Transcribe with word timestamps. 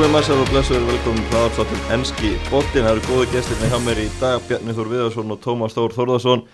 Góðið 0.00 0.14
massar 0.14 0.38
og 0.40 0.46
blessuður 0.48 0.84
velkomum 0.88 1.24
hraðarstáttum 1.28 1.80
Enski 1.92 2.28
Bóttin. 2.46 2.86
Það 2.86 2.94
eru 2.94 3.02
góðu 3.04 3.24
gestirni 3.34 3.66
hjá 3.68 3.80
mér 3.84 3.98
í 4.00 4.04
dag, 4.16 4.38
Bjarni 4.48 4.72
Þór 4.72 4.88
Viðarsson 4.88 5.32
og 5.34 5.40
Tómas 5.44 5.74
Þór 5.76 5.92
Þórðarsson 5.92 6.44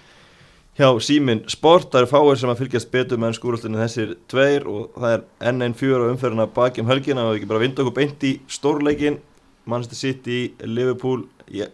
hjá 0.81 0.89
Símin 1.07 1.45
Sport. 1.47 1.93
Það 1.93 2.01
eru 2.01 2.09
fáir 2.11 2.41
sem 2.41 2.51
að 2.51 2.63
fylgjast 2.65 2.89
betur 2.91 3.21
með 3.23 3.29
ennskúrastinu 3.31 3.79
þessir 3.79 4.17
tveir 4.27 4.67
og 4.67 4.97
það 4.97 5.13
er 5.13 5.23
enn 5.47 5.63
á 5.63 6.09
umferðina 6.09 6.47
baki 6.57 6.83
um 6.83 6.91
helgina 6.91 7.29
og 7.29 7.37
ekki 7.37 7.47
bara 7.53 7.61
vinda 7.63 7.85
okkur 7.85 7.95
beint 8.01 8.27
í 8.27 8.33
stórleikin. 8.51 9.21
Manchester 9.63 10.01
City, 10.01 10.41
Liverpool, 10.67 11.23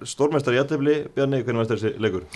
stórmestari 0.04 0.58
jættefli. 0.60 0.98
Bjarni, 1.16 1.40
hvernig 1.40 1.62
varst 1.62 1.72
þessi 1.72 1.94
leikur? 1.96 2.26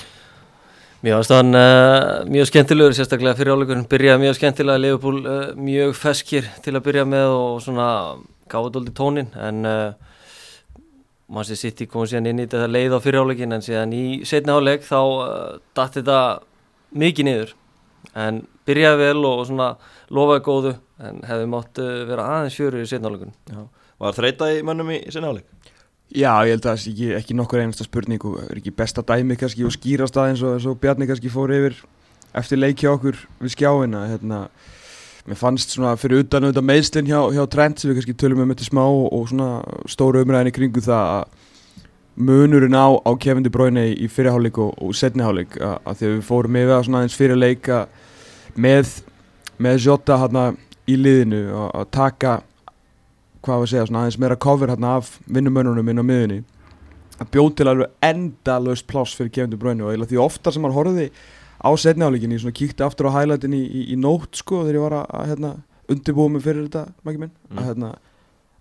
Mér 1.04 1.18
finnst 1.18 1.34
hann 1.36 1.52
uh, 1.52 2.22
mjög 2.24 2.48
skemmtilegur, 2.54 2.96
sérstaklega 2.96 3.36
fyrir 3.36 3.52
áleikurinn. 3.52 3.84
Byrjaði 3.92 4.24
mjög 4.24 4.40
skemmtilega, 4.40 4.80
Liverpool 4.86 5.20
uh, 5.26 5.52
mjög 5.60 5.92
feskir 6.00 6.48
til 6.64 6.72
að 6.72 6.86
byrja 6.88 7.04
með 7.12 7.34
og 7.34 7.60
svona 7.66 7.90
gáði 8.52 8.72
doldi 8.74 8.94
tónin 8.96 9.30
en 9.40 9.68
uh, 9.68 9.92
mann 11.32 11.46
sé 11.46 11.56
sitt 11.58 11.82
í 11.82 11.88
komið 11.90 12.12
síðan 12.12 12.30
inn 12.32 12.42
í 12.42 12.46
þetta 12.46 12.70
leið 12.70 12.96
á 12.96 13.04
fyrirálegin 13.04 13.56
en 13.56 13.64
síðan 13.64 13.94
í 13.96 14.04
setni 14.28 14.54
áleg 14.54 14.84
þá 14.86 14.98
uh, 15.00 15.30
dætti 15.76 16.02
þetta 16.02 16.20
mikið 16.96 17.28
niður. 17.28 17.54
En 18.16 18.44
byrjaði 18.66 19.02
vel 19.02 19.26
og 19.26 19.42
svona 19.48 19.72
lofaði 20.14 20.44
góðu 20.46 20.76
en 21.06 21.24
hefði 21.26 21.50
mátt 21.52 21.82
uh, 21.82 22.04
vera 22.08 22.28
aðeins 22.36 22.58
fjöru 22.58 22.82
í 22.82 22.88
setni 22.88 23.10
álegun 23.10 23.34
Var 23.96 24.16
þreita 24.16 24.48
í 24.52 24.62
mönnum 24.66 24.92
í 24.94 25.00
setni 25.08 25.30
áleg? 25.32 25.46
Já, 26.06 26.30
ég 26.46 26.54
held 26.54 26.62
að 26.62 26.68
það 26.68 26.72
er 26.76 26.90
ekki, 26.92 27.06
ekki 27.18 27.34
nokkur 27.34 27.60
einasta 27.64 27.84
spurning 27.86 28.24
og 28.28 28.38
er 28.44 28.60
ekki 28.60 28.72
besta 28.78 29.02
dæmi 29.02 29.34
kannski 29.40 29.64
og 29.66 29.74
skýrast 29.74 30.18
aðeins 30.20 30.44
og, 30.46 30.62
og 30.70 30.78
Bjarni 30.78 31.08
kannski 31.08 31.32
fór 31.32 31.50
yfir 31.56 31.80
eftir 32.36 32.60
leikja 32.60 32.92
okkur 32.94 33.18
við 33.40 33.54
skjáina 33.56 34.04
hérna 34.12 34.44
mér 35.26 35.38
fannst 35.40 35.74
svona 35.74 35.96
fyrir 35.98 36.22
utan 36.22 36.46
auðvitað 36.46 36.68
meðslinn 36.68 37.08
hjá, 37.10 37.18
hjá 37.34 37.42
Trent 37.50 37.80
sem 37.80 37.90
við 37.90 37.98
kannski 37.98 38.14
tölum 38.20 38.44
um 38.44 38.52
þetta 38.52 38.68
smá 38.68 38.82
og, 38.84 39.06
og 39.10 39.28
svona 39.30 39.48
stóru 39.90 40.22
umræðinni 40.22 40.54
kringu 40.54 40.82
það 40.84 41.12
að 41.16 41.24
munurinn 42.16 42.76
á, 42.78 42.86
á 42.96 43.10
kefundi 43.20 43.52
bróinni 43.52 43.90
í 43.92 44.08
fyrirháleik 44.08 44.58
og, 44.62 44.76
og 44.80 44.94
setniháleik 44.96 45.58
að, 45.60 45.74
að 45.84 46.04
við 46.06 46.20
fórum 46.28 46.58
yfir 46.60 46.74
að 46.76 46.84
svona 46.86 47.02
aðeins 47.02 47.18
fyrirleik 47.18 47.70
með, 48.56 48.92
með 49.60 49.80
Jota 49.84 50.20
hérna 50.22 50.44
í 50.86 50.96
liðinu 50.96 51.42
að, 51.66 51.88
taka 51.92 52.36
hvað 53.42 53.58
var 53.60 53.66
að 53.66 53.72
segja 53.72 53.88
svona 53.90 54.04
aðeins 54.04 54.20
meira 54.22 54.38
cover 54.46 54.72
hérna 54.72 54.94
af 55.00 55.16
vinnumönunum 55.26 55.90
inn 55.92 56.02
á 56.02 56.06
miðunni 56.06 56.38
að 57.16 57.32
bjóð 57.34 57.50
til 57.58 57.68
alveg 57.72 58.06
endalöst 58.06 58.86
pláss 58.88 59.16
fyrir 59.18 59.34
kefundi 59.34 59.60
bróinni 59.60 59.84
og 59.84 60.06
því 60.06 60.22
ofta 60.22 60.52
sem 60.54 60.64
maður 60.64 60.80
horfiði 60.80 61.10
á 61.60 61.70
setniáleikinni, 61.80 62.40
svona 62.42 62.56
kíkti 62.56 62.84
aftur 62.86 63.10
á 63.12 63.16
hælætin 63.16 63.54
í, 63.56 63.62
í, 63.64 63.84
í 63.94 63.96
nótt 64.00 64.40
sko 64.42 64.64
þegar 64.64 64.78
ég 64.78 64.84
var 64.86 64.98
að, 65.02 65.06
að 65.18 65.30
hérna, 65.32 65.52
undirbúa 65.92 66.32
mig 66.34 66.44
fyrir 66.44 66.66
þetta 66.66 66.84
mækki 67.06 67.22
minn, 67.22 67.32
mm. 67.48 67.60
að 67.60 67.70
hérna 67.70 67.92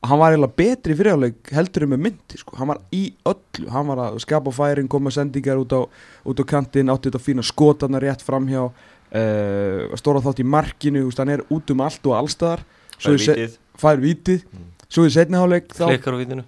að 0.05 0.11
hann 0.11 0.21
var 0.21 0.35
eiginlega 0.35 0.59
betri 0.59 0.95
fyriráleik 0.99 1.53
heldur 1.55 1.87
með 1.89 2.03
myndi 2.05 2.37
sko, 2.37 2.57
hann 2.59 2.69
var 2.69 2.81
í 2.93 3.03
öllu 3.25 3.71
hann 3.73 3.87
var 3.89 4.03
að 4.03 4.19
skapa 4.21 4.53
færing, 4.53 4.89
koma 4.91 5.13
sendingar 5.13 5.61
út 5.63 5.73
á, 5.73 5.81
út 6.29 6.41
á 6.41 6.45
kantin, 6.45 6.91
átti 6.93 7.09
þetta 7.09 7.23
fína 7.25 7.45
skotana 7.45 8.01
rétt 8.03 8.21
framhjá 8.25 8.67
uh, 8.67 9.95
stóra 9.97 10.21
þátt 10.21 10.43
í 10.43 10.45
markinu, 10.45 11.07
hann 11.17 11.33
er 11.33 11.45
út 11.49 11.73
um 11.73 11.81
allt 11.87 12.05
og 12.05 12.19
allstaðar. 12.19 12.61
Fær 13.81 13.99
vitið. 13.99 14.45
Mm. 14.53 14.67
svo 14.91 15.07
í 15.07 15.13
setniháleik 15.13 15.71
klikkar 15.73 16.15
á 16.15 16.19
vitinu 16.19 16.45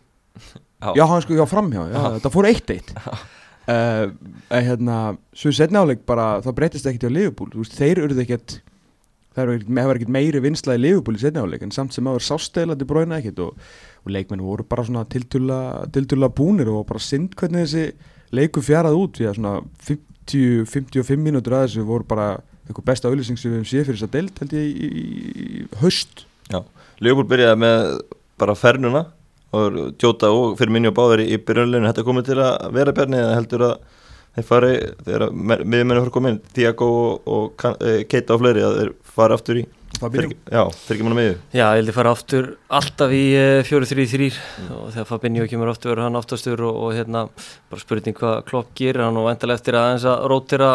já, 0.96 1.04
hann 1.10 1.24
sko, 1.26 1.38
já 1.38 1.46
framhjá, 1.50 1.82
já, 1.90 1.98
þetta 2.18 2.32
fór 2.34 2.50
eitt 2.52 2.74
eitt 2.76 2.94
Uh, 3.68 4.14
hérna, 4.48 5.18
svo 5.36 5.52
setna 5.52 5.82
áleik 5.84 6.06
bara 6.08 6.38
það 6.46 6.58
breytist 6.62 6.88
ekkert 6.88 7.10
á 7.12 7.12
Liverpool. 7.12 7.52
Veist, 7.58 7.76
þeir 7.76 8.06
eruð 8.06 8.22
ekkert 8.24 8.62
það 9.38 9.52
hefur 9.78 10.00
ekkert 10.00 10.14
meiri 10.14 10.42
vinsla 10.42 10.76
í 10.78 10.82
Liverpool 10.82 11.18
í 11.18 11.22
setna 11.22 11.44
áleik 11.46 11.66
en 11.66 11.74
samt 11.74 11.94
sem 11.94 12.08
aður 12.10 12.26
sásteilandi 12.26 12.88
bróina 12.90 13.20
ekkert 13.20 13.42
og, 13.46 13.58
og 14.04 14.14
leikmenn 14.14 14.44
voru 14.46 14.66
bara 14.68 14.86
svona 14.88 15.06
tildulla 15.12 16.30
búnir 16.34 16.72
og 16.74 16.88
bara 16.90 17.04
synd 17.04 17.36
hvernig 17.38 17.68
þessi 17.68 17.84
leiku 18.36 18.64
fjarað 18.66 18.98
út 18.98 19.20
því 19.20 19.30
að 19.30 19.38
svona 19.38 19.54
50-55 19.88 21.22
mínútur 21.22 21.58
að 21.58 21.68
þessu 21.68 21.86
voru 21.88 22.08
bara 22.10 22.30
eitthvað 22.68 22.88
besta 22.90 23.12
auðlýsing 23.12 23.40
sem 23.40 23.52
við 23.52 23.60
hefum 23.60 23.70
séð 23.70 23.86
fyrir 23.86 24.00
þess 24.00 24.08
að 24.08 24.16
deilt 24.18 24.42
held 24.42 24.58
ég 24.58 24.66
í, 24.68 24.88
í, 24.88 25.06
í 25.62 25.84
höst 25.84 26.26
Já, 26.50 26.60
Liverpool 27.04 27.30
byrjaði 27.30 27.62
með 27.62 27.94
bara 28.42 28.58
fernuna 28.58 29.06
og 29.56 29.78
Jóta 30.02 30.32
og 30.34 30.58
fyrir 30.60 30.74
minni 30.76 30.90
og 30.92 30.98
báður 30.98 31.24
í 31.24 31.38
byrjunleginu 31.40 31.88
þetta 31.88 32.06
komið 32.08 32.28
til 32.30 32.42
að 32.44 32.68
vera 32.76 32.94
bjarni 32.96 33.22
eða 33.22 33.38
heldur 33.38 33.66
að 33.70 33.76
þeir 34.38 34.48
fari 34.48 34.74
þegar 35.06 35.26
miðjumennir 35.34 36.04
fyrir 36.04 36.14
komin 36.14 36.40
Tiago 36.54 36.92
og, 36.98 37.32
og 37.32 37.66
e, 37.80 38.04
Keita 38.10 38.36
og 38.36 38.44
fleiri 38.44 38.66
að 38.66 38.80
þeir 38.82 38.94
fari 39.16 39.38
aftur 39.38 39.62
í 39.64 39.66
Fabinho 39.98 40.36
Já, 40.52 40.62
þeir 40.84 40.94
ekki 40.94 41.06
manna 41.06 41.18
miðju. 41.18 41.36
Já, 41.56 41.64
ég 41.64 41.80
held 41.80 41.90
að 41.90 41.96
fara 41.96 42.12
aftur 42.14 42.50
alltaf 42.80 43.14
í 43.16 43.24
4-3-3 43.66 44.28
mm. 44.28 44.68
og 44.76 44.92
þegar 44.94 45.10
Fabinho 45.10 45.48
kemur 45.50 45.72
aftur 45.72 45.94
verður 45.94 46.06
hann 46.06 46.20
aftastur 46.20 46.64
og, 46.68 46.80
og 46.84 46.94
hérna 46.94 47.24
bara 47.72 47.82
spurning 47.82 48.18
hvað 48.20 48.44
Klopp 48.52 48.76
gerir. 48.78 49.06
Hann 49.08 49.18
og 49.18 49.32
endalega 49.32 49.62
eftir 49.62 49.80
að 49.80 49.90
eins 49.96 50.06
að 50.12 50.28
rótira 50.30 50.72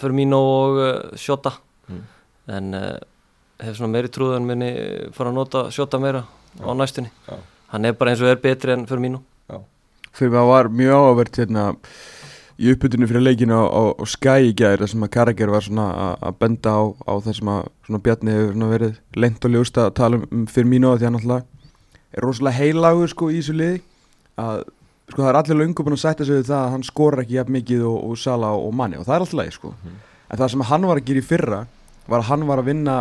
fyrir 0.00 0.18
mín 0.18 0.34
og 0.34 0.80
uh, 0.80 0.92
Shota 1.20 1.54
mm. 1.92 2.04
en 2.56 2.78
uh, 2.80 2.92
hef 3.62 3.78
svona 3.78 3.94
meiri 3.94 4.10
trúðan 4.16 4.48
minni 4.48 4.74
fara 5.14 5.30
að 5.30 5.42
nota 5.42 5.66
Shota 5.74 6.02
meira 6.02 6.24
á 6.58 6.70
næstunni. 6.74 7.14
Já 7.28 7.36
hann 7.72 7.84
er 7.84 7.96
bara 7.98 8.12
eins 8.12 8.24
og 8.24 8.32
er 8.32 8.42
betri 8.42 8.74
enn 8.74 8.86
fyrir 8.88 9.04
mínu 9.06 9.22
Já. 9.50 9.60
fyrir 10.12 10.34
mig 10.34 10.40
að 10.42 10.50
var 10.52 10.70
mjög 10.80 10.98
áhugavert 10.98 11.40
hérna, 11.40 11.64
í 12.58 12.70
uppbytunni 12.72 13.08
fyrir 13.10 13.26
leikinu 13.26 13.56
á, 13.58 13.64
á, 13.66 13.82
á 13.98 14.04
Sky 14.06 14.50
í 14.50 14.54
gæri 14.54 14.84
þar 14.84 14.92
sem 14.92 15.06
að 15.06 15.14
Karagér 15.16 15.54
var 15.54 15.66
svona 15.66 15.88
að 16.20 16.38
benda 16.42 16.76
á, 16.76 16.82
á 17.08 17.12
það 17.24 17.40
sem 17.40 17.50
að 17.54 18.00
Bjarni 18.04 18.36
hefur 18.36 18.70
verið 18.74 19.02
lengt 19.16 19.44
og 19.44 19.54
ljóst 19.56 19.80
að 19.80 19.92
tala 19.98 20.22
um 20.22 20.46
fyrir 20.46 20.70
mínu 20.70 20.92
að 20.92 21.02
því 21.02 21.10
hann 21.10 21.20
alltaf 21.20 21.50
er 22.14 22.22
rosalega 22.22 22.60
heilagur 22.60 23.10
sko 23.10 23.30
í 23.32 23.40
þessu 23.40 23.56
liði 23.58 23.80
að 24.40 24.64
sko 25.10 25.20
það 25.20 25.30
er 25.30 25.38
allir 25.40 25.60
lungu 25.60 25.84
búin 25.84 25.96
að 25.96 26.04
setja 26.04 26.26
sig 26.26 26.38
við 26.38 26.48
það 26.48 26.60
að 26.60 26.72
hann 26.74 26.86
skor 26.86 27.18
ekki 27.22 27.36
jafn 27.38 27.54
mikið 27.58 27.84
og, 27.90 27.96
og 28.08 28.20
Sala 28.20 28.52
og 28.56 28.72
Manni 28.76 29.00
og 29.00 29.06
það 29.08 29.16
er 29.16 29.24
alltaf 29.24 29.40
leið 29.40 29.56
sko 29.58 29.72
mm. 29.74 29.98
en 30.28 30.40
það 30.40 30.52
sem 30.54 30.64
hann 30.70 30.88
var 30.88 31.00
að 31.00 31.10
gera 31.10 31.20
í 31.20 31.28
fyrra 31.28 31.60
var 32.06 32.22
að 32.22 32.30
hann 32.30 32.46
var 32.48 32.62
að 32.62 32.70
vinna 32.70 32.96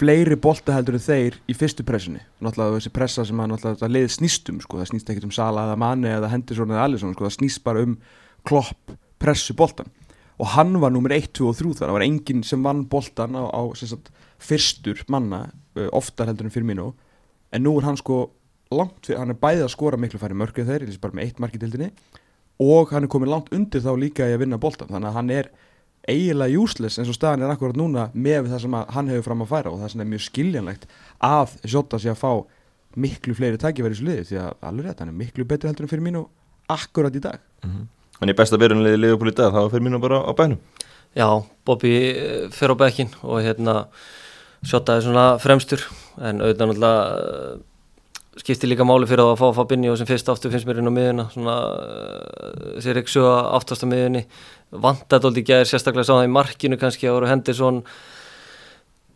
fleiri 0.00 0.36
bolta 0.40 0.74
heldur 0.74 0.96
en 0.96 1.04
þeir 1.04 1.36
í 1.50 1.54
fyrstu 1.56 1.84
pressunni. 1.86 2.22
Náttúrulega 2.40 2.78
þessi 2.78 2.92
pressa 2.96 3.24
sem 3.28 3.40
að 3.42 3.52
náttúrulega 3.52 3.90
leið 3.92 4.10
snýstum 4.16 4.60
sko, 4.64 4.80
það 4.80 4.92
snýst 4.94 5.12
ekkert 5.12 5.28
um 5.28 5.34
Sala 5.36 5.66
eða 5.68 5.78
Mane 5.80 6.14
eða 6.16 6.30
Henderson 6.32 6.72
eða 6.72 6.86
Alisson, 6.88 7.14
sko, 7.16 7.26
það 7.26 7.36
snýst 7.36 7.62
bara 7.66 7.84
um 7.84 7.96
klopp 8.48 8.94
pressu 9.20 9.56
boltan 9.56 9.90
og 10.40 10.54
hann 10.54 10.78
var 10.80 10.92
nummer 10.94 11.12
1, 11.12 11.30
2 11.36 11.48
og 11.50 11.56
3 11.58 11.74
þar 11.76 11.90
það 11.90 11.96
var 11.98 12.06
enginn 12.06 12.44
sem 12.46 12.62
vann 12.64 12.86
boltan 12.88 13.36
á, 13.36 13.44
á 13.52 13.62
sagt, 13.76 14.08
fyrstur 14.40 15.02
manna 15.12 15.50
oftar 15.92 16.30
heldur 16.30 16.48
en 16.48 16.54
fyrir 16.54 16.68
mínu 16.70 16.90
en 17.52 17.64
nú 17.66 17.74
er 17.78 17.88
hann 17.88 17.98
sko 18.00 18.30
langt 18.72 19.04
fyrir, 19.04 19.20
hann 19.20 19.34
er 19.34 19.40
bæðið 19.42 19.66
að 19.66 19.74
skora 19.74 20.00
miklu 20.00 20.20
færi 20.22 20.38
mörgum 20.38 20.68
þeir, 20.68 20.86
bara 21.02 21.18
með 21.18 21.26
eitt 21.26 21.42
mark 21.42 21.56
í 21.56 21.60
tildinni 21.60 21.90
og 22.60 22.94
hann 22.94 23.04
er 23.04 23.12
komið 23.12 23.34
langt 23.34 23.52
undir 23.56 23.84
þá 23.84 23.92
líka 23.98 24.28
í 24.28 24.36
að 24.36 24.46
vinna 24.46 24.60
boltan 24.62 24.88
þannig 24.88 25.10
að 25.10 25.18
hann 25.18 25.34
er 25.36 25.50
eiginlega 26.08 26.60
useless 26.60 26.98
eins 26.98 27.10
og 27.10 27.16
staðan 27.16 27.44
er 27.44 27.52
akkurat 27.52 27.76
núna 27.76 28.08
með 28.14 28.50
það 28.52 28.62
sem 28.64 28.76
hann 28.96 29.12
hefur 29.12 29.26
fram 29.28 29.44
að 29.44 29.52
færa 29.52 29.72
og 29.72 29.80
það 29.82 29.92
sem 29.92 30.02
er 30.04 30.10
mjög 30.10 30.24
skiljanlegt 30.26 30.86
að 31.26 31.56
Jota 31.68 32.00
sé 32.00 32.12
að 32.12 32.20
fá 32.22 32.32
miklu 33.00 33.34
fleiri 33.38 33.60
tækifæri 33.60 33.96
í 33.96 34.00
sluði 34.00 34.26
því 34.30 34.38
að 34.42 34.68
alveg 34.70 34.86
rétt, 34.86 35.02
hann 35.02 35.12
er 35.12 35.18
miklu 35.18 35.46
betur 35.46 35.70
heldur 35.70 35.86
en 35.86 35.92
fyrir 35.92 36.06
mínu 36.06 36.24
akkurat 36.72 37.14
í 37.14 37.22
dag 37.22 37.38
mm 37.64 37.70
-hmm. 37.70 37.88
Þannig 38.20 38.36
besta 38.36 38.56
verðunlega 38.60 38.96
í 38.96 39.00
liðupúli 39.00 39.32
í 39.32 39.36
dag 39.36 39.52
það 39.52 39.62
var 39.62 39.70
fyrir 39.70 39.86
mínu 39.86 40.00
bara 40.00 40.18
á 40.24 40.32
bænum 40.36 40.58
Já, 41.16 41.44
Bobby 41.64 41.92
eh, 42.10 42.48
fer 42.50 42.70
á 42.70 42.76
bekkin 42.78 43.10
og 43.22 43.42
hérna 43.42 43.86
Jota 44.62 44.96
er 44.96 45.02
svona 45.02 45.38
fremstur 45.38 45.80
en 46.20 46.40
auðvitað 46.40 46.68
náttúrulega 46.68 47.60
skipti 48.40 48.68
líka 48.70 48.86
máli 48.88 49.08
fyrir 49.08 49.24
að 49.24 49.40
fá 49.40 49.50
Fabinho 49.56 49.96
sem 49.98 50.08
fyrst 50.08 50.30
aftur 50.32 50.52
finnst 50.52 50.68
mér 50.68 50.80
inn 50.80 50.90
á 50.90 50.94
miðuna 50.96 51.26
svona 51.34 51.56
uh, 51.66 52.78
sér 52.82 53.00
ekki 53.00 53.14
svo 53.14 53.28
aftast 53.58 53.84
á 53.84 53.88
miðunni 53.90 54.24
vantat 54.70 55.22
Doldi 55.22 55.44
Gjær 55.44 55.68
sérstaklega 55.68 56.08
sá 56.08 56.14
það 56.14 56.28
í 56.28 56.32
markinu 56.38 56.80
kannski 56.80 57.10
að 57.10 57.18
voru 57.18 57.30
Henderson 57.30 57.82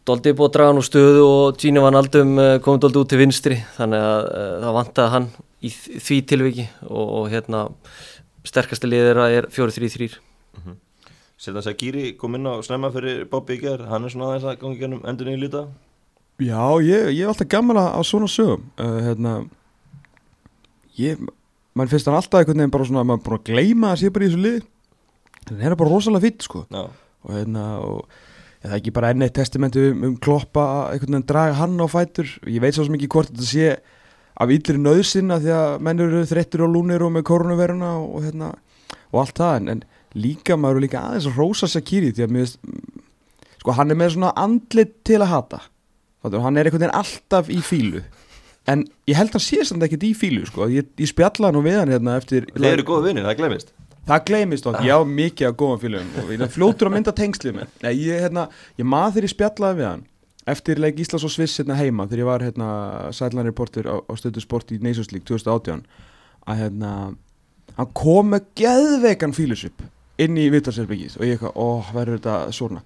Doldi 0.05 0.35
búið 0.37 0.51
að 0.51 0.57
draga 0.59 0.73
nú 0.77 0.83
stöðu 0.85 1.21
og 1.25 1.61
Gino 1.61 1.81
Van 1.87 1.97
Aldum 1.97 2.37
uh, 2.37 2.57
kom 2.61 2.77
Doldi 2.77 3.01
út 3.01 3.09
til 3.09 3.23
vinstri. 3.23 3.57
Þannig 3.79 4.03
að 4.05 4.27
uh, 4.29 4.49
það 4.61 4.75
vantaði 4.77 5.13
hann 5.15 5.29
í 5.65 5.71
því 5.73 6.19
tilviki 6.29 6.67
og, 6.91 7.07
og 7.07 7.31
hérna 7.33 7.63
sterkasti 8.45 8.91
liðira 8.91 9.31
er 9.33 9.49
4-3-3 9.49 10.11
mm 10.11 10.61
-hmm. 10.61 10.77
Settan 11.37 11.63
Sagiri 11.63 12.13
kom 12.17 12.35
inn 12.35 12.47
á 12.47 12.61
snemma 12.63 12.91
fyrir 12.93 13.25
Bobby 13.25 13.57
Gjær 13.59 13.89
hann 13.89 14.05
er 14.05 14.11
svona 14.11 14.29
aðeins 14.29 14.45
að 14.45 14.61
gangi 14.61 14.79
gennum 14.79 15.03
endur 15.05 15.27
nýju 15.27 15.41
lítið 15.41 15.67
Já, 16.43 16.83
ég, 16.83 17.13
ég 17.15 17.23
er 17.23 17.31
alltaf 17.31 17.47
gammal 17.47 17.79
á 17.79 18.03
svona 18.03 18.27
sögum. 18.27 18.65
Uh, 18.75 18.99
hérna 19.07 19.35
ég, 20.99 21.21
mann 21.79 21.91
finnst 21.91 22.09
hann 22.11 22.19
alltaf 22.19 22.41
einhvern 22.41 22.59
veginn 22.59 22.75
bara 22.75 22.87
svona, 22.89 23.05
maður 23.07 23.27
bara 23.29 23.43
gleyma 23.47 23.93
að 23.93 24.01
sé 24.03 24.11
bara 24.15 24.27
í 24.27 24.31
þessu 24.31 24.43
lið 24.43 24.61
en 25.45 25.59
það 25.59 25.67
er 25.69 25.77
bara 25.79 25.93
rosalega 25.93 26.25
fýtt 26.25 26.47
sko. 26.47 26.63
Já. 26.73 26.85
og 27.25 27.33
hérna 27.33 27.65
og 27.85 27.99
ja, 28.01 28.65
það 28.65 28.73
er 28.73 28.79
ekki 28.81 28.95
bara 28.97 29.11
enn 29.13 29.27
eitt 29.27 29.37
testamentu 29.37 29.85
um, 29.91 30.07
um 30.09 30.17
kloppa 30.17 30.65
einhvern 30.91 31.19
veginn 31.19 31.29
draga 31.29 31.59
hann 31.61 31.77
á 31.79 31.87
fætur. 31.91 32.31
Ég 32.51 32.65
veit 32.65 32.77
svo 32.77 32.87
mikið 32.91 33.13
hvort 33.15 33.31
þetta 33.31 33.49
sé 33.49 33.75
af 34.35 34.51
yllir 34.51 34.81
nöðsinn 34.83 35.31
að 35.31 35.47
því 35.47 35.53
að 35.55 35.75
mennur 35.87 36.11
eru 36.11 36.31
þrettir 36.31 36.65
og 36.67 36.73
lúnir 36.75 37.05
og 37.07 37.13
með 37.15 37.27
koronaviruna 37.31 37.93
og, 38.01 38.25
hérna 38.25 38.51
og 39.13 39.21
allt 39.23 39.39
það. 39.39 39.61
En, 39.61 39.71
en 39.77 40.19
líka 40.19 40.59
maður 40.59 40.81
eru 40.81 40.87
líka 40.89 41.05
aðeins 41.05 41.29
að 41.31 41.39
rosa 41.39 41.71
Sakiri 41.71 42.11
því 42.15 42.27
að 42.27 42.35
mér 42.35 42.51
sko 43.61 43.77
hann 43.79 43.95
er 43.95 43.99
með 43.99 44.17
svona 44.17 44.35
andlit 44.39 44.99
til 45.07 45.21
að 45.23 45.31
hata 45.31 45.61
hann 46.25 46.57
er 46.57 46.69
einhvern 46.69 46.87
veginn 46.87 46.99
alltaf 46.99 47.51
í 47.53 47.61
fílu 47.65 48.03
en 48.71 48.87
ég 49.11 49.19
held 49.19 49.35
að 49.37 49.45
sé 49.45 49.65
samt 49.69 49.85
ekkert 49.85 50.07
í 50.09 50.15
fílu 50.17 50.47
sko. 50.49 50.71
ég, 50.73 50.89
ég 50.97 51.11
spjallaði 51.11 51.57
nú 51.57 51.65
við 51.65 51.81
hann 51.83 51.93
hérna 51.93 52.17
eftir 52.21 52.49
Þeir 52.55 52.71
eru 52.73 52.87
góða 52.89 53.11
vinnir, 53.11 53.29
það 53.29 53.43
glemist 53.43 53.75
það 54.05 54.25
gleymist 54.29 54.67
okkur, 54.69 54.85
ég 54.85 54.97
á 54.97 55.01
mikið 55.09 55.63
og 55.65 55.85
ég 56.33 56.43
er 56.45 56.51
fljótur 56.53 56.91
að 56.91 56.93
mynda 56.93 57.13
tengslið 57.17 57.55
með. 57.57 57.71
Nei, 57.85 57.93
ég, 58.05 58.19
hérna, 58.21 58.49
ég 58.77 58.85
maður 58.85 59.15
þegar 59.15 59.27
ég 59.27 59.33
spjallaði 59.33 59.79
við 59.79 59.89
hann 59.89 60.03
eftir 60.45 60.81
leik 60.81 60.99
Íslands 61.01 61.25
og 61.25 61.33
Sviss 61.33 61.61
hérna 61.61 61.77
heima 61.79 62.07
þegar 62.09 62.21
ég 62.21 62.29
var 62.29 62.45
hérna 62.45 62.71
sætlan 63.17 63.47
reporter 63.49 63.89
á, 63.89 63.97
á 64.05 64.13
stöðu 64.21 64.43
sport 64.45 64.73
í 64.75 64.81
Nations 64.83 65.13
League 65.15 65.25
2018 65.29 65.85
að 66.45 66.61
hérna 66.61 66.91
hann 67.79 67.93
kom 67.97 68.35
með 68.35 68.51
geðveikan 68.61 69.33
fílusup 69.37 69.87
inn 70.21 70.37
í 70.39 70.51
Vittarserbyggis 70.53 71.17
og 71.19 71.25
ég 71.27 71.39
eitthvað, 71.39 71.57
ó, 71.57 71.69
verður 71.97 72.21
þetta 72.21 72.37
svona? 72.55 72.85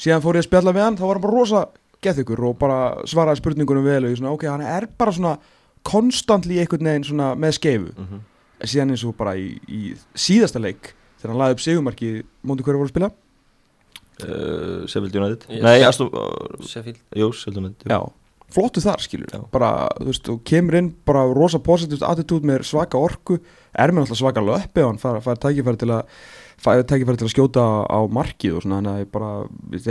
Síðan 0.00 0.24
fór 0.24 0.38
ég 0.38 0.44
að 0.44 0.48
spjalla 0.48 0.74
við 0.76 0.86
hann, 0.86 0.96
þá 0.96 1.04
var 1.04 1.18
hann 1.18 1.26
bara 1.26 1.36
rosa 1.36 1.62
geðveikur 2.04 2.42
og 2.48 2.58
bara 2.60 2.80
svaraði 3.08 3.40
spurningunum 3.40 3.86
vel 3.86 4.04
og 4.04 4.12
ég 4.12 4.20
svona, 4.20 4.34
ok, 4.36 4.48
hann 4.50 4.64
er 4.66 4.88
bara 4.98 5.14
svona 5.16 5.36
konstantli 5.86 6.58
einhvern 6.60 6.90
veginn 6.90 7.06
svona 7.06 7.34
með 7.38 7.58
skeifu. 7.60 7.92
Mm 7.96 8.06
-hmm. 8.10 8.24
síðan 8.64 8.90
eins 8.90 9.04
og 9.04 9.16
bara 9.16 9.36
í, 9.36 9.60
í 9.68 9.94
síðasta 10.14 10.60
leik 10.60 10.94
þegar 11.20 11.32
hann 11.32 11.40
laði 11.40 11.56
upp 11.56 11.64
segumarki 11.64 12.10
móti 12.42 12.62
hverju 12.62 12.78
voru 12.78 12.88
að 12.88 12.94
spila? 12.94 13.10
Uh, 14.16 14.86
Sheffield 14.88 15.16
United. 15.16 15.44
Yes. 15.50 15.62
Nei, 15.62 15.82
Aston 15.84 16.08
uh, 16.08 16.64
Sheffield. 16.64 17.00
Jú, 17.12 17.32
Sheffield 17.32 17.58
United 17.60 17.90
Já, 17.90 18.00
flottu 18.54 18.80
þar 18.80 19.02
skilur 19.04 19.28
Já. 19.28 19.42
bara, 19.52 19.88
þú 19.98 20.08
veist, 20.08 20.30
og 20.32 20.40
kemur 20.48 20.78
inn 20.78 20.94
bara 21.04 21.26
rosa 21.28 21.60
positivt 21.60 22.02
attitút 22.06 22.46
með 22.46 22.64
svaka 22.64 22.96
orku. 22.96 23.38
Er 23.76 23.92
með 23.92 24.06
alltaf 24.06 24.22
svaka 24.22 24.40
löppi 24.40 24.84
og 24.84 24.94
hann 24.94 25.02
fær, 25.02 25.20
fær 25.20 25.42
tækifæri 25.42 25.82
til 25.82 25.92
að 25.92 26.16
fær 26.56 26.80
tækifæri 26.88 27.20
til 27.20 27.28
að 27.28 27.34
skjóta 27.34 27.66
á 27.84 27.98
markið 28.08 28.56
og 28.56 28.64
svona, 28.64 28.80
þannig 28.80 28.94
að 28.94 29.04
ég 29.04 29.12
bara, 29.12 29.32
við 29.74 29.86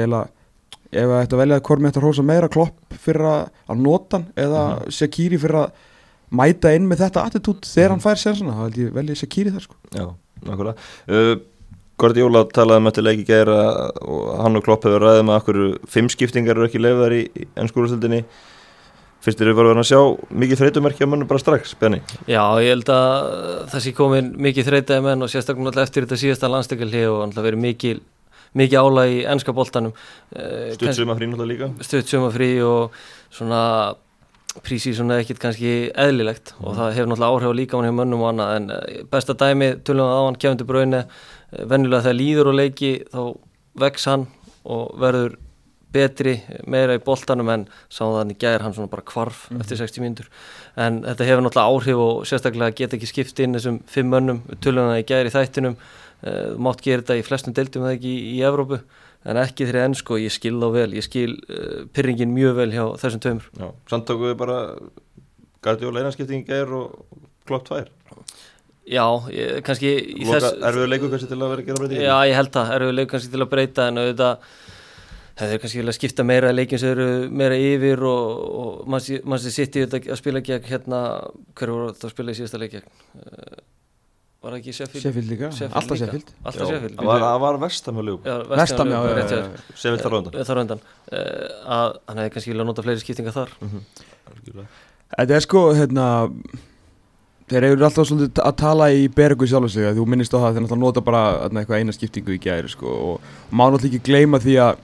ef 0.91 1.07
það 1.09 1.23
ætti 1.23 1.35
að 1.37 1.41
velja 1.43 1.59
hvort 1.69 1.81
með 1.83 1.91
þetta 1.93 2.03
hrósa 2.05 2.25
meira 2.29 2.49
klopp 2.51 2.99
fyrir 3.05 3.25
að, 3.31 3.49
að 3.69 3.81
nota 3.87 4.17
hann 4.19 4.27
eða 4.45 4.63
Mhm. 4.75 4.91
Shakiri 4.99 5.39
fyrir 5.41 5.59
að 5.63 5.71
mæta 6.35 6.71
inn 6.75 6.87
með 6.89 7.03
þetta 7.05 7.25
attitút 7.29 7.65
þegar 7.69 7.89
hann 7.95 8.03
fær 8.03 8.17
sér 8.21 8.35
svona, 8.39 8.55
þá 8.57 8.63
held 8.67 8.79
ég 8.83 8.93
velja 8.95 9.15
Shakiri 9.21 9.51
þar 9.55 9.61
sko. 9.67 9.75
Já, 9.95 10.05
nákvæmlega. 10.45 10.75
Uh, 11.09 11.35
Guardiola 11.97 12.41
talaði 12.51 12.81
um 12.81 12.89
þetta 12.89 13.03
leik 13.05 13.19
í 13.23 13.27
gæra 13.29 13.59
og 14.03 14.23
hann 14.43 14.57
og 14.59 14.63
Klopp 14.65 14.83
hefur 14.83 14.99
ræðið 15.05 15.21
með 15.29 15.37
okkur 15.39 15.59
fimm 15.87 16.09
skiptingar 16.11 16.57
eru 16.57 16.65
ekki 16.67 16.81
leiðar 16.83 17.13
í, 17.15 17.21
í 17.31 17.45
ennskúrastildinni 17.55 18.25
Fyrst 19.25 19.39
eru 19.41 19.55
bara 19.57 19.71
verið 19.71 19.79
að 19.81 19.87
sjá 19.89 20.01
mikið 20.37 20.59
þreytumerki 20.59 21.01
á 21.01 21.09
mönnum 21.09 21.29
bara 21.29 21.39
strax, 21.41 21.71
Benny 21.79 22.01
Já, 22.29 22.43
ég 22.61 22.67
held 22.75 22.91
að 22.93 23.29
það 23.71 23.81
sé 23.87 23.93
komin 23.97 24.27
mikið 24.37 24.67
þreytaði 24.67 25.05
menn 25.07 25.23
og 25.25 25.31
sérstaklega 25.31 25.65
náttúrulega 25.71 25.87
eftir 25.87 26.05
þetta 26.05 26.19
síðasta 26.21 26.51
landstökkalli 26.51 27.01
og 27.09 27.23
náttúrulega 27.23 27.47
verið 27.47 27.63
mikið, 27.63 28.03
mikið 28.56 28.80
ála 28.81 29.06
í 29.12 29.19
ennska 29.28 29.54
boltanum. 29.56 29.94
Eh, 30.36 30.74
Stutt 30.75 30.98
suma 30.98 31.16
frí 31.18 31.30
náttúrulega 31.30 31.52
líka. 31.52 31.69
Stutt 31.86 32.12
sumafrí 32.12 32.50
og 32.66 32.96
svona 33.34 33.62
prísi 34.63 34.94
svona 34.96 35.19
ekkit 35.19 35.42
kannski 35.44 35.72
eðlilegt 35.92 36.54
og 36.62 36.78
það 36.78 36.94
hefur 36.96 37.10
náttúrulega 37.12 37.34
áhrif 37.36 37.52
á 37.52 37.60
líka 37.60 37.80
mann 37.80 37.90
hjá 37.90 37.96
mönnum 37.98 38.24
og 38.24 38.30
annað 38.31 38.54
en 38.56 38.69
eh, 38.72 39.02
besta 39.12 39.36
dæmi 39.36 39.74
tölum 39.84 40.07
við 40.07 40.16
á 40.16 40.22
hann 40.24 40.40
kefndi 40.40 40.68
brauni 40.69 41.02
venjulega 41.52 42.06
þegar 42.06 42.19
líður 42.22 42.52
og 42.52 42.60
leiki 42.62 42.94
þá 43.12 43.22
vex 43.84 44.07
hann 44.07 44.30
og 44.63 44.96
verður 45.02 45.36
betri, 45.96 46.40
meira 46.68 46.98
í 46.98 47.02
boltanum 47.04 47.50
en 47.54 47.66
sáðan 47.94 48.18
þannig 48.22 48.40
gæðir 48.42 48.66
hann 48.66 48.75
svona 48.75 48.92
bara 48.92 49.06
kvarf 49.07 49.46
eftir 49.56 49.80
60 49.80 50.04
mínútur. 50.04 50.28
En 50.75 51.02
þetta 51.06 51.28
hefur 51.30 51.46
náttúrulega 51.46 51.75
áhrif 51.75 52.02
og 52.04 52.25
sérstaklega 52.28 52.75
geta 52.75 52.98
ekki 52.98 53.10
skipt 53.12 53.40
inn 53.44 53.56
þessum 53.56 53.80
fimm 53.92 54.12
mönnum, 54.12 54.42
tölum 54.63 54.92
það 54.92 55.02
í 55.02 55.06
gæðir 55.12 55.30
í 55.30 55.36
þættinum 55.36 55.78
uh, 56.23 56.56
mátt 56.62 56.83
gera 56.85 57.03
þetta 57.03 57.19
í 57.19 57.25
flestum 57.25 57.56
deildum 57.57 57.88
eða 57.88 57.97
ekki 57.97 58.13
í, 58.13 58.23
í 58.38 58.39
Evrópu 58.47 58.81
en 59.25 59.41
ekki 59.41 59.65
þegar 59.65 59.88
enn 59.89 59.97
sko, 59.97 60.19
ég 60.21 60.33
skil 60.33 60.56
þá 60.62 60.67
vel. 60.75 60.89
Ég 60.95 61.06
skil 61.06 61.31
uh, 61.35 61.85
pyrringin 61.95 62.33
mjög 62.35 62.59
vel 62.62 62.71
hjá 62.73 62.83
þessum 63.01 63.23
tveimur. 63.25 63.50
Já, 63.57 63.69
samt 63.91 64.07
tókuðu 64.09 64.38
bara 64.39 64.59
Guardiola 65.65 66.03
einanskiptingi 66.03 66.45
gæra 66.45 66.83
og 66.83 67.23
Klopp 67.45 67.65
tvær? 67.67 67.89
Já, 68.85 69.06
ég, 69.33 69.63
kannski 69.65 69.91
Erfiður 70.21 70.89
leikur 70.91 71.09
kannski 71.09 71.29
til 71.31 71.39
að 71.39 71.51
vera 71.51 71.63
að 71.63 71.67
gera 71.69 71.81
breytingar? 71.81 72.06
Já, 72.06 72.15
ég 72.29 72.38
held 72.38 72.51
það, 72.53 72.71
erum 72.75 72.89
við 72.91 72.97
leik 73.00 73.11
kannski 73.13 73.31
til 73.33 73.41
að 73.41 73.51
breyta 73.53 73.88
en 73.89 74.01
auðvitað 74.01 74.50
hefur 75.39 75.61
kannski 75.63 75.79
vilja 75.81 75.95
skipta 75.97 76.25
meira 76.25 76.51
leikjum 76.53 76.81
sem 76.81 76.91
eru 76.94 77.07
meira 77.41 77.57
yfir 77.59 78.03
og, 78.07 78.44
og 78.61 78.83
mann 78.94 79.01
sem 79.41 79.56
sitt 79.56 79.75
í 79.75 79.83
þetta 79.83 80.03
að 80.13 80.19
spila 80.21 80.44
gegn 80.45 80.69
hérna, 80.69 81.00
hver 81.57 81.73
voru 81.73 81.95
þetta 81.95 82.07
að 82.07 82.13
spila 82.13 82.35
í 82.35 82.39
síðasta 82.39 82.61
leik 82.61 82.75
gegn? 82.77 82.94
Uh, 83.18 83.57
var 84.45 84.53
það 84.56 84.59
ekki 84.62 84.74
Sheffield? 84.77 85.03
Sheffield 85.06 85.30
líka, 85.33 85.50
Sheffield 85.56 85.77
alltaf. 85.81 86.00
Sheffield 86.01 86.30
Alltaf 86.45 86.69
Sheffield 86.71 86.95
Það 87.00 87.09
var, 87.09 87.24
það 87.25 87.39
var 87.45 87.59
vestam 87.65 88.00
hjá 88.00 88.06
Ljúb 88.09 88.30
Já, 88.30 88.36
Vestam, 88.53 88.94
já, 88.94 89.00
Liverpool, 89.01 89.09
já, 89.09 89.18
rétt 89.19 89.33
hjá 89.33 89.39
já, 89.39 89.44
þér. 89.45 89.57
já. 89.65 89.80
Sheffield 89.81 90.06
þar 90.06 90.15
á 90.15 90.18
undan 90.21 90.38
Eh, 90.39 90.45
þar 90.50 90.56
á 90.56 90.62
undan 90.65 90.83
uh, 90.86 91.50
að 91.80 91.97
hann 92.12 92.21
hefði 92.24 92.33
kannski 92.38 92.53
vilja 92.53 92.68
nota 92.69 92.86
fleiri 92.86 93.03
skiptingar 93.03 93.36
þar 93.36 93.53
Algjörlega. 93.65 94.68
Þetta 95.15 95.38
er 95.39 95.45
sko, 95.45 95.65
hérna 95.77 96.07
Þeir 97.45 97.65
eru 97.68 97.83
alltaf 97.86 98.07
svolítið 98.09 98.42
að 98.42 98.56
tala 98.57 98.88
í 98.89 99.03
bergu 99.13 99.45
sjálf 99.45 99.69
sig 99.69 99.86
að 99.86 100.00
þú 100.00 100.06
minnist 100.09 100.33
á 100.33 100.42
það 100.42 100.56
þeir 100.56 100.63
náttúrulega 100.65 100.81
nota 100.88 101.01
bara 101.06 101.19
eitthvað 101.45 101.77
eina 101.83 101.94
skiptingu 101.94 102.33
í 102.33 102.39
gæri 102.42 102.71
sko, 102.74 102.89
og 103.12 103.27
má 103.53 103.68
náttúrulega 103.69 104.00
ekki 104.00 104.07
gleyma 104.07 104.39
því 104.42 104.56
að 104.63 104.80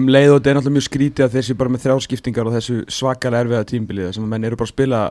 um 0.00 0.08
leið 0.08 0.30
og 0.32 0.38
þetta 0.38 0.50
er 0.54 0.56
náttúrulega 0.56 0.76
mjög 0.78 0.86
skrítið 0.88 1.26
að 1.26 1.36
séu 1.50 1.58
bara 1.60 1.72
með 1.74 1.84
þrjá 1.84 1.96
skiptingar 2.06 2.48
og 2.48 2.56
þessu 2.56 2.78
svakalega 2.96 3.44
erfiða 3.44 3.68
tímbilið 3.74 4.08
sem 4.16 4.24
að 4.24 4.32
menn 4.32 4.48
eru 4.48 4.56
bara 4.56 4.68
að 4.70 4.72
spila 4.72 5.02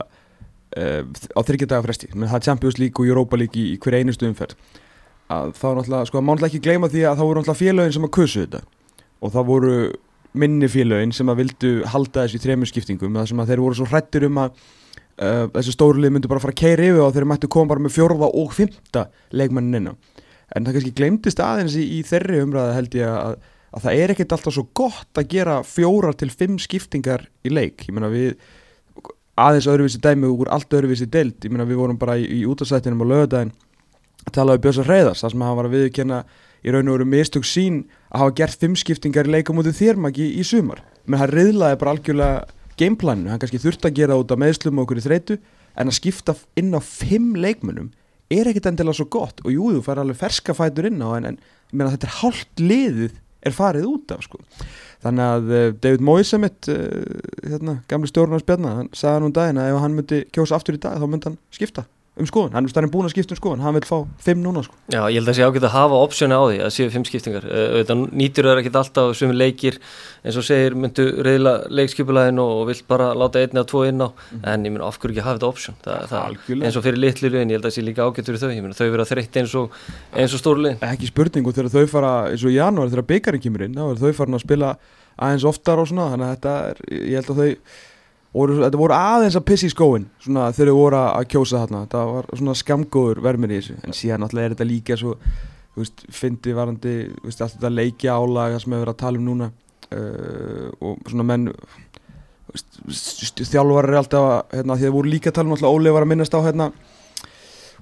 á 0.75 1.39
þryggja 1.39 1.69
daga 1.71 1.85
fresti 1.85 2.09
menn 2.13 2.27
það 2.27 2.39
er 2.39 2.47
Champions 2.49 2.79
League 2.81 2.99
og 2.99 3.07
Europa 3.07 3.39
League 3.39 3.55
í, 3.55 3.75
í 3.75 3.77
hver 3.79 3.99
einustu 4.01 4.27
umferð 4.27 4.57
að 5.31 5.53
þá 5.57 5.67
náttúrulega, 5.79 6.07
sko, 6.09 6.21
má 6.21 6.33
náttúrulega 6.33 6.51
ekki 6.51 6.65
gleyma 6.65 6.89
því 6.91 7.05
að 7.09 7.19
það 7.19 7.29
voru 7.29 7.41
náttúrulega 7.41 7.61
félögin 7.61 7.95
sem 7.95 8.05
að 8.05 8.11
kusu 8.13 8.41
þetta. 8.43 8.59
Og 9.25 9.31
það 9.33 9.47
voru 9.47 9.75
minni 10.35 10.69
félögin 10.69 11.13
sem 11.15 11.31
að 11.31 11.39
vildu 11.41 11.71
halda 11.89 12.25
þessu 12.25 12.37
í 12.37 12.43
þremur 12.43 12.69
skiptingum 12.69 13.15
það 13.17 13.29
sem 13.31 13.41
að 13.41 13.53
þeir 13.53 13.63
voru 13.63 13.79
svo 13.79 13.87
hrættir 13.89 14.27
um 14.27 14.41
að 14.43 14.51
uh, 14.59 15.45
þessu 15.55 15.73
stóru 15.73 16.03
lið 16.03 16.13
myndu 16.13 16.29
bara 16.29 16.43
fara 16.43 16.53
að 16.53 16.61
keira 16.61 16.89
yfir 16.91 17.05
og 17.05 17.15
þeir 17.15 17.27
mættu 17.31 17.49
koma 17.55 17.71
bara 17.71 17.85
með 17.85 17.95
fjórða 17.95 18.29
og 18.43 18.53
fymta 18.53 19.07
leikmannin 19.31 19.79
inn 19.79 19.89
á 19.89 19.93
en 20.53 20.67
það 20.67 20.77
kannski 20.77 20.93
glemdist 20.99 21.41
aðeins 21.41 21.77
í, 21.79 21.85
í 21.97 22.01
þeirri 22.05 22.41
umræða 22.43 22.75
held 22.75 22.97
ég 22.99 23.09
að, 23.09 23.39
að 23.75 23.87
það 23.87 24.01
er 24.01 24.13
ekkert 24.13 24.35
alltaf 24.35 24.55
svo 24.57 24.65
gott 24.77 25.21
að 25.21 25.31
gera 25.31 25.55
fjórar 25.65 26.17
til 26.19 26.29
fimm 26.31 26.59
skiptingar 26.61 27.25
í 27.45 27.53
leik. 27.53 27.87
Ég 27.87 27.95
meina 27.95 28.11
við 28.13 28.35
aðeins 29.35 29.67
öðruvísi 29.67 30.01
dæmi 30.03 30.29
úr 30.31 30.49
allt 30.53 30.73
öðruvísi 30.73 31.07
deild. 31.11 31.37
Ég 31.43 31.51
meina 31.51 31.67
við 31.67 31.81
vorum 31.81 31.99
bara 31.99 32.17
í, 32.19 32.25
í 32.25 32.43
útastættinum 32.47 33.03
á 33.03 33.11
lögadaginn 33.11 33.53
að 34.25 34.33
tala 34.37 34.55
við 34.55 34.65
Björsa 34.65 34.85
Reyðars 34.87 35.23
þar 35.23 35.33
sem 35.33 35.45
hann 35.45 35.57
var 35.59 35.69
að 35.69 35.75
viðkenna 35.75 36.19
í 36.65 36.73
raun 36.73 36.89
og 36.89 36.97
veru 36.97 37.07
mistök 37.09 37.45
sín 37.45 37.83
að 38.09 38.23
hafa 38.23 38.35
gert 38.39 38.63
fimm 38.63 38.77
skiptingar 38.79 39.27
í 39.29 39.35
leikamótið 39.35 39.77
þérmaki 39.81 40.29
í 40.39 40.45
sumar. 40.47 40.81
Menn 41.05 41.21
hann 41.21 41.33
reyðlaði 41.33 41.81
bara 41.81 41.93
algjörlega 41.93 42.39
gameplaninu, 42.79 43.29
hann 43.31 43.41
kannski 43.43 43.61
þurfti 43.61 43.91
að 43.91 43.99
gera 43.99 44.17
út 44.19 44.33
af 44.33 44.41
meðslum 44.41 44.81
okkur 44.81 44.99
í 44.99 45.05
þreytu 45.05 45.37
en 45.75 45.91
að 45.91 45.97
skipta 45.99 46.35
inn 46.57 46.73
á 46.73 46.81
fimm 46.81 47.35
leikmönnum 47.37 47.91
er 48.33 48.49
ekkit 48.49 48.71
endilega 48.71 48.97
svo 48.97 49.05
gott. 49.11 49.43
Og 49.45 49.53
jú, 49.53 49.69
þú 49.75 49.83
fær 49.85 50.01
alveg 50.01 50.17
ferska 50.19 50.55
fætur 50.57 50.89
inn 50.89 51.03
á 51.03 51.09
en, 51.19 51.35
en 51.35 51.39
meina 51.75 51.91
þetta 51.93 52.09
er 52.09 52.17
hálft 52.23 52.63
liðið 52.63 53.19
er 53.45 53.55
farið 53.55 53.87
út 53.89 54.13
af 54.15 54.25
sko. 54.25 54.41
þannig 55.05 55.25
að 55.25 55.51
uh, 55.51 55.67
David 55.83 56.05
Moisemitt 56.05 56.69
uh, 56.71 56.85
hérna, 57.45 57.79
gamli 57.91 58.09
stjórnars 58.09 58.45
bjarnar 58.47 58.79
hann 58.81 58.93
sagði 58.93 59.13
hann 59.17 59.29
um 59.29 59.35
daginn 59.35 59.61
að 59.61 59.73
ef 59.73 59.83
hann 59.83 59.99
myndi 59.99 60.23
kjósa 60.33 60.59
aftur 60.59 60.77
í 60.77 60.81
dag 60.81 60.97
þá 61.01 61.07
myndi 61.09 61.31
hann 61.31 61.39
skipta 61.53 61.85
um 62.15 62.27
skoðun, 62.29 62.53
hann 62.55 62.67
er 62.69 62.87
búin 62.91 63.07
að 63.09 63.11
skipta 63.11 63.35
um 63.35 63.39
skoðun. 63.39 63.63
Hann 63.65 63.75
vil 63.75 63.83
fá 63.83 63.97
fimm 64.23 64.39
núna 64.43 64.61
sko. 64.63 64.75
Já, 64.87 65.01
ég 65.11 65.17
held 65.19 65.29
að 65.31 65.35
sé 65.35 65.43
ágætt 65.43 65.65
að 65.67 65.73
hafa 65.73 65.95
optioni 65.99 66.35
á 66.35 66.43
því 66.47 66.57
að 66.63 66.69
séu 66.71 66.89
fimm 66.93 67.05
skiptingar. 67.07 67.43
Uh, 67.49 67.49
auðvitað 67.75 68.03
nýtur 68.21 68.47
það 68.47 68.59
ekkert 68.61 68.79
alltaf 68.79 69.07
sumi 69.19 69.35
leikir. 69.35 69.75
Eins 70.23 70.37
og 70.39 70.45
segir 70.47 70.77
myndu 70.79 71.03
reyðla 71.27 71.53
leikskipulæðin 71.75 72.39
og 72.43 72.61
vilt 72.69 72.85
bara 72.87 73.07
láta 73.17 73.41
einni 73.41 73.59
eða 73.59 73.69
tvo 73.71 73.83
inn 73.89 73.99
á. 73.99 74.07
En 74.53 74.63
ég 74.63 74.71
meina 74.71 74.87
af 74.87 74.99
hverju 75.01 75.11
ekki 75.11 75.25
hafa 75.25 75.35
þetta 75.39 75.49
option? 75.49 75.75
Það, 75.83 75.99
það, 76.13 76.21
eins 76.55 76.77
og 76.79 76.83
fyrir 76.85 76.99
litlu 77.03 77.27
liðin, 77.33 77.51
ég 77.51 77.57
held 77.59 77.67
að 77.67 77.75
sé 77.75 77.81
líka 77.83 78.07
ágætt 78.07 78.29
fyrir 78.31 78.41
þau. 78.45 78.51
Ég 78.53 78.63
meina 78.63 78.79
þau 78.79 78.89
vera 78.93 79.09
þreytt 79.11 79.35
eins 79.41 79.53
og, 79.59 79.65
eins 80.15 80.31
og 80.31 80.39
stóru 80.39 80.59
liðin. 80.63 80.79
Ekki 80.87 81.11
spurning 81.11 81.43
og 81.49 81.57
þegar 81.57 81.73
þau 81.75 81.85
fara 81.91 82.13
eins 82.31 82.43
og 82.45 82.51
í 82.53 82.55
janúar 82.55 82.93
þegar 82.93 83.09
byggarinn 83.11 83.43
kemur 83.43 83.67
og 88.35 88.51
þetta 88.59 88.79
voru, 88.81 88.95
aðeins 88.97 89.37
að 89.39 89.45
pissi 89.47 89.69
í 89.69 89.73
skóin 89.73 90.05
svona 90.19 90.49
þegar 90.55 90.71
þau 90.73 90.79
voru 90.81 91.01
að 91.01 91.27
kjósa 91.31 91.61
þarna. 91.63 91.83
Þetta 91.85 92.01
var 92.11 92.29
svona 92.35 92.55
skamgóður 92.59 93.21
vermir 93.23 93.53
í 93.55 93.59
þessu. 93.61 93.75
En 93.87 93.95
síðan 93.95 94.23
náttúrulega 94.25 94.49
er 94.49 94.55
þetta 94.57 94.67
líka 94.71 94.97
svo 94.99 95.13
fyndi 96.15 96.53
varandi 96.55 96.95
veist, 97.23 97.41
allt 97.43 97.55
þetta 97.57 97.71
leikja 97.73 98.15
álaga 98.19 98.59
sem 98.63 98.71
við 98.75 98.83
verðum 98.83 98.95
að 98.95 99.01
tala 99.05 99.21
um 99.21 99.25
núna. 99.29 99.51
Uh, 99.85 100.69
og 100.81 101.11
svona 101.11 101.25
menn 101.29 101.49
veist, 102.51 102.79
st- 102.89 103.45
þjálfarar 103.51 103.93
er 103.93 103.99
alltaf 104.01 104.27
að, 104.31 104.37
hérna, 104.57 104.77
því 104.79 104.87
það 104.87 104.95
voru 104.97 105.11
líka 105.13 105.31
að 105.31 105.37
tala 105.39 105.49
um 105.51 105.55
alltaf 105.57 105.75
Óli 105.77 105.93
var 105.95 106.05
að 106.05 106.11
minnast 106.13 106.35
á 106.35 106.39
hérna 106.45 106.69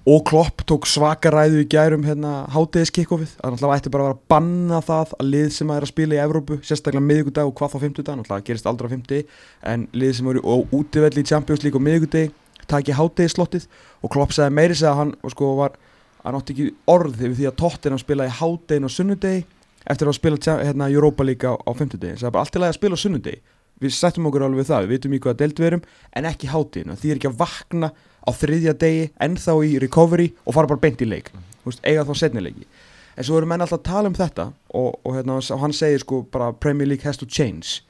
og 0.03 0.23
Klopp 0.27 0.65
tók 0.67 0.87
svaka 0.89 1.31
ræðu 1.31 1.61
í 1.63 1.67
gærum 1.71 2.03
hérna 2.03 2.43
hátegiskikkofið 2.51 3.37
að 3.39 3.53
náttúrulega 3.53 3.79
ætti 3.79 3.91
bara 3.93 4.03
að 4.03 4.09
vera 4.09 4.17
að 4.17 4.25
banna 4.33 4.81
það 4.83 5.13
að 5.19 5.29
lið 5.31 5.49
sem 5.55 5.71
að 5.71 5.79
er 5.79 5.85
að 5.87 5.91
spila 5.93 6.17
í 6.17 6.21
Evrópu 6.23 6.57
sérstaklega 6.59 7.05
miðvíkudag 7.07 7.47
og 7.47 7.55
hvað 7.59 7.71
þá 7.71 7.77
fimmtudag 7.85 8.19
náttúrulega 8.19 8.47
gerist 8.49 8.67
á 8.67 8.71
fimmti 8.91 9.21
en 9.71 9.87
lið 9.95 10.13
sem 10.17 10.29
eru 10.33 10.43
og 10.43 10.75
útivelli 10.75 11.23
í 11.23 11.29
Champions 11.31 11.63
League 11.63 11.79
og 11.79 11.87
miðvíkudag 11.87 12.35
taki 12.67 12.95
hátegislottið 12.97 13.69
og 14.03 14.11
Klopp 14.11 14.35
sagði 14.35 14.57
meiri 14.59 14.75
segja 14.75 14.91
að 14.91 14.99
hann 14.99 15.15
sko 15.31 15.55
var 15.61 15.79
hann 16.23 16.37
átti 16.39 16.55
ekki 16.55 16.69
orð 16.91 17.19
yfir 17.19 17.35
því 17.39 17.49
að 17.49 17.57
Tottenham 17.59 18.01
spila 18.01 18.27
í 18.27 18.35
hádegin 18.41 18.87
og 18.87 18.93
sunnudegi 18.93 19.43
eftir 19.83 20.07
að 20.07 20.17
spila 20.17 20.59
hérna, 20.63 20.87
Europa 20.91 21.25
League 21.27 21.47
á, 21.47 21.53
á 21.59 21.71
fimmtudegi. 21.75 22.19
Sagði 22.19 22.35
bara 22.35 22.45
allt 22.45 22.59
lagi 22.59 22.71
að 22.71 22.79
spila 22.79 22.99
á 22.99 23.03
sunnudegi. 23.03 23.41
Við 23.83 23.95
settum 23.97 24.29
okkur 24.29 24.45
alveg 24.47 24.67
það, 24.69 24.87
við 24.87 24.95
vitum 24.95 25.15
í 25.15 25.19
hvaða 25.23 25.39
deild 25.41 25.59
við 25.59 25.69
erum 25.69 25.85
en 26.15 26.27
ekki 26.29 26.49
hátíðina, 26.51 26.95
því 26.99 27.09
er 27.09 27.19
ekki 27.19 27.31
að 27.31 27.39
vakna 27.41 27.89
á 28.23 28.29
þriðja 28.31 28.73
degi, 28.79 29.09
ennþá 29.21 29.55
í 29.67 29.77
recovery 29.83 30.31
og 30.45 30.55
fara 30.55 30.69
bara 30.71 30.83
beint 30.83 31.03
í 31.03 31.07
leik, 31.09 31.31
þú 31.63 31.71
veist, 31.71 31.83
eiga 31.83 32.05
þá 32.07 32.13
setni 32.19 32.43
leiki, 32.43 32.67
en 33.17 33.27
svo 33.27 33.39
eru 33.39 33.49
menn 33.49 33.63
alltaf 33.63 33.81
að 33.81 33.89
tala 33.89 34.11
um 34.11 34.17
þetta 34.17 34.47
og, 34.73 34.89
og, 35.03 35.11
hérna, 35.17 35.39
hann 35.61 35.75
segir 35.75 36.03
sko 36.03 36.23
bara 36.33 36.53
Premier 36.53 36.89
League 36.89 37.05
has 37.07 37.19
to 37.19 37.27
change. 37.29 37.83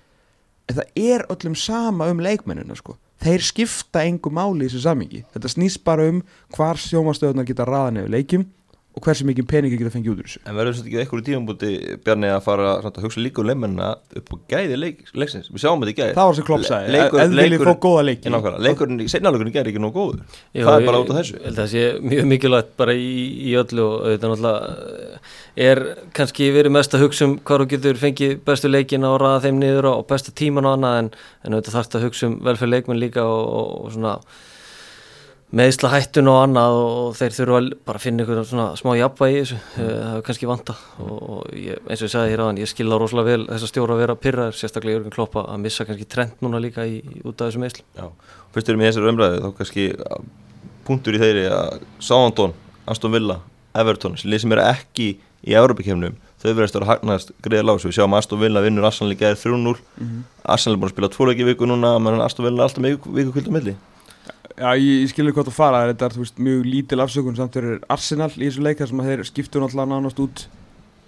En 0.69 0.79
það 0.79 0.99
er 0.99 1.25
öllum 1.31 1.55
sama 1.59 2.07
um 2.11 2.21
leikmennina 2.23 2.75
sko, 2.79 2.97
þeir 3.23 3.43
skipta 3.43 4.03
engu 4.07 4.31
máli 4.33 4.65
í 4.65 4.71
þessu 4.71 4.83
samingi, 4.87 5.23
þetta 5.35 5.51
snýst 5.51 5.83
bara 5.85 6.09
um 6.11 6.23
hvar 6.55 6.79
sjómastöðunar 6.79 7.47
geta 7.47 7.67
raðan 7.67 8.03
yfir 8.03 8.15
leikjum 8.17 8.45
og 8.93 9.01
hversu 9.01 9.25
mikið 9.25 9.45
peningi 9.50 9.77
geta 9.79 9.89
fengið 9.93 10.12
út 10.13 10.19
úr 10.21 10.27
þessu? 10.29 10.39
En 10.45 10.53
verður 10.57 10.75
þetta 10.77 10.89
ekki 10.89 11.00
eitthvað 11.01 11.21
í 11.21 11.25
tímabúti 11.27 11.69
Bjarni 12.05 12.27
að 12.29 12.41
fara 12.45 12.67
að 12.77 13.00
hugsa 13.01 13.23
líka 13.25 13.41
um 13.41 13.47
leimennina 13.50 13.88
upp 14.19 14.27
á 14.29 14.35
gæði 14.53 14.75
leik, 14.77 15.00
leiksins, 15.17 15.47
við 15.50 15.59
sjáum 15.63 15.81
þetta 15.81 15.93
í 15.93 15.97
gæði. 15.97 16.13
Það 16.19 16.27
var 16.29 16.35
sem 16.38 16.45
Klopp 16.50 16.65
sagði, 16.67 17.01
þið 17.09 17.33
viljið 17.41 17.63
fá 17.65 17.73
góða 17.88 18.03
leiki. 18.05 18.33
Leikurinn 18.67 19.01
í 19.01 19.07
seinalökunni 19.09 19.53
gæði 19.55 19.73
ekki 19.73 19.81
nóg 19.81 19.93
góður. 19.97 20.21
Jú, 20.53 20.63
Það 20.63 20.77
er 20.77 20.85
bara 20.91 21.01
út 21.01 21.09
af 21.09 21.19
þessu. 21.21 21.35
að 21.41 21.57
það 21.57 21.67
sé 21.73 21.83
mjög 22.13 22.25
mikilvægt 22.33 22.71
bara 22.77 22.93
í, 22.93 23.12
í 23.50 23.51
öllu 23.57 23.83
og 23.88 24.05
þetta 24.13 24.31
náttúrulega 24.31 24.62
eh, 24.77 25.33
er 25.69 25.83
kannski 26.13 26.51
verið 26.53 26.71
mest 26.77 26.93
að 26.93 27.03
hugsa 27.07 27.25
um 27.27 27.35
hvað 27.41 27.57
þú 27.63 27.69
getur 27.73 27.97
fengið 28.01 28.31
bestu 28.45 28.69
leikin 28.69 29.09
og 29.09 29.17
ræða 29.21 29.43
þeim 29.47 29.57
niður 29.62 29.89
og 29.95 30.05
besta 30.09 30.29
tíman 30.31 30.69
og 30.69 30.77
annað 30.77 30.95
en, 31.01 31.09
en 31.43 31.57
meðsla 35.53 35.91
hættun 35.93 36.29
og 36.31 36.39
annað 36.48 36.75
og 36.81 37.17
þeir 37.17 37.36
þurfa 37.36 37.60
bara 37.86 38.00
að 38.00 38.05
finna 38.07 38.24
einhvern 38.24 38.48
svona 38.50 38.67
smá 38.79 38.93
jafnvægi 38.98 39.36
í 39.36 39.41
þessu, 39.43 39.57
Eh, 39.74 39.89
það 39.89 40.15
er 40.17 40.24
kannski 40.27 40.50
vanta 40.50 40.75
og, 41.01 41.17
og 41.36 41.53
ég, 41.57 41.79
eins 41.88 42.01
og 42.01 42.07
ég 42.07 42.13
sagði 42.13 42.33
hér 42.33 42.43
aðan, 42.45 42.62
ég 42.62 42.69
skilða 42.69 43.00
rosalega 43.01 43.29
vel 43.29 43.45
þess 43.50 43.65
að 43.67 43.72
stjóra 43.72 43.95
að 43.95 44.01
vera 44.03 44.15
pyrraður, 44.24 44.57
sérstaklega 44.57 44.98
Jörgur 44.98 45.15
Kloppa 45.17 45.45
að 45.50 45.62
missa 45.63 45.86
kannski 45.88 46.07
trend 46.10 46.41
núna 46.45 46.62
líka 46.62 46.86
í, 46.89 47.00
í, 47.01 47.22
út 47.22 47.41
af 47.41 47.51
þessu 47.51 47.62
meðsl 47.62 47.83
Já, 47.98 48.10
fyrst 48.55 48.69
erum 48.69 48.83
við 48.83 48.86
í 48.86 48.91
þessari 48.91 49.13
umræði 49.13 49.39
þá 49.43 49.48
kannski 49.60 49.88
punktur 50.88 51.17
í 51.17 51.22
þeirri 51.22 51.45
að 51.53 51.86
Sándón, 52.03 52.57
Aston 52.89 53.13
Villa, 53.13 53.39
Everton 53.77 54.17
sem 54.17 54.33
lið 54.33 54.43
sem 54.43 54.57
eru 54.57 54.67
ekki 54.67 55.10
í 55.43 55.57
Európa-kemnum 55.57 56.17
þau 56.43 56.51
verðast 56.51 56.77
að 56.77 56.89
hagnast 56.89 57.33
greiða 57.45 57.69
lágs 57.69 57.88
við 57.88 57.98
sjáum 57.98 58.17
Aston 58.17 58.41
Villa 58.41 58.62
vinnur 58.63 58.89
Arsenal 58.89 59.15
í 59.15 59.19
gæðir 59.19 59.39
3-0 59.39 59.77
Arsenal 60.43 60.75
er 60.75 60.81
búin 60.81 60.89
að 60.91 60.95
spila 60.98 61.13
tvo 61.13 61.29
leiki 61.29 61.45
í 61.45 61.50
viku 61.53 61.69
núna 61.69 61.95
menn 62.03 62.22
Aston 62.24 62.50
Villa 62.50 62.63
er 62.63 62.67
alltaf 62.67 62.83
með 62.83 62.98
viku, 62.98 63.13
viku 63.15 63.36
kvöldu 63.38 63.55
milli 63.55 63.75
Já, 64.57 64.69
ég, 64.77 65.01
ég 65.01 65.10
skilur 65.10 65.33
hvað 65.33 65.48
þú 65.50 65.53
fara, 65.55 65.79
þetta 65.89 66.05
er 66.12 66.17
veist, 66.22 66.38
mjög 66.38 66.65
lítil 66.69 67.01
afsökun 67.01 67.36
samt 67.39 67.55
fyrir 67.57 67.79
Arsenal 67.89 68.29
í 68.38 68.45
þessu 68.45 68.62
leik 68.62 68.77
þar 68.77 68.91
sem 68.91 69.00
að 69.01 69.07
þeir 69.10 69.24
skiptu 69.31 69.62
náttúrulega 69.63 69.89
nánast 69.89 70.19
út 70.22 70.43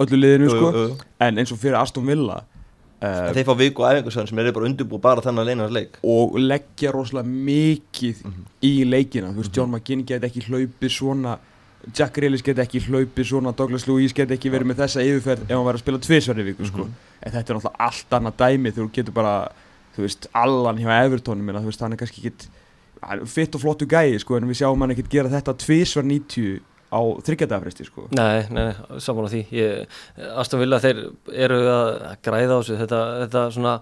öllu 0.01 0.17
liðinu 0.19 0.49
sko, 0.49 0.71
Jú, 0.73 0.83
jú, 0.89 0.95
en 1.27 1.37
eins 1.43 1.51
og 1.53 1.59
fyrir 1.61 1.77
Aston 1.79 2.07
Villa 2.09 2.39
uh, 2.41 3.33
þeir 3.35 3.45
fá 3.45 3.53
viku 3.59 3.83
og 3.85 3.91
æfingarsöðin 3.93 4.31
sem 4.31 4.41
eru 4.41 4.53
bara 4.57 4.69
undirbúið 4.71 5.03
bara 5.05 5.21
þennan 5.23 5.45
leinars 5.45 5.71
leik. 5.75 5.99
Og 6.03 6.39
leggja 6.41 6.91
rosalega 6.95 7.29
mikið 7.29 8.23
Mhm. 8.25 8.41
í 8.65 8.73
leikina, 8.89 9.29
þú 9.29 9.43
veist, 9.43 9.53
John 9.55 9.69
McGinn 9.71 10.05
get 10.09 10.23
ekki 10.23 10.41
hlaupið 10.49 10.89
svona 10.97 11.37
Jack 11.93 12.15
Grealish 12.17 12.41
get 12.43 12.57
ekki 12.57 12.81
hlaupið 12.81 13.27
svona, 13.29 13.53
Douglas 13.55 13.85
Lewis 13.87 14.11
get 14.17 14.31
ekki 14.33 14.49
verið 14.49 14.71
með 14.71 14.79
þessa 14.81 15.03
yfirferð 15.05 15.43
ef 15.45 15.53
hann 15.53 15.65
væri 15.67 15.77
að 15.77 15.83
spila 15.85 15.99
tvisverði 16.01 16.45
viku 16.49 16.65
sko. 16.65 16.87
Mhm. 16.87 16.93
en 17.21 17.31
þetta 17.31 17.49
er 17.53 17.55
náttúrulega 17.59 17.75
allt 17.79 18.09
annað 18.09 18.35
dæmi. 18.41 18.71
Þegar 18.73 18.87
þú 18.89 18.91
getur 18.97 19.13
bara, 19.13 19.51
þú 19.95 20.01
veist, 20.01 20.27
Allan 20.33 20.77
hjá 20.81 20.89
Evertónum, 21.05 21.53
þú 21.61 21.65
veist, 21.69 21.79
hann 21.85 21.93
er 21.93 21.97
kannski 21.97 22.21
ekki 22.25 22.33
hann 22.33 22.33
er 22.41 22.64
fitt 23.29 23.57
og 23.57 23.63
flottu 23.63 23.87
gæi, 23.89 24.17
sko, 24.21 24.39
en 24.39 24.49
við 24.49 24.61
sjáum 24.61 24.81
hann 24.83 24.95
ekkert 24.95 25.11
gera 25.13 25.33
þetta 25.33 25.55
tvisvar 25.61 26.07
90 26.07 26.59
á 26.95 27.01
þryggjadafresti, 27.27 27.87
sko. 27.87 28.09
Nei, 28.15 28.45
nei, 28.49 28.69
nei, 28.69 28.99
saman 29.03 29.27
á 29.27 29.33
því 29.33 29.63
Aston 30.41 30.61
Villa, 30.61 30.81
þeir 30.83 31.01
eru 31.33 31.63
að 31.71 31.89
græða 32.25 32.57
á 32.57 32.59
þessu 32.59 32.77
þetta, 32.83 33.01
þetta 33.23 33.47
svona 33.55 33.79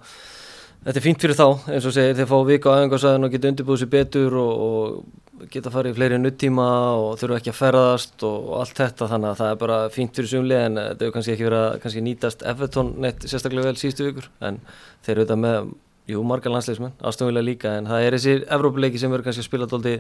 þetta 0.84 1.00
er 1.00 1.06
fínt 1.06 1.24
fyrir 1.24 1.38
þá, 1.40 1.48
eins 1.72 1.86
og 1.88 1.96
segir 1.96 2.18
þeir 2.18 2.32
fá 2.32 2.38
viku 2.48 2.72
á 2.72 2.76
aðengarsæðin 2.78 3.28
og 3.28 3.36
geta 3.36 3.52
undirbúið 3.52 3.84
sér 3.84 3.92
betur 3.94 4.40
og, 4.42 4.64
og 4.64 5.48
geta 5.52 5.72
farið 5.74 5.94
í 5.94 5.98
fleiri 5.98 6.20
nuttíma 6.20 6.68
og 7.00 7.16
þurfa 7.22 7.40
ekki 7.40 7.52
að 7.54 7.60
ferðast 7.60 8.26
og, 8.28 8.50
og 8.50 8.60
allt 8.62 8.82
þetta, 8.82 9.08
þannig 9.12 9.32
að 9.32 9.40
það 9.40 9.54
er 9.54 9.62
bara 9.64 9.80
fínt 9.94 10.20
fyrir 10.20 10.32
sumli 10.32 10.60
en 10.60 10.80
þetta 10.80 11.06
hefur 11.06 11.16
kannski 11.18 11.34
ekki 11.36 11.48
verið 11.48 11.88
að 11.94 11.98
nýtast 12.08 12.46
Everton 12.54 12.92
neitt 13.04 13.26
sérstaklega 13.28 13.72
vel 13.72 13.80
síðustu 13.80 14.08
vikur. 14.10 14.30
En 14.44 14.60
þeir 15.04 15.16
eru 15.16 15.26
þetta 15.26 15.40
með 15.44 15.74
Jú, 16.04 16.20
margar 16.28 16.52
landsleismenn, 16.52 16.98
Aston 17.00 17.30
Villa 17.30 17.40
líka 17.40 17.78
en 17.80 17.88
það 17.88 18.06
er 18.06 18.16
þessi 18.18 18.34
Evrópuleiki 18.52 19.00
sem 19.00 19.12
verður 19.12 19.30
kannski 19.30 19.44
að 19.44 19.48
spila 19.48 19.68
dóldi 19.72 19.94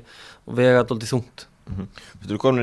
og 0.43 0.57
vega 0.57 0.81
dóldi 0.89 1.07
þungt. 1.07 1.45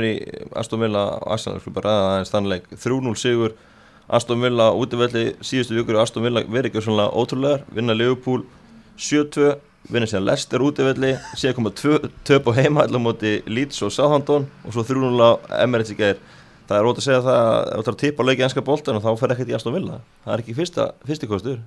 Í 0.04 0.14
Aston 0.60 0.82
Villa 0.82 1.06
og 1.16 1.30
Arsenal 1.32 1.62
fyrir 1.64 1.78
bara 1.78 1.94
ræða 1.94 2.10
aðeins 2.10 2.32
þann 2.34 2.50
leik. 2.52 2.68
3-0 2.76 3.14
sigur 3.16 3.56
Aston 4.12 4.44
Villa 4.44 4.68
útivelli 4.76 5.24
síðustu 5.40 5.78
vikur 5.78 5.96
og 5.96 6.04
Aston 6.04 6.26
Villa 6.26 6.44
verið 6.44 6.74
ekki 6.74 6.84
svona 6.84 7.08
ótrúlegar 7.08 7.64
vinna 7.72 7.96
Liverpool 7.96 8.44
7-2 9.00 9.54
vinna 9.88 10.10
síðan 10.10 10.26
Leicester 10.28 10.60
útivelli 10.60 11.14
síðan 11.32 11.56
koma 11.56 11.72
töp 11.72 12.50
á 12.50 12.52
heima 12.60 12.84
allar 12.84 13.00
móti 13.00 13.38
Leeds 13.48 13.80
og 13.86 13.94
Southampton 13.94 14.50
og 14.66 14.76
svo 14.76 14.84
3-0 14.84 15.16
á 15.16 15.30
Emirates 15.64 15.94
í 15.94 15.98
gæðir 15.98 16.20
það 16.68 16.76
er 16.76 16.84
rót 16.86 17.00
að 17.00 17.06
segja 17.08 17.22
það 17.24 17.40
að 17.40 17.70
þú 17.72 17.92
að 17.94 18.00
og 18.20 19.78
í 19.80 19.84
það 20.24 20.34
er 20.34 20.42
ekki 20.42 20.58
fyrsta, 20.60 20.90
fyrsti 21.08 21.30
kostur 21.30 21.62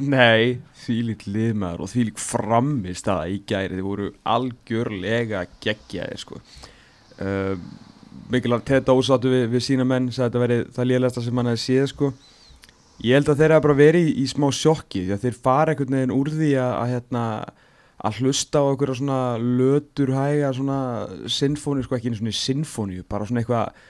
Nei, 0.00 0.58
þvílík 0.82 1.24
liðmaður 1.30 1.84
og 1.84 1.90
þvílík 1.92 2.18
framist 2.20 3.08
að 3.10 3.34
í 3.34 3.36
gæri 3.48 3.78
þið 3.78 3.86
voru 3.86 4.08
algjörlega 4.28 5.44
geggjaðir 5.64 6.22
sko. 6.24 6.40
uh, 7.22 7.54
Mikil 8.28 8.52
Arteta 8.52 8.92
ósáttu 8.92 9.30
við, 9.32 9.46
við 9.54 9.64
sína 9.64 9.86
menn 9.88 10.10
sagði 10.12 10.26
þetta 10.26 10.42
veri 10.42 10.58
það 10.74 10.90
lélegasta 10.90 11.22
sem 11.24 11.40
hann 11.40 11.50
hefði 11.52 11.62
séð 11.64 11.86
sko. 11.92 12.10
Ég 13.06 13.14
held 13.14 13.30
að 13.30 13.40
þeir 13.40 13.54
hafa 13.54 13.64
bara 13.68 13.78
verið 13.78 14.08
í, 14.10 14.14
í 14.24 14.26
smá 14.28 14.48
sjokki 14.52 15.04
því 15.06 15.14
að 15.14 15.24
þeir 15.24 15.38
fara 15.46 15.72
einhvern 15.72 15.96
veginn 15.96 16.16
úr 16.16 16.32
því 16.34 16.50
að, 16.58 16.72
að, 16.74 16.92
hérna, 16.92 17.24
að 18.08 18.18
hlusta 18.18 18.64
á 18.64 18.68
einhverja 18.68 18.98
svona 18.98 19.20
lötur 19.38 20.12
hæga 20.16 20.50
svona 20.56 20.80
sinfóni, 21.30 21.86
sko 21.86 21.96
ekki 21.96 22.10
einu 22.10 22.18
svona 22.18 22.40
sinfóni 22.40 23.00
bara 23.06 23.28
svona 23.28 23.44
eitthvað 23.44 23.86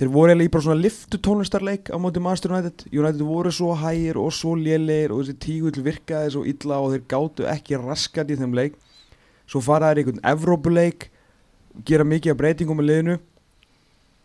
þeir 0.00 0.08
voru 0.14 0.32
eiginlega 0.32 0.48
í 0.48 0.52
bara 0.54 0.64
svona 0.64 0.80
liftu 0.80 1.18
tónlistarleik 1.20 1.90
á 1.92 1.96
móti 2.00 2.20
Master 2.24 2.54
United. 2.54 2.86
United 2.88 3.20
voru 3.20 3.50
svo 3.52 3.74
hægir 3.76 4.16
og 4.16 4.30
svo 4.32 4.54
lélegir 4.56 5.12
og 5.12 5.20
þessi 5.20 5.36
tígull 5.44 5.84
virkaði 5.84 6.30
svo 6.32 6.44
illa 6.48 6.78
og 6.80 6.94
þeir 6.94 7.02
gátu 7.10 7.48
ekki 7.50 7.80
raskat 7.82 8.32
í 8.32 8.38
þeim 8.40 8.56
leik. 8.56 8.78
Svo 9.44 9.60
fara 9.60 9.90
þeir 9.90 10.00
einhvern 10.00 10.24
Evrópuleik 10.32 11.10
gera 11.84 12.08
mikið 12.08 12.32
af 12.32 12.40
breytingum 12.40 12.80
með 12.80 12.88
liðinu. 12.88 13.18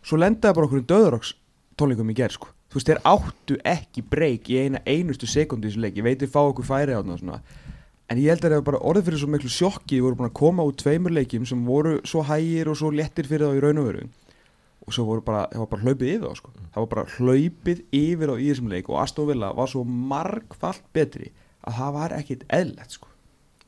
Svo 0.00 0.20
lendaði 0.22 0.56
bara 0.56 0.70
okkur 0.70 0.88
döðaroks 0.88 1.36
tónleikum 1.76 2.08
í 2.08 2.16
gerð 2.16 2.38
sko. 2.38 2.52
Þú 2.72 2.80
veist 2.80 2.92
þeir 2.94 3.04
áttu 3.12 3.60
ekki 3.76 4.08
breyk 4.16 4.48
í 4.48 4.60
eina 4.64 4.80
einustu 4.88 5.28
sekundi 5.28 5.68
í 5.68 5.74
þessu 5.74 5.84
leik. 5.84 6.00
Ég 6.00 6.08
veit 6.08 6.24
þeir 6.24 6.32
fá 6.32 6.40
okkur 6.46 6.70
færi 6.72 6.96
á 6.96 7.04
svona. 7.04 7.42
En 8.08 8.16
ég 8.22 8.32
held 8.32 8.46
að 8.46 8.54
það 8.54 8.60
var 8.62 8.68
bara 8.70 8.86
orðið 8.86 9.10
fyrir 9.10 9.20
svo 9.20 9.28
miklu 9.28 9.52
sjokki. 9.52 9.98
Þeir 9.98 10.06
voru 10.08 10.18
búin 10.22 10.30
að 10.30 10.38
koma 10.40 10.64
út 10.64 10.80
tveimur 10.80 11.12
leikjum 11.12 11.44
sem 11.44 11.66
voru 11.68 11.98
svo 12.06 12.24
hægir 12.24 12.70
og 12.72 12.78
svo 12.80 12.94
léttir 12.94 13.28
fyrir 13.28 13.50
þá 13.50 13.58
í 13.58 13.66
raun 13.66 13.82
og 13.82 13.90
veru 13.90 14.06
og 14.86 14.94
svo 14.94 15.06
voru 15.08 15.24
bara, 15.26 15.46
það 15.50 15.64
var 15.64 15.72
bara 15.72 15.84
hlaupið 15.86 16.12
yfir 16.12 16.28
þá 16.28 16.38
sko. 16.38 16.54
það 16.62 16.84
var 16.84 16.92
bara 16.94 17.08
hlaupið 17.16 17.82
yfir 17.98 18.32
á 18.32 18.34
í 18.36 18.46
þessum 18.46 18.70
leik 18.70 18.88
og 18.92 19.02
Aston 19.02 19.28
Villa 19.30 19.50
var 19.56 19.72
svo 19.72 19.82
margfalt 19.84 20.86
betri 20.94 21.32
að 21.66 21.78
það 21.80 21.94
var 21.98 22.16
ekkit 22.20 22.48
eðlert 22.54 22.98
sko. 22.98 23.10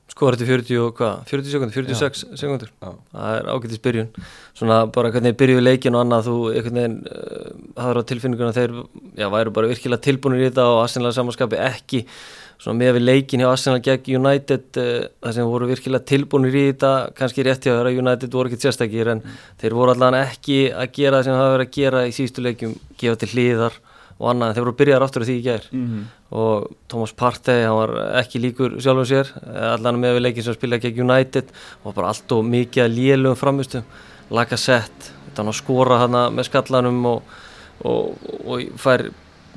Sko 0.08 0.24
var 0.24 0.38
þetta 0.38 0.48
40 0.48 0.78
og 0.80 0.94
hvað? 0.96 1.16
40 1.28 1.52
sekundur, 1.52 1.74
46 1.76 2.22
sekundur 2.40 2.70
Já. 2.70 2.92
Það 3.12 3.34
er 3.34 3.48
ágættis 3.52 3.82
byrjun 3.84 4.06
Svona 4.56 4.78
bara 4.94 5.10
hvernig 5.12 5.36
byrjuðu 5.38 5.64
leikin 5.66 5.98
og 5.98 6.04
annað 6.06 6.30
þú 6.30 6.36
einhvern 6.54 6.78
veginn 6.80 6.96
uh, 7.12 7.50
hafður 7.76 8.00
á 8.00 8.08
tilfinninguna 8.08 8.56
þeir 8.56 8.72
já, 9.20 9.26
væru 9.34 9.52
bara 9.58 9.68
virkilega 9.68 10.06
tilbúinir 10.06 10.46
í 10.46 10.48
þetta 10.48 10.64
og 10.70 10.80
Arsenal 10.86 11.12
samanskapi 11.12 11.60
ekki 11.60 12.06
svona 12.58 12.78
með 12.80 12.96
við 12.98 13.04
leikin 13.06 13.42
hjá 13.42 13.48
Arsenal 13.52 13.82
gegn 13.84 14.18
United 14.18 14.80
uh, 14.82 15.04
þar 15.22 15.36
sem 15.36 15.50
voru 15.52 15.68
virkilega 15.70 16.08
tilbúinir 16.10 16.56
í 16.58 16.64
þetta 16.72 16.92
kannski 17.18 17.44
rétt 17.46 17.66
hjá 17.66 17.72
þeirra, 17.74 17.94
United 18.02 18.34
voru 18.34 18.50
ekki 18.50 18.66
sérstakir 18.66 19.12
en 19.14 19.22
þeir 19.60 19.76
voru 19.78 19.94
allan 19.94 20.18
ekki 20.24 20.64
að 20.72 20.90
gera 20.98 21.20
það 21.20 21.28
sem 21.28 21.36
það 21.36 21.44
hafa 21.44 21.54
verið 21.54 21.68
að 21.68 21.78
gera 21.78 22.02
í 22.08 22.16
síðustu 22.16 22.44
leikjum 22.46 22.74
gefa 22.98 23.20
til 23.22 23.30
hliðar 23.34 23.78
og 24.18 24.30
annað. 24.32 24.48
En 24.48 24.56
þeir 24.56 24.66
voru 24.66 24.78
byrjar 24.80 25.04
aftur 25.06 25.22
á 25.22 25.28
því 25.28 25.36
í 25.38 25.44
gær. 25.44 25.68
Mm 25.70 25.86
-hmm. 25.86 26.06
og 26.30 26.66
Thomas 26.88 27.12
Partey, 27.12 27.62
hann 27.64 27.76
var 27.78 27.92
ekki 28.20 28.42
líkur 28.42 28.80
sjálfum 28.82 29.06
sér, 29.06 29.30
allan 29.72 30.00
með 30.00 30.18
við 30.18 30.22
leikin 30.22 30.44
sem 30.44 30.54
spila 30.54 30.78
gegn 30.78 31.10
United 31.10 31.46
og 31.84 31.94
bara 31.94 32.08
allt 32.08 32.32
og 32.32 32.44
mikið 32.44 32.84
að 32.84 32.96
lélugum 32.98 33.36
framistum 33.36 33.84
Lacazette, 34.30 35.14
þetta 35.24 35.42
hann 35.42 35.48
að 35.48 35.56
skora 35.56 35.98
hana 36.02 36.28
með 36.30 36.50
skallanum 36.50 37.06
og, 37.06 37.22
og, 37.84 38.18
og 38.44 38.66
fær 38.76 39.08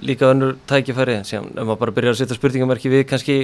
líka 0.05 0.29
önnur 0.31 0.55
tækifæri 0.69 1.19
sem 1.27 1.45
ef 1.45 1.61
maður 1.61 1.79
bara 1.83 1.95
byrjar 1.97 2.15
að 2.15 2.21
setja 2.21 2.37
spurningamerki 2.37 2.91
við 2.91 3.05
kannski 3.09 3.37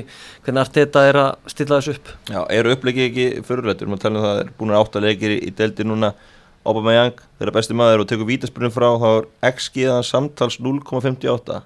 hvernig 0.46 0.64
Arteta 0.64 1.04
er 1.10 1.20
að 1.22 1.52
stilla 1.54 1.80
þessu 1.80 1.98
upp? 1.98 2.12
Já, 2.32 2.40
eru 2.58 2.74
upplegið 2.76 3.08
ekki 3.12 3.28
fyrirrættur, 3.48 3.92
maður 3.92 4.04
tala 4.06 4.18
um 4.20 4.26
það, 4.26 4.34
það 4.34 4.44
er 4.44 4.52
búin 4.60 4.74
að 4.74 4.84
átta 4.84 5.04
leikir 5.06 5.36
í, 5.38 5.40
delti 5.58 5.88
núna. 5.88 6.14
Aubameyang, 6.68 7.22
þeirra 7.40 7.54
besti 7.56 7.76
maður 7.80 8.04
og 8.04 8.10
tekur 8.10 8.28
vítaspurning 8.28 8.74
frá, 8.76 8.90
þá 9.00 9.08
er 9.14 9.28
XG 9.54 9.86
að 9.88 10.02
samtals 10.10 10.58
0,58 10.60 11.62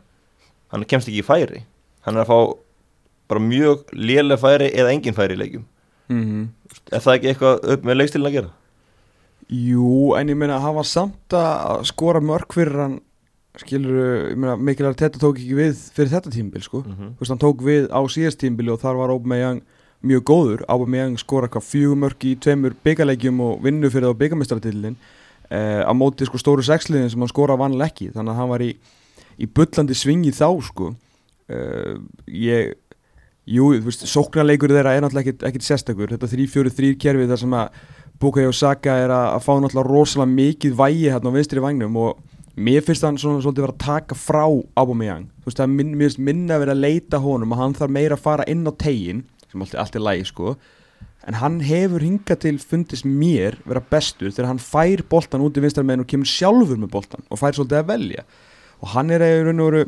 hann 0.71 0.85
kemst 0.87 1.09
ekki 1.09 1.23
í 1.23 1.25
færi. 1.25 1.63
Hann 2.05 2.17
er 2.19 2.23
að 2.23 2.29
fá 2.29 2.57
bara 3.31 3.43
mjög 3.43 3.91
lélega 3.95 4.39
færi 4.39 4.69
eða 4.71 4.91
engin 4.93 5.15
færi 5.17 5.37
í 5.37 5.41
leikjum. 5.41 5.63
Er 6.91 6.99
það 7.03 7.15
ekki 7.15 7.31
eitthvað 7.31 7.65
upp 7.73 7.87
með 7.87 7.97
leikstilin 7.97 8.29
að 8.29 8.35
gera? 8.37 8.51
Jú, 9.51 10.13
en 10.15 10.31
ég 10.31 10.37
meina 10.39 10.59
hann 10.63 10.77
var 10.77 10.87
samt 10.87 11.35
að 11.35 11.85
skora 11.89 12.21
mörg 12.23 12.53
fyrir 12.55 12.77
hann 12.79 12.99
skilur, 13.59 14.31
Mikkel 14.57 14.87
Arteta 14.87 15.19
tók 15.19 15.39
ekki 15.39 15.57
við 15.57 15.79
fyrir 15.95 16.13
þetta 16.13 16.31
tímbil, 16.31 16.63
sko. 16.63 16.83
Mhm. 16.85 17.15
Þú 17.17 17.23
veist, 17.23 17.33
hann 17.33 17.41
tók 17.41 17.63
við 17.65 17.89
á 17.91 17.99
síðast 18.07 18.39
tímbili 18.39 18.71
og 18.71 18.79
þar 18.79 18.99
var 19.01 19.09
Aubameyang 19.11 19.61
mjög 20.03 20.23
góður. 20.23 20.63
Aubameyang 20.67 21.17
skora 21.19 21.49
hvað 21.51 21.67
fjögumörk 21.67 22.23
í 22.25 22.35
tveimur 22.39 22.75
byggarleikjum 22.83 23.41
og 23.41 23.61
vinnu 23.61 23.89
fyrir 23.89 24.09
þá 24.09 24.17
byggarmestratillin 24.17 24.95
eh, 25.51 25.83
á 25.83 25.91
móti 25.93 26.25
sko 26.25 26.39
stóru 26.41 26.63
sexliðin 26.63 27.11
sem 27.11 27.19
hann 27.19 27.29
skora 27.29 27.57
vanlega 27.59 27.91
ekki 27.91 28.11
þannig 28.15 28.33
að 28.33 28.39
hann 28.39 28.49
var 28.49 28.63
í, 28.65 28.71
í 29.37 29.45
bullandi 29.45 29.97
svingi 29.97 30.31
þá 30.31 30.47
sko. 30.63 30.95
Eh, 31.51 31.99
ég 32.27 32.73
jú, 33.45 33.71
þú 33.75 33.85
veist, 33.89 34.07
sóknarleikur 34.07 34.71
þeirra 34.71 34.95
er 34.95 35.03
náttúrulega 35.03 35.33
ekkit, 35.33 35.45
ekkit 35.49 35.67
sérstakur. 35.67 36.13
Þetta 36.13 36.31
3-4-3 36.31 36.95
kerfi 37.01 37.27
þar 37.27 37.41
sem 37.43 37.57
að 37.57 37.81
Bukayo 38.21 38.51
Saka 38.53 38.95
er 39.01 39.09
að, 39.09 39.27
að 39.35 39.45
fá 39.45 39.53
náttúrulega 39.57 39.89
rosalega 39.89 40.35
mikið 40.35 40.75
vægi 40.77 41.07
hérna 41.09 41.33
á 41.33 41.35
vinstri 41.35 41.63
vagnum 41.63 41.95
og 41.97 42.19
mér 42.55 42.83
finnst 42.85 43.05
hann 43.05 43.19
svona 43.21 43.41
svolítið 43.43 43.65
vera 43.65 43.75
að 43.75 43.85
taka 43.85 44.17
frá 44.17 44.43
Aubameyang, 44.79 45.29
þú 45.41 45.49
veist 45.49 45.61
það 45.61 45.67
er 45.67 45.73
minn, 45.77 45.95
mér 45.95 46.09
finnst 46.09 46.23
minna 46.27 46.57
að 46.57 46.63
vera 46.65 46.75
að 46.75 46.83
leita 46.85 47.21
honum 47.23 47.55
og 47.55 47.61
hann 47.61 47.77
þarf 47.77 47.95
meira 47.97 48.17
að 48.17 48.25
fara 48.25 48.47
inn 48.51 48.67
á 48.67 48.73
tegin, 48.75 49.23
sem 49.51 49.63
allt, 49.63 49.77
allt 49.83 49.97
er 49.97 50.05
lægi 50.05 50.27
sko, 50.31 50.55
en 51.29 51.37
hann 51.37 51.61
hefur 51.65 52.03
hingað 52.03 52.43
til 52.43 52.57
fundist 52.59 53.07
mér 53.07 53.59
vera 53.63 53.83
bestur 53.91 54.33
þegar 54.33 54.51
hann 54.51 54.61
fær 54.63 55.05
boltan 55.09 55.45
út 55.45 55.57
í 55.57 55.63
vinstarmeðin 55.63 56.03
og 56.03 56.11
kemur 56.11 56.29
sjálfur 56.29 56.81
með 56.81 56.93
boltan 56.95 57.25
og 57.29 57.39
fær 57.39 57.53
svolítið 57.57 57.81
að 57.83 57.89
velja. 57.91 58.23
Og 58.81 58.93
hann 58.95 59.13
er 59.13 59.21
eiginlega 59.21 59.51
raun 59.51 59.61
og 59.61 59.67
veru 59.69 59.83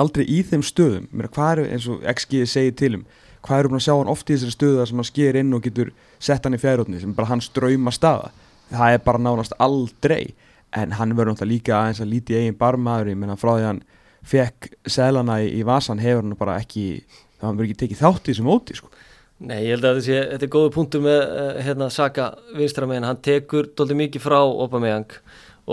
aldrei 0.00 0.24
í 0.28 0.42
þeim 0.44 0.64
stöðum. 0.64 1.06
Mér, 1.16 1.30
hvað 1.32 1.62
er 1.62 1.70
eins 1.72 1.88
og 1.88 2.04
XG 2.12 2.44
segir 2.50 2.76
til 2.76 2.98
um 2.98 3.06
hvað 3.44 3.60
eru 3.60 3.72
búin 3.72 3.80
að 3.80 3.86
sjá 3.86 3.94
hann 3.98 4.10
oft 4.12 4.30
í 4.30 4.36
þessari 4.36 4.54
stöðu 4.54 4.80
þar 4.80 4.90
sem 4.90 5.00
hann 5.00 5.08
sker 5.10 5.38
inn 5.40 5.56
og 5.56 5.64
getur 5.64 5.92
sett 6.22 6.46
hann 6.46 6.56
í 6.56 6.60
fjæðrótni 6.60 7.00
sem 7.00 7.12
er 7.12 7.18
bara 7.18 7.30
hans 7.32 7.50
drauma 7.52 7.92
staða 7.94 8.30
það 8.70 8.96
er 8.96 9.02
bara 9.04 9.20
nánast 9.20 9.56
aldrei 9.62 10.22
en 10.74 10.94
hann 10.98 11.14
verður 11.14 11.34
náttúrulega 11.34 11.52
líka 11.52 11.76
aðeins 11.78 12.02
að 12.02 12.12
líti 12.12 12.38
eigin 12.38 12.58
barmaður, 12.58 13.12
ég 13.12 13.20
menna 13.20 13.38
frá 13.38 13.54
því 13.54 13.66
hann 13.68 13.82
fekk 14.24 14.70
selana 14.90 15.38
í, 15.44 15.50
í 15.60 15.64
vasan 15.66 16.02
hefur 16.02 16.24
hann 16.24 16.38
bara 16.38 16.58
ekki, 16.62 17.04
það 17.38 17.48
hann 17.48 17.58
verður 17.58 17.70
ekki 17.70 17.80
tekið 17.84 18.00
þátt 18.00 18.24
í 18.24 18.32
þessu 18.32 18.46
móti 18.46 18.78
sko. 18.78 18.90
Nei, 19.44 19.58
ég 19.66 19.74
held 19.74 19.88
að 19.88 20.00
sé, 20.06 20.18
þetta 20.30 20.46
er 20.46 20.52
góðu 20.54 20.72
punktur 20.76 21.02
með 21.04 21.20
uh, 21.20 21.48
hérna, 21.66 21.90
Saka 21.92 22.30
vinstra 22.54 22.88
meginn, 22.88 23.06
hann 23.08 23.20
tekur 23.24 23.68
doldið 23.76 24.00
mikið 24.04 24.24
frá 24.24 24.38
Aubameyang 24.40 25.16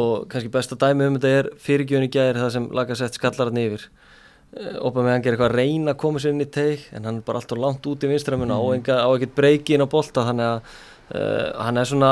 og 0.01 0.25
kannski 0.31 0.51
besta 0.51 0.77
dæmi 0.79 1.07
um 1.07 1.17
þetta 1.19 1.33
er 1.41 1.49
fyrirgjöðin 1.61 2.07
í 2.07 2.11
gæðir 2.11 2.39
það 2.41 2.53
sem 2.55 2.65
laga 2.75 2.97
sett 2.97 3.17
skallar 3.19 3.51
hann 3.51 3.61
yfir 3.61 3.85
uh, 3.85 4.81
Aubameyang 4.81 5.23
er 5.23 5.35
eitthvað 5.35 5.51
að 5.51 5.57
reyna 5.61 5.93
að 5.93 6.01
koma 6.03 6.23
sér 6.23 6.35
inn 6.35 6.43
í 6.43 6.49
teig 6.49 6.87
en 6.91 7.07
hann 7.07 7.21
er 7.21 7.27
bara 7.27 7.41
alltaf 7.41 7.61
langt 7.61 7.87
út 7.91 8.03
í 8.03 8.11
vinstra 8.11 8.39
meginn 8.39 8.55
mm. 8.57 8.89
á, 8.91 9.07
ekkert 9.13 9.37
breyki 9.37 9.77
inn 9.77 9.85
á 9.85 9.93
bolta 9.93 10.25
þannig 10.27 10.49
að 10.49 10.59
uh, 10.59 11.47
hann 11.61 11.81
er 11.81 11.91
svona 11.93 12.11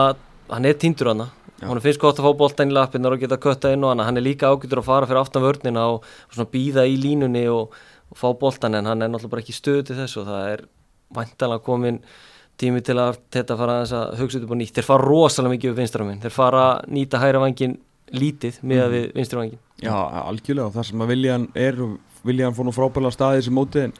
hann 0.53 0.69
er 0.69 0.79
týndur 0.79 1.11
hana 1.13 1.29
hún 1.67 1.81
finnst 1.83 2.01
gott 2.01 2.19
að 2.19 2.29
fá 2.29 2.37
bolta 2.39 2.65
inn 2.65 2.73
í 2.73 2.77
lappinnar 2.77 3.15
og 3.15 3.21
geta 3.21 3.39
kötta 3.41 3.73
inn 3.75 3.83
og 3.83 3.93
hana 3.93 4.07
hann 4.07 4.19
er 4.19 4.25
líka 4.25 4.49
ágætur 4.49 4.81
að 4.81 4.87
fara 4.87 5.09
fyrir 5.09 5.21
aftan 5.21 5.43
vörnina 5.43 5.85
og, 5.93 6.05
og 6.35 6.51
býða 6.53 6.85
í 6.87 6.97
línunni 7.01 7.45
og, 7.51 7.75
og 8.09 8.19
fá 8.19 8.27
boltan 8.39 8.77
en 8.79 8.89
hann 8.89 9.03
er 9.03 9.11
náttúrulega 9.11 9.33
bara 9.33 9.43
ekki 9.43 9.57
stöðu 9.57 9.87
til 9.89 9.97
þess 9.99 10.19
og 10.21 10.29
það 10.29 10.51
er 10.53 10.65
væntalega 11.17 11.65
komin 11.65 12.01
tími 12.59 12.83
til 12.83 12.97
að 12.99 13.19
þetta 13.33 13.57
fara 13.59 13.79
að, 13.83 13.93
að 13.97 14.15
hugsa 14.19 14.41
upp 14.43 14.51
á 14.51 14.57
nýtt. 14.59 14.75
Þeir 14.75 14.87
fara 14.87 15.07
rosalega 15.07 15.55
mikið 15.55 15.71
við 15.71 15.81
vinstraminn 15.83 16.21
þeir 16.23 16.35
fara 16.35 16.63
að 16.69 16.93
nýta 16.95 17.21
hæra 17.23 17.43
vangin 17.43 17.77
lítið 18.09 18.61
með 18.63 18.83
mm. 18.83 18.93
við 18.95 19.09
vinstri 19.17 19.39
vangin 19.39 19.59
Já, 19.79 19.95
algjörlega. 19.95 20.67
Og 20.67 20.75
það 20.75 20.89
sem 20.89 21.03
að 21.03 21.11
Viljan 21.13 21.45
er 21.55 21.83
Viljan 22.27 22.55
fór 22.55 22.67
nú 22.67 22.75
frábæla 22.75 23.13
staði 23.15 23.39
þessi 23.39 23.53
móti 23.55 23.85
en 23.85 23.93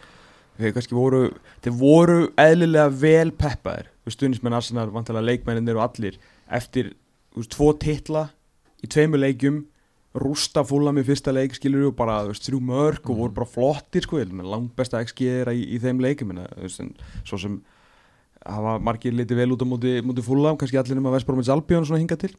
þeir 0.60 0.74
kannski 0.76 0.98
voru 0.98 1.22
þeir 1.64 1.76
voru 1.80 2.18
eðlilega 2.40 2.92
vel 3.00 3.32
peppaðir 3.32 3.88
stuðnismenn 4.10 4.58
Arsenal, 4.58 4.90
vantilega 4.90 5.28
leikmenninir 5.28 5.78
og 5.78 5.86
allir 5.86 6.18
eftir 6.50 6.94
veist, 7.40 7.56
tvo 7.56 7.74
titla 7.80 8.30
í 8.84 8.90
tveimur 8.92 9.22
leikjum 9.24 9.64
rústa 10.20 10.64
fúlam 10.66 10.98
í 10.98 11.06
fyrsta 11.06 11.34
leik 11.36 11.54
skilur 11.58 11.88
við 11.88 11.98
bara 11.98 12.22
veist, 12.28 12.46
þrjú 12.48 12.62
mörg 12.66 13.12
og 13.12 13.20
voru 13.24 13.36
bara 13.36 13.50
flottir 13.50 14.06
sko, 14.06 14.22
langt 14.24 14.74
besta 14.78 15.02
XG 15.06 15.28
er 15.42 15.52
í, 15.54 15.66
í 15.76 15.82
þeim 15.82 16.02
leikum 16.04 16.34
svo 16.68 17.38
sem 17.38 17.60
hafa 18.40 18.78
margir 18.82 19.14
litið 19.14 19.42
vel 19.42 19.54
út 19.54 19.64
á 19.64 19.68
móti, 19.68 19.98
móti 20.06 20.24
fúlam 20.24 20.58
kannski 20.58 20.80
allir 20.80 21.00
um 21.00 21.10
að 21.10 21.18
Vestbrómins 21.18 21.50
Albjörn 21.52 21.86
svona 21.86 22.00
hinga 22.00 22.16
til. 22.20 22.32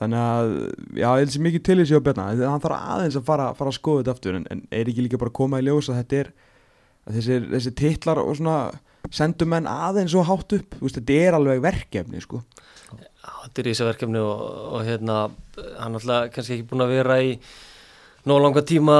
Þannig 0.00 0.22
að, 0.22 0.52
já, 0.96 1.04
ég 1.04 1.20
held 1.20 1.34
sér 1.34 1.44
mikið 1.46 1.64
til 1.68 1.76
sig 1.82 2.00
á 2.00 2.04
björna, 2.06 2.28
hann 2.40 2.62
þarf 2.64 2.78
aðeins 2.78 3.18
að 3.20 3.26
fara, 3.26 3.50
fara 3.58 3.70
að 3.70 3.76
skoða 3.76 4.00
þetta 4.00 4.14
aftur 4.16 4.38
en, 4.38 4.46
en 4.50 4.62
er 4.72 4.88
ekki 4.88 5.04
líka 5.04 5.20
bara 5.20 5.30
að 5.30 5.38
koma 5.38 5.60
í 5.60 5.66
ljós 5.66 5.90
að 5.92 6.00
þetta 6.00 6.18
er 6.22 6.32
að 7.04 7.18
þessi, 7.18 7.38
þessi 7.52 7.74
titlar 7.78 8.22
og 8.22 8.32
svona 8.40 8.56
sendur 9.12 9.50
menn 9.52 9.68
aðeins 9.68 10.16
og 10.16 10.26
hátt 10.30 10.56
upp? 10.56 10.78
Veist, 10.80 10.98
þetta 10.98 11.18
er 11.20 11.38
alveg 11.38 11.62
verkefni 11.68 12.24
sko 12.24 12.40
þetta 13.22 13.62
er 13.62 13.68
í 13.68 13.72
þessu 13.74 13.86
verkefni 13.90 14.22
og, 14.22 14.40
og 14.76 14.82
hérna, 14.86 15.18
hann 15.78 15.98
alltaf 15.98 16.30
kannski 16.34 16.56
ekki 16.58 16.68
búin 16.72 16.84
að 16.86 16.94
vera 16.96 17.18
í 17.22 17.36
nóg 18.26 18.42
langa 18.42 18.62
tíma 18.66 18.96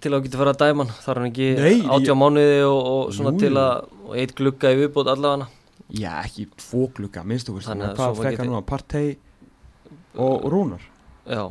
til 0.00 0.12
að 0.16 0.24
geta 0.26 0.40
fara 0.40 0.54
að 0.56 0.60
dæma 0.64 0.84
hann, 0.86 0.92
þar 1.04 1.12
er 1.16 1.20
hann 1.20 1.30
ekki 1.30 1.48
átjá 1.86 2.12
ég- 2.14 2.20
mánuði 2.22 2.60
og, 2.66 2.80
og 2.94 3.14
svona 3.14 3.32
Jú, 3.34 3.40
til 3.44 3.52
að, 3.60 3.88
eitt 4.22 4.34
glugga 4.38 4.70
í 4.74 4.78
viðbót 4.80 5.10
allavega. 5.12 5.48
Já, 5.90 6.12
ekki 6.24 6.46
tvo 6.56 6.86
glugga, 6.96 7.24
minnstu 7.26 7.52
Þannig 7.58 7.90
að 7.90 7.96
Hvað 7.98 8.14
svo 8.14 8.22
fekk 8.22 8.30
geti- 8.30 8.40
hann 8.44 8.52
nú 8.54 8.58
að 8.60 8.68
Partey 8.70 9.16
og 10.16 10.46
Rúnar. 10.50 10.82
Já, 11.26 11.44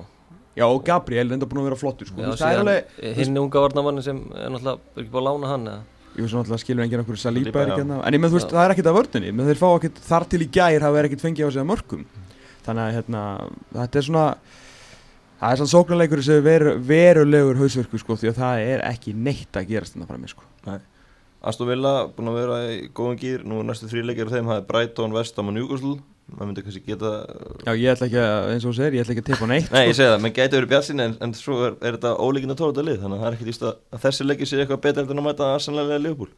Já, 0.59 0.65
og 0.67 0.81
Gabriel 0.83 1.31
enda 1.31 1.45
búin 1.47 1.61
að 1.61 1.67
vera 1.69 1.77
flottur 1.79 2.07
sko. 2.09 2.19
já 2.19 2.33
Það 2.35 2.51
er 2.51 2.59
alveg, 2.63 2.87
hinn 3.15 3.37
unga 3.39 3.61
varnamanni 3.63 4.01
sem 4.03 4.17
er 4.35 4.49
náttúrulega 4.51 4.79
ekki 4.99 5.11
búin 5.13 5.21
að 5.21 5.27
lána 5.29 5.51
hann 5.53 5.67
eða? 5.71 5.83
Ég 6.19 6.25
veist 6.25 6.35
náttúrulega 6.37 6.63
skilur 6.63 6.85
enginn 6.85 7.03
okkur 7.03 7.19
Saliba, 7.19 7.53
er 7.63 7.71
ekki 7.71 7.83
hérna. 7.83 7.99
En 8.03 8.15
ég 8.17 8.21
með 8.21 8.33
þú 8.33 8.39
veist, 8.39 8.53
það 8.53 8.65
er 8.65 8.73
ekkert 8.75 8.89
að 8.91 8.97
vördunni 8.99 9.35
menn 9.35 9.49
þeir 9.49 9.61
fá 9.61 9.67
ekkert 9.71 10.01
þar 10.09 10.25
til 10.29 10.41
í 10.43 10.49
gær 10.59 10.85
hafa 10.85 11.03
ekkert 11.07 11.23
fengið 11.23 11.47
á 11.47 11.49
sig 11.55 11.63
að 11.63 11.69
mörgum 11.71 12.07
Þannig 12.65 12.83
að 12.83 12.95
hérna, 12.97 13.21
þetta 13.77 14.01
er 14.01 14.07
svona 14.09 14.25
Það 15.39 15.53
er 15.53 15.59
svona 15.61 15.71
sóknarleikur 15.71 16.21
sem 16.27 16.41
veru, 16.43 16.71
verulegur 16.83 17.59
hausverku 17.61 17.99
sko, 18.01 18.17
því 18.19 18.33
að 18.33 18.39
það 18.41 18.63
er 18.73 18.81
ekki 18.89 19.13
neitt 19.15 19.55
að 19.55 19.69
gerast 19.69 19.95
þetta 19.95 20.07
frammi 20.09 20.27
sko. 20.27 20.43
Aston 21.41 21.69
Villa 21.69 21.93
búin 22.15 22.31
að 22.31 22.39
vera 22.41 22.57
í 22.73 22.79
góðan 22.95 23.19
gýr 23.21 23.43
nú 23.47 23.61
er 23.61 23.67
næstu 23.69 23.87
þrý 23.91 24.05
leikir 24.09 24.27
af 24.27 24.33
þeim 24.35 24.49
það 24.51 24.61
er 24.61 24.65
Brighton, 24.69 25.13
Vestham 25.15 25.51
og 25.51 25.55
Newcastle. 25.55 25.99
Maður 26.29 26.49
myndi 26.49 26.63
kannski 26.65 26.83
geta 26.85 27.11
Já, 27.65 27.71
ég 27.73 27.87
ætla 27.95 28.05
ekki 28.05 28.19
að, 28.21 28.49
eins 28.53 28.65
og 28.65 28.69
þú 28.69 28.73
segir, 28.77 28.97
ég 28.99 29.05
ætla 29.05 29.13
ekki 29.15 29.23
að 29.23 29.29
teipa 29.31 29.47
neitt 29.49 29.71
Nei, 29.73 29.79
ég 29.87 29.95
sko. 29.95 29.97
segi 29.97 30.09
það, 30.11 30.19
menn 30.25 30.35
gæti 30.35 30.57
verið 30.59 30.69
bjartsinni 30.73 31.05
en, 31.07 31.15
en 31.25 31.33
svo 31.33 31.55
er, 31.65 31.77
er 31.81 31.95
þetta 31.97 32.11
ólíkinn 32.21 32.53
að 32.53 32.61
þetta 32.61 32.83
lið 32.85 32.99
þannig 33.01 33.15
að 33.17 33.23
það 33.23 33.29
er 33.31 33.37
ekki 33.39 33.47
líst 33.47 33.65
að, 33.65 33.79
að 33.89 34.03
þessi 34.03 34.27
leikir 34.27 34.49
sé 34.51 34.59
eitthvað 34.61 34.83
betra 34.83 35.05
en 35.07 35.23
að 35.23 35.25
mæta 35.25 35.47
eða 35.57 35.97
Liverpool. 36.03 36.29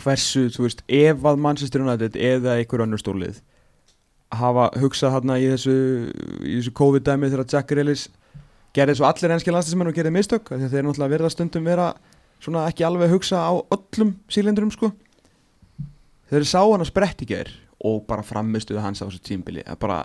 Hversu, 0.00 0.46
þú 0.56 0.64
veist, 0.64 0.80
ef 0.88 1.28
að 1.28 1.42
Manchester 1.44 1.84
United 1.84 2.16
eða 2.16 2.56
einhver 2.56 2.86
önnur 2.86 3.02
stólið 3.02 3.42
hafa 4.34 4.70
hugsað 4.80 5.14
hérna 5.14 5.38
í 5.38 5.46
þessu 5.52 5.76
í 6.42 6.56
þessu 6.58 6.72
COVID-dæmi 6.80 7.30
þegar 7.30 7.50
Jack 7.52 7.68
Grealish 7.70 8.08
gerði 8.76 8.96
svo 8.98 9.06
allir 9.08 9.36
enski 9.36 9.52
landslismenn 9.54 9.90
og 9.90 9.96
gerði 9.96 10.12
mistök 10.16 10.50
að 10.52 10.66
þeir 10.72 10.86
náttúrulega 10.86 11.14
verða 11.14 11.32
stundum 11.32 11.68
vera 11.68 11.92
svona 12.42 12.66
ekki 12.70 12.86
alveg 12.86 13.12
hugsa 13.14 13.40
á 13.42 13.52
öllum 13.74 14.16
sílendurum 14.32 14.72
sko 14.74 14.92
þeir 16.30 16.46
sá 16.48 16.60
hann 16.62 16.82
að 16.82 16.90
sprett 16.90 17.22
í 17.24 17.30
ger 17.30 17.52
og 17.86 18.04
bara 18.08 18.24
framistuðu 18.26 18.82
hans 18.82 19.02
á 19.02 19.06
þessu 19.06 19.22
tímbili 19.24 19.64
að 19.66 19.80
bara 19.84 20.02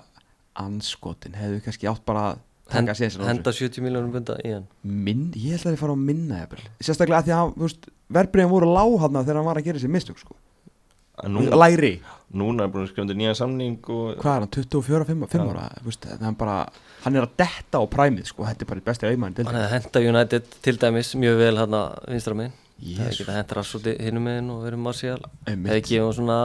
anskotin 0.60 1.38
hefðu 1.40 1.62
kannski 1.66 1.90
átt 1.90 2.04
bara 2.08 2.26
að 2.32 2.42
taka 2.72 2.96
sér 2.96 3.14
sér 3.14 3.28
Henda 3.28 3.54
70 3.56 3.84
miljónum 3.84 4.14
bunda 4.14 4.38
í 4.44 4.54
hann 4.54 4.68
Minn, 4.84 5.30
ég 5.36 5.56
held 5.58 5.66
að 5.66 5.76
þið 5.76 5.82
fara 5.84 5.96
á 5.96 6.00
minna 6.00 6.42
jafnvel. 6.44 6.66
sérstaklega 6.80 7.20
að 7.22 7.28
því 7.28 7.36
að 7.38 7.90
verbreyðin 8.18 8.52
voru 8.52 8.72
lág 8.72 8.96
hann 9.04 9.20
þegar 9.22 9.40
hann 9.40 9.50
var 9.50 9.60
að 9.62 9.68
gera 9.70 9.82
sér 9.84 9.94
mistök 9.96 10.20
sko. 10.22 10.36
En 11.22 11.36
nú, 11.36 11.44
læri, 11.52 11.92
núna 12.34 12.66
er 12.66 12.72
búin 12.72 12.86
að 12.86 12.92
skrifa 12.92 13.06
undir 13.06 13.20
nýjan 13.20 13.38
samning 13.38 13.78
og 13.92 14.22
hvað 14.22 14.36
er 14.38 14.46
hann, 14.46 14.52
24, 14.56 15.08
5, 15.10 15.26
5 15.34 15.42
Já. 15.42 15.52
ára? 15.52 15.66
Veist, 15.86 16.08
hann, 16.22 16.38
bara, 16.40 16.58
hann 17.04 17.18
er 17.20 17.28
að 17.28 17.36
detta 17.44 17.82
á 17.82 17.86
præmið 17.92 18.32
sko. 18.32 18.48
þetta 18.48 18.66
er 18.66 18.72
bara 18.72 18.86
besti 18.88 19.10
auðmann 19.10 19.38
Hann 19.42 19.60
hefði 19.60 19.72
henda 19.76 20.04
United 20.14 20.52
til 20.66 20.76
dæmis 20.82 21.14
mjög 21.20 21.42
vel 21.44 21.56
hann 21.60 21.80
að 21.82 21.98
vinstra 22.14 22.38
megin. 22.38 22.56
Það 22.82 23.04
hefði 23.06 23.20
getað 23.20 23.40
henda 23.42 23.58
Rassúti 23.60 23.96
hinnum 24.00 24.26
megin 24.26 24.54
og 24.54 24.64
verið 24.66 25.26
einmitt. 25.46 25.72
Hefði 25.72 25.82
gefið 25.90 26.06
hann 26.06 26.16
svona, 26.18 26.40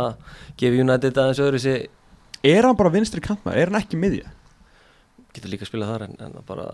gefið 0.60 0.82
United 0.84 1.22
aðeins 1.22 1.44
öðru 1.46 1.62
sér. 1.62 1.86
Er 2.46 2.66
hann 2.68 2.76
bara 2.76 2.92
vinstri 2.92 3.22
kantmaður, 3.24 3.62
er 3.62 3.72
hann 3.72 3.80
ekki 3.80 3.98
miðja 3.98 4.34
Getur 5.36 5.52
líka 5.52 5.66
að 5.66 5.70
spila 5.70 5.88
þar 5.90 6.06
en, 6.06 6.14
en 6.24 6.36
bara 6.48 6.66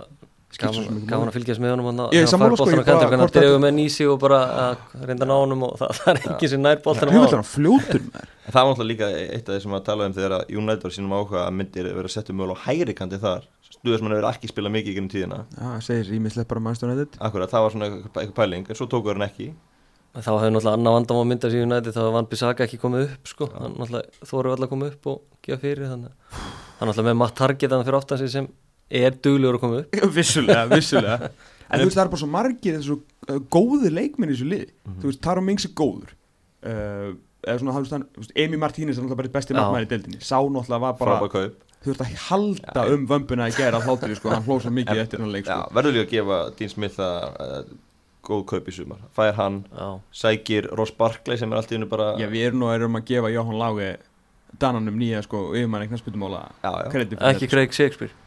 Ekki 0.53 0.69
máli. 0.69 1.07
að 1.09 1.33
fylgjast 1.33 1.61
með 1.65 1.71
honum 1.73 1.87
hann 1.89 2.01
Ég 2.13 2.23
er 2.23 2.29
sammála, 2.29 2.57
sko, 2.61 2.67
ég 2.69 2.85
bara- 2.85 3.09
Hann 3.17 3.31
dregur 3.33 3.57
að- 3.57 3.63
með 3.65 3.73
nýsi 3.79 4.05
og 4.13 4.19
bara 4.21 4.41
að 4.65 4.77
reynda 5.09 5.25
að 5.25 5.31
ná 5.31 5.37
honum 5.41 5.63
og 5.65 5.73
það, 5.81 5.89
það 5.99 6.11
er 6.13 6.21
enginn 6.29 6.51
sem 6.53 6.63
nær 6.63 6.83
boltanum 6.85 7.15
Jú, 7.17 7.23
á 7.23 7.27
er 7.29 7.37
hann? 7.39 7.49
fljótur 7.49 8.03
maður. 8.05 8.29
En 8.43 8.53
það 8.53 8.61
var 8.63 8.71
náttúrulega 8.73 8.91
líka 8.93 9.09
eitt 9.33 9.49
af 9.49 9.55
því 9.57 9.63
sem 9.65 9.73
að 9.79 9.85
tala 9.89 10.07
um 10.11 10.13
þegar 10.19 10.35
að 10.39 10.53
United 10.61 10.83
var 10.83 10.93
sínum 10.99 11.17
áhuga 11.17 11.41
að 11.47 11.57
myndir 11.57 11.89
vera 11.97 12.09
settum 12.13 12.37
mögulega 12.37 12.61
á 12.61 12.65
hægri 12.69 12.95
kanti 13.01 13.19
þar. 13.23 13.49
Hann 13.83 14.13
hefur 14.13 14.29
ekki 14.29 14.49
spilað 14.53 14.75
mikið 14.77 14.93
í 14.93 14.95
gennum 14.95 15.11
tíðina. 15.11 15.39
Já, 15.57 15.69
segir 15.83 16.13
ímislegt 16.21 16.49
bara 16.53 16.61
mannstur 16.63 16.93
nættið 16.93 17.17
Akkurat, 17.19 17.51
það 17.51 17.63
var 17.65 17.71
svona 17.73 17.89
eitthvað 17.89 18.35
pæling 18.37 18.69
en 18.69 18.77
svo 18.79 18.87
tókur 18.87 19.17
hann 19.17 19.25
ekki. 19.27 19.49
Þá 20.13 20.29
hefur 20.29 20.53
náttúrulega 20.53 20.77
annað 20.77 20.97
vandam 20.99 21.19
á 21.19 21.25
myndast 21.33 21.57
í 21.57 21.63
United 21.65 21.95
þá 21.97 22.01
hefur 22.05 22.13
Van 22.19 22.27
Bissaka 22.29 22.67
ekki 22.67 22.79
komið 22.83 23.07
upp 23.09 23.31
sko. 23.33 23.49
hann 23.57 23.73
náttúrulega 23.81 24.29
þóru 24.29 24.53
alltaf 24.53 24.67
að 24.69 24.73
koma 24.75 24.87
upp 24.93 25.07
og 25.09 25.23
gefa 25.43 25.61
fyrir 25.65 25.89
þannig 25.89 26.13
að 26.13 26.43
hann 26.79 26.91
náttúrulega 26.93 27.09
með 27.09 27.17
Matt 27.23 27.35
Target 27.41 27.71
hann 27.73 27.85
fyrir 27.89 27.97
oftan 28.03 28.19
sig 28.21 28.29
sem 28.35 28.49
er 29.01 29.17
duglegur 29.25 29.59
að 29.59 29.65
koma 29.65 29.81
upp? 29.83 29.99
Vissulega, 30.19 30.69
vissulega. 30.73 31.33
En 31.73 31.81
þú 31.81 31.87
veist, 31.89 31.97
það 31.97 32.03
er 32.03 32.09
bara 32.13 32.21
svo 32.21 32.29
margir 32.29 32.75
þessu 32.77 32.95
uh, 32.99 33.37
góði 33.49 33.89
leikminn 33.97 34.29
í 34.29 34.35
þessu 34.35 34.45
lið 34.51 34.65
Þú 35.01 35.07
veist, 35.09 35.21
Taro 35.25 35.41
Mings 35.45 35.65
er 35.65 35.71
góður. 35.79 36.11
Uh, 36.61 37.15
eða 37.47 37.63
svona, 37.63 37.77
þú 37.79 37.85
veist, 37.87 38.11
veist, 38.19 38.35
Emi 38.45 38.59
Martínez 38.61 38.99
er 38.99 39.01
náttúrulega 39.01 39.21
bara 39.23 39.31
eitt 39.31 39.37
besti 39.39 39.55
Já. 39.55 39.59
markmæri 39.63 39.89
í 39.89 39.91
deildinni. 39.95 40.21
Sá 40.21 40.37
náttúrulega 40.37 40.83
var 40.85 40.99
bara 41.01 41.47
þú 41.83 41.95
ert 41.95 42.03
að 42.05 42.13
halda 42.29 42.85
um 42.95 43.07
vömbuna 43.11 43.49
í 43.51 43.57
gera 43.57 43.81
hlátri 43.83 44.15
sko, 44.19 44.31
hann 44.31 44.45
hlóð 44.47 44.67
svo 44.67 44.73
mikið 44.75 45.01
eftir 45.03 45.23
hann 45.23 45.33
leik 45.35 45.49
Já, 45.49 45.57
sko. 45.57 45.75
verður 45.75 45.97
líka 45.97 46.05
að 46.05 46.13
gefa 46.13 46.39
Dean 46.59 46.71
Smith 46.71 47.01
að 47.03 47.27
uh, 47.43 47.75
góð 48.23 48.45
kaup 48.53 48.71
í 48.71 48.75
sumar. 48.77 49.03
Fær 49.17 49.35
hann, 49.41 49.59
Já, 49.73 49.89
sækir 50.23 50.71
Ross 50.79 50.95
Barkley 50.99 51.41
sem 51.41 51.51
er 51.51 51.59
allt 51.59 51.75
í 51.75 51.79
hennu 51.79 51.91
bara 51.91 52.13
Já, 52.21 52.29
við 52.31 52.49
erum 52.51 52.63
nú 52.63 52.71
erum 52.71 53.01
að 53.01 53.09
gefa 53.11 53.33
Jóhann 53.35 53.59
Láge 53.59 53.91
Dananum 54.63 54.99
nýja 55.01 55.25
sko, 55.25 55.49
yfirmann 55.57 55.87
ekki 55.87 55.97
þetta, 55.97 57.51
Craig 57.51 57.75
Shakespeare. 57.75 58.13
sko. 58.13 58.22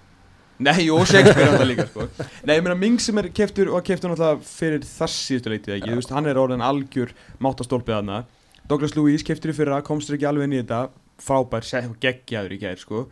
Nei, 0.63 0.85
og 0.93 1.03
Shakespeare 1.09 1.49
hann 1.49 1.59
það 1.59 1.69
líka 1.73 1.85
sko. 1.89 2.05
Nei, 2.47 2.55
ég 2.55 2.63
meina 2.63 2.77
Ming 2.79 3.01
sem 3.03 3.17
er 3.19 3.27
keftur 3.35 3.73
og 3.75 3.83
keftur 3.87 4.13
náttúrulega 4.13 4.45
fyrir 4.47 4.85
þess 4.87 5.25
síðustu 5.27 5.51
leitið 5.51 5.77
ekki, 5.77 5.91
þú 5.91 5.99
veist, 5.99 6.13
hann 6.15 6.29
er 6.31 6.39
orðin 6.39 6.63
algjör 6.63 7.11
máttastólpið 7.43 7.97
þarna. 7.97 8.21
Douglas 8.69 8.95
Lewis 8.95 9.25
keftur 9.27 9.51
í 9.51 9.57
fyrra, 9.57 9.81
komstur 9.85 10.15
ekki 10.15 10.29
alveg 10.29 10.47
inn 10.47 10.55
í 10.55 10.61
þetta. 10.61 10.85
Frábær, 11.25 11.67
geggjaður 12.03 12.55
í 12.55 12.61
gær 12.63 12.79
sko. 12.79 13.07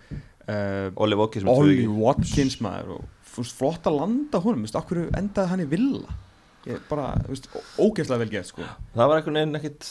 uh, 0.48 0.92
Ollie 1.00 1.20
Watkins 1.20 1.48
Ollie 1.48 1.88
Watkins 1.88 2.60
maður 2.64 2.98
og 2.98 3.48
flott 3.48 3.88
að 3.90 4.00
landa 4.02 4.42
honum, 4.44 4.64
þú 4.64 4.68
veist, 4.68 4.80
okkur 4.80 5.04
endaði 5.18 5.52
hann 5.52 5.64
í 5.64 5.70
villa 5.72 6.18
ég 6.70 6.80
bara, 6.90 7.10
þú 7.26 7.34
veist, 7.34 7.48
ógeðslega 7.82 8.22
vel 8.24 8.30
gert 8.32 8.50
sko. 8.50 8.66
Það 8.96 9.12
var 9.12 9.20
einhvern 9.20 9.40
veginn 9.40 9.60
ekkit 9.60 9.90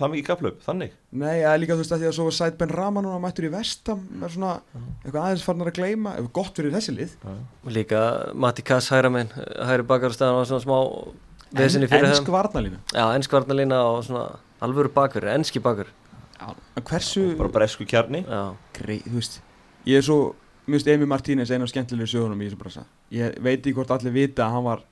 það 0.00 0.12
mikið 0.14 0.26
kaplöp, 0.30 0.58
þannig? 0.64 0.96
Nei, 1.22 1.36
er 1.42 1.60
líka 1.60 1.76
þú 1.76 1.84
veist 1.84 1.94
að 1.96 2.02
því 2.02 2.10
að 2.10 2.16
svo 2.18 2.28
var 2.28 2.36
Sæt 2.38 2.58
Ben 2.60 2.74
Rama 2.74 3.04
núna 3.04 3.20
mættur 3.22 3.48
í 3.48 3.52
vestam 3.52 4.04
er 4.22 4.34
svona 4.34 4.54
eitthvað 5.04 5.22
aðeins 5.24 5.46
farnar 5.46 5.72
að 5.72 5.78
gleyma 5.80 6.16
eitthvað 6.16 6.34
gott 6.40 6.60
fyrir 6.60 6.76
þessi 6.76 6.96
lið. 6.96 7.16
Og 7.28 7.72
líka 7.76 8.02
Matti 8.34 8.64
Kass 8.66 8.92
hæra 8.94 9.12
megin 9.12 9.32
hæri 9.68 9.86
bakarstæðan 9.88 10.40
var 10.40 10.52
svona 10.52 10.64
smá 10.66 10.78
Ensk 11.48 11.88
þeim 11.88 12.26
varnalína 12.28 12.78
Já, 12.92 13.06
ennskvarnalína 13.16 13.78
og 13.88 14.02
svona 14.04 14.26
alvöru 14.60 14.90
bakur, 14.92 15.24
ennski 15.32 15.62
bakur. 15.64 15.88
En 16.76 16.84
hversu 16.84 17.32
bara 17.38 17.50
bresku 17.52 17.86
kjarni. 17.88 18.20
Já, 18.28 18.52
grei, 18.76 18.98
þú 19.06 19.14
veist 19.16 19.40
ég 19.88 20.02
er 20.02 20.04
svo, 20.04 20.34
mér 20.66 20.78
finnst 20.78 20.90
Emi 20.92 21.08
Martínez 21.08 21.50
einu 21.54 21.66
af 21.66 21.72
skemmtilegri 21.72 22.10
sögunum 22.10 22.42
í 22.42 22.48
þessu 22.48 22.60
brasa. 22.60 22.84
Ég 23.14 23.38
veit 23.44 23.62
ekki 23.62 23.74
hvort 23.78 23.92
allir 23.96 24.14
vita 24.14 24.44
að 24.44 24.56
hann 24.56 24.66
var 24.66 24.84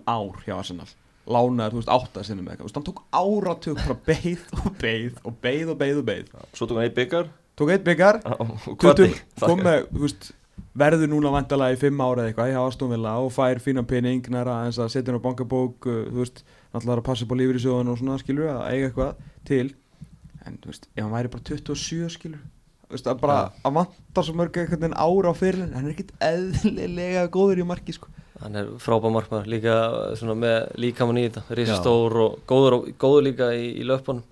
tíu 0.00 0.08
ár 0.08 0.40
hjá 0.46 0.56
Arsenal. 0.58 0.88
Lánaður, 1.30 1.76
þú 1.76 1.80
veist, 1.80 1.92
átta 1.94 2.24
sinnum 2.26 2.46
með 2.46 2.56
eitthvað. 2.56 2.74
Hann 2.78 2.86
tók 2.88 3.02
áratug 3.12 3.76
bara 3.78 3.96
beið 4.08 4.46
og 4.56 4.70
beið 4.80 5.20
og 5.22 5.36
beið 5.44 5.72
og 5.74 5.78
beið 5.78 6.00
og 6.00 6.06
beið. 6.08 6.34
Svo 6.56 6.66
tók 6.66 6.80
hann 6.80 6.88
eitt 6.88 6.96
byggar 6.96 7.30
tók 7.60 7.72
eitt 7.74 7.84
byggar 7.84 8.20
kom 9.40 9.60
með, 9.60 9.88
þú 9.92 10.04
veist 10.06 10.30
verður 10.80 11.10
núna 11.10 11.32
vandalega 11.34 11.76
í 11.76 11.80
fimm 11.80 12.00
ára 12.00 12.24
eða 12.24 12.30
eitthvað 12.30 12.52
hjá 12.52 12.60
Astonvilla 12.62 13.16
og 13.20 13.32
fær 13.34 13.60
fínan 13.60 13.88
pening 13.88 14.28
næra 14.32 14.62
eins 14.64 14.78
að 14.80 14.92
setja 14.94 15.12
hann 15.12 15.20
á 15.20 15.26
bankabók 15.26 15.88
uh, 15.90 16.06
þú 16.08 16.22
veist, 16.22 16.44
náttúrulega 16.72 17.02
að 17.02 17.08
passa 17.10 17.26
upp 17.26 17.34
á 17.34 17.40
lífur 17.40 17.58
í 17.58 17.62
sjóðan 17.64 17.92
og 17.92 18.00
svona 18.00 18.20
skilur 18.22 18.52
að 18.52 18.62
eiga 18.70 18.88
eitthvað 18.88 19.20
til. 19.50 19.66
En 20.46 20.56
þú 20.62 20.72
veist, 20.72 20.88
ef 20.94 21.02
hann 21.04 21.14
væri 21.16 21.32
bara 21.34 21.46
27 21.50 22.14
skilur 22.16 22.40
þú 22.86 22.96
veist, 22.96 23.10
að 23.10 23.20
bara 23.24 23.38
að 23.66 23.76
vanta 23.80 24.24
svo 24.26 24.36
mörg 24.38 24.56
einhvern 24.62 24.84
veginn 24.86 24.98
ára 24.98 25.30
á 25.30 25.34
fyrir 25.36 25.74
hann 25.74 25.84
er 25.84 25.92
ekkit 25.92 26.14
eðlilega 26.30 27.26
góður 27.34 27.60
í 27.62 27.66
marki 27.68 27.96
sko 27.96 28.08
hann 28.40 28.56
er 28.60 28.70
frábær 28.82 29.12
markmaður 29.14 29.50
líka 29.52 29.74
svona 30.18 30.36
með 30.38 30.70
líkamann 30.80 31.20
í 31.20 31.26
þetta. 31.28 31.42
Risastór 31.58 32.16
og 32.24 32.38
góður, 32.48 32.78
og- 32.78 32.88
góður 33.00 33.26
líka 33.28 33.50
í, 33.56 33.66
í 33.80 33.84
löpunum. 33.86 34.22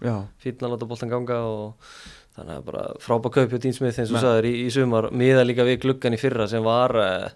Fínn 0.42 0.64
að 0.64 0.74
láta 0.74 0.88
boltan 0.88 1.12
ganga 1.12 1.38
og 1.44 1.92
þannig 2.38 2.56
að 2.56 2.64
bara 2.70 2.86
frábær 3.02 3.34
kaup 3.34 3.50
hjá 3.52 3.60
eins 3.68 3.80
og 3.82 3.86
Men- 3.88 4.22
sagður 4.22 4.48
í, 4.48 4.54
í 4.66 4.70
sumar. 4.72 5.10
Miða 5.10 5.44
líka 5.46 5.66
við 5.68 5.80
gluggan 5.84 6.14
í 6.14 6.20
fyrra 6.20 6.48
sem 6.48 6.62
var 6.64 6.96
uh, 6.96 7.28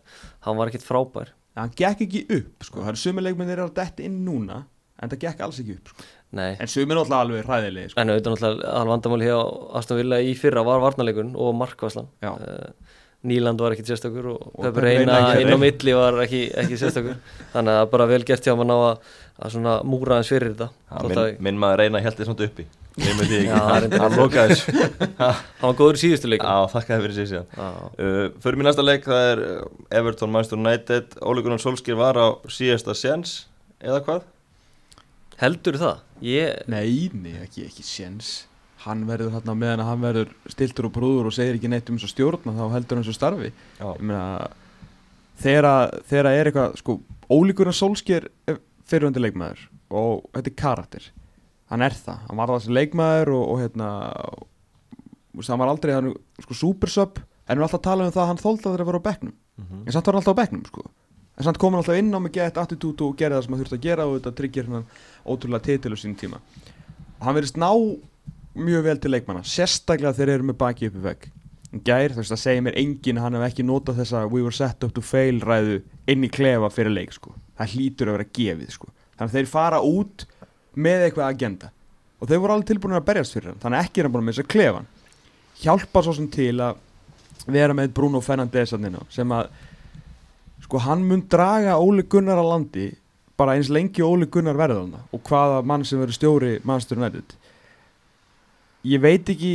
hann 0.47 0.57
var 0.57 0.69
ekkit 0.73 0.87
frábær. 0.87 1.33
En 1.57 1.67
hann 1.67 1.75
gekk 1.77 2.07
ekki 2.07 2.27
upp 2.39 2.65
sko, 2.65 2.81
það 2.81 2.89
er 2.95 3.01
sumi 3.03 3.23
leikmennir 3.23 3.61
að 3.61 3.75
detta 3.77 4.03
inn 4.07 4.23
núna 4.25 4.63
en 5.03 5.11
það 5.11 5.19
gekk 5.27 5.41
alls 5.45 5.59
ekki 5.61 5.75
upp 5.77 5.91
sko. 5.93 6.05
nei, 6.39 6.53
en 6.57 6.71
sumi 6.71 6.95
er 6.95 6.97
náttúrulega 6.97 7.25
alveg 7.27 7.49
hræðilegi 7.49 7.91
sko. 7.93 8.01
en 8.01 8.13
auðvitað 8.13 8.35
náttúrulega 8.37 8.73
alveg 8.79 8.93
vandamáli 8.95 9.27
hjá 9.29 9.39
Aston 9.81 9.99
Villa 9.99 10.21
í 10.23 10.33
fyrra 10.39 10.63
var 10.65 10.81
varnarleikun 10.85 11.33
og 11.37 11.55
markvæslan 11.59 12.09
uh, 12.23 12.71
Nýland 13.23 13.61
var 13.63 13.75
ekkit 13.77 13.93
sérstakur 13.93 14.27
og, 14.33 14.47
Og 14.59 14.65
Peppi 14.67 14.83
Reina 14.83 15.17
ekki. 15.31 15.43
inn 15.45 15.55
á 15.55 15.59
milli 15.63 15.93
var 15.95 16.17
ekki, 16.25 16.41
ekki 16.59 16.79
sérstakur. 16.81 17.19
Þannig 17.55 17.77
að 17.81 17.91
bara 17.93 18.07
vel 18.11 18.23
gert 18.27 18.47
hjá 18.49 18.57
mann 18.59 18.73
á 18.75 18.79
að, 18.91 19.11
að 19.47 19.53
svona 19.57 19.75
múra 19.87 20.19
hans 20.19 20.31
fyrir 20.33 20.53
þetta. 20.57 20.69
Þótt 20.91 21.09
minn, 21.13 21.21
að- 21.23 21.43
minn 21.47 21.61
maður 21.63 21.83
reyna 21.85 22.03
held 22.03 22.19
svona 22.31 22.49
uppi. 22.49 22.67
Ekki, 22.93 23.39
hann 23.49 24.17
lokaði 24.19 24.53
þessu. 24.53 24.73
Hann 25.23 25.63
var 25.63 25.77
góður 25.79 25.97
í 25.97 26.01
síðustu 26.03 26.29
leikum 26.29 26.51
Já, 26.51 26.67
þakkaði 26.75 27.05
fyrir 27.07 27.15
Já. 27.57 27.63
uh, 27.65 28.19
Fyrir 28.45 28.59
mér 28.61 28.67
næsta 28.69 28.85
leik, 28.85 29.07
það 29.09 29.29
er 29.31 29.41
uh, 29.47 29.63
Everton 29.97 30.35
Manchester 30.35 30.61
United. 30.61 31.17
Óli 31.25 31.45
Gunnar 31.47 31.63
Solskjær 31.63 31.97
var 32.03 32.21
á 32.21 32.27
síðasta 32.53 32.93
sjens 32.99 33.33
eða 33.81 34.03
hvað? 34.05 34.27
heldur 35.41 35.79
það? 35.81 36.03
Ég, 36.23 36.61
Nei, 36.71 37.09
nei, 37.17 37.33
ekki, 37.47 37.65
ekki 37.71 37.83
séns 37.87 38.43
Hann 38.83 39.05
verður 39.07 39.35
þarna 39.37 39.55
meðan 39.59 39.83
að 39.85 39.89
hann 39.91 40.03
verður 40.03 40.31
stiltur 40.51 40.89
og 40.89 40.95
brúður 40.97 41.29
og 41.31 41.35
segir 41.37 41.59
ekki 41.59 41.71
neitt 41.71 41.91
um 41.91 41.99
þess 42.01 42.09
að 42.09 42.15
stjórna 42.17 42.55
þá 42.57 42.63
heldur 42.75 42.99
hann 42.99 43.07
svo 43.07 43.15
starfi. 43.15 43.51
Þegar 45.43 45.69
þegar 46.09 46.29
er 46.33 46.51
eitthvað 46.51 46.79
sko, 46.81 46.97
ólíkurinn 47.31 47.77
Solskjær 47.77 48.29
er 48.51 48.59
fyrirhundi 48.89 49.23
leikmaður 49.23 49.67
og 49.93 50.25
þetta 50.35 50.51
er 50.51 50.57
karakter. 50.63 51.11
Hann 51.73 51.85
er 51.87 51.95
það, 51.97 52.25
hann 52.29 52.41
var 52.41 52.53
þessi 52.53 52.75
leikmaður 52.77 53.33
og, 53.37 53.45
og 53.53 53.61
hérna 53.63 53.91
og, 54.33 54.49
hann 55.47 55.63
var 55.63 55.73
aldrei 55.73 55.95
hann, 55.97 56.11
sko, 56.45 56.59
supersub 56.59 57.23
en 57.23 57.25
við 57.47 57.55
erum 57.57 57.67
alltaf 57.67 57.81
að 57.81 57.87
tala 57.89 58.09
um 58.09 58.13
það 58.13 58.25
að 58.25 58.31
hann 58.33 58.43
þóldi 58.43 58.63
að 58.67 58.75
þeirra 58.75 58.85
að 58.85 58.91
vera 58.91 59.01
á 59.03 59.09
bekknum. 59.09 59.39
Mhm. 59.63 59.81
en 59.87 59.93
samt 59.93 60.07
var 60.07 60.15
hann 60.15 60.23
alltaf 60.23 60.37
á 60.37 60.41
bekknum 60.43 60.67
sko. 60.69 60.85
en 61.39 61.45
samt 61.47 61.59
kom 61.59 61.73
hann 61.73 61.83
alltaf 61.83 61.99
inn 61.99 62.13
á 62.13 62.21
með 62.21 62.33
gett 62.37 62.61
attitút 62.61 63.03
og 63.07 63.17
gerði 63.17 63.39
það 63.39 63.45
sem 63.45 63.55
hann 63.55 63.63
þurfti 63.63 63.79
að 63.79 63.87
gera 63.87 64.07
og 64.07 64.15
þetta 64.19 64.35
tryggir 64.39 64.69
hann 64.69 64.87
ótrúlega 65.25 65.67
titil 65.71 65.95
á 65.95 65.99
sín 65.99 66.17
tíma. 66.19 66.41
Og 67.19 67.27
hann 67.27 67.37
verðist 67.39 67.57
ná 67.57 67.71
mjög 68.59 68.85
vel 68.89 68.99
til 69.01 69.13
leikmanna 69.15 69.45
sérstaklega 69.47 70.13
þegar 70.13 70.29
þeir 70.29 70.35
eru 70.35 70.49
með 70.51 70.61
baki 70.65 70.91
uppi 70.91 71.07
vegg 71.07 71.31
En 71.73 71.81
gær, 71.81 72.13
þú 72.13 72.21
veist, 72.21 72.33
það 72.35 72.41
segir 72.43 72.65
mér 72.67 72.75
enginn 72.77 73.19
hann 73.23 73.37
hef 73.39 73.47
ekki 73.47 73.65
notað 73.65 74.03
þessa 74.03 74.27
we 74.29 74.43
were 74.45 74.53
set 74.53 74.85
up 74.85 74.91
to 74.93 75.01
fail 75.01 75.39
ræðu 75.41 75.79
inn 76.13 76.27
í 76.27 76.29
klefa 76.29 76.69
fyrir 76.69 76.93
leik 76.93 77.15
sko. 77.17 77.33
það 77.57 77.77
hlýtur 77.77 78.11
að 78.11 78.19
vera 78.19 78.27
gefið 78.39 78.75
sko. 78.75 78.91
þannig 79.17 79.31
að 79.31 79.37
þeir 79.39 79.49
fara 79.49 79.79
út 79.81 80.27
með 80.77 81.07
eitthvað 81.07 81.31
agenda 81.31 81.71
og 82.21 82.29
þeir 82.29 82.43
voru 82.43 82.57
alveg 82.57 82.69
tilbúin 82.69 82.99
að 82.99 83.07
berjast 83.09 83.37
fyrir 83.37 83.51
hann 83.51 83.63
þannig 83.63 83.79
að 83.79 83.87
ekki 83.87 84.01
er 84.01 84.09
hann 84.09 84.15
búin 84.17 84.33
að 84.33 84.51
klefan 84.53 84.89
hjálpa 85.63 86.03
svo 86.05 86.15
sem 86.17 86.29
til 86.33 86.55
að 86.61 86.77
vera 87.47 87.75
með 87.75 87.95
Bruno 87.97 88.21
Fernandes 88.21 88.75
sem 89.11 89.33
að 89.33 89.49
sko 90.63 90.83
hann 90.85 91.07
mun 91.09 91.25
draga 91.31 91.79
Óli 91.81 92.05
Gunnar 92.05 92.39
að 92.39 92.51
landi 92.53 92.89
bara 93.37 93.57
eins 93.57 93.73
lengi 93.73 94.05
Óli 94.05 94.29
Gunnar 94.31 94.59
verður 94.61 94.85
hann 94.85 95.09
og 95.09 95.25
hvaða 95.25 95.65
mann 95.67 95.85
sem 95.89 96.01
verður 96.01 96.19
stjóri 96.19 96.53
mannstur 96.69 97.01
nættið 97.01 97.39
ég 98.85 99.01
veit 99.03 99.29
ekki 99.35 99.53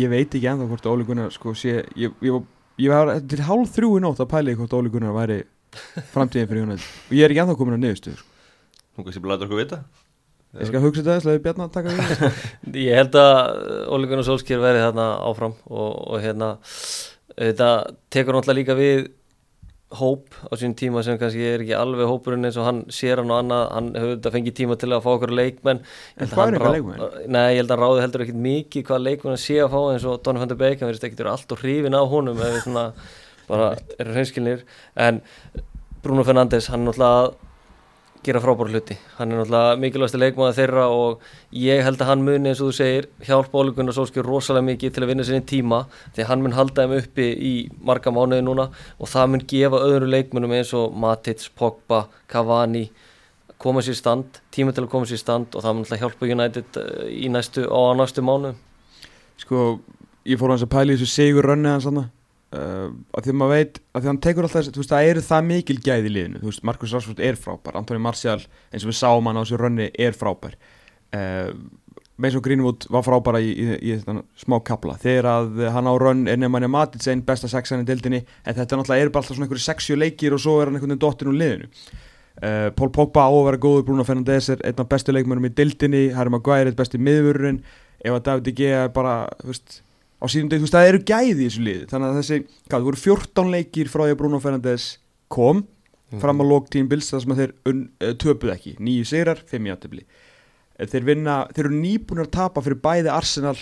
ég 0.00 0.10
veit 0.12 0.34
ekki 0.34 0.46
ennþá 0.50 0.66
hvort 0.70 0.86
Óli 0.90 1.06
Gunnar 1.08 1.32
sko 1.34 1.54
sé 1.58 1.80
ég, 1.98 2.12
ég, 2.22 2.30
var- 2.30 2.46
ég 2.80 2.90
var 2.92 3.12
til 3.30 3.42
hálf 3.46 3.72
þrjú 3.76 3.96
í 3.98 4.02
nótt 4.04 4.20
að 4.22 4.30
pæla 4.34 4.52
í 4.54 4.58
hvort 4.58 4.76
Óli 4.78 4.92
Gunnar 4.92 5.14
væri 5.16 5.40
framtíðin 6.14 6.48
fyrir 6.50 6.66
United 6.66 6.86
og 7.10 7.16
ég 7.16 7.24
er 7.26 7.34
ekki 7.34 7.42
ennþá 7.44 7.56
komin 7.58 7.76
að 7.78 7.82
niðurstu 7.86 8.14
sko. 8.18 8.26
Hún 8.96 9.06
kannski 9.06 9.22
bara 9.24 9.34
láta 9.36 9.46
okkur 9.48 9.60
vita 9.62 9.80
ég 10.60 10.66
skal 10.66 10.82
hugsa 10.82 11.04
þetta 11.06 11.30
að 11.30 11.42
Bjarnar 11.44 11.68
taka 11.70 11.94
við 11.94 12.12
sko. 12.14 12.30
ég 12.86 12.98
held 12.98 13.18
að 13.20 13.38
Óli 13.94 14.10
Gunnar 14.10 14.26
Solskjær 14.26 14.62
verði 14.64 14.84
þarna 14.88 15.08
áfram 15.30 15.54
og, 15.70 15.90
og 16.10 16.22
hérna 16.24 16.52
þetta 17.38 17.68
tekur 18.10 18.34
náttúrulega 18.38 18.58
líka 18.62 18.78
við 18.78 19.04
hóp 19.98 20.36
á 20.46 20.54
sín 20.54 20.76
tíma 20.78 21.02
sem 21.02 21.18
kannski 21.18 21.42
er 21.42 21.64
ekki 21.64 21.74
alveg 21.74 22.06
hópurinn 22.06 22.46
eins 22.46 22.58
og 22.60 22.66
hann 22.68 22.82
sér 22.94 23.18
hann 23.18 23.32
og 23.32 23.40
annað, 23.42 23.64
hann 23.74 23.88
hefur 23.96 24.12
þetta 24.12 24.32
fengið 24.36 24.56
tíma 24.60 24.76
til 24.78 24.90
að 24.94 25.02
fá 25.02 25.10
okkur 25.16 25.32
leikmenn. 25.34 25.82
En 26.16 26.28
að 26.28 26.34
hvað 26.36 26.44
hann 26.44 26.54
er 26.54 26.58
eitthvað 26.58 26.76
leikmenn? 26.76 27.32
Nei, 27.34 27.46
ég 27.50 27.58
held 27.60 27.72
að 27.72 27.74
hann 27.74 27.82
ráði 27.82 28.04
heldur 28.04 28.24
ekkit 28.26 28.40
mikið 28.46 28.86
hvað 28.86 29.04
leikmenn 29.08 29.34
að 29.34 29.42
sé 29.42 29.58
að 29.64 29.74
fá 29.74 29.80
eins 29.80 30.06
og 30.06 30.22
Donny 30.22 30.42
van 30.42 30.52
der 30.52 30.60
Beek. 30.60 30.78
Hann 30.78 30.92
verðist 30.92 31.08
ekkit 31.10 31.24
vera 31.24 31.34
allt 31.34 31.54
og 31.56 31.64
hrifin 31.64 31.98
á 31.98 32.02
honum 32.14 32.38
við 32.38 32.58
svona 32.62 32.86
bara 33.50 33.72
erum 33.98 34.14
hreinskilnir. 34.14 34.64
En 34.94 35.22
Bruno 36.04 36.26
Fernandes 36.28 36.70
hann 36.70 36.86
náttúrulega 36.86 37.24
að 37.26 37.32
gera 38.24 38.40
frábæra 38.42 38.72
hluti. 38.74 38.96
Hann 39.16 39.32
er 39.32 39.40
náttúrulega 39.40 39.76
mikilvægasti 39.80 40.18
leikmaður 40.20 40.56
þeirra 40.58 40.86
og 40.92 41.22
ég 41.56 41.82
held 41.84 42.02
að 42.02 42.10
hann 42.10 42.24
muni 42.26 42.50
eins 42.50 42.60
og 42.60 42.70
þú 42.70 42.76
segir 42.76 43.08
hjálpa 43.24 43.60
Óli 43.60 43.72
Gunnar 43.76 43.96
Solskjör 43.96 44.28
rosalega 44.28 44.66
mikið 44.66 44.94
til 44.94 45.04
að 45.04 45.12
vinna 45.12 45.26
sinni 45.26 45.44
tíma 45.48 45.84
því 46.16 46.26
hann 46.28 46.44
mun 46.44 46.56
halda 46.56 46.84
þeim 46.84 46.96
uppi 46.98 47.28
í 47.32 47.52
marga 47.80 48.12
mánuði 48.12 48.44
núna 48.44 48.68
og 48.98 49.12
það 49.12 49.32
mun 49.32 49.46
gefa 49.54 49.80
öðru 49.86 50.10
leikmennum 50.12 50.52
eins 50.58 50.74
og 50.76 50.92
Matic, 50.92 51.48
Pogba, 51.56 52.04
Cavani 52.28 52.90
koma 53.60 53.82
sér 53.84 53.96
stand, 53.96 54.40
tíma 54.52 54.72
til 54.72 54.84
að 54.86 54.92
koma 54.92 55.08
sér 55.08 55.20
stand 55.20 55.56
og 55.56 55.64
það 55.64 55.76
mun 55.76 55.84
alltaf 55.84 56.04
hjálpa 56.04 56.30
United 56.36 56.80
eh, 56.80 57.08
í 57.24 57.32
næstu, 57.32 57.66
á 57.68 57.80
næstu 57.96 58.24
mánu 58.24 58.54
sko 59.40 59.80
ég 60.28 60.40
fór 60.40 60.52
hans 60.52 60.64
að 60.64 60.74
pæla 60.76 60.94
í 60.94 61.00
þessu 61.00 61.12
sigur 61.12 61.48
rönni 61.48 61.72
hans 61.72 61.88
hann 61.88 62.04
uh, 62.56 62.88
að 63.14 63.26
því 63.26 63.34
að 63.34 63.38
maður 63.40 63.56
veit 63.56 63.80
að 63.80 64.00
því 64.00 64.02
að 64.02 64.10
hann 64.10 64.22
tekur 64.26 64.46
alltaf 64.46 64.60
þessi, 64.60 64.74
þú 64.74 64.82
veist 64.82 64.94
það 64.94 65.10
eru 65.10 65.26
það 65.26 65.48
mikil 65.50 65.78
gæði 65.80 66.10
í 66.10 66.14
liðinu, 66.16 66.42
þú 66.42 66.50
veist 66.50 66.66
Marcus 66.70 66.94
Rashford 66.96 67.22
er 67.26 67.40
frábær 67.40 67.80
Antoni 67.80 68.02
Martial 68.02 68.40
eins 68.40 68.84
og 68.84 68.92
við 68.92 68.98
sáum 69.00 69.30
hann 69.30 69.40
á 69.40 69.42
þessu 69.42 69.60
rönni 69.60 69.90
er 69.94 70.16
frábær. 70.16 70.58
Uh, 71.10 71.52
Mason 72.20 72.42
Greenwood 72.44 72.84
var 72.92 73.04
frábæra 73.06 73.40
í, 73.40 73.48
í, 73.54 73.66
í, 73.80 73.94
þetta 73.96 74.20
smá 74.42 74.58
kapla. 74.66 74.96
Þegar 75.00 75.28
að 75.30 75.62
hann 75.72 75.88
á 75.88 75.94
rönn 75.96 76.26
er 76.28 76.36
nefnir 76.40 76.68
Matic 76.68 77.06
einn 77.08 77.24
besta 77.24 77.48
sexan 77.48 77.80
í 77.84 77.88
dildinni 77.88 78.20
en 78.20 78.56
þetta 78.58 78.76
náttúrulega 78.76 79.06
er 79.06 79.12
bara 79.14 79.24
alltaf 79.24 79.38
svona 79.38 79.48
einhverju 79.48 79.64
sexju 79.64 79.96
leikir 79.96 80.36
og 80.36 80.42
svo 80.44 80.58
er 80.60 80.68
hann 80.68 80.76
einhvern 80.76 80.92
veginn 80.92 81.04
dottin 81.06 81.30
úr 81.32 81.38
liðinu. 81.40 81.70
Uh, 82.40 82.68
Paul 82.76 82.90
Pogba 82.92 83.24
á 83.24 83.32
að 83.32 83.46
vera 83.48 83.60
góður 83.60 83.86
Bruno 83.88 84.04
Fernandes 84.08 84.50
er 84.52 84.60
einn 84.68 84.82
af 84.84 84.90
bestu 84.92 85.14
leikmennum 85.16 85.48
í 85.48 85.52
dildinni 85.56 86.02
Harry 86.16 86.32
Maguire 86.32 86.68
er 86.68 86.76
besti 86.76 87.00
miðvörurinn. 87.00 87.62
Ef 88.04 88.16
að 88.16 88.26
David 88.28 88.46
De 88.48 88.54
Gea 88.60 88.84
er 88.84 88.92
bara 88.96 89.14
þú 89.40 89.54
veist, 89.54 89.80
á 90.20 90.24
sínum 90.28 90.50
deg, 90.52 90.60
þú 90.60 90.66
veist, 90.68 90.76
það 90.76 90.90
eru 90.92 91.02
gæði 91.10 91.34
í 91.34 91.48
þessu 91.48 91.66
lið 91.66 91.84
þannig 91.90 92.08
að 92.08 92.18
þessi, 92.20 92.40
hvað, 92.44 92.74
það 92.76 92.88
voru 92.88 93.02
14 93.04 93.54
leikir 93.56 93.92
frá 93.92 94.02
því 94.04 94.14
að 94.14 94.18
Bruno 94.20 94.40
Fernandes 94.42 94.88
kom 95.32 95.62
fram 96.20 96.42
á 96.42 96.44
lók 96.44 96.66
tímbils 96.72 97.08
þar 97.12 97.22
sem 97.22 97.32
að 97.34 97.40
þeir 97.40 97.52
uh, 97.70 98.14
töpuð 98.18 98.52
ekki, 98.54 98.74
nýju 98.82 99.06
sigrar, 99.06 99.40
fimm 99.48 99.68
í 99.68 99.72
aðtöfli 99.72 100.04
þeir 100.88 101.06
vinna, 101.06 101.36
þeir 101.52 101.68
eru 101.68 101.76
nýbúin 101.76 102.24
að 102.24 102.32
tapa 102.36 102.62
fyrir 102.64 102.80
bæði 102.80 103.12
Arsenal 103.12 103.56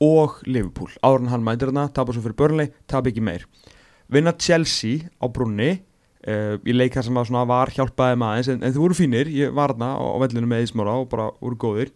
og 0.00 0.40
Liverpool, 0.46 0.90
áður 1.04 1.24
en 1.24 1.30
hann 1.34 1.44
mændir 1.44 1.72
hana 1.72 1.88
tapa 1.92 2.14
svo 2.14 2.22
fyrir 2.24 2.38
Burnley, 2.38 2.70
tapa 2.88 3.10
ekki 3.10 3.24
meir. 3.24 3.46
Vinna 4.10 4.32
Chelsea 4.38 5.10
á 5.20 5.26
brunni 5.28 5.70
uh, 5.74 6.56
í 6.64 6.74
leika 6.74 7.02
sem 7.04 7.16
að 7.16 7.34
var 7.50 7.72
hjálpaði 7.74 8.20
maður, 8.20 8.52
en, 8.54 8.64
en 8.64 8.74
þau 8.74 8.82
voru 8.86 8.98
fínir 8.98 9.30
ég 9.34 9.52
var 9.56 9.74
hana 9.74 9.92
á, 9.98 10.02
á 10.02 10.16
vellinu 10.22 10.48
með 10.50 10.68
Ísmára 10.68 10.96
og 11.02 11.10
bara 11.12 11.30
voru 11.40 11.58
góðir. 11.60 11.92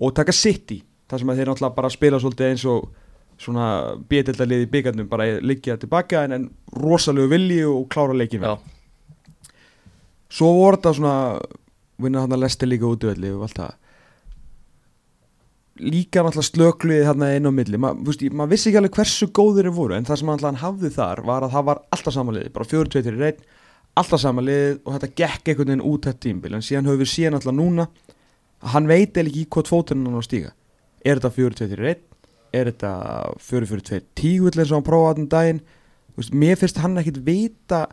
Og 0.00 0.14
taka 0.16 0.34
City 0.36 0.82
þar 1.10 1.22
sem 1.22 1.32
að 1.32 1.40
þeir 1.40 1.50
náttúrulega 1.50 1.78
bara 1.78 1.92
spila 1.92 2.20
svolítið 2.22 2.50
eins 2.50 2.66
og 2.70 2.90
svona 3.40 3.96
bétildalið 4.10 4.66
í 4.66 4.70
byggarnum 4.74 5.08
bara 5.08 5.30
liggja 5.40 5.78
tilbaka 5.80 6.26
en, 6.26 6.36
en 6.36 6.50
rosalegu 6.76 7.30
vilji 7.32 7.62
og 7.64 7.88
klára 7.92 8.16
leikin 8.16 8.42
vel 8.44 8.58
svo 10.30 10.50
voru 10.56 10.78
þetta 10.78 10.96
svona 10.96 11.14
vinna 12.00 12.24
hann 12.24 12.34
að 12.34 12.44
lesti 12.44 12.68
líka 12.68 12.88
út 12.88 13.04
í 13.04 13.10
velli 13.10 13.32
og 13.34 13.46
allt 13.46 13.60
það. 13.60 13.76
Líka 15.80 16.22
náttúrulega 16.24 16.48
slökluði 16.48 17.06
hérna 17.08 17.30
inn 17.36 17.48
á 17.48 17.52
milli. 17.56 17.80
Ma, 17.80 17.92
maður 17.96 18.52
vissi 18.52 18.68
ekki 18.68 18.80
alveg 18.80 18.98
hversu 18.98 19.30
góðir 19.36 19.68
þeir 19.68 19.76
voru 19.76 19.96
en 19.96 20.08
það 20.08 20.20
sem 20.20 20.32
hann 20.32 20.60
hafði 20.60 20.92
þar 20.96 21.24
var 21.28 21.46
að 21.46 21.56
það 21.56 21.66
var 21.70 21.82
alltaf 21.96 22.16
samanliði, 22.16 22.52
bara 22.54 22.68
fjóru, 22.68 22.92
tveitir 22.92 23.16
í 23.16 23.22
reyn 23.24 23.42
alltaf 24.00 24.22
samanliði 24.22 24.74
og 24.84 24.94
þetta 24.94 25.10
gekk 25.18 25.50
einhvern 25.50 25.72
veginn 25.72 25.86
út 25.90 26.06
þetta 26.06 26.24
tímbil 26.26 26.54
en 26.56 26.64
síðan 26.64 26.90
höfum 26.90 27.00
við 27.02 27.10
síðan 27.10 27.38
alltaf 27.40 27.56
núna 27.56 27.88
að 28.60 28.74
hann 28.74 28.90
veit 28.90 29.16
eða 29.16 29.32
ekki 29.32 29.46
hvort 29.56 29.72
fótunum 29.72 30.10
hann 30.10 30.20
á 30.20 30.28
stíga. 30.28 30.52
Er 31.00 31.16
þetta 31.16 31.32
fjóru, 31.36 31.56
tveitir 31.56 31.80
í 31.80 31.88
reyn 31.88 32.06
er 32.56 32.70
þetta 32.70 32.92
fjóru, 33.42 33.68
fjóru, 33.70 33.84
tveit 33.86 34.06
tígull 34.18 34.54
eins 34.56 34.70
og 34.70 34.80
hann 34.80 34.86
prófaði 34.86 35.24
um 35.24 35.30
daginn. 35.30 35.64
Veist, 36.18 36.34
mér 36.36 36.58
finnst 36.60 36.80
hann 36.82 36.98
ekkit 37.00 37.20
vita 37.26 37.86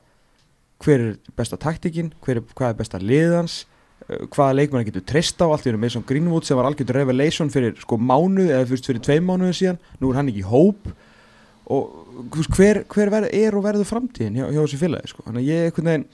hver 0.84 1.02
er 1.02 1.34
besta 1.38 1.58
taktikinn, 1.58 2.14
er, 2.30 2.44
hvað 2.54 2.72
er 2.74 2.78
besta 2.78 3.02
liðans 3.02 3.64
uh, 4.06 4.28
hvaða 4.34 4.60
leikmann 4.60 4.86
getur 4.86 5.06
treyst 5.10 5.42
á 5.42 5.50
allt 5.50 5.66
í 5.66 5.74
raun 5.74 5.82
með 5.82 5.96
svona 5.96 6.10
Greenwood 6.10 6.48
sem 6.48 6.60
var 6.60 6.70
algjörður 6.70 7.00
revelation 7.02 7.52
fyrir 7.54 7.78
sko 7.82 7.98
mánuð 7.98 8.52
eða 8.52 8.70
fyrst 8.70 8.90
fyrir 8.90 9.04
tvei 9.06 9.20
mánuðu 9.24 9.58
síðan. 9.58 9.82
Nú 10.02 10.12
er 10.12 10.20
hann 10.22 10.32
ekki 10.32 10.44
í 10.46 10.50
hóp. 10.52 10.90
Og 11.74 12.28
hver, 12.56 12.84
hver 12.88 13.12
ver, 13.12 13.28
er 13.36 13.58
og 13.58 13.66
verður 13.66 13.90
framtíðin 13.90 14.38
hjá, 14.40 14.46
hjá 14.54 14.62
þessu 14.62 14.82
félagi 14.82 15.12
sko. 15.12 15.26
þannig 15.26 15.42
að 15.42 15.50
ég 15.52 15.66
einhvern 15.68 15.90
veginn 15.92 16.06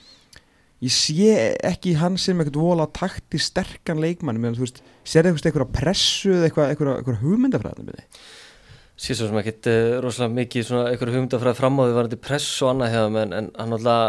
ég 0.84 0.92
sé 0.92 1.34
ekki 1.64 1.96
hann 2.00 2.18
sem 2.20 2.40
eitthvað 2.40 2.62
vola 2.62 2.86
takti 2.92 3.40
sterkan 3.40 4.02
leikmann 4.02 4.40
meðan 4.40 4.58
þú 4.58 4.66
veist, 4.66 4.80
sér 5.06 5.28
eitthvað 5.28 5.50
eitthvað 5.50 5.74
pressu 5.74 6.32
eða 6.36 6.48
eitthvað, 6.48 6.72
eitthvað, 6.72 6.96
eitthvað 6.98 7.22
hugmyndafræðan 7.24 7.88
með 7.88 8.00
þig? 8.00 8.24
Sér 8.94 9.16
svo 9.18 9.26
sem 9.26 9.38
ekkert 9.40 9.66
uh, 9.66 9.96
rosalega 10.04 10.36
mikið 10.36 10.66
svona 10.68 10.90
einhverju 10.92 11.16
hugmyndafræði 11.16 11.58
fram 11.58 11.80
á 11.82 11.82
því 11.82 11.94
varandi 11.96 12.18
press 12.22 12.50
og 12.62 12.68
annað 12.70 12.92
hjá 12.92 13.00
hann 13.02 13.16
en 13.24 13.48
hann 13.58 13.74
alltaf, 13.74 14.04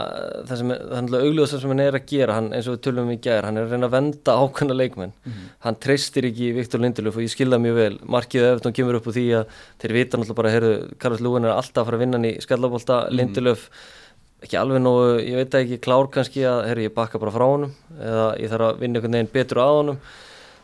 það 0.46 0.60
sem 0.60 0.70
er 0.76 0.84
augljóðast 1.24 1.58
sem 1.64 1.74
hann 1.74 1.82
er 1.88 1.98
að 1.98 2.06
gera, 2.12 2.36
hann 2.38 2.52
eins 2.54 2.70
og 2.70 2.76
við 2.76 2.84
tölum 2.86 3.10
um 3.10 3.16
í 3.16 3.18
gæðir 3.18 3.48
hann 3.50 3.58
er 3.58 3.66
að 3.66 3.74
reyna 3.74 3.90
að 3.90 3.96
venda 3.96 4.32
ákveðna 4.44 4.78
leikmenn. 4.78 5.16
Mm 5.16 5.32
-hmm. 5.32 5.48
hann 5.66 5.80
treystir 5.88 6.30
ekki 6.30 6.54
Viktor 6.60 6.80
Lindelöf 6.86 7.18
og 7.18 7.26
ég 7.26 7.34
skilða 7.34 7.58
mjög 7.66 7.76
vel, 7.82 7.96
markið 8.06 8.46
eftir 8.52 8.68
hann 8.70 8.78
kemur 8.78 9.00
upp 9.00 9.10
úr 9.10 9.18
því 9.18 9.28
að 9.40 9.46
þeir 9.82 9.94
vita 9.98 10.14
náttúrulega 10.22 10.40
bara, 10.42 10.54
heyrðu, 10.54 10.76
Karls 11.02 11.22
Ekki 14.46 14.60
alveg 14.62 14.84
nógu, 14.84 15.06
ég 15.26 15.40
veit 15.40 15.56
ekki 15.58 15.80
klár 15.82 16.06
kannski 16.14 16.44
að, 16.46 16.60
heyrðu, 16.70 16.86
ég 16.86 16.94
bakka 16.94 17.22
bara 17.22 17.34
frá 17.34 17.46
honum 17.48 17.72
eða 17.98 18.28
ég 18.38 18.52
þarf 18.52 18.68
að 18.68 18.84
vinna 18.84 19.00
einhvern 19.00 19.18
veginn 19.18 19.32
betur 19.34 19.62
á 19.66 19.70
honum. 19.72 19.98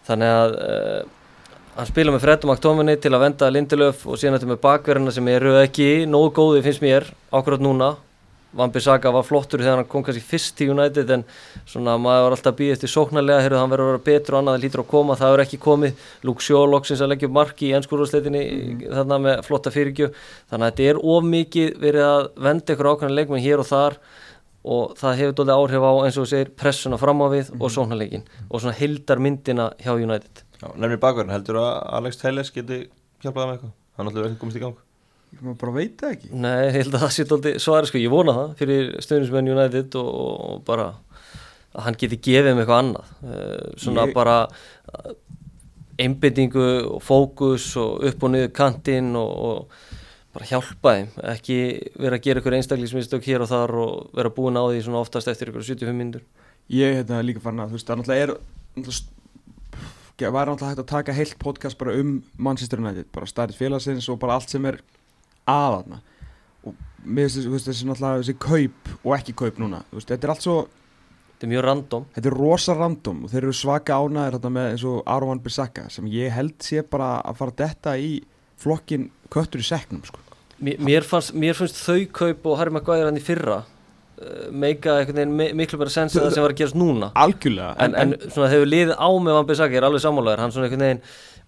Þannig 0.05 0.33
að 0.35 0.53
uh, 0.67 0.99
hann 1.79 1.89
spila 1.89 2.13
með 2.13 2.23
Fred 2.27 2.45
og 2.45 2.51
McTominay 2.51 2.99
til 3.01 3.13
að 3.15 3.23
venda 3.25 3.49
Lindelöf 3.49 4.05
og 4.05 4.21
síðan 4.21 4.37
þetta 4.37 4.51
með 4.51 4.61
bakverðina 4.67 5.15
sem 5.15 5.31
eru 5.33 5.55
ekki 5.63 5.89
nógu 6.09 6.29
góði 6.37 6.63
finnst 6.67 6.85
mér 6.85 7.09
ákveðat 7.33 7.65
núna 7.65 7.89
Van 8.57 8.71
Bissaka 8.71 9.11
var 9.15 9.23
flottur 9.23 9.61
þegar 9.63 9.79
hann 9.79 9.89
kom 9.91 10.03
kannski 10.03 10.23
fyrst 10.23 10.59
í 10.63 10.67
United 10.71 11.11
en 11.15 11.23
svona 11.69 11.95
maður 12.01 12.25
var 12.25 12.35
alltaf 12.35 12.57
býðist 12.57 12.83
í 12.83 12.89
sóknarlega 12.91 13.45
heyrðu 13.45 13.59
hann 13.61 13.71
verður 13.71 13.87
að 13.87 13.91
vera 13.93 14.05
betur 14.09 14.35
og 14.35 14.41
annað 14.41 14.57
það 14.57 14.65
lítur 14.65 14.83
að 14.83 14.89
koma. 14.91 15.17
Það 15.19 15.35
er 15.35 15.43
ekki 15.45 15.59
komið. 15.63 16.03
Luke 16.27 16.43
Shaw 16.43 16.65
loksins 16.67 17.03
að 17.03 17.11
leggja 17.13 17.31
marki 17.31 17.69
í 17.69 17.73
ennskúrúsleitinni 17.79 18.43
mm. 18.49 18.83
þarna 18.91 19.21
með 19.25 19.41
flotta 19.47 19.73
fyrirgju 19.73 20.11
þannig 20.51 20.65
að 20.67 20.67
þetta 20.67 20.89
er 20.91 21.01
of 21.15 21.29
mikið 21.31 21.79
verið 21.85 22.07
að 22.09 22.27
venda 22.49 22.75
ykkur 22.75 22.91
ákveðan 22.91 23.17
leikmenn 23.17 23.45
hér 23.45 23.63
og 23.63 23.69
þar 23.71 23.97
og 24.61 24.93
það 24.99 25.17
hefur 25.23 25.35
doldið 25.39 25.57
áhrif 25.57 25.81
á 25.87 25.93
eins 26.05 26.17
og 26.21 26.29
segir 26.29 26.53
pressuna 26.53 26.99
fram 27.01 27.23
á 27.23 27.27
við 27.31 27.47
mm. 27.49 27.63
og 27.63 27.73
sóknarleikin 27.73 28.27
og 28.49 28.57
svona 28.59 28.77
hildar 28.77 29.23
myndina 29.23 29.71
hjá 29.81 29.95
United. 29.95 30.43
Nefnir 30.61 31.01
bakverðin, 31.01 31.33
heldur 31.33 31.57
að 31.63 31.71
Alex 31.97 32.21
Telles 32.21 32.53
geti 32.53 32.83
hjálpað 33.23 33.57
Ég 35.31 35.55
bara 35.61 35.73
veit 35.75 36.03
ekki. 36.05 36.31
Nei, 36.35 36.67
ég 36.67 36.77
held 36.81 36.95
að 36.97 37.05
það 37.05 37.13
sé 37.15 37.25
alltaf 37.27 37.63
svar 37.63 37.87
sko, 37.87 38.01
ég 38.01 38.11
vona 38.11 38.35
það 38.35 38.53
fyrir 38.59 38.91
stöðnismenn 39.05 39.51
United 39.53 39.97
og, 40.01 40.11
og 40.11 40.63
bara 40.67 40.89
að 41.71 41.85
hann 41.85 41.99
geti 42.01 42.19
gefið 42.19 42.51
með 42.51 42.65
eitthvað 42.65 42.81
annað. 42.83 43.13
Uh, 43.23 43.69
svona 43.79 44.07
ég... 44.09 44.15
bara 44.17 44.35
uh, 44.91 45.13
einbindingu 46.01 46.67
og 46.97 46.99
fókus 47.05 47.71
og 47.79 48.03
upp 48.09 48.27
og 48.27 48.33
niður 48.33 48.53
kantinn 48.57 49.15
og, 49.19 49.31
og 49.31 49.89
bara 50.35 50.47
hjálpa 50.47 50.95
þeim, 50.97 51.09
ekki 51.33 51.57
vera 51.99 52.17
að 52.17 52.27
gera 52.27 52.41
ykkur 52.41 52.55
einstaklismistök 52.57 53.25
hér 53.27 53.43
og 53.43 53.51
þar 53.51 53.73
og 53.81 54.13
vera 54.15 54.31
búin 54.35 54.59
á 54.59 54.63
því 54.63 54.85
svona 54.85 55.01
oftast 55.03 55.31
eftir 55.31 55.51
ykkur 55.51 55.65
75 55.67 55.97
minnur 55.97 56.23
Ég 56.71 56.93
hef 56.95 57.01
þetta 57.03 57.25
líka 57.25 57.41
farin 57.43 57.59
að 57.59 57.73
þú 57.73 57.77
veist, 57.77 57.89
það 57.89 57.99
náttúrulega 57.99 58.23
er 58.23 58.33
náttúrulega 58.77 60.31
var 60.31 60.47
náttúrulega 60.47 60.69
hægt 60.71 60.83
að 60.83 60.91
taka 60.91 61.15
heilt 61.17 61.37
podcast 61.41 61.79
bara 61.81 61.97
um 61.99 62.13
Manchester 62.37 62.79
United, 62.79 63.09
bara 63.11 63.27
starrið 63.27 63.59
félagsins 63.59 64.07
og 64.11 64.19
bara 64.21 64.37
allt 64.37 64.53
sem 64.53 64.65
er 64.69 64.79
aðaðna 65.49 66.01
og 66.65 66.75
mér 67.03 67.31
finnst 67.31 67.69
þessi 67.69 67.89
náttúrulega 67.89 68.21
þessi 68.21 68.37
kaup 68.41 68.93
og 69.01 69.15
ekki 69.17 69.35
kaup 69.41 69.59
núna 69.61 69.81
veist, 69.91 70.11
þetta 70.11 70.27
er 70.27 70.33
allt 70.35 70.45
svo 70.45 70.57
þetta 70.61 71.47
er 71.47 71.51
mjög 71.55 71.63
random. 71.65 72.03
Þetta 72.15 72.29
er 72.29 72.37
rosa 72.37 72.73
random 72.77 73.23
og 73.25 73.31
þeir 73.31 73.43
eru 73.43 73.55
svaka 73.57 73.97
ánæðir 73.97 74.49
með 74.53 74.67
eins 74.75 74.85
og 74.85 75.01
Arvan 75.09 75.41
Bissaka 75.41 75.87
sem 75.89 76.09
ég 76.13 76.35
held 76.35 76.57
sé 76.61 76.83
bara 76.85 77.15
að 77.25 77.39
fara 77.41 77.57
detta 77.63 77.95
í 77.97 78.19
flokkin 78.61 79.09
köttur 79.33 79.63
í 79.63 79.65
seknum 79.65 80.03
sko. 80.05 80.21
mér, 80.61 81.01
fannst, 81.01 81.33
mér 81.33 81.57
finnst 81.57 81.81
þau 81.81 82.05
kaup 82.13 82.45
og 82.45 82.59
Harry 82.59 82.73
Maguire 82.75 83.09
hann 83.09 83.17
í 83.17 83.23
fyrra 83.25 83.63
Eh, 84.21 84.51
meika 84.53 84.99
miklu 85.09 85.79
bara 85.81 85.89
sens 85.89 86.13
að 86.13 86.27
það 86.27 86.33
sem 86.35 86.43
var 86.43 86.53
að 86.53 86.59
gerast 86.59 86.77
núna. 86.77 87.07
Algjörlega 87.17 87.71
en, 87.81 87.95
en, 87.97 88.11
en 88.13 88.33
svona 88.33 88.49
hefur 88.51 88.69
liðið 88.69 88.91
á 88.93 89.09
með 89.17 89.37
Van 89.37 89.47
Bissaka 89.49 89.79
er 89.79 89.87
alveg 89.87 90.03
sammálaður. 90.03 90.43
Hann 90.43 90.53
svona 90.53 90.67
einhvern 90.67 90.83
veginn 90.85 90.99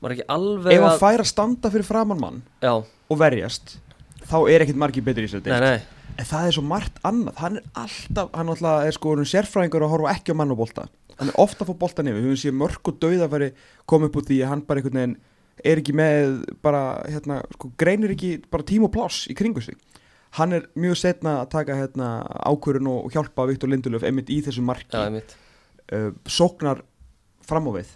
var 0.03 0.15
ekki 0.15 0.27
alveg 0.35 0.75
ef 0.75 0.85
hann 0.85 1.01
fær 1.01 1.23
að 1.23 1.31
standa 1.31 1.71
fyrir 1.73 1.87
framann 1.87 2.21
mann 2.21 2.43
Já. 2.63 2.75
og 2.83 3.19
verjast 3.19 3.77
þá 4.27 4.37
er 4.51 4.63
ekkert 4.65 4.79
margir 4.79 5.05
betur 5.05 5.25
í 5.25 5.31
sér 5.31 5.43
en 6.17 6.27
það 6.29 6.47
er 6.47 6.55
svo 6.55 6.63
margt 6.67 6.99
annað. 7.07 7.37
Hann 7.41 7.59
er 7.59 7.69
alltaf, 7.83 8.33
hann 8.37 8.51
alltaf 8.53 8.87
er 8.87 8.95
sko 8.95 9.15
sérfræðingur 9.29 9.85
og 9.87 9.93
horfa 9.95 10.13
ekki 10.13 10.35
á 10.35 10.39
mann 10.39 10.53
og 10.53 10.59
bolta. 10.61 10.87
Hann 11.19 11.31
er 11.31 11.39
ofta 11.41 11.65
að 11.65 11.71
fá 11.71 11.79
bolta 11.83 12.05
nefn, 12.05 12.19
við 12.19 12.27
höfum 12.27 12.41
séð 12.41 12.57
mörg 12.59 12.89
og 12.89 12.99
dauð 13.01 13.23
að 13.23 13.33
færi 13.35 13.49
koma 13.89 14.09
upp 14.09 14.19
úr 14.19 14.27
því 14.27 14.39
að 14.41 14.51
hann 14.51 14.63
bara 14.67 14.81
einhvern 14.81 14.99
veginn 14.99 15.17
er 15.63 15.81
ekki 15.81 15.95
með 15.95 16.37
bara, 16.65 16.83
hérna, 17.05 17.39
sko, 17.53 17.69
greinir 17.79 18.13
ekki 18.15 18.31
bara 18.51 18.65
tím 18.65 18.87
og 18.87 18.93
pláss 18.93 19.27
í 19.29 19.37
kringu 19.37 19.61
sig. 19.61 19.77
Hann 20.39 20.57
er 20.57 20.65
mjög 20.73 20.97
setna 20.97 21.35
að 21.43 21.51
taka 21.53 21.77
hérna, 21.77 22.13
ákvörun 22.49 22.89
og 22.89 23.13
hjálpa 23.13 23.45
Viktor 23.49 23.69
Lindelöf 23.69 24.05
einmitt 24.07 24.31
í 24.33 24.39
þessu 24.45 24.65
marki. 24.65 24.97
Ja, 24.97 25.09
uh, 25.93 26.09
sóknar 26.25 26.81
fram 27.45 27.69
á 27.69 27.71
við 27.77 27.93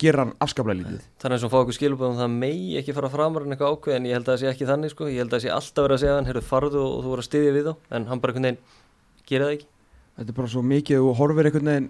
gera 0.00 0.24
hann 0.24 0.32
afskaplega 0.44 0.80
lítið 0.80 1.04
þannig 1.22 1.36
að 1.36 1.42
svo 1.42 1.50
fá 1.52 1.56
okkur 1.62 1.76
skiluböðum 1.76 2.18
það 2.20 2.34
megi 2.36 2.74
ekki 2.80 2.94
fara 2.96 3.10
framar 3.12 3.46
en 3.46 3.54
eitthvað 3.54 3.76
ákveð 3.76 3.96
en 3.96 4.08
ég 4.08 4.16
held 4.16 4.26
að 4.26 4.32
það 4.32 4.42
sé 4.42 4.50
ekki 4.50 4.68
þannig 4.68 4.92
sko. 4.92 5.08
ég 5.08 5.22
held 5.22 5.30
að 5.30 5.36
það 5.36 5.44
sé 5.46 5.54
alltaf 5.56 5.86
verið 5.86 5.96
að 5.96 6.02
segja 6.02 6.16
hann 6.16 6.28
heyrðu 6.28 6.42
farðu 6.46 6.82
og 6.82 6.98
þú 7.00 7.12
voru 7.12 7.24
að 7.24 7.28
styðja 7.30 7.54
við 7.56 7.68
þá 7.68 7.72
en 7.96 8.08
hann 8.10 8.22
bara 8.22 8.34
einhvern 8.34 8.48
veginn 8.48 8.60
gera 9.30 9.46
það 9.46 9.56
ekki 9.56 9.68
þetta 10.16 10.32
er 10.32 10.38
bara 10.40 10.52
svo 10.52 10.64
mikið 10.72 11.06
og 11.06 11.16
horfir 11.20 11.48
einhvern 11.50 11.70
veginn 11.72 11.88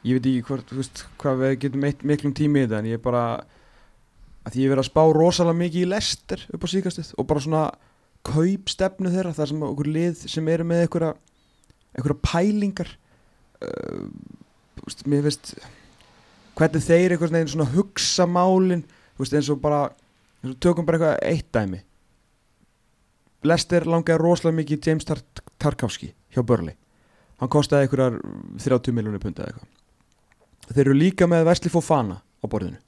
ég 0.00 0.16
veit 0.16 0.28
ekki 0.30 0.46
hvort, 0.48 0.74
veist, 0.78 1.02
hvað 1.20 1.42
við 1.42 1.56
getum 1.64 1.88
eitt 1.88 2.04
miklum 2.06 2.36
tími 2.36 2.62
í 2.62 2.66
þetta 2.66 2.80
en 2.80 2.90
ég 2.90 3.00
er 3.00 3.04
bara 3.04 3.24
að 4.46 4.56
ég 4.56 4.70
verið 4.72 4.84
að 4.84 4.88
spá 4.88 5.02
rosalega 5.12 5.60
mikið 5.60 5.84
í 5.84 5.90
lester 5.90 6.46
upp 6.54 6.64
á 6.64 6.68
síkastið 6.72 7.10
og 7.20 7.28
bara 7.28 7.44
svona 7.44 7.64
kaupstefnu 8.26 9.12
þeirra 9.12 9.34
þar 9.36 9.50
sem 9.50 9.66
okkur 9.66 9.90
lið 9.90 10.24
sem 10.30 10.48
eru 10.52 10.66
með 10.68 10.86
einhverja 10.86 12.16
pælingar 12.24 12.94
uh, 13.64 14.08
veist, 14.84 15.04
mér 15.08 15.28
finnst 15.28 15.54
hvernig 16.60 16.84
þeir 16.84 17.14
einhvers 17.14 17.32
veginn 17.32 17.52
svona 17.54 17.70
hugsa 17.72 18.26
málin 18.28 18.84
veist, 19.18 19.32
eins 19.32 19.48
og 19.52 19.62
bara 19.62 19.86
eins 20.40 20.52
og 20.52 20.60
tökum 20.60 20.86
bara 20.88 21.00
eitthvað 21.00 21.32
eitt 21.32 21.48
dæmi. 21.56 21.80
Lester 23.48 23.88
langaði 23.88 24.20
rosalega 24.20 24.58
mikið 24.60 24.86
James 24.86 25.08
Tar 25.08 25.24
Tarkovski 25.60 26.12
hjá 26.34 26.44
Börli 26.44 26.76
hann 27.40 27.50
kostiði 27.52 27.86
einhverjar 27.86 28.20
30 28.60 28.96
miljónir 28.96 29.22
pund 29.22 29.40
eða 29.40 29.50
eitthvað. 29.50 29.68
Þeir 30.70 30.84
eru 30.84 30.96
líka 30.96 31.28
með 31.30 31.46
Vesli 31.48 31.72
Fofana 31.72 32.20
á 32.20 32.46
borðinu. 32.46 32.78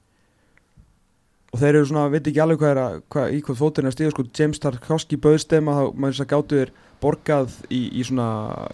Og 1.53 1.61
þeir 1.61 1.75
eru 1.75 1.87
svona, 1.89 2.07
veit 2.09 2.27
ekki 2.29 2.41
alveg 2.41 2.61
hvað 2.61 2.71
er 2.71 2.81
að 2.81 2.95
hvað, 3.13 3.33
í 3.33 3.41
hvað 3.45 3.59
fóturinn 3.59 3.89
er 3.89 3.95
stíða, 3.95 4.13
sko 4.13 4.25
James 4.39 4.61
Tarkovski 4.61 5.19
bauðstema, 5.21 5.75
þá 5.77 5.83
maður 5.93 6.15
þess 6.15 6.23
að 6.23 6.31
gáttuður 6.31 6.71
borgað 7.03 7.57
í, 7.69 7.81
í 7.99 8.05
svona 8.07 8.27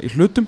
í 0.03 0.11
hlutum 0.13 0.47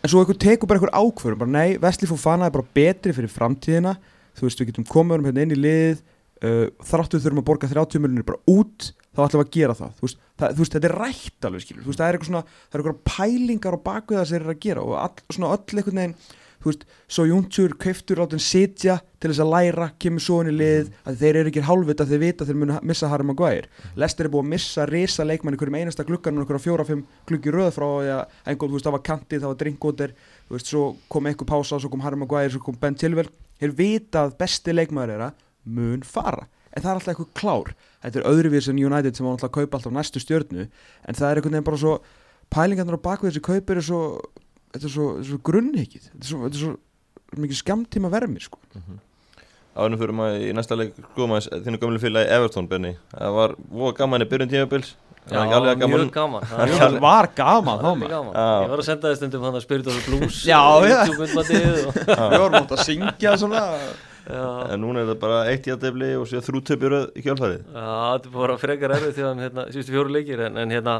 en 0.00 0.12
svo 0.12 0.22
eitthvað 0.22 0.40
tekur 0.44 0.70
bara 0.70 0.80
eitthvað 0.80 0.96
ákvörum, 1.00 1.42
bara 1.42 1.54
nei, 1.54 1.76
Vesli 1.80 2.08
Fofana 2.08 2.48
er 2.48 2.54
bara 2.54 2.72
betri 2.76 3.14
fyrir 3.16 3.32
framtíðina, 3.32 3.96
þú 4.38 4.46
veist, 4.46 4.62
við 4.62 4.72
getum 4.72 4.88
komið 4.88 5.20
um 5.20 5.28
hérna 5.28 5.44
inn 5.44 5.54
í 5.54 5.60
lið 5.60 6.00
uh, 6.00 6.66
þráttu 6.86 7.18
við 7.18 7.26
þurfum 7.26 7.42
að 7.42 7.48
borga 7.50 7.70
30 7.70 8.04
miljonir 8.04 8.28
bara 8.28 8.42
út 8.50 8.90
þá 9.10 9.24
ætlum 9.24 9.42
við 9.42 9.46
að 9.46 9.56
gera 9.56 9.76
það. 9.76 9.94
Þú 9.98 10.06
veist, 10.06 10.20
það, 10.38 10.52
þú 10.52 10.64
veist 10.64 10.76
þetta 10.76 10.88
er 10.88 10.96
rætt 11.00 11.48
alveg 11.48 11.64
skilur 11.64 11.82
þú 11.82 11.90
veist, 11.90 12.00
það 12.00 12.06
er 12.06 12.18
eitthvað 12.18 12.30
svona, 12.30 12.42
það 12.60 12.76
er 12.76 12.82
eitthvað 12.84 13.00
pælingar 13.10 13.76
og 13.76 13.82
bakvið 13.88 14.20
það 14.20 14.28
sem 14.28 14.36
þeir 14.36 14.44
eru 14.44 14.54
að 14.54 14.62
gera 14.66 14.84
og 14.86 14.94
all, 15.00 15.24
svona 15.34 15.50
öll 15.56 15.80
einhvern 15.80 16.00
veginn 16.00 16.16
þú 16.60 16.70
veist, 16.70 16.84
svo 17.08 17.24
Júntjur 17.28 17.74
kauftur 17.80 18.20
látin 18.20 18.42
sitja 18.42 18.98
til 19.20 19.30
þess 19.30 19.42
að 19.44 19.52
læra, 19.54 19.88
kemur 20.00 20.24
svo 20.24 20.40
í 20.44 20.52
lið 20.54 20.90
að 21.08 21.22
þeir 21.22 21.38
eru 21.40 21.52
ekki 21.52 21.64
hálfvita 21.66 22.06
þeir 22.08 22.22
vita 22.22 22.44
að 22.44 22.50
þeir 22.50 22.60
munu 22.60 22.78
missa 22.90 23.10
Harry 23.10 23.26
Maguire. 23.26 23.70
Lester 24.00 24.28
er 24.28 24.32
búið 24.34 24.44
að 24.44 24.52
missa 24.54 24.86
risa 24.90 25.26
leikmann 25.26 25.56
í 25.56 25.60
hverjum 25.60 25.78
einasta 25.80 26.06
gluggan 26.08 26.38
og 26.38 26.44
einhverja 26.44 26.64
fjóra-fimm 26.66 27.02
gluggi 27.28 27.54
röð 27.54 27.72
frá 27.76 27.88
því 27.88 28.14
að 28.16 28.22
einhvern, 28.44 28.70
þú 28.70 28.78
veist, 28.78 28.88
það 28.88 28.96
var 28.96 29.04
kantið, 29.10 29.42
það 29.42 29.52
var 29.52 29.60
drinkgóter 29.64 30.14
þú 30.20 30.56
veist, 30.56 30.72
svo 30.72 30.86
kom 31.08 31.28
einhver 31.30 31.50
pása, 31.50 31.80
svo 31.80 31.92
kom 31.92 32.04
Harry 32.04 32.20
Maguire 32.20 32.54
svo 32.54 32.62
kom 32.64 32.80
Ben 32.80 32.96
Tilwell, 32.96 33.28
þeir 33.60 33.76
vita 33.76 34.24
að 34.26 34.36
besti 34.40 34.76
leikmaður 34.76 35.14
þeirra 35.16 35.30
mun 35.64 36.04
fara. 36.06 36.48
En 36.70 36.84
það 36.84 36.90
er 36.90 36.98
alltaf 37.00 37.12
eitthvað 37.12 37.32
klár, 37.40 37.72
þetta 38.04 38.20
er 38.20 38.28
öðruvís 38.30 38.68
en 38.70 38.78
United 38.78 39.16
sem 39.16 39.26
á 39.26 39.30
alltaf 39.32 39.50
að 39.50 39.56
kaupa 39.56 39.78
alltaf 39.78 39.94
næstu 39.94 40.22
stjörnu. 40.22 40.68
En 41.02 41.18
það 41.18 41.26
er 41.26 41.40
einhvern 41.40 41.56
veginn 41.56 41.66
bara 41.66 41.80
svo 41.82 41.96
pælingarnar 42.50 42.98
á 42.98 43.06
bakvið 43.06 43.32
þessi 43.32 43.42
kaupir 43.46 43.80
er 43.80 43.86
svo 43.86 44.02
þetta 44.70 44.86
er 44.86 44.94
svo, 44.94 45.06
svo 45.26 45.38
grunnhyggið 45.50 46.08
þetta 46.08 46.24
er 46.24 46.30
svo, 46.32 46.42
þetta 46.46 46.58
er 46.58 46.64
svo 46.64 47.40
mikið 47.44 47.60
skamtíma 47.60 48.10
vermi 48.12 48.42
sko. 48.42 48.58
Ánum 49.80 50.00
fyrir 50.00 50.16
maður 50.18 50.48
í 50.48 50.50
næsta 50.56 50.76
leik 50.78 50.96
skoðum 51.12 51.36
að 51.36 51.46
þínu 51.66 51.78
gamlu 51.82 52.00
félagi 52.02 52.32
Everton 52.34 52.66
Benny 52.70 52.96
það 53.12 53.36
var 53.38 53.54
voða 53.70 53.96
gaman 54.00 54.24
í 54.24 54.28
byrjun 54.32 54.50
tímabils. 54.50 54.90
Já, 55.30 55.44
mjög 55.46 56.10
gaman. 56.14 56.44
Það 56.48 56.62
er 56.64 56.72
það 56.80 56.94
var 57.04 57.28
gaman 57.36 57.78
þá 57.78 57.86
mjög 57.86 57.98
maður. 58.00 58.12
gaman. 58.16 58.36
Ég 58.64 58.70
var 58.72 58.82
að 58.82 58.86
senda 58.88 59.10
þið 59.10 59.18
stundum 59.20 59.44
hann 59.46 59.58
að 59.58 59.66
of 59.86 59.98
the 59.98 60.04
Blues 60.08 60.38
Já, 60.48 60.58
og 60.64 60.86
já. 60.88 61.00
Við 61.06 62.38
vorum 62.40 62.56
átt 62.64 62.72
að 62.74 62.82
syngja 62.88 63.34
svona 63.38 63.62
Já, 64.26 64.72
en 64.74 64.82
núna 64.82 65.00
er 65.00 65.08
það 65.08 65.20
bara 65.22 65.38
eitt 65.48 65.66
jættefli 65.68 66.10
og 66.18 66.26
sér 66.28 66.44
þrútöpjur 66.44 66.94
í 67.16 67.22
kjálfærið 67.24 67.62
Já, 67.62 67.86
þetta 67.86 68.28
er 68.28 68.34
bara 68.34 68.56
frekar 68.60 68.94
erfið 68.96 69.14
því 69.16 69.24
að 69.26 69.42
hérna, 69.44 69.64
síðustu 69.72 69.94
fjóru 69.94 70.14
leikir 70.14 70.42
en, 70.46 70.58
en 70.60 70.74
hérna, 70.74 70.96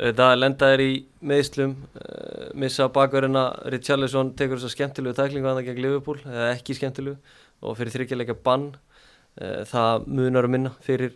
þetta 0.00 0.28
lenda 0.38 0.70
er 0.72 0.84
í 0.84 0.90
meðslum, 1.32 1.76
uh, 2.00 2.48
missa 2.64 2.88
bakverðina 2.94 3.44
Richarlison 3.74 4.32
tekur 4.38 4.58
þess 4.58 4.70
að 4.70 4.76
skemmtilegu 4.78 5.18
tæklingu 5.18 5.50
að 5.50 5.60
það 5.60 5.68
gegn 5.68 5.84
Liverpool, 5.84 6.18
eða 6.24 6.50
ekki 6.54 6.78
skemmtilegu 6.80 7.38
og 7.64 7.78
fyrir 7.78 7.96
þryggjarleika 7.98 8.38
bann 8.48 8.70
uh, 8.74 9.62
það 9.68 10.08
munar 10.08 10.48
að 10.48 10.56
minna 10.56 10.74
fyrir 10.84 11.14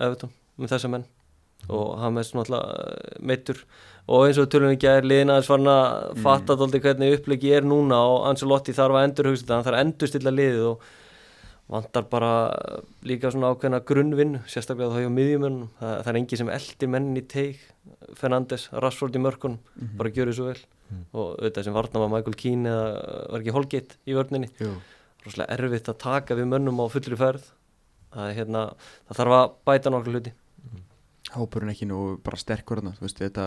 Everton 0.00 0.34
um 0.58 0.70
þessa 0.70 0.90
menn. 0.90 1.06
Og 1.70 1.94
hann 2.02 2.16
með 2.16 2.26
svona 2.26 2.42
alltaf 2.42 3.20
meittur 3.22 3.60
og 4.08 4.26
eins 4.26 4.40
og 4.42 4.48
tölunum 4.50 4.74
ekki 4.74 4.88
er 4.90 5.06
liðina 5.06 5.38
að 5.38 5.46
svarna 5.46 5.76
fatta 6.24 6.56
mm. 6.56 6.74
hvernig 6.82 7.14
upplegi 7.18 7.52
er 7.54 7.62
núna 7.62 8.00
og 8.10 8.26
Ancelotti 8.30 8.74
þarf 8.74 8.98
að 8.98 9.06
endur 9.08 9.30
hugsa 9.30 9.44
þetta, 9.44 9.54
hann 9.54 9.66
þarf 9.68 9.78
að 9.78 9.86
endur 9.86 10.10
stilla 10.10 10.34
liðið 10.34 10.66
og 10.72 10.90
vantar 11.72 12.04
bara 12.10 12.32
líka 13.06 13.30
svona 13.32 13.52
ákveðna 13.54 13.80
grunnvinn 13.88 14.40
sérstaklega 14.50 14.92
þá 14.92 15.04
hjá 15.06 15.12
miðjumönnum 15.14 15.70
það, 15.78 15.94
það 16.02 16.10
er 16.12 16.18
engi 16.20 16.38
sem 16.40 16.50
eldir 16.52 16.90
mennin 16.92 17.20
í 17.20 17.24
teig 17.30 17.62
Fernandes, 18.18 18.68
Rashford 18.72 19.16
í 19.16 19.22
mörkunum 19.22 19.58
Mhm. 19.78 19.96
bara 19.96 20.10
gjöru 20.10 20.34
svo 20.34 20.50
vel. 20.50 20.60
Og 21.16 21.38
auðvitað 21.38 21.64
sem 21.64 21.72
varna 21.72 22.00
var 22.02 22.10
Michael 22.12 22.34
Keane 22.36 22.68
eða 22.68 23.30
var 23.32 23.40
ekki 23.40 23.54
Holgate 23.56 23.96
í 24.06 24.12
vörninni? 24.12 24.50
Rosalega 25.24 25.56
erfitt 25.56 25.88
að 25.88 25.98
taka 25.98 26.34
við 26.36 26.50
mönnum 26.50 26.82
á 26.82 26.86
fullri 26.92 27.16
ferð. 27.16 27.46
Það, 28.12 28.34
hérna, 28.36 28.62
það 29.08 29.16
þarf 29.16 29.36
að 29.38 29.52
bæta 29.64 29.90
nokkru 29.94 30.12
hluti. 30.12 30.32
Hópurinn 31.32 31.72
ekki 31.72 31.88
nú 31.88 32.20
bara 32.20 32.36
sterkur 32.36 32.82
þarna, 32.82 32.92
þú 32.98 33.06
veist, 33.06 33.22
þetta 33.22 33.46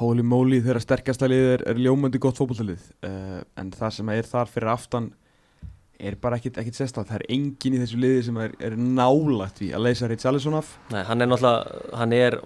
holy 0.00 0.24
moly 0.26 0.60
þeirra 0.64 0.82
sterkasta 0.82 1.28
lið 1.30 1.48
er, 1.54 1.66
er 1.72 1.80
ljómandi 1.80 2.20
gott 2.22 2.40
fótbollalið 2.40 2.86
uh, 3.06 3.40
en 3.60 3.72
það 3.76 3.98
sem 3.98 4.14
er 4.14 4.28
þar 4.28 4.50
fyrir 4.52 4.72
aftan 4.72 5.10
er 6.00 6.16
bara 6.16 6.38
ekkit 6.40 6.56
sérstætt, 6.56 7.10
það 7.10 7.18
er 7.18 7.26
engin 7.34 7.76
í 7.76 7.82
þessu 7.82 8.00
liði 8.00 8.24
sem 8.30 8.40
er, 8.40 8.54
er 8.64 8.76
nálægt 8.80 9.60
við 9.60 9.74
að 9.76 9.84
leysa 9.84 10.08
Richarlison 10.08 10.56
af. 10.56 10.70
Nei, 10.94 11.02
hann 11.04 11.20
er 11.20 11.28
náttúrulega, 11.28 11.82
hann 12.00 12.14
er 12.16 12.38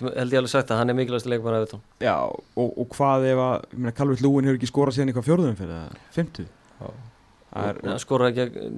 held 0.00 0.32
ég 0.32 0.40
alveg 0.40 0.52
sagt 0.52 0.72
að 0.72 0.80
hann 0.80 0.92
er 0.92 0.96
mikilvægst 0.98 1.28
leikmann 1.28 1.56
af 1.58 1.66
þetta 1.66 2.06
Já, 2.06 2.16
og, 2.30 2.68
og 2.70 2.86
hvað 2.94 3.26
ef 3.30 3.42
að, 3.44 3.66
ég 3.72 3.80
meina, 3.80 3.94
Calvert 3.98 4.24
Lúin 4.24 4.48
hefur 4.48 4.60
ekki 4.60 4.70
skorað 4.70 4.96
síðan 4.96 5.12
eitthvað 5.12 5.28
fjórðum 5.28 5.58
fyrir 5.58 5.74
það, 5.74 5.98
fymtu 6.14 6.46
Það 7.54 7.68
er, 7.68 7.80
hann 7.86 8.02
skoraði 8.02 8.44
ekki 8.44 8.70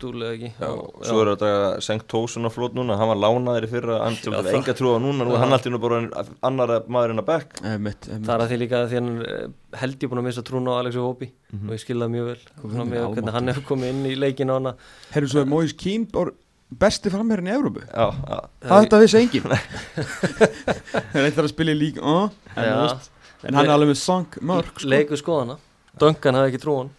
Newcastle 0.00 0.24
eða 0.24 0.34
ekki? 0.36 0.50
Já, 0.60 0.68
svo 1.06 1.20
er 1.22 1.28
þetta 1.34 1.82
Sengt 1.84 2.06
Tósun 2.08 2.46
á 2.48 2.50
flót 2.50 2.74
núna, 2.76 2.96
hann 2.96 3.08
var 3.10 3.18
lánaður 3.20 3.66
í 3.66 3.70
fyrra, 3.70 3.98
hann 4.04 4.14
Já, 4.16 4.30
að 4.32 4.46
það- 4.46 4.54
enga 4.58 4.74
trúa 4.78 5.00
núna, 5.00 5.24
nú 5.24 5.30
er 5.30 5.36
Já. 5.36 5.40
hann 5.44 5.52
alltaf 5.52 5.80
bara 5.80 6.24
annar 6.42 6.72
maður 6.88 7.10
en 7.10 7.18
að 7.22 7.26
bekk. 7.26 7.52
Það 7.60 8.34
er 8.34 8.40
að 8.40 8.48
því 8.50 8.58
líka 8.62 8.76
að 8.80 8.88
því 8.90 8.94
hann 9.00 9.10
er, 9.22 9.50
held 9.80 9.98
ég 10.00 10.08
búin 10.10 10.20
að 10.22 10.24
missa 10.30 10.42
trúna 10.42 10.70
á 10.72 10.80
Alexi 10.80 10.98
Hópi 10.98 11.30
Mhm. 11.52 11.68
og 11.68 11.74
ég 11.76 11.80
skilði 11.84 12.02
það 12.04 12.14
mjög 12.14 12.26
vel. 12.26 12.40
Með 12.86 13.14
hvernig 13.14 13.32
hann 13.32 13.46
hefur 13.48 13.66
komið 13.76 13.88
inn 13.90 14.04
í 14.06 14.16
leikinu 14.16 14.52
hana. 14.56 14.74
Herru 15.12 15.26
svo 15.28 15.40
er 15.40 15.46
Moise 15.46 15.74
Keane 15.76 16.06
bor, 16.10 16.32
besti 16.72 17.10
framherrin 17.10 17.48
í 17.48 17.54
Evrópu? 17.56 17.82
Já, 17.86 18.14
já, 18.28 18.40
Það 18.62 18.84
þetta 18.84 19.00
vissi 19.00 19.18
enginn. 19.20 19.42
Það 20.00 21.14
er 21.14 21.30
eitthvað 21.30 21.44
að 21.44 21.52
spila 21.54 21.70
í 21.74 21.78
lík 21.78 21.98
en, 22.00 22.30
Já. 22.56 22.98
en 23.44 23.54
hann 23.54 23.64
er 23.66 23.72
alveg 23.74 23.90
með 23.92 23.96
sank 24.00 24.38
mörg 24.42 24.78
sko. 24.78 24.88
Leiku 24.88 25.16
skoðana. 25.18 25.58
Duncan 25.98 26.34
hafði 26.38 26.52
ekki 26.54 26.62
trúan 26.62 26.90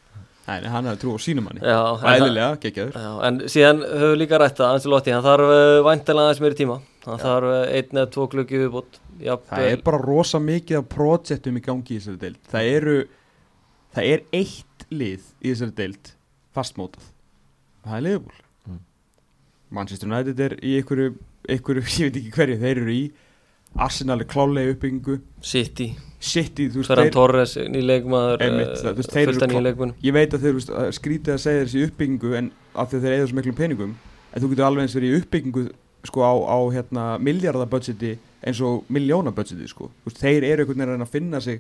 Nei, 0.48 0.58
hann 0.74 0.88
hefði 0.90 1.00
trú 1.04 1.14
á 1.16 1.20
sínum 1.22 1.46
manni. 1.48 1.62
Já, 1.64 1.78
Og 1.92 2.02
eðlilega, 2.12 2.58
geggjaður. 2.64 2.96
Já, 2.98 3.12
en 3.28 3.40
síðan 3.54 3.84
höfum 3.86 4.10
við 4.12 4.18
líka 4.24 4.40
rætt 4.42 4.60
að 4.60 4.74
Ancelotti, 4.76 5.14
hann 5.16 5.26
þarf 5.26 5.52
uh, 5.54 5.78
væntalega 5.86 6.28
aðeins 6.32 6.42
meiri 6.44 6.58
tíma. 6.60 6.78
Hann 7.06 7.22
þarf 7.22 7.50
uh, 7.52 7.62
einn 7.78 8.00
eða 8.02 8.10
tvo 8.16 8.28
klukki 8.32 8.62
viðbútt 8.64 9.00
Það 9.22 9.66
er 9.70 9.82
bara 9.86 10.00
rosa 10.02 10.40
mikið 10.42 10.80
af 10.80 10.86
projektum 10.90 11.58
í 11.60 11.62
gangi 11.62 11.94
í 11.94 12.00
þessari 12.00 12.22
deild. 12.24 12.40
Það 12.50 12.70
eru 12.76 12.96
Það 13.94 14.08
er 14.16 14.22
eitt 14.34 14.86
lið 14.90 15.26
í 15.44 15.52
þessari 15.52 15.76
deild 15.78 16.12
fastmótað. 16.56 17.10
Það 17.86 17.98
er 18.00 18.08
liðbúl 18.08 18.40
Mm. 18.72 18.80
Manchester 19.78 20.08
United 20.10 20.40
er 20.46 20.54
í 20.62 20.74
einhverju, 20.80 21.14
einhverju 21.50 21.84
ég 22.02 22.10
veit 22.10 22.18
ekki 22.22 22.34
hverju, 22.36 22.58
þeir 22.62 22.82
eru 22.82 22.94
í. 22.94 23.04
Arsenal 23.82 24.20
er 24.22 24.28
klálega 24.30 24.74
uppbyggingu. 24.76 25.20
City, 25.42 25.88
City, 26.22 26.68
þú 26.70 26.82
veist, 26.84 26.92
Ferran 26.92 27.10
Torres 27.14 27.56
nýleikmaður 27.58 28.44
veist, 28.46 29.10
þeir 29.10 29.24
eru 29.24 29.34
fullta 29.34 29.48
klá- 29.48 29.56
nýleikmunum 29.56 29.96
ég 30.06 30.14
veit 30.14 30.36
að 30.38 30.44
þeir 30.46 30.92
skrítið 30.94 31.34
að 31.34 31.40
segja 31.42 31.64
þessi 31.66 31.86
uppbyggingu 31.88 32.34
en 32.38 32.52
af 32.78 32.92
því 32.92 33.00
að 33.00 33.06
þeir 33.08 33.16
eigða 33.16 33.30
svo 33.32 33.40
miklum 33.40 33.58
peningum 33.58 33.96
en 34.32 34.44
þú 34.44 34.52
getur 34.52 34.68
alveg 34.68 34.86
eins 34.86 34.96
verið 35.00 35.16
í 35.16 35.22
uppbyggingu 35.24 35.64
sko 36.12 36.24
á, 36.26 36.34
á 36.46 36.58
hérna, 36.74 37.06
miljardabudgeti 37.22 38.14
eins 38.42 38.62
og 38.66 38.86
miljónabudgeti 38.90 39.68
sko. 39.70 39.90
Veist, 40.06 40.18
þeir 40.22 40.46
eru 40.48 40.64
einhvern 40.66 40.82
veginn 40.88 41.06
að 41.06 41.12
finna 41.14 41.42
sig 41.42 41.60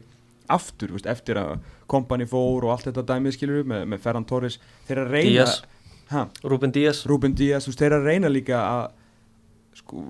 aftur 0.49 0.93
veist, 0.95 1.05
eftir 1.09 1.37
að 1.37 1.59
kompani 1.91 2.25
fór 2.29 2.65
og 2.65 2.71
allt 2.73 2.87
þetta 2.89 3.03
dæmið 3.11 3.35
skilur 3.37 3.67
með, 3.69 3.83
með 3.91 4.01
Ferran 4.05 4.25
Torres. 4.25 4.57
Þeir 4.87 4.97
eru 4.97 5.05
að 5.05 5.13
reyna 5.17 5.29
Díaz, 5.35 5.61
ha, 6.13 6.23
Ruben 6.43 6.73
Díaz. 6.73 7.03
Ruben 7.09 7.35
Díaz, 7.37 7.67
veist, 7.69 7.79
þeir 7.81 7.91
eru 7.91 7.99
að 8.01 8.09
reyna 8.09 8.31
líka 8.33 8.61
að 8.65 8.83
sko, 9.81 10.05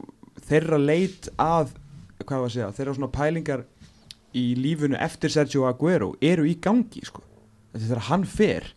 þeirra 0.47 0.79
leit 0.79 1.27
að 1.35 1.75
hvað 2.23 2.37
var 2.45 2.47
að 2.47 2.55
segja, 2.55 2.71
þeirra 2.77 2.95
svona 2.97 3.11
pælingar 3.15 3.65
í 4.37 4.45
lífunu 4.55 4.97
eftir 4.99 5.31
Sergio 5.33 5.65
Aguero 5.69 6.13
eru 6.21 6.45
í 6.47 6.55
gangi 6.61 7.03
sko. 7.05 7.23
þegar 7.75 8.07
hann 8.09 8.25
fer 8.25 8.73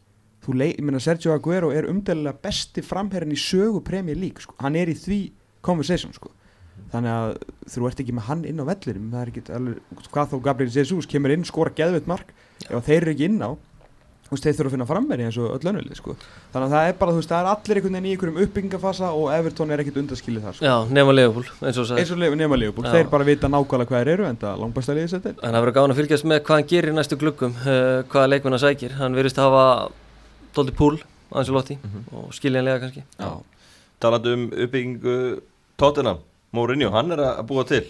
meina 0.49 1.01
Sergio 1.01 1.33
Aguero 1.35 1.71
er 1.73 1.89
umdælilega 1.89 2.39
besti 2.43 2.83
framherrin 2.83 3.33
í 3.33 3.39
sögu 3.41 3.83
Premier 3.85 4.17
League 4.17 4.43
sko. 4.43 4.55
hann 4.61 4.77
er 4.77 4.89
í 4.89 4.95
því 4.95 5.21
conversation 5.63 6.13
sko. 6.13 6.31
þannig 6.93 7.11
að 7.11 7.37
þú 7.71 7.87
ert 7.89 8.01
ekki 8.01 8.15
með 8.15 8.29
hann 8.29 8.45
inn 8.45 8.61
á 8.61 8.65
vellinum 8.67 9.15
er 9.15 9.31
hvað 10.11 10.35
þá 10.35 10.37
Gabriel 10.43 10.73
Jesus 10.75 11.07
kemur 11.07 11.31
inn, 11.31 11.45
skora 11.45 11.71
geðveitt 11.71 12.07
mark 12.07 12.35
ef 12.69 12.85
þeir 12.85 13.03
eru 13.03 13.15
ekki 13.15 13.31
inn 13.31 13.43
á 13.43 13.51
veist, 14.35 14.45
þeir 14.47 14.57
þurfa 14.59 14.69
að 14.71 14.75
finna 14.75 14.87
framherri 14.91 15.25
eins 15.29 15.39
og 15.41 15.55
öll 15.57 15.71
önnulið 15.71 15.97
sko. 15.99 16.17
þannig 16.53 16.67
að 16.69 16.75
það 16.75 16.89
er 16.89 16.99
bara, 17.01 17.15
þú 17.15 17.21
veist, 17.21 17.33
það 17.33 17.41
er 17.41 17.51
allir 17.55 17.81
einhvern 17.81 17.95
veginn 17.99 18.09
í 18.09 18.15
einhverjum 18.15 18.41
uppbyggingafasa 18.45 19.11
og 19.15 19.31
Everton 19.35 19.71
er 19.75 19.83
ekkit 19.85 19.99
undaskilið 20.03 20.45
þar 20.49 20.59
sko. 20.59 20.65
Já, 20.69 20.77
nema 20.99 21.15
Leopold, 21.15 21.49
eins 21.63 21.79
og 21.79 21.91
og 21.95 22.19
Leif- 22.25 22.37
nema 22.43 22.59
Leopold, 22.61 22.91
þeir 22.93 23.11
bara 23.11 23.25
vita 23.25 23.49
nákvæmlega 23.49 23.91
hvað 23.91 24.05
þeir 24.05 24.13
eru 24.15 24.29
en 24.29 24.37
það 24.45 24.61
langbæsta 24.65 24.95
liðið 24.99 25.11
sér 25.15 25.23
til 25.25 25.35
En 25.43 25.55
það 25.55 25.61
verður 25.65 25.77
gáðan 25.79 25.95
að 25.95 26.01
fylgjast 26.03 26.25
með 26.31 26.45
hvað 26.45 26.61
hann 26.61 26.69
gerir 26.75 26.93
í 26.93 26.97
næstu 26.99 27.17
gluggum, 27.21 27.57
uh, 27.65 28.03
hvaða 28.13 28.31
leikmenn 28.35 28.57
hann 28.59 28.65
sækir. 28.65 28.95
Hann 29.01 29.15
virðist 29.19 29.41
hafa 29.41 29.65
tólti 30.55 30.75
púl, 30.77 31.01
Ancelotti, 31.35 31.79
og 32.13 32.31
skiljanlega 32.35 32.81
kannski. 32.85 33.03
Já. 33.19 33.33
talandi 34.01 34.33
um 34.35 34.43
uppbyggingu 34.53 35.41
Tottenham, 35.81 36.19
Mourinho, 36.53 36.91
hann 36.95 37.11
er 37.15 37.23
að 37.25 37.47
búa 37.49 37.65
til 37.67 37.85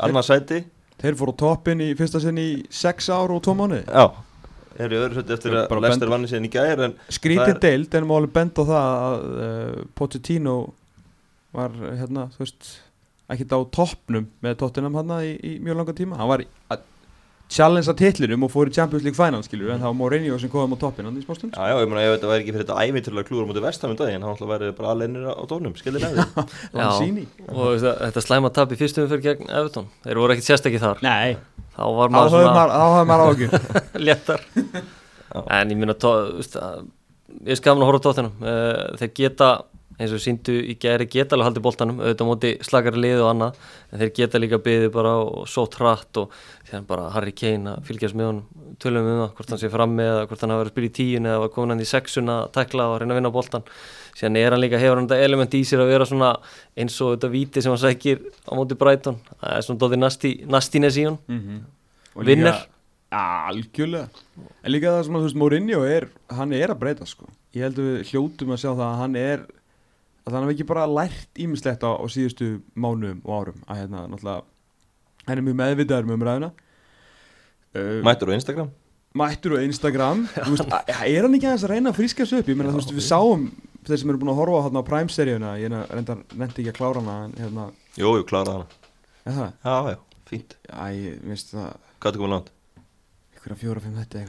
annars 0.00 0.30
sæti 0.30 0.62
Þeir 1.02 1.16
fóru 1.18 1.34
á 1.34 1.40
toppin 1.42 1.82
í 1.84 1.90
fyrsta 1.98 2.20
sinn 2.22 2.38
í 2.40 2.48
sex 2.72 3.10
ár 3.12 3.32
og 3.34 3.42
tvo 3.44 3.54
mánuði 3.58 3.82
Já, 3.88 4.06
er 4.80 4.94
í 4.94 4.98
öðru 5.00 5.18
sæti 5.20 5.34
eftir 5.36 5.54
að 5.58 5.68
bend- 5.84 6.08
vanni 6.14 6.30
síðan 6.30 6.48
í 6.48 6.52
gær 6.54 6.82
en 6.88 6.96
Það 6.98 7.16
Skrítið 7.18 7.60
deild 7.66 7.94
en 8.00 8.08
má 8.08 8.14
alveg 8.18 8.32
benda 8.38 8.64
á 8.64 8.64
það 8.70 8.88
að 8.94 9.28
uh, 9.44 9.84
Pochettino 9.94 10.56
var 11.54 11.70
hérna, 11.84 12.28
þú 12.34 12.42
veist 12.42 12.70
ekkert 13.30 13.54
á 13.54 13.58
toppnum 13.78 14.26
með 14.44 14.56
Tottenham 14.60 14.96
hann 14.98 15.12
í, 15.22 15.30
í 15.38 15.52
mjög 15.64 15.78
langa 15.80 15.94
tíma. 15.96 16.18
Hann 16.18 16.28
var 16.32 16.42
challenge 17.52 17.90
að 17.92 17.98
titlinum 18.00 18.42
og 18.46 18.50
fór 18.50 18.70
í 18.70 18.72
Champions 18.74 19.04
League 19.04 19.18
final 19.18 19.42
skilur 19.44 19.70
en 19.74 19.80
það 19.82 19.90
var 19.90 19.96
Mourinho 19.98 20.38
sem 20.40 20.50
kom 20.50 20.72
á 20.74 20.78
toppin 20.80 21.06
hann 21.06 21.18
í 21.20 21.22
smá 21.24 21.36
stund. 21.36 21.52
Já, 21.54 21.68
já, 21.70 21.76
ég 21.84 21.90
meina, 21.90 22.02
ef 22.08 22.14
þetta 22.16 22.30
væri 22.30 22.42
ekki 22.44 22.54
fyrir 22.56 22.64
þetta 22.64 22.86
ævinturlega 22.88 23.28
klúður 23.28 23.48
mútið 23.50 23.66
vestamund 23.68 24.00
daginn, 24.00 24.24
hann 24.24 24.34
ætla 24.34 24.46
að 24.48 24.52
væri 24.54 24.70
bara 24.78 24.94
alennir 24.94 25.28
á 25.28 25.42
tónum, 25.50 25.74
skilði 25.78 26.02
nefnir 26.06 26.48
Lanzini. 26.80 27.26
Og 27.52 27.76
þetta, 27.76 27.92
þetta 28.08 28.24
slæma 28.26 28.50
tap 28.56 28.72
í 28.74 28.80
fyrstum 28.80 29.10
fyrir 29.12 29.24
gegn 29.28 29.52
Everton. 29.52 29.90
Þeir 30.06 30.22
voru 30.24 30.34
ekkit 30.36 30.48
sérstakki 30.50 30.80
þar. 30.82 31.04
Nei, 31.04 31.36
Þá 31.74 31.84
var 31.98 32.12
maður 32.14 32.34
svona 32.36 32.54
maður- 32.54 32.74
þá 32.74 32.84
höfum 32.94 33.12
maður 33.12 33.30
ágjur 33.30 33.54
léttar. 34.08 34.44
En 35.58 35.72
ég 35.74 35.78
minna, 35.84 35.96
ég 37.50 37.58
skafna 37.58 37.82
að 37.82 37.88
horfa 37.90 38.00
á 38.00 38.04
tóttunum 38.08 38.34
uh, 38.46 38.82
þeir 39.00 39.10
geta, 39.18 39.48
eins 39.98 40.10
og 40.16 40.18
síndu 40.22 40.54
í 40.58 40.74
gæri 40.80 41.06
geta 41.06 41.36
alveg 41.36 41.46
haldið 41.50 41.62
boltanum, 41.62 42.00
auðvitað 42.02 42.26
móti 42.28 42.50
slagari 42.66 42.98
lið 43.04 43.20
og 43.22 43.28
annað, 43.30 43.58
en 43.92 44.00
þeir 44.02 44.12
geta 44.16 44.40
líka 44.42 44.58
byggði 44.64 44.88
bara 44.94 45.12
og 45.22 45.44
sótt 45.48 45.76
hratt 45.78 46.18
og 46.22 46.32
þegar 46.66 46.86
bara 46.88 47.10
Harry 47.14 47.34
Kane 47.36 47.76
að 47.76 47.84
fylgjast 47.86 48.16
með 48.18 48.26
honum 48.30 48.74
tölum 48.82 49.06
um 49.06 49.20
það, 49.22 49.28
hvort 49.38 49.52
hann 49.54 49.60
sé 49.62 49.70
frammi 49.70 50.02
eða 50.02 50.24
hvort 50.26 50.40
hann 50.42 50.50
hafa 50.54 50.64
verið 50.64 50.72
að 50.72 50.74
spila 50.74 50.90
í 50.90 50.94
tíun 50.98 51.28
eða 51.30 51.42
var 51.44 51.52
komin 51.54 51.74
hann 51.76 51.84
í 51.84 51.86
sexuna 51.86 52.38
að 52.42 52.50
tekla 52.58 52.88
og 52.90 52.96
reyna 53.02 53.14
að 53.14 53.20
vinna 53.20 53.30
boltan 53.36 53.66
síðan 54.18 54.38
er 54.40 54.50
hann 54.56 54.62
líka, 54.64 54.80
hefur 54.82 54.98
hann 54.98 55.06
þetta 55.10 55.28
element 55.28 55.54
í 55.54 55.62
sér 55.68 55.84
að 55.84 55.92
vera 55.94 56.08
svona 56.10 56.32
eins 56.78 56.98
og 57.02 57.14
þetta 57.14 57.30
víti 57.30 57.62
sem 57.62 57.70
hann 57.74 57.82
sækir 57.84 58.24
á 58.46 58.52
móti 58.58 58.78
Brighton, 58.78 59.20
það 59.38 59.54
er 59.60 59.66
svona 59.68 59.82
dóttir 59.84 60.02
nasti, 60.02 60.34
nastínes 60.50 60.98
í 60.98 61.06
hann, 61.06 61.18
Og 62.14 62.22
Vinner. 62.26 62.60
algjörlega. 63.14 64.08
En 64.62 64.70
líka 64.72 64.90
það 64.94 65.04
sem 65.06 65.16
að 65.16 65.22
þú 65.22 65.26
veist, 65.28 65.38
Mourinho 65.38 65.80
er 65.86 66.06
Hann 66.34 66.52
er 66.54 66.70
að 66.74 66.78
breyta 66.82 67.06
sko. 67.06 67.26
Ég 67.54 67.62
held 67.66 67.78
að 67.78 67.88
við 67.88 68.10
hljótum 68.10 68.52
að 68.54 68.60
sjá 68.62 68.70
það 68.72 68.84
að 68.88 68.98
hann 69.00 69.16
er 69.20 69.44
að 70.24 70.32
hann 70.38 70.46
hef 70.46 70.54
ekki 70.54 70.66
bara 70.70 70.86
lært 70.88 71.40
ímislegt 71.44 71.84
á, 71.84 71.90
á 72.00 72.04
síðustu 72.08 72.48
mánuðum 72.76 73.20
og 73.24 73.34
árum 73.42 73.58
að 73.68 73.80
hérna, 73.82 74.06
náttúrulega 74.08 74.42
hann 75.28 75.38
er 75.40 75.44
mjög 75.46 75.58
meðvitaður 75.60 76.08
með 76.08 76.16
umræðina 76.18 76.50
uh, 77.74 78.00
Mættur 78.06 78.32
á 78.32 78.36
Instagram? 78.38 78.70
Mættur 79.14 79.54
á 79.54 79.58
Instagram. 79.62 80.24
Veist, 80.48 80.64
að- 80.74 80.88
Er 81.06 81.22
hann 81.22 81.36
ekki 81.38 81.46
aðeins 81.46 81.64
að 81.68 81.70
reyna 81.74 81.92
að 81.92 81.98
fríska 82.00 82.26
sig 82.26 82.40
upp? 82.42 82.48
Ég 82.50 82.56
meina, 82.58 82.72
þú 82.74 82.80
veist, 82.80 82.94
við 82.96 83.06
sáum 83.06 83.44
þeir 83.86 84.00
sem 84.00 84.10
eru 84.10 84.18
búin 84.22 84.32
að 84.32 84.40
horfa 84.40 84.58
á 84.58 84.64
hérna 84.66 84.82
á 84.82 84.88
Prime-seríuna 84.88 85.52
Ég 85.60 85.70
nefndi 85.70 86.64
ekki 86.64 86.72
að 86.72 86.78
klára 86.80 87.02
hana 87.04 87.16
hérna, 87.38 87.66
Jú, 88.00 88.10
jú, 88.18 88.24
kláraði 88.26 88.56
hana. 88.56 88.66
Það? 89.24 89.52
Já, 89.62 89.76
já, 89.92 89.98
fínt. 90.32 90.56
Ég 90.66 91.44
það 91.52 91.68
Hvað 92.00 92.10
er 92.10 92.16
það 92.16 92.20
komið 92.24 92.34
langt? 92.34 92.50
einhverja 93.36 93.60
fjóra, 93.60 93.84
fimm 93.84 94.00
þetta 94.00 94.24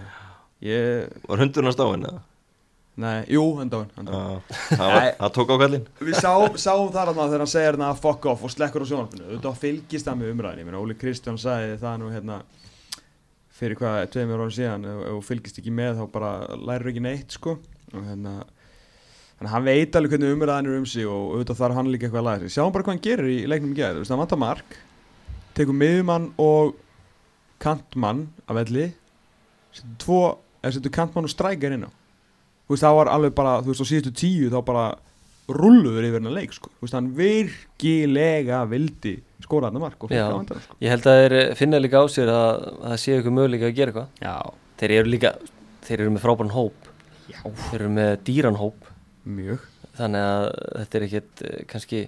Ég, 0.65 1.17
Var 1.31 1.41
hundurinn 1.45 1.71
að 1.71 1.77
stáin 1.79 2.05
eða? 2.11 2.21
Nei, 3.01 3.25
jú, 3.27 3.43
endáin, 3.59 3.89
endáin. 3.99 4.41
Já, 4.71 5.13
það 5.19 5.31
tók 5.35 5.51
á 5.51 5.55
kallinn 5.61 5.87
Við 5.99 6.19
sá, 6.19 6.31
sáum 6.61 6.91
þar 6.93 7.11
að 7.11 7.21
þegar 7.21 7.43
hann 7.43 7.51
segir 7.51 7.67
hérna 7.73 7.89
fuck 7.99 8.27
off 8.31 8.45
og 8.47 8.53
slekkur 8.53 8.85
á 8.85 8.89
sjónarfinu 8.91 9.27
Þetta 9.33 9.53
fylgist 9.59 10.07
það 10.07 10.21
með 10.21 10.33
umræðin 10.35 10.61
Ég 10.63 10.69
meina, 10.69 10.83
Óli 10.83 10.97
Kristján 10.99 11.39
sagði 11.41 11.75
það 11.81 11.97
nú 12.01 12.11
hérna 12.13 12.41
fyrir 13.55 13.79
hvað, 13.79 14.01
tveimur 14.11 14.41
árum 14.43 14.55
síðan 14.55 14.87
ef 14.87 15.01
ef 15.05 15.13
þú 15.15 15.23
fylgist 15.29 15.59
ekki 15.61 15.75
með 15.75 15.99
þá 15.99 16.05
bara 16.11 16.31
lærir 16.59 16.91
ekki 16.91 17.03
neitt 17.03 17.35
sko 17.37 17.57
og 17.95 18.01
hérna 18.03 18.39
Þannig 19.35 19.49
að 19.49 19.53
hann 19.55 19.65
veit 19.67 19.95
alveg 19.99 20.13
hvernig 20.13 20.33
umræðin 20.33 20.67
er 20.69 20.77
um 20.79 20.85
sig 20.87 21.07
og 21.11 21.23
auðvitað 21.33 21.57
þarf 21.59 21.75
hann 21.75 21.89
líka 21.91 22.07
eitthvað 22.07 22.21
að 22.21 22.27
læra 22.29 22.45
sig. 22.45 22.53
Sjáum 22.55 22.71
bara 22.71 22.85
hvað 22.87 22.93
hann 22.93 23.03
gerir 23.03 23.27
í 23.27 23.39
leiknum. 23.51 23.73
Þú 23.75 23.97
veist, 23.99 24.13
hann 24.13 24.21
vantar 24.21 24.39
mark, 24.39 24.77
tekur 25.57 25.75
miðumann 25.75 26.29
og 26.39 26.77
kantmann 27.59 28.21
af 28.47 28.55
velli, 28.61 28.85
setur 29.75 29.97
tvo, 30.05 30.21
eða 30.61 30.77
setur 30.77 30.93
kantmann 30.95 31.27
og 31.27 31.33
strækjar 31.33 31.75
inn 31.75 31.83
á. 31.83 31.91
Þú 32.65 32.73
veist, 32.73 32.83
það 32.85 32.97
var 32.99 33.11
alveg 33.13 33.35
bara, 33.37 33.57
þú 33.61 33.71
veist, 33.71 33.83
á 33.85 33.89
síðustu 33.91 34.13
tíu 34.17 34.49
þá 34.53 34.59
bara 34.65 34.85
rulluður 35.45 36.07
yfir 36.07 36.17
hennar 36.17 36.33
leik, 36.33 36.55
sko. 36.57 36.71
Þú 36.79 36.87
veist, 36.87 36.95
hann 36.97 37.11
virkilega 37.19 38.63
vildi 38.69 39.15
skóra 39.45 39.69
hann 39.69 39.79
mark 39.81 40.03
og 40.05 40.13
Já. 40.13 40.25
hann, 40.31 40.47
sko. 40.47 40.77
ég 40.81 40.89
held 40.93 41.07
að 41.09 41.19
þeir 41.21 41.35
finna 41.59 41.81
líka 41.81 42.01
á 42.01 42.05
sér 42.11 42.31
að, 42.31 42.63
að 42.81 42.89
það 42.93 43.01
sé 43.03 43.17
ykkur 43.19 43.35
möguleika 43.35 43.69
að 43.69 43.77
gera 43.77 43.93
eitthvað 43.93 44.25
Já. 44.25 44.35
þeir 44.81 44.93
eru 44.97 45.11
líka, 45.13 45.31
þeir 45.85 45.99
eru 46.05 46.13
með 46.15 46.23
frábæran 46.25 46.55
hóp 46.55 46.89
Já. 47.29 47.39
þeir 47.69 47.79
eru 47.81 47.91
með 47.99 48.11
dýran 48.29 48.59
hóp 48.61 48.89
Mjög. 49.25 49.67
þannig 49.99 50.25
að 50.31 50.47
þetta 50.79 50.99
er 50.99 51.07
ekkert 51.09 51.45
eh, 51.49 51.59
kannski 51.71 52.01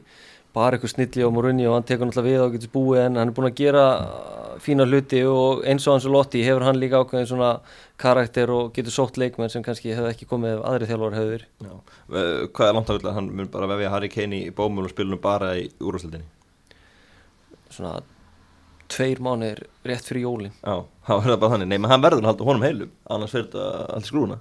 bara 0.55 0.77
eitthvað 0.77 0.93
snilli 0.93 1.25
á 1.25 1.29
Morunni 1.33 1.67
og 1.67 1.75
hann 1.77 1.87
tekur 1.87 2.09
náttúrulega 2.09 2.29
við 2.29 2.43
og 2.45 2.55
getur 2.55 2.73
búið 2.73 3.01
en 3.03 3.19
hann 3.19 3.31
er 3.31 3.35
búin 3.37 3.49
að 3.49 3.59
gera 3.59 3.83
uh, 3.97 4.55
fína 4.63 4.87
hluti 4.87 5.21
og 5.27 5.65
eins 5.67 5.85
og 5.87 5.97
hans 5.97 6.07
og 6.09 6.15
Lotti 6.15 6.45
hefur 6.45 6.65
hann 6.67 6.79
líka 6.81 7.03
ákveðin 7.03 7.29
svona 7.29 7.51
karakter 8.01 8.53
og 8.53 8.71
getur 8.77 8.95
sótt 8.95 9.19
leikmenn 9.21 9.51
sem 9.53 9.65
kannski 9.65 9.93
hefur 9.93 10.09
ekki 10.13 10.29
komið 10.29 10.55
ef 10.55 10.65
aðri 10.71 10.89
þjálfar 10.89 11.19
hefur 11.19 11.35
verið. 11.35 12.49
Hvað 12.55 12.71
er 12.71 12.79
langt 12.79 12.89
að 12.89 12.99
vilja? 12.99 13.15
Hann 13.19 13.29
mun 13.37 13.53
bara 13.53 13.69
vefja 13.73 13.93
Harry 13.93 14.09
Kane 14.13 14.41
í 14.47 14.55
bómul 14.55 14.87
og 14.87 14.95
spilunum 14.95 15.21
bara 15.21 15.53
í 15.59 15.69
úrúsleldinni 15.77 16.33
svona 17.73 17.99
tveir 18.91 19.21
mánuðir 19.23 19.65
rétt 19.87 20.07
fyrir 20.07 20.25
jólin 20.27 20.53
Já, 20.61 20.83
það 21.07 21.23
verður 21.23 21.41
bara 21.41 21.55
þannig 21.55 21.71
Nei, 21.71 21.79
menn 21.79 21.91
hann 21.91 22.05
verður 22.05 22.23
að 22.23 22.31
halda 22.31 22.47
honum 22.49 22.67
heilum 22.67 22.93
annars 23.15 23.33
fyrir 23.35 23.49
þetta 23.49 23.65
allt 23.97 24.09
skrúna 24.09 24.39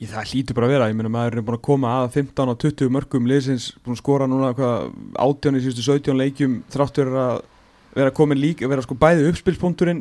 Í 0.00 0.08
það 0.08 0.30
hlýtur 0.32 0.56
bara 0.56 0.68
að 0.68 0.72
vera, 0.72 0.88
ég 0.88 0.96
meina 0.96 1.10
maður 1.12 1.34
er 1.36 1.44
búin 1.44 1.58
að 1.58 1.66
koma 1.66 1.90
að 2.00 2.14
15 2.14 2.48
og 2.48 2.60
20 2.62 2.92
mörgum 2.94 3.26
liðsins 3.28 3.66
búin 3.84 3.98
að 3.98 4.00
skora 4.00 4.28
núna 4.30 4.54
hvað 4.56 4.86
átján 5.20 5.58
í 5.58 5.60
síðustu 5.60 5.84
17 5.84 6.16
leikjum 6.16 6.54
þrátt 6.72 7.00
verið 7.02 7.18
að 7.20 7.42
vera 7.98 8.14
komin 8.16 8.40
líka, 8.40 8.70
vera 8.70 8.84
sko 8.86 8.96
bæði 8.96 9.26
uppspilspunkturinn 9.28 10.00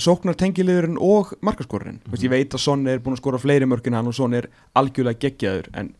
sóknar 0.00 0.38
tengiliðurinn 0.40 0.96
og 1.04 1.34
markaskorurinn 1.44 1.98
mm 1.98 2.12
-hmm. 2.12 2.22
ég 2.24 2.30
veit 2.30 2.54
að 2.54 2.64
Son 2.64 2.86
er 2.86 2.98
búin 2.98 3.12
að 3.12 3.20
skora 3.20 3.38
fleiri 3.38 3.66
mörkin 3.66 3.94
hann 3.94 4.06
og 4.06 4.14
Son 4.14 4.34
er 4.34 4.48
algjörlega 4.74 5.18
geggjaður 5.18 5.68
en 5.74 5.92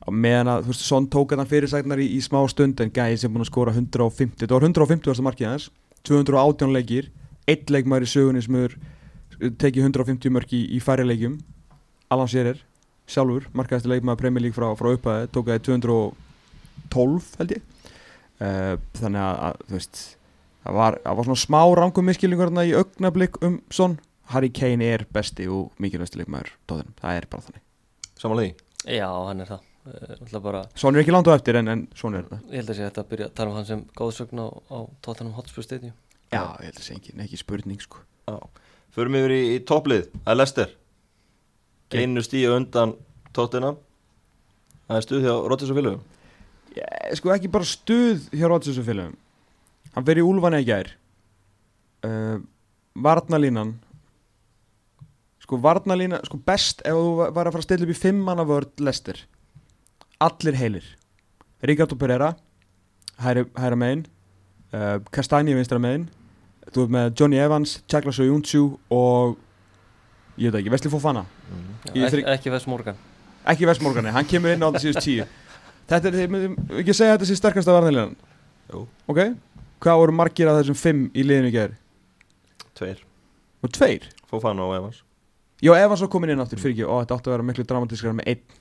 á 0.00 0.10
meðan 0.10 0.48
að, 0.48 0.66
veist, 0.66 0.80
Son 0.80 1.06
tók 1.06 1.36
hann 1.36 1.46
fyrirsæknar 1.46 1.98
í, 1.98 2.16
í 2.16 2.20
smá 2.20 2.48
stund 2.48 2.80
en 2.80 2.90
gæði 2.90 3.16
sem 3.16 3.32
búin 3.32 3.44
að 3.44 3.52
skora 3.52 3.72
150, 3.72 4.36
þetta 4.40 4.54
var 4.54 4.62
150 4.62 5.06
varsta 5.06 5.22
markið 5.22 5.46
hans 5.46 5.70
218 6.02 6.72
leikir, 6.72 7.10
eitt 7.46 7.70
leikmæri 7.70 8.06
sögunni 8.06 8.42
sem 8.42 8.54
er 8.54 8.76
tekið 9.38 9.84
150 9.84 10.30
mörk 10.30 10.52
í, 10.52 10.66
í 10.76 10.80
færri 10.80 11.04
leikjum 11.04 11.38
Alan 12.10 12.30
Shearer, 12.30 12.58
sjálfur 13.10 13.46
markaðist 13.54 13.86
leikmaður 13.90 14.22
Premier 14.24 14.42
League 14.42 14.56
frá, 14.56 14.68
frá 14.78 14.88
upphæði 14.96 15.28
tók 15.34 15.50
það 15.50 15.60
212 15.68 17.28
held 17.38 17.54
ég. 17.54 17.66
Uh, 18.40 18.74
þannig 18.96 19.20
að, 19.20 19.40
að 19.46 19.58
þú 19.68 19.76
veist 19.76 20.00
það 20.64 20.78
var, 20.78 20.96
það 21.04 21.18
var 21.18 21.28
svona 21.28 21.42
smá 21.44 21.60
rangum 21.78 22.08
miskilningur 22.08 22.48
þarna 22.50 22.64
í 22.66 22.72
augnablík 22.78 23.38
um 23.46 23.60
Son. 23.74 23.98
Harry 24.30 24.50
Kane 24.54 24.86
er 24.86 25.04
besti 25.10 25.48
og 25.50 25.72
mikilvægsti 25.82 26.20
leikmaður 26.20 26.52
tóðunum, 26.70 26.94
það 27.00 27.16
er 27.18 27.26
bara 27.30 27.46
þannig. 27.48 27.62
Samanlega 28.20 28.52
því 28.54 28.96
Já, 29.00 29.08
hann 29.26 29.42
er 29.42 29.50
það. 29.50 29.64
Eh, 29.90 30.60
Son 30.78 30.94
er 30.94 31.02
ekki 31.02 31.14
langt 31.14 31.28
á 31.30 31.34
eftir 31.34 31.58
en, 31.60 31.70
en 31.72 31.86
Son 31.98 32.14
er 32.16 32.26
þetta 32.26 32.38
ég 32.50 32.60
held 32.60 32.70
að 32.70 32.78
sé 32.78 32.84
þetta 32.86 33.02
að 33.02 33.10
byrja 33.10 33.28
að 33.30 33.34
tala 33.38 33.52
um 33.52 33.58
hann 33.58 33.68
sem 33.68 33.82
góðsögn 33.98 34.42
á, 34.42 34.46
á 34.50 34.78
Tottenham 35.04 35.34
Hotspur 35.38 35.66
Stadium. 35.66 35.96
Já, 36.30 36.42
ég 36.62 36.70
held 36.70 36.78
að 36.78 36.86
segja 36.86 37.00
ekki, 37.00 37.16
ekki 37.26 37.40
spurning 37.40 37.82
sko. 37.82 38.02
Já. 38.30 38.38
Förum 38.94 39.18
yfir 39.18 39.34
í, 39.34 39.40
í 39.56 39.58
topplið. 39.66 40.06
Það 40.22 40.32
er 40.34 40.38
Lester 40.38 40.76
Geinu 41.90 42.22
stíu 42.22 42.54
undan 42.56 42.94
tóttina 43.34 43.74
Það 44.86 44.96
er 44.96 45.06
stuð 45.06 45.26
hjá 45.26 45.34
Róttis 45.50 45.70
og 45.70 45.80
ég, 46.76 47.18
sko 47.18 47.34
ekki 47.34 47.50
bara 47.50 47.66
stuð 47.66 48.28
hjá 48.34 48.46
Rodgers 48.48 48.78
og 48.78 48.86
félagum 48.86 49.18
hann 49.94 50.06
fer 50.06 50.20
í 50.20 50.22
úlfan 50.22 50.54
í 50.54 50.64
gær. 50.66 50.92
Uh, 52.06 52.38
varnalínan 52.94 53.74
sko 55.42 55.58
varnalína 55.62 56.20
sko 56.26 56.38
best 56.46 56.82
ef 56.86 56.94
þú 56.94 57.10
var 57.18 57.48
að 57.50 57.54
fara 57.56 57.62
að 57.62 57.66
stilla 57.66 57.86
upp 57.86 57.94
í 57.94 57.98
fimm 57.98 58.22
manna 58.26 58.46
vörd 58.46 58.82
Lester 58.82 59.18
allir 60.20 60.56
heilir. 60.56 60.86
Ricardo 61.62 61.96
Pereira 61.96 62.34
hæra, 63.20 63.44
hæra 63.56 63.76
megin. 63.76 64.06
Uh, 64.72 65.00
Kastani 65.12 65.54
vinstra 65.56 65.80
megin. 65.80 66.08
Þú 66.70 66.84
ert 66.86 66.94
með 66.94 67.14
Johnny 67.18 67.40
Evans, 67.40 67.78
Chaklas 67.90 68.20
og 68.22 68.28
Júntsjú 68.28 68.64
og 68.94 69.38
ég 70.40 70.50
veit 70.50 70.60
ekki, 70.62 70.72
Vesli 70.72 70.90
Fofana. 70.92 71.24
Já, 71.86 71.92
Ég 71.94 72.06
ekki, 72.08 72.24
ekki 72.34 72.52
Vest 72.54 72.68
Morgan. 72.70 72.96
Ekki 73.48 73.66
Vestmorgani, 73.68 74.12
hann 74.12 74.26
kemur 74.28 74.52
inn 74.52 74.60
á 74.64 74.68
það 74.68 74.82
síðust 74.84 75.04
tíu. 75.04 75.24
Þetta 75.90 76.10
er, 76.10 76.16
ekki 76.82 76.94
segja 76.94 77.14
að 77.14 77.18
þetta 77.18 77.28
sé 77.30 77.36
sterkasta 77.38 77.72
varnalínan 77.74 78.12
Jú, 78.70 78.84
ok, 79.10 79.20
hvað 79.82 80.00
voru 80.02 80.14
margir 80.14 80.50
af 80.50 80.60
þessum 80.60 80.76
fimm 80.78 81.06
í 81.16 81.24
liðinu 81.26 81.50
í 81.50 81.54
gær? 81.54 81.72
Tveir. 82.78 83.00
Og 83.64 83.72
tveir, 83.74 84.06
Fofana 84.30 84.66
og 84.68 84.76
Evans. 84.76 85.00
Já 85.64 85.72
Evans 85.76 86.04
var 86.04 86.12
komin 86.12 86.30
inn 86.34 86.40
aftur 86.44 86.60
fyrir 86.60 86.76
ekki. 86.76 86.86
Og 86.86 87.02
þetta 87.02 87.16
átti 87.18 87.30
að 87.32 87.34
vera 87.34 87.48
miklu 87.48 87.66
dramatískara 87.68 88.16
með 88.20 88.30
einn. 88.34 88.60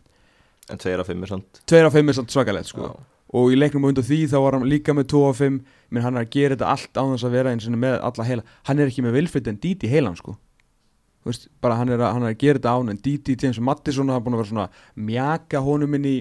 En 0.73 0.81
tveir 0.81 1.03
af 1.03 1.07
fimm 1.11 1.23
er 1.23 1.31
sant 1.31 1.61
tveir 1.69 1.87
af 1.87 1.95
fimm 1.95 2.09
er 2.11 2.17
samt 2.17 2.33
svakalegt 2.33 2.71
sko. 2.71 2.89
Já. 2.89 3.05
og 3.39 3.53
í 3.53 3.57
leiknum 3.59 3.85
á 3.85 3.89
undan 3.91 4.05
því 4.05 4.23
þá 4.31 4.37
var 4.41 4.55
hann 4.57 4.65
líka 4.69 4.93
með 4.97 5.11
2 5.13 5.19
af 5.29 5.39
5 5.43 5.57
menn 5.93 6.03
hann 6.03 6.17
er 6.17 6.25
að 6.25 6.31
gera 6.33 6.55
þetta 6.55 6.69
allt 6.73 6.97
á 6.97 7.03
þess 7.13 7.25
að 7.27 7.35
vera 7.37 7.51
eins 7.53 7.67
og 7.69 7.75
með 7.77 7.97
alla 8.07 8.25
heila, 8.25 8.43
hann 8.65 8.79
er 8.81 8.89
ekki 8.89 9.03
með 9.05 9.17
Wilfred 9.19 9.49
en 9.51 9.59
Didi 9.61 9.89
heilan 9.91 10.17
sko 10.17 10.33
veist, 11.25 11.47
bara 11.61 11.75
hann 11.75 11.89
er, 11.89 11.99
að, 11.99 12.13
hann 12.15 12.23
er 12.23 12.33
að 12.33 12.37
gera 12.39 12.59
þetta 12.59 12.75
án 12.79 12.89
en 12.93 12.97
Didi, 13.03 13.35
James 13.41 13.59
Mattisson 13.59 14.07
hafa 14.09 14.23
búin 14.25 14.37
að 14.37 14.43
vera 14.43 14.49
svona 14.53 14.69
mjaka 14.95 15.59
honum 15.65 15.93
inn 15.99 16.05
í 16.05 16.15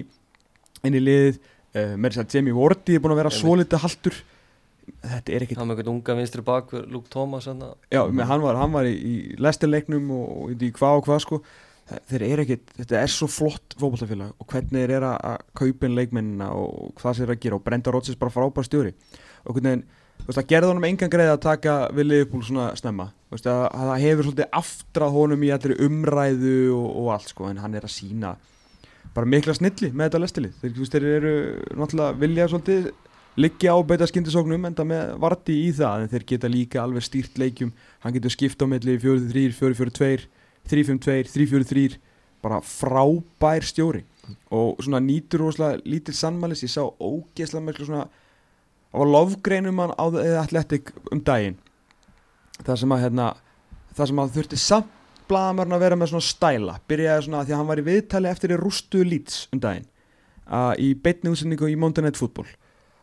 inn 0.83 0.95
í 0.95 0.99
liðið. 1.03 1.39
Uh, 1.69 1.93
með 2.01 2.15
þess 2.15 2.23
að 2.23 2.33
Jamie 2.35 2.53
Wardy 2.57 2.95
er 2.97 3.01
búin 3.03 3.13
að 3.13 3.19
vera 3.21 3.29
Einmitt. 3.29 3.43
svolítið 3.45 3.83
haltur. 3.83 4.15
Þetta 5.05 5.33
er 5.35 5.43
ekkit 5.45 5.57
hann 5.61 5.67
með 5.69 5.77
einhvern 5.83 5.91
unga 5.99 6.15
vinstri 6.17 6.41
bak 6.41 6.71
Luke 6.89 7.09
Thomas 7.13 7.45
Já, 7.45 7.99
hann 8.01 8.41
var, 8.41 8.55
hann 8.57 8.71
var 8.73 8.87
í, 8.89 8.95
í 8.97 9.35
lestirleiknum 9.37 10.07
og, 10.15 10.31
og 10.49 10.63
í 10.65 10.71
hvað 10.73 10.97
og 10.97 11.05
hvað 11.05 11.19
sko. 11.27 11.39
Þe- 11.89 12.01
þeir 12.09 12.25
eru 12.31 12.45
ekkit, 12.47 12.73
þetta 12.79 12.97
er 13.03 13.13
svo 13.13 13.27
flott 13.29 13.75
fótballtafélag 13.77 14.33
og 14.41 14.47
hvernig 14.49 14.73
þeir 14.81 14.95
eru 14.97 15.11
að- 15.11 15.21
að 15.29 15.45
kaupa 15.61 15.85
inn 15.85 15.95
leikmennina 15.97 16.49
og 16.57 16.91
hvað 16.97 17.19
þeir 17.19 17.27
eru 17.27 17.35
að 17.37 17.43
gera. 17.45 17.55
Og 17.59 17.63
Brenda 17.69 17.91
Rodgers 17.93 18.17
bara 18.17 18.33
frábær 18.33 18.65
stjóri. 18.65 18.93
Og 19.45 19.53
hvernig, 19.55 19.85
þú 20.23 20.25
veist, 20.25 20.39
það 20.41 20.49
gerði 20.55 20.71
honum 20.73 20.89
engan 20.89 21.09
greið 21.13 21.33
að 21.35 21.41
taka 21.45 21.77
við 21.93 22.09
Liverpool 22.09 22.41
svona 22.49 22.71
snemma 22.81 23.11
þú 23.29 23.35
veist, 23.37 23.49
að, 23.49 23.63
að 23.69 23.89
það 23.89 24.05
hefur 24.05 24.27
svolítið 24.27 24.55
aftrað 24.59 25.15
honum 25.15 25.43
í 25.45 25.51
allir 25.53 25.83
umræðu 25.85 26.55
og, 26.73 26.87
og 27.03 27.11
allt 27.13 27.33
sko 27.33 27.49
en 27.49 27.61
hann 27.61 27.77
er 27.77 27.85
að 27.85 27.93
sína 27.93 28.33
bara 29.13 29.29
mikla 29.29 29.55
snilli 29.57 29.91
með 29.93 30.09
þetta 30.09 30.21
lestilið. 30.23 30.57
Þeir, 30.61 30.73
veist, 30.79 30.95
þeir 30.95 31.07
eru 31.11 31.35
náttúrulega 31.77 32.17
vilja 32.23 32.49
svolítið 32.49 32.89
liggja 33.39 33.73
á 33.73 33.77
beita 33.85 34.07
skindisóknum 34.09 34.67
enda 34.69 34.85
með 34.87 35.13
varti 35.21 35.55
í 35.67 35.69
það 35.77 36.03
en 36.03 36.11
þeir 36.13 36.25
geta 36.33 36.51
líka 36.51 36.81
alveg 36.83 37.05
stýrt 37.05 37.39
leikjum. 37.41 37.71
Hann 38.03 38.15
getur 38.17 38.33
skipt 38.33 38.61
á 38.61 38.65
milli 38.69 38.97
4-3, 39.01 39.45
4-4-2 39.57 40.27
3-5-2, 40.69 41.29
3-4-3 41.33 41.99
bara 42.43 42.59
frábær 42.65 43.65
stjóri. 43.65 44.03
Og 44.53 44.81
svona 44.83 45.01
nýtur 45.01 45.45
rosalega 45.45 45.81
lítil 45.89 46.17
sannmælis, 46.17 46.65
ég 46.65 46.73
sá 46.73 46.83
ógeðslega 46.85 47.65
mörglu 47.65 47.87
svona 47.87 48.05
á 48.89 49.01
lofgreinum 49.05 49.81
hann 49.81 49.95
á 49.97 50.05
Athletic 50.43 50.93
um 51.13 51.21
daginn 51.21 51.57
það 52.65 52.81
sem 52.81 52.95
að 52.95 53.03
hérna 53.05 53.27
það 53.97 54.11
sem 54.11 54.23
að 54.23 54.33
þurfti 54.37 54.61
samt 54.61 54.95
blagamörn 55.29 55.75
að 55.75 55.83
vera 55.83 55.97
með 55.99 56.13
svona 56.13 56.25
stæla. 56.25 56.77
Byrjaði 56.89 57.27
svona 57.27 57.43
því 57.45 57.53
að 57.53 57.61
hann 57.61 57.69
var 57.69 57.81
í 57.81 57.85
viðtali 57.85 58.29
eftir 58.31 58.53
í 58.55 58.57
rústu 58.59 59.03
Leeds 59.05 59.43
um 59.53 59.61
daginn 59.61 59.85
uh, 60.49 60.73
í 60.81 60.95
beitni 60.97 61.33
útsendingu 61.33 61.69
í 61.69 61.77
Monday 61.79 62.05
Night 62.05 62.19
Football. 62.19 62.49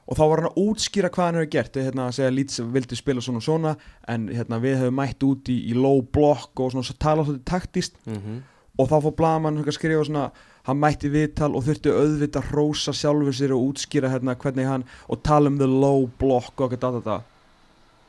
Og 0.07 0.19
þá 0.19 0.23
var 0.23 0.43
hann 0.43 0.51
að 0.53 0.59
útskýra 0.63 1.11
hvað 1.15 1.29
hann 1.29 1.39
hefur 1.41 1.53
gert. 1.55 1.79
Hérna 1.83 2.09
að 2.09 2.19
segja 2.19 2.33
að 2.33 2.37
Leeds 2.39 2.61
vildi 2.75 2.99
spila 2.99 3.23
svona 3.25 3.43
og 3.43 3.47
svona 3.47 3.73
en 4.11 4.27
hérna 4.31 4.61
við 4.63 4.77
hefum 4.83 5.01
mætt 5.01 5.27
út 5.27 5.51
í, 5.51 5.57
í 5.71 5.79
low 5.79 6.03
block 6.03 6.63
og 6.63 6.75
svona 6.75 6.99
tala 7.03 7.27
svolítið 7.27 7.49
taktist 7.51 7.99
mm 8.07 8.19
-hmm. 8.19 8.43
og 8.79 8.91
þá 8.91 8.97
fór 9.03 9.17
blagamann 9.19 9.63
að 9.65 9.79
skrifa 9.79 10.05
svona 10.05 10.31
hann 10.67 10.79
mætti 10.83 11.09
viðtal 11.11 11.55
og 11.55 11.65
þurfti 11.65 11.91
auðvitað 11.91 12.43
að 12.43 12.53
rósa 12.55 12.93
sjálfur 12.93 13.35
sér 13.35 13.55
og 13.55 13.63
útskýra 13.71 14.11
hérna 14.11 14.35
hvernig 14.35 14.67
hann 14.67 14.85
og 15.09 15.23
tala 15.23 15.49
um 15.49 15.59
the 15.59 15.67
low 15.67 16.11
block 16.19 16.61
og 16.61 16.73
eitthvað 16.73 17.23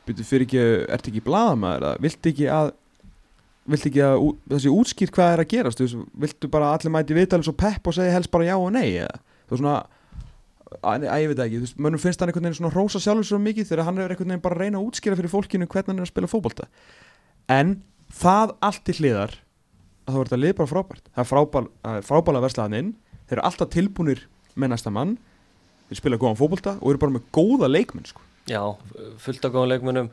byrju 0.08 0.26
fyrir 0.26 0.46
ekki, 0.48 0.64
ert 0.88 1.10
ekki 1.10 1.24
blagamæður 1.24 1.88
eða 1.88 2.04
viltu 2.04 2.32
ekki 2.32 2.48
að 2.52 2.72
viltu 3.68 3.90
ekki 3.90 4.02
að 4.04 4.26
þessi 4.54 4.72
útskýrt 4.72 5.14
hvað 5.14 5.34
er 5.34 5.42
að 5.44 5.50
gerast? 5.52 5.82
Þú 5.82 6.02
viltu 6.24 6.50
bara 6.52 6.72
allir 6.74 6.94
mæti 6.94 7.16
viðtal 7.16 7.42
svo 7.44 7.54
pepp 7.58 7.90
og 7.90 7.96
segja 7.96 8.14
helst 8.16 8.32
bara 8.32 8.48
já 8.48 8.56
og 8.56 8.70
nei 8.74 8.86
eða? 8.96 9.20
Þú 9.48 9.60
svona 9.60 9.74
að, 10.82 11.04
að 11.08 11.22
ég 11.22 11.30
veit 11.30 11.38
það 11.38 11.44
ekki, 11.46 11.60
þú 11.64 11.84
mönnum 11.84 12.02
finnst 12.02 12.22
hann 12.22 12.32
einhvern 12.32 12.48
veginn 12.48 12.58
svona 12.58 12.72
rósa 12.74 13.02
sjálfur 13.02 13.28
svo 13.28 13.40
mikið 13.42 13.70
þegar 13.70 13.86
hann 13.88 14.00
er 14.00 14.14
einhvern 14.14 14.32
veginn 14.32 14.44
bara 14.44 14.58
að 14.58 14.64
reyna 14.64 14.80
að 14.80 14.88
útskýra 14.88 15.18
fyrir 15.18 15.32
fólkinu 15.32 15.68
hvernig 15.68 15.92
hann 15.92 16.00
er 16.00 16.06
að 16.06 16.12
spila 16.12 16.30
fótbolta. 16.30 16.68
En 17.52 17.74
það 18.12 18.54
allt 18.68 18.84
til 18.88 18.96
hliðar 19.00 19.36
að 20.08 20.14
þá 20.14 20.18
er 20.18 20.30
þetta 20.30 20.40
lið 20.42 20.54
bara 20.60 20.72
frábært. 20.72 21.04
Það 21.12 21.24
er 21.24 21.30
frábæl, 21.32 21.64
frábæla 22.08 22.44
verslaðan 22.44 22.78
inn 22.78 22.94
þeir 23.28 23.38
eru 23.38 23.46
alltaf 23.48 23.72
tilbúnir 23.72 24.24
með 24.56 24.74
næsta 24.74 24.92
mann. 24.92 25.16
Þeir 25.88 26.02
spila 26.02 26.20
góðan 26.20 26.40
fótbolta 26.40 26.76
og 26.80 26.92
eru 26.92 27.02
bara 27.04 27.16
með 27.16 27.28
góða 27.32 27.70
leikmenn 27.72 28.08
sko. 28.08 28.24
Já, 28.48 28.62
fullt 29.20 29.44
af 29.44 29.52
góðan 29.52 29.72
leikmunum 29.74 30.06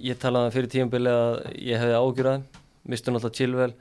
ég 0.00 0.16
talaði 0.20 0.54
fyrir 0.54 0.70
tíumbili 0.72 1.10
að 1.12 1.34
ég 1.60 1.82
hefði 1.82 1.98
ágjörðað 2.00 2.46
mistu 2.88 3.12
náttúrulega 3.12 3.38
Chilwell 3.38 3.74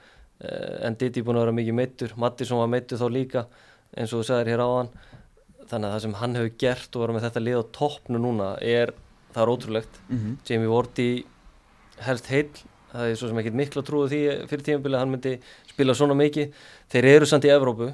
eh, 0.44 0.88
en 0.88 0.98
Didi 1.00 1.24
búin 1.24 1.40
að 1.40 1.46
vera 1.46 1.56
mikið 1.60 1.78
meittur 1.78 2.16
Mattisson 2.20 2.60
var 2.60 2.72
meittur 2.72 3.00
þá 3.00 3.08
líka 3.12 3.46
eins 3.94 4.14
og 4.14 4.22
þú 4.22 4.28
sagðir 4.30 4.54
hér 4.54 4.64
áðan. 4.64 4.92
Þannig 5.70 5.88
að 5.88 5.94
það 5.94 6.04
sem 6.06 6.16
hann 6.20 6.38
hefur 6.38 6.54
gert 6.64 6.96
og 6.96 7.04
vera 7.04 7.16
með 7.16 7.26
þetta 7.28 7.44
lið 7.44 7.60
á 7.62 7.64
toppnu 7.78 8.22
núna 8.22 8.48
er, 8.60 8.94
það 9.34 9.44
er 9.44 9.52
ótrúlegt. 9.54 10.00
Mm 10.10 10.20
-hmm. 10.20 10.38
Jamie 10.50 10.72
Vardy 10.72 11.10
helst 12.08 12.28
heill. 12.28 12.54
Það 12.94 13.10
er 13.10 13.16
svo 13.16 13.28
sem 13.28 13.38
ekkert 13.38 13.56
miklu 13.58 13.82
að 13.82 13.88
trúa 13.88 14.10
því 14.10 14.48
fyrir 14.50 14.66
tíumbili 14.66 14.96
að 14.96 15.00
hann 15.00 15.12
myndi 15.12 15.40
spila 15.70 15.94
svona 15.94 16.14
mikið. 16.14 16.54
Þeir 16.90 17.06
eru 17.06 17.26
samt 17.26 17.46
í 17.46 17.54
Evrópu 17.54 17.94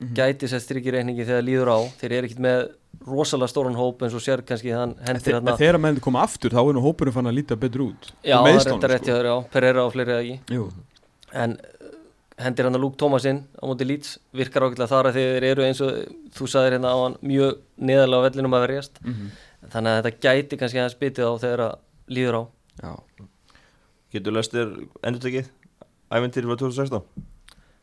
Mhm. 0.00 0.14
gæti 0.16 0.48
sett 0.50 0.62
stryk 0.64 0.86
í 0.86 0.92
reikningi 0.94 1.24
þegar 1.26 1.44
líður 1.46 1.70
á. 1.70 1.78
Þeir 2.00 2.12
eru 2.12 2.26
ekkert 2.28 2.42
með 2.42 2.62
rosalega 3.04 3.50
stóran 3.52 3.76
hóp 3.78 4.02
eins 4.02 4.14
og 4.16 4.22
sér 4.24 4.42
kannski 4.46 4.72
hann 4.74 4.94
hendir 5.06 5.36
en 5.36 5.56
þegar 5.58 5.78
menn 5.78 6.00
koma 6.00 6.22
aftur 6.24 6.50
þá 6.50 6.60
er 6.62 6.74
nú 6.74 6.82
hópurinn 6.82 7.14
fann 7.14 7.26
að 7.30 7.36
líta 7.38 7.56
betur 7.56 7.86
út. 7.90 8.10
Já, 8.24 8.38
það 8.40 8.48
er 8.54 8.66
þetta 8.72 8.90
rétt 8.90 9.06
þér, 9.08 9.28
já, 9.30 9.36
Pereira 9.52 9.84
og 9.84 9.92
fleiri 9.92 10.14
eða 10.14 10.24
ekki? 10.24 10.54
Jú. 10.54 10.66
en 11.34 11.56
uh, 11.58 11.96
hendir 12.38 12.64
hann 12.68 12.74
að 12.78 12.80
Luke 12.84 12.96
Thomasinn 12.98 13.40
á 13.58 13.62
móti 13.66 13.86
Leeds, 13.86 14.18
virkar 14.32 14.62
ákveðlega 14.66 14.90
þar 14.90 15.08
að 15.10 15.18
þeir 15.18 15.46
eru 15.50 15.66
eins 15.66 15.80
og 15.82 15.98
þú 16.34 16.48
sagðir 16.50 16.76
hérna 16.78 16.94
á 16.94 16.98
hann 17.02 17.16
mjög 17.22 17.58
neðalega 17.78 18.22
á 18.22 18.26
vellinum 18.28 18.54
að 18.58 18.64
verjast. 18.68 18.98
Mhm. 19.04 19.30
þannig 19.72 19.90
að 19.90 20.02
þetta 20.04 20.20
gæti 20.20 20.58
kannski 20.60 20.80
hans 20.82 20.94
bitið 21.00 21.24
á 21.24 21.32
þegar 21.40 21.60
að 21.64 21.78
líður 22.14 22.34
á. 22.36 22.42
Já. 22.82 22.92
Getur 24.14 24.32
lestir 24.36 24.74
endurtekið 25.02 25.48
Æventýri 26.14 26.46
frá 26.46 26.58
2016 26.60 27.02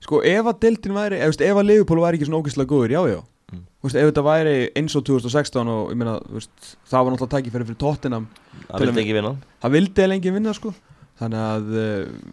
Sko 0.01 0.21
ef 0.25 0.49
að 0.49 0.61
deildin 0.65 0.97
væri, 0.97 1.19
ef, 1.21 1.31
veist, 1.31 1.43
ef 1.45 1.59
að 1.61 1.67
Liverpool 1.69 2.01
væri 2.01 2.17
ekki 2.17 2.27
svona 2.29 2.41
ógeðslega 2.41 2.71
góður, 2.71 2.95
já 2.95 3.01
já. 3.11 3.19
Mm. 3.51 3.65
Veist, 3.85 3.97
ef 3.99 4.07
þetta 4.09 4.23
væri 4.25 4.55
eins 4.79 4.95
og 4.97 5.05
2016 5.09 5.73
og 5.75 5.91
ég 5.93 5.99
meina, 6.01 6.15
veist, 6.31 6.71
það 6.89 7.05
var 7.05 7.15
náttúrulega 7.15 7.35
tækifæri 7.35 7.67
fyrir 7.69 7.81
Tottenham 7.83 8.25
Það 8.63 8.73
að 8.77 8.85
vildi 8.85 9.03
ekki 9.03 9.17
vinna. 9.19 9.33
Það 9.61 9.75
vildi 9.77 10.01
eða 10.01 10.11
lengi 10.13 10.33
vinna 10.37 10.55
sko. 10.57 10.73
Þannig 11.21 11.45
að 11.45 11.69
uh, 11.83 12.25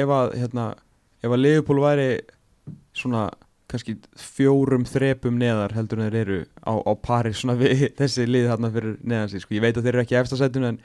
ef 0.00 0.14
að 0.18 0.34
hérna, 0.40 0.66
ef 1.22 1.36
að 1.36 1.42
Liverpool 1.44 1.84
væri 1.84 2.08
svona 2.98 3.28
kannski 3.72 3.96
fjórum 4.18 4.84
þrepum 4.88 5.38
neðar 5.40 5.72
heldur 5.76 6.02
en 6.02 6.10
þeir 6.10 6.18
eru 6.22 6.40
á, 6.60 6.72
á 6.76 6.92
pari 7.00 7.32
svona 7.36 7.56
við 7.60 7.86
þessi 8.00 8.26
lið 8.28 8.50
þarna 8.50 8.72
fyrir 8.74 8.98
neðan 9.00 9.32
sig 9.32 9.44
sko. 9.44 9.56
ég 9.56 9.64
veit 9.64 9.78
að 9.78 9.86
þeir 9.86 9.94
eru 9.94 10.04
ekki 10.04 10.18
efstasætinu 10.20 10.68
en 10.72 10.80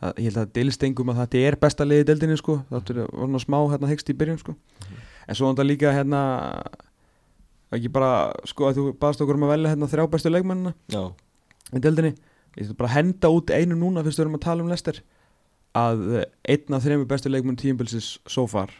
það, 0.00 0.16
ég 0.16 0.26
held 0.26 0.40
að 0.42 0.52
deilstengum 0.58 1.12
að 1.12 1.20
þetta 1.22 1.44
er 1.46 1.58
besta 1.62 1.86
liði 1.86 2.06
í 2.06 2.08
deildinni 2.10 2.38
sko, 2.40 2.58
það 2.70 2.94
er 2.94 3.02
svona 3.12 3.42
smá 3.44 3.58
hérna 3.60 3.92
hegst 3.92 4.10
í 4.10 4.16
byrjun 4.18 4.40
sko 4.42 4.56
en 5.26 5.38
svo 5.38 5.50
þetta 5.50 5.66
líka 5.66 5.94
hérna 5.94 6.22
ekki 7.72 7.90
bara 7.92 8.32
sko 8.48 8.68
að 8.68 8.78
þú 8.78 8.84
baðst 9.00 9.24
okkur 9.24 9.38
um 9.38 9.46
að 9.46 9.54
velja 9.54 9.72
hérna 9.72 9.88
þrjá 9.90 10.06
bestu 10.12 10.32
leikmennina 10.32 10.74
í 11.72 11.80
deildinni. 11.80 12.12
Ég 12.58 12.66
ætla 12.66 12.78
bara 12.82 12.90
að 12.90 12.96
henda 12.98 13.30
út 13.32 13.52
einu 13.54 13.78
núna 13.80 14.02
fyrst 14.04 14.20
við 14.20 14.26
erum 14.26 14.36
að 14.36 14.44
tala 14.44 14.64
um 14.64 14.68
Lester 14.68 14.98
að 15.78 16.02
eh, 16.18 16.26
einn 16.52 16.76
af 16.76 16.84
þrejum 16.84 17.06
bestu 17.08 17.32
leikmenn 17.32 17.56
tíumbilsis 17.56 18.18
so 18.28 18.44
far 18.50 18.74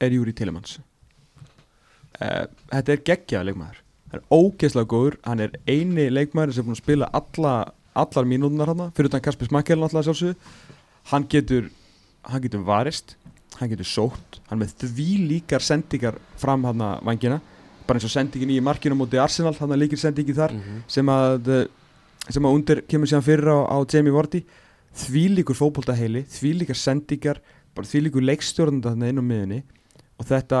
er 0.00 0.14
Júri 0.14 0.32
Tillemans 0.36 0.76
uh, 0.78 2.46
þetta 2.70 2.94
er 2.94 3.02
geggjaða 3.08 3.48
leikmaður. 3.48 3.82
Hann 4.10 4.20
er 4.20 4.28
ógeðslega 4.34 4.90
góður. 4.90 5.18
Hann 5.26 5.42
er 5.44 5.58
eini 5.66 6.06
leikmaður 6.10 6.54
sem 6.54 6.62
er 6.62 6.68
búin 6.68 6.78
að 6.78 6.82
spila 6.84 7.10
alla, 7.18 7.54
allar 7.98 8.30
mínútunar 8.30 8.70
hann 8.70 8.94
fyrir 8.94 9.10
utan 9.10 9.24
Kasper 9.24 9.50
Smakkel 9.50 9.82
hann 11.10 11.26
getur, 11.32 11.70
hann 12.28 12.42
getur 12.44 12.64
varist 12.66 13.16
hann 13.60 13.70
getur 13.70 13.88
sótt. 13.88 14.40
Hann 14.48 14.60
er 14.60 14.66
með 14.66 14.88
því 14.90 15.08
líkar 15.30 15.64
sendingar 15.64 16.16
fram 16.40 16.64
hann 16.68 16.80
að 16.84 17.04
vangina 17.06 17.40
bara 17.86 17.98
eins 17.98 18.06
og 18.06 18.12
sendingin 18.12 18.52
í 18.54 18.60
markinu 18.62 18.96
múti 18.98 19.18
Arsenal 19.20 19.54
hann 19.58 19.76
líkir 19.78 19.98
sendingi 19.98 20.34
þar 20.36 20.52
-hmm. 20.54 20.82
sem 20.88 21.06
að 21.06 21.48
eh, 21.48 21.66
sem 22.30 22.44
að 22.44 22.54
undir 22.54 22.82
kemur 22.86 23.08
síðan 23.08 23.26
fyrir 23.26 23.48
á, 23.50 23.58
á 23.66 23.76
Jamie 23.92 24.12
Vardy. 24.12 24.44
Því 24.94 25.24
líkur 25.36 25.54
fótboltaheili 25.54 26.24
því 26.26 26.52
líkar 26.60 26.76
sendingar 26.76 27.40
bara 27.74 27.86
því 27.86 28.06
líkur 28.06 28.22
leikstjórnanda 28.26 28.90
þarna 28.90 29.08
inn 29.10 29.22
á 29.22 29.24
miðunni 29.24 29.60
og 30.18 30.26
þetta 30.26 30.60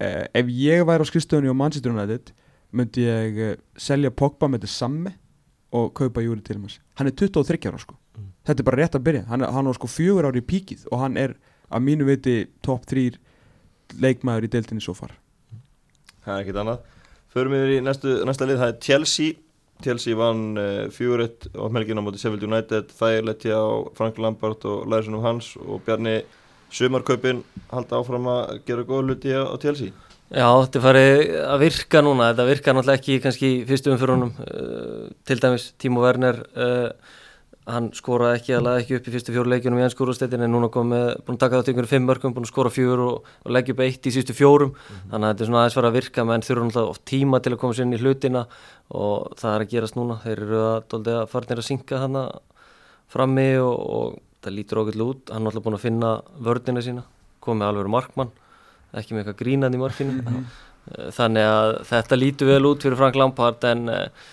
eh, 0.00 0.26
ef 0.34 0.46
ég 0.48 0.84
væri 0.86 1.02
á 1.02 1.10
skrifstöðunni 1.10 1.50
á 1.50 1.60
Manchester 1.60 1.92
United 1.92 2.32
myndi 2.72 3.06
ég 3.06 3.38
eh, 3.38 3.56
selja 3.76 4.10
Pogba 4.14 4.48
með 4.48 4.62
þetta 4.64 4.74
samme 4.74 5.14
og 5.74 5.90
kaupa 5.98 6.22
Júri 6.24 6.40
Tilmans 6.44 6.78
hann 6.96 7.10
er 7.10 7.16
23 7.16 7.68
ára 7.68 7.80
sko. 7.82 7.96
Mm. 8.16 8.30
þetta 8.46 8.62
er 8.62 8.68
bara 8.70 8.80
rétt 8.82 8.96
að 8.98 9.04
byrja. 9.06 9.24
Hann, 9.28 9.42
er- 9.42 9.52
hann 9.52 9.68
var 9.68 9.74
sko 9.74 9.90
fjögur 9.90 10.28
ári 10.28 10.42
í 10.42 10.46
píkið 10.48 10.86
og 10.90 11.02
hann 11.02 11.16
er 11.16 11.34
að 11.68 11.84
mínu 11.84 12.06
viti 12.08 12.36
top 12.64 12.86
3 12.88 13.18
leikmaður 14.02 14.48
í 14.48 14.52
deildinni 14.52 14.84
svo 14.84 14.94
far. 14.96 15.14
Það 16.24 16.34
er 16.34 16.40
ekkert 16.44 16.62
annað. 16.62 16.80
Förum 17.32 17.54
við 17.56 17.76
í 17.76 17.84
næstu, 17.84 18.16
næsta 18.28 18.48
lið, 18.48 18.62
það 18.62 18.72
er 18.72 18.80
Chelsea. 18.84 19.36
Chelsea 19.84 20.18
vann 20.18 20.58
uh, 20.58 20.88
4-1 20.90 21.52
á 21.54 21.64
melgin 21.70 22.00
á 22.00 22.02
móti 22.02 22.20
Sheffield 22.20 22.44
United. 22.48 22.90
Þægilegt 22.98 23.46
hjá 23.46 23.60
Frank 23.98 24.18
Lampard 24.18 24.64
og 24.68 24.88
læðisunum 24.90 25.24
hans 25.24 25.52
og 25.60 25.84
Bjarni 25.86 26.18
Sumarkaupin 26.74 27.44
halda 27.70 28.00
áfram 28.00 28.26
að 28.28 28.58
gera 28.68 28.84
góða 28.88 29.06
hluti 29.06 29.32
á, 29.32 29.46
á 29.48 29.56
Chelsea. 29.62 29.94
Já, 30.28 30.44
þetta 30.44 30.80
er 30.80 30.84
farið 30.84 31.22
að 31.44 31.62
virka 31.62 32.02
núna. 32.04 32.32
Þetta 32.32 32.48
virkar 32.50 32.76
náttúrulega 32.76 33.00
ekki 33.00 33.20
kannski 33.24 33.52
í 33.52 33.62
fyrstu 33.68 33.94
umfyrunum 33.94 34.34
uh, 34.44 35.06
til 35.28 35.38
dæmis 35.40 35.70
Timo 35.80 36.02
Werner 36.04 36.42
uh, 36.52 37.14
hann 37.68 37.88
skoraði 37.96 38.38
ekki 38.38 38.54
að 38.56 38.64
laða 38.64 38.82
ekki 38.82 38.96
upp 38.98 39.08
í 39.08 39.12
fyrstu 39.14 39.34
fjóru 39.34 39.52
leikjunum 39.52 39.80
í 39.80 39.84
enn 39.84 39.92
skórastetin 39.92 40.44
en 40.44 40.52
núna 40.54 40.70
kom 40.72 40.88
með, 40.92 41.10
búin 41.26 41.36
að 41.36 41.42
taka 41.42 41.60
þetta 41.60 41.72
ykkur 41.74 41.88
fimm 41.90 42.06
mörgum, 42.08 42.34
búin 42.36 42.46
að 42.46 42.52
skora 42.52 42.72
fjögur 42.72 43.02
og, 43.04 43.28
og 43.44 43.54
leggja 43.54 43.74
upp 43.74 43.82
eitt 43.84 44.08
í 44.08 44.12
sístu 44.14 44.36
fjórum. 44.36 44.72
Þannig 45.10 45.18
að 45.18 45.32
þetta 45.32 45.44
er 45.44 45.50
svona 45.50 45.62
aðeins 45.62 45.78
farið 45.78 45.90
að 45.90 45.98
virka 45.98 46.24
menn 46.28 46.46
þurfa 46.46 46.68
náttúrulega 46.68 46.94
oft 46.94 47.04
tíma 47.08 47.42
til 47.44 47.52
að 47.54 47.60
koma 47.62 47.76
sér 47.76 47.88
inn 47.88 47.96
í 47.98 48.00
hlutina 48.02 48.44
og 49.02 49.36
það 49.40 49.54
er 49.54 49.66
að 49.66 49.72
gerast 49.74 49.98
núna. 49.98 50.18
Þeir 50.24 50.44
eru 50.46 50.62
að, 50.64 51.12
farnir 51.34 51.62
að 51.62 51.68
synka 51.68 52.02
hana 52.04 52.24
frammi 53.12 53.48
og, 53.60 53.76
og 53.98 54.18
það 54.44 54.56
lítur 54.56 54.82
okkur 54.84 55.04
út, 55.04 55.22
hann 55.28 55.42
er 55.42 55.48
náttúrulega 55.48 55.68
búin 55.68 55.78
að 55.78 55.84
finna 55.84 56.14
vördina 56.48 56.84
sína, 56.84 57.04
komið 57.44 57.68
alveg 57.68 57.92
markmann 57.92 58.34
ekki 58.96 59.14
með 59.14 59.22
eitthvað 59.22 59.40
grínandi 59.42 59.80
markinu. 59.80 60.22
Eh, 60.88 61.08
þannig 61.14 61.48
að 61.48 61.72
þetta 61.90 62.18
lítur 62.18 62.52
vel 62.52 62.68
út 62.70 62.84
fyrir 62.84 62.98
Frank 63.00 63.18
Lampard 63.18 63.64
en 63.68 63.88
uh, 63.92 64.28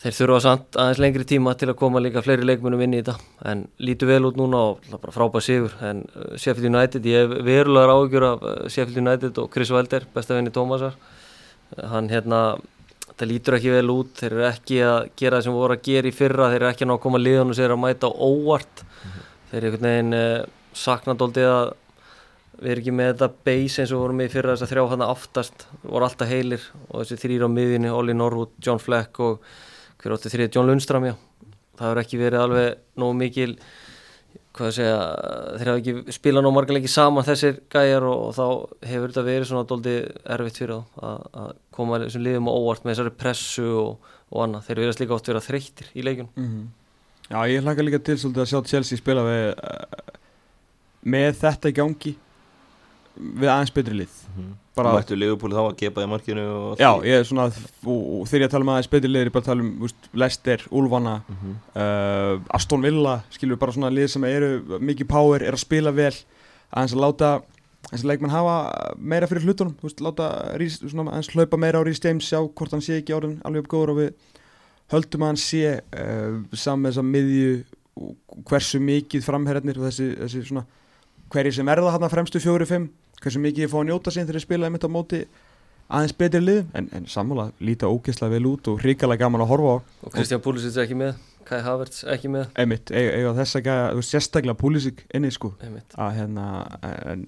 þeir 0.00 0.16
þurfa 0.16 0.40
samt 0.40 0.76
aðeins 0.80 1.00
lengri 1.02 1.26
tíma 1.28 1.52
til 1.60 1.68
að 1.68 1.78
koma 1.82 2.00
líka 2.00 2.22
fleiri 2.24 2.46
leikmunum 2.48 2.80
inn 2.86 2.96
í 2.96 3.02
þetta 3.02 3.50
en 3.50 3.66
lítur 3.84 4.08
vel 4.08 4.28
út 4.30 4.38
núna 4.40 4.62
og 4.70 4.86
bara 4.94 5.12
frábæð 5.12 5.44
sigur. 5.44 5.74
En 5.84 6.02
uh, 6.14 6.36
Sheffield 6.40 6.70
United, 6.70 7.08
ég 7.08 7.26
hef 7.26 7.44
verulegar 7.44 7.92
áhugjur 7.92 8.26
af 8.30 8.46
uh, 8.46 8.54
Sheffield 8.68 9.02
United 9.02 9.40
og 9.42 9.50
Chris 9.52 9.72
Wilder 9.74 10.06
besta 10.14 10.38
vinni 10.38 10.52
Tómasar 10.54 10.96
uh, 10.96 11.84
hann 11.92 12.08
hérna, 12.12 12.40
það 13.12 13.32
lítur 13.34 13.58
ekki 13.58 13.74
vel 13.74 13.92
út 13.92 14.14
þeir 14.22 14.38
eru 14.38 14.48
ekki 14.48 14.80
að 14.86 15.00
gera 15.20 15.36
það 15.36 15.46
sem 15.48 15.58
voru 15.60 15.76
að 15.76 15.84
gera 15.90 16.08
í 16.08 16.16
fyrra 16.16 16.48
þeir 16.48 16.62
eru 16.62 16.72
ekki 16.72 16.86
að 16.86 16.92
ná 16.92 16.96
að 16.96 17.04
koma 17.04 17.20
liðan 17.20 17.52
og 17.52 17.60
sér 17.60 17.76
að 17.76 17.84
mæta 17.84 18.14
óvart. 18.14 18.84
Þeir 19.50 19.60
eru 19.60 19.70
einhvern 19.74 19.90
veginn 19.90 20.16
uh, 20.16 20.50
saknadóldið 20.80 21.50
að 21.52 21.74
við 22.60 22.70
erum 22.72 22.80
ekki 22.82 22.92
með 22.96 23.10
þetta 23.10 23.28
base 23.48 23.82
eins 23.82 23.92
og 23.92 24.00
vorum 24.06 24.20
í 24.24 24.32
fyrra 24.32 24.54
þess 24.54 24.64
að 24.64 24.72
þrjá 24.72 24.88
hann 24.90 25.04
aftast 25.04 25.66
voru 25.82 26.06
alltaf 26.06 26.28
heilir 26.28 26.64
og 26.88 27.02
þessi 27.02 27.20
þrýr 27.22 27.44
á 27.44 27.48
miðinni 27.48 27.92
Olli 27.92 28.16
Norwood, 28.16 28.52
John 28.60 28.80
Fleck 28.82 29.20
og 29.24 29.44
hver 30.00 30.16
áttu 30.16 30.32
þrýð 30.32 30.50
John 30.56 30.68
Lundstram 30.70 31.06
já. 31.08 31.14
Það 31.80 31.86
hefur 31.88 32.02
ekki 32.02 32.20
verið 32.20 32.44
alveg 32.44 32.82
nógu 33.00 33.16
mikil 33.20 33.54
hvað 34.50 34.66
að 34.66 34.74
segja, 34.74 34.96
þeir 35.60 35.68
hafa 35.70 35.80
ekki 35.80 36.12
spilað 36.16 36.44
ná 36.44 36.50
marga 36.52 36.74
leiki 36.74 36.90
saman 36.90 37.24
þessir 37.26 37.60
gæjar 37.72 38.04
og, 38.08 38.22
og 38.26 38.32
þá 38.36 38.44
hefur 38.90 39.12
þetta 39.12 39.24
verið 39.28 39.46
svona 39.48 39.68
dóldi 39.70 39.94
erfitt 40.34 40.58
fyrir 40.60 40.80
þá 40.80 41.04
að, 41.06 41.52
koma 41.76 42.00
þessum 42.02 42.24
liðum 42.26 42.50
á 42.50 42.52
óvart 42.58 42.84
með 42.84 42.92
þessari 42.96 43.12
pressu 43.22 43.66
og, 43.80 44.10
og 44.34 44.42
annað, 44.44 44.64
þeir 44.66 44.80
verðast 44.82 45.02
líka 45.04 45.14
oft 45.16 45.30
vera 45.30 45.44
þreyttir 45.46 45.92
í 45.94 46.04
leikjun 46.06 46.30
Mhm. 46.34 46.68
Já, 47.30 47.38
ég 47.46 47.62
hlaka 47.62 47.84
líka 47.86 48.00
til 48.02 48.16
svolítið 48.18 48.42
að 48.42 48.48
sjá 48.50 48.60
Chelsea 48.72 48.98
spila 48.98 49.22
við 49.22 49.44
uh, 49.54 50.16
með 51.14 51.28
þetta 51.44 51.70
í 51.70 51.76
gangi 51.78 52.12
við 53.20 53.50
aðeins 53.52 53.72
betri 53.76 53.96
lið. 54.00 54.18
Bara 54.76 54.92
bara, 54.94 55.00
Mættu 55.00 55.16
Liverpool 55.18 55.52
þá 55.52 55.60
að 55.66 55.76
gepa 55.80 56.02
í 56.04 56.08
markinu 56.08 56.42
já, 56.78 56.90
ég 57.04 57.18
er 57.20 57.24
svona 57.28 57.48
og, 57.50 58.26
þegar 58.30 58.40
ég 58.44 58.46
að 58.48 58.52
tala 58.54 58.64
um 58.64 58.70
aðeins 58.72 58.90
betri 58.92 59.10
lið 59.10 59.20
er 59.24 59.28
ég 59.28 59.34
bara 59.34 59.42
að 59.44 59.48
tala 59.50 59.64
um 59.66 59.70
úst, 59.88 60.08
Leicester, 60.22 60.62
Ulfana 60.70 61.14
Mhm. 61.28 61.56
uh, 61.74 62.54
Aston 62.56 62.82
Villa, 62.86 63.16
skilur 63.34 63.56
við 63.56 63.60
bara 63.64 63.72
svona 63.76 63.90
lið 63.92 64.08
sem 64.14 64.24
eru 64.24 64.50
mikið 64.80 65.08
power, 65.10 65.42
er 65.42 65.52
að 65.58 65.64
spila 65.64 65.92
vel 65.92 66.14
aðeins 66.72 66.94
að 66.94 67.02
láta 67.04 67.30
aðeins 67.90 68.04
að 68.04 68.10
leikmenn 68.12 68.30
hafa 68.32 68.56
meira 68.96 69.26
fyrir 69.26 69.42
hlutunum 69.48 69.74
veist, 69.82 70.00
láta 70.00 70.30
Rhys, 70.56 70.78
svona, 70.80 71.10
aðeins 71.10 71.32
hlaupa 71.34 71.58
meira 71.58 71.80
á 71.80 71.84
Rhys 71.84 72.00
James 72.04 72.24
sjá 72.30 72.38
hvort 72.46 72.70
hann 72.72 72.80
sé 72.84 73.00
ekki 73.02 73.12
orðin 73.16 73.40
alveg 73.44 73.64
upp 73.66 73.72
góður 73.74 73.92
og 73.94 74.00
við 74.04 74.14
höldum 74.94 75.22
að 75.26 75.32
hann 75.34 75.42
sé 75.44 75.80
uh, 75.80 76.40
saman 76.54 76.86
með 76.86 76.94
þessa 76.94 77.04
miðju 77.10 77.52
hversu 78.48 78.80
mikið 78.80 79.24
framherjarnir 79.26 79.76
og 79.80 79.88
þessi, 79.90 80.08
þessi 80.22 80.46
svona 80.46 80.64
hverjir 81.30 81.54
sem 81.58 81.66
verða 81.68 81.90
hann 81.94 82.08
fremstu 82.10 82.40
fjóri 82.42 82.66
fimm 82.70 82.88
hversu 83.20 83.40
mikið 83.42 83.66
ég 83.66 83.72
fá 83.72 83.78
að 83.80 83.88
njóta 83.90 84.12
sín 84.14 84.26
þegar 84.28 84.40
ég 84.40 84.46
spila 84.46 84.68
einmitt 84.68 84.86
á 84.86 84.90
móti 84.90 85.24
aðeins 85.90 86.14
betri 86.16 86.40
lið 86.42 86.60
en, 86.78 86.86
en 86.94 87.08
sammála 87.10 87.50
líta 87.64 87.90
ógeðslega 87.90 88.36
vel 88.36 88.46
út 88.52 88.70
og 88.70 88.80
hrikalega 88.84 89.24
gaman 89.24 89.44
að 89.44 89.50
horfa 89.52 89.74
á. 89.74 89.76
Og 90.06 90.14
Kristján 90.14 90.42
Púlisic 90.44 90.76
er 90.76 90.86
ekki 90.86 90.98
með 91.00 91.18
Kai 91.48 91.58
Havertz 91.64 92.04
ekki 92.06 92.30
með. 92.30 92.50
Einmitt, 92.60 92.92
eiga, 92.94 93.16
eiga 93.16 93.34
þess 93.40 93.58
að 93.58 93.98
þú 93.98 94.06
sérstaklega 94.06 94.58
Pulisic 94.60 95.02
inni 95.16 95.32
sko. 95.34 95.52
Að 95.98 96.12
hérna 96.20 96.46
en, 96.86 97.24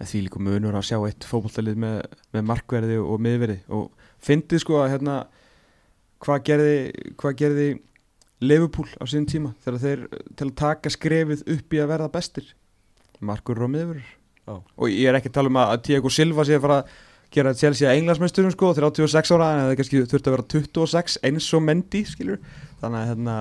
en 0.00 0.08
því 0.08 0.24
líka 0.26 0.42
munur 0.42 0.78
að 0.78 0.88
sjá 0.88 0.98
eitt 1.08 1.26
fótballtalið 1.28 1.82
með, 1.84 1.98
með 2.32 2.46
markverði 2.48 2.98
og 3.02 3.22
miðverði. 3.26 3.58
Og 3.76 4.08
fyndið 4.24 4.64
sko 4.64 4.80
að 4.80 4.94
hérna 4.94 5.18
hvað 6.22 6.48
gerði, 6.48 6.80
hvað 7.20 7.38
gerði 7.42 7.68
Liverpool 8.42 8.88
á 8.98 9.04
síðan 9.04 9.28
tíma 9.30 9.52
þegar 9.62 9.84
þeir 9.84 10.08
til 10.38 10.48
að 10.48 10.56
taka 10.62 10.96
skrefið 10.96 11.46
upp 11.58 11.76
í 11.76 11.82
að 11.82 11.92
verða 11.92 12.10
bestir? 12.14 12.48
Markur 13.22 13.60
og 13.62 13.70
miðverður 13.74 14.10
Já. 14.42 14.54
og 14.58 14.90
ég 14.90 15.06
er 15.08 15.18
ekki 15.18 15.30
að 15.30 15.36
tala 15.38 15.52
um 15.52 15.58
að 15.62 15.80
Tiago 15.86 16.10
Silva 16.10 16.44
sé 16.46 16.56
að 16.56 16.64
fara 16.64 16.78
að 16.82 16.94
gera 17.32 17.52
Chelsea 17.56 17.88
að 17.88 18.00
englansmeisturum 18.00 18.52
sko 18.52 18.72
36 18.76 19.30
ára 19.36 19.50
en 19.52 19.62
það 19.68 19.76
kannski 19.80 20.02
þurfti 20.02 20.28
að 20.28 20.34
vera 20.36 20.48
26 20.54 21.14
eins 21.28 21.46
og 21.56 21.62
Mendy 21.64 22.02
skilur. 22.08 22.42
Þannig 22.82 22.98
að 22.98 23.08
hérna 23.12 23.36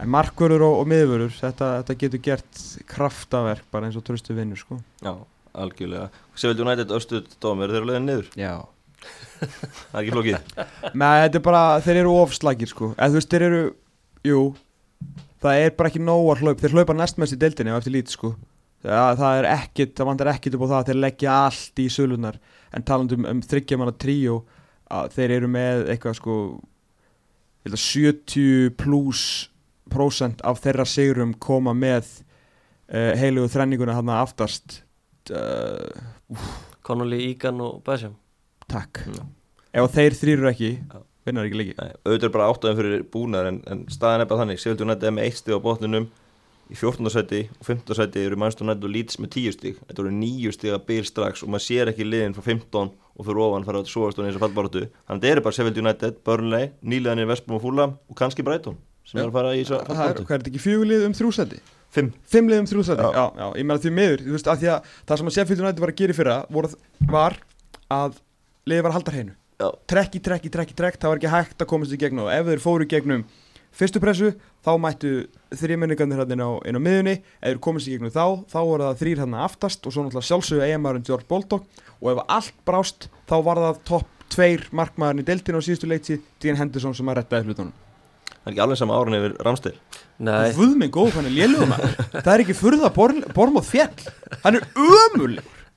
en 0.00 0.12
markvörður 0.14 0.64
og, 0.64 0.78
og 0.80 0.88
miðvörður 0.88 1.34
þetta, 1.36 1.70
þetta 1.82 1.98
getur 2.04 2.22
gert 2.24 2.62
kraftaverk 2.88 3.66
bara 3.74 3.90
eins 3.90 3.98
og 4.00 4.06
tröstu 4.06 4.36
vinnur 4.38 4.60
sko. 4.60 4.78
Já, 5.04 5.12
algjörlega. 5.52 6.08
Seville 6.38 6.64
United 6.64 6.94
östu 6.96 7.20
dómur, 7.42 7.68
þeir 7.68 7.82
eru 7.82 7.90
leiðin 7.90 8.08
niður. 8.08 8.32
Já. 8.40 8.54
Það 9.40 9.98
er 9.98 10.00
ekki 10.00 10.16
flókið. 10.16 10.56
Nei, 11.02 11.14
þetta 11.26 11.40
er 11.40 11.44
bara, 11.44 11.62
þeir 11.84 12.02
eru 12.04 12.16
ofslagir 12.22 12.72
sko. 12.72 12.94
Eða 12.96 13.12
þú 13.12 13.20
veist, 13.20 13.34
þeir 13.34 13.46
eru, 13.50 13.62
jú 14.30 14.42
það 15.40 15.62
er 15.64 15.74
bara 15.76 15.88
ekki 15.88 16.02
nóg 16.04 16.26
að 16.34 16.42
hlaup 16.44 16.60
þeir 16.60 16.74
hlaupa 16.76 16.96
næstmest 16.96 17.36
í 17.36 17.38
deildinni 17.40 17.72
og 17.72 17.80
eftir 17.80 17.94
lít 17.94 18.12
sko 18.12 18.34
það, 18.84 19.10
það 19.20 19.40
er 19.40 19.48
ekkit, 19.50 19.94
það 19.98 20.10
vantar 20.10 20.32
ekkit 20.34 20.56
upp 20.56 20.64
á 20.64 20.70
það 20.70 20.78
að 20.78 20.88
þeir 20.90 21.00
leggja 21.04 21.36
allt 21.46 21.82
í 21.82 21.86
sölunar 21.92 22.40
en 22.70 22.86
talandum 22.86 23.26
um, 23.26 23.30
um 23.34 23.44
þryggjamanna 23.44 23.96
tríó 24.00 24.40
að 24.90 25.14
þeir 25.16 25.36
eru 25.38 25.50
með 25.50 25.84
eitthvað 25.92 26.18
sko 26.18 26.36
ég 27.60 27.68
held 27.68 27.76
að 27.76 27.84
70 27.84 28.74
pluss 28.80 29.26
prósent 29.90 30.42
af 30.46 30.62
þeirra 30.62 30.86
sigurum 30.86 31.34
koma 31.42 31.74
með 31.76 32.08
uh, 32.90 33.12
heilugu 33.18 33.50
þrenninguna 33.50 33.98
hann 33.98 34.12
aftast. 34.14 34.80
Uh, 35.30 35.90
Connolly, 36.86 37.20
Egan 37.30 37.60
og 37.62 37.82
Basham 37.86 38.16
takk. 38.70 39.02
Já. 39.10 39.22
ef 39.82 39.94
þeir 39.94 40.16
þrýrur 40.18 40.50
ekki, 40.52 40.70
Já. 40.78 41.02
vinnar 41.26 41.48
ekki 41.48 41.60
leiki 41.60 41.76
Nei, 41.78 41.92
auðvitað 42.06 42.26
er 42.28 42.34
bara 42.36 42.48
áttuðum 42.50 42.78
fyrir 42.80 43.04
búnar 43.12 43.50
en, 43.50 43.60
en 43.70 43.84
staðan 43.92 44.24
er 44.24 44.30
bara 44.30 44.44
þannig, 44.44 44.64
United 44.72 45.06
er 45.08 45.16
með 45.16 45.28
eitt 45.28 45.40
stig 45.40 45.58
á 45.58 45.60
botninum 45.62 46.08
í 46.70 46.76
14. 46.78 47.10
seti 47.10 47.40
og 47.50 47.66
15. 47.66 47.96
seti 47.98 48.22
eru 48.24 48.38
United 48.38 48.84
og 48.86 48.92
Leeds 48.94 49.18
með 49.18 49.32
10 49.36 49.54
stig 49.56 49.80
þetta 49.80 50.04
eru 50.04 50.12
9 50.14 50.52
stig 50.54 50.74
að 50.74 50.84
bil 50.90 51.02
strax 51.08 51.42
og 51.42 51.50
maður 51.50 51.66
sér 51.66 51.90
ekki 51.90 52.06
liðin 52.06 52.36
frá 52.36 52.44
15 52.46 52.92
og 52.94 53.26
fyrir 53.26 53.42
ofan 53.46 53.66
fara 53.66 53.82
að 53.82 53.90
svoast 53.90 54.20
og 54.20 54.28
eins 54.28 54.38
og 54.38 54.44
fallbaróttu 54.44 54.84
þannig 54.86 55.10
að 55.10 55.24
þetta 55.24 55.32
eru 55.34 55.44
bara 55.46 55.58
Seville 55.58 55.82
United, 55.82 56.22
Burnley, 56.26 56.70
nýliðanir 56.80 57.28
Vestbrom 57.30 57.58
og 57.58 57.64
Fulham 57.64 57.98
og 58.06 58.20
kannski 58.20 58.46
Brighton 58.46 58.78
sem 59.04 59.18
Já. 59.18 59.24
er 59.24 59.32
að 59.32 59.36
fara 59.40 59.56
í 59.56 59.66
Það 59.66 59.76
er, 59.80 59.90
fallbaróttu 59.90 60.26
hvað 60.28 60.36
er 60.36 60.44
þetta 60.44 60.52
ekki 60.54 60.64
fjögulið 60.64 61.06
um 61.08 61.18
þrjúsæti? 61.18 61.60
5 61.90 62.10
Fimm 62.30 62.50
lið 62.52 62.62
um 62.62 62.70
þrjúsæti? 62.70 63.02
Já. 63.02 63.18
Já. 63.18 63.26
já, 63.42 63.46
ég 63.58 63.66
meina 63.66 63.82
því 63.82 63.94
miður, 63.96 64.24
þú 64.28 64.34
veist, 64.36 64.50
af 64.52 64.60
því 64.60 64.68
að 64.70 64.90
það 65.10 65.20
sem 65.20 65.30
að 65.30 65.36
Sheffield 65.36 65.64
United 65.64 65.82
var 65.82 65.90
að 65.90 66.00
gera 66.00 66.14
í 66.14 66.18
fyrra 66.20 66.36
voru, 66.54 66.70
var 67.10 67.38
að 67.90 68.20
liðið 68.70 68.84
var 68.86 68.92
að 68.92 68.98
halda 69.00 69.14
hreinu 69.16 69.36
Já. 69.60 69.68
Trekk 69.92 70.14
í 70.16 70.20
trekk 70.24 70.96
það 70.96 71.10
var 71.10 71.18
ekki 71.18 71.32
hægt 71.34 71.60
að 71.60 71.68
komast 71.68 71.92
í 71.92 71.98
gegnum 72.00 72.24
og 72.24 72.32
ef 72.32 72.46
þeir 72.48 72.62
fóru 72.62 72.86
gegnum 72.88 73.26
fyrstu 73.72 74.00
pressu, 74.02 74.32
þá 74.64 74.70
mættu 74.82 75.10
þrjumenningarnir 75.56 76.20
hérna 76.20 76.36
inn 76.66 76.76
á, 76.76 76.80
miðunni 76.82 77.14
ef 77.20 77.50
þeir 77.52 77.60
komast 77.64 77.88
í 77.88 77.94
gegnum 77.94 78.10
þá, 78.14 78.24
þá 78.50 78.58
voru 78.66 78.86
það 78.88 78.98
þrýr 79.02 79.22
hérna 79.24 79.44
aftast 79.46 79.86
og 79.86 79.92
svo 79.94 80.04
náttúrulega 80.06 80.28
sjálfsögðu 80.30 80.64
eiginmaðurinn 80.66 81.06
George 81.06 81.28
Bolton. 81.30 81.62
Og 82.00 82.12
ef 82.14 82.24
allt 82.28 82.54
brást, 82.66 83.08
þá 83.30 83.34
var 83.46 83.60
það 83.64 83.80
topp 83.90 84.26
tveir 84.30 84.66
markmaðurinn 84.72 85.22
í 85.24 85.28
deltinu 85.30 85.60
á 85.60 85.66
síðustu 85.66 85.88
leikti 85.90 86.20
Dean 86.42 86.56
Henderson 86.60 86.94
sem 86.94 87.08
að 87.10 87.20
rettaði 87.22 87.48
hlutunum. 87.50 87.72
Það 88.40 88.46
er 88.48 88.52
ekki 88.54 88.62
alveg 88.64 88.78
sama 88.80 88.94
árun 88.96 89.16
yfir 89.18 89.32
Ramstil 89.44 89.74
Nei, 90.24 90.52
Guð 90.56 90.70
minn 90.80 90.90
góð, 90.94 91.10
hann 91.18 91.26
er 91.28 91.34
lélugum 91.34 91.74
Það 92.14 92.30
er 92.32 92.42
ekki 92.46 92.54
furða 92.56 92.88
Bormóð 92.94 93.66
fjall 93.68 94.06
Hann 94.46 94.56
er 94.56 94.64
ömul 94.80 95.34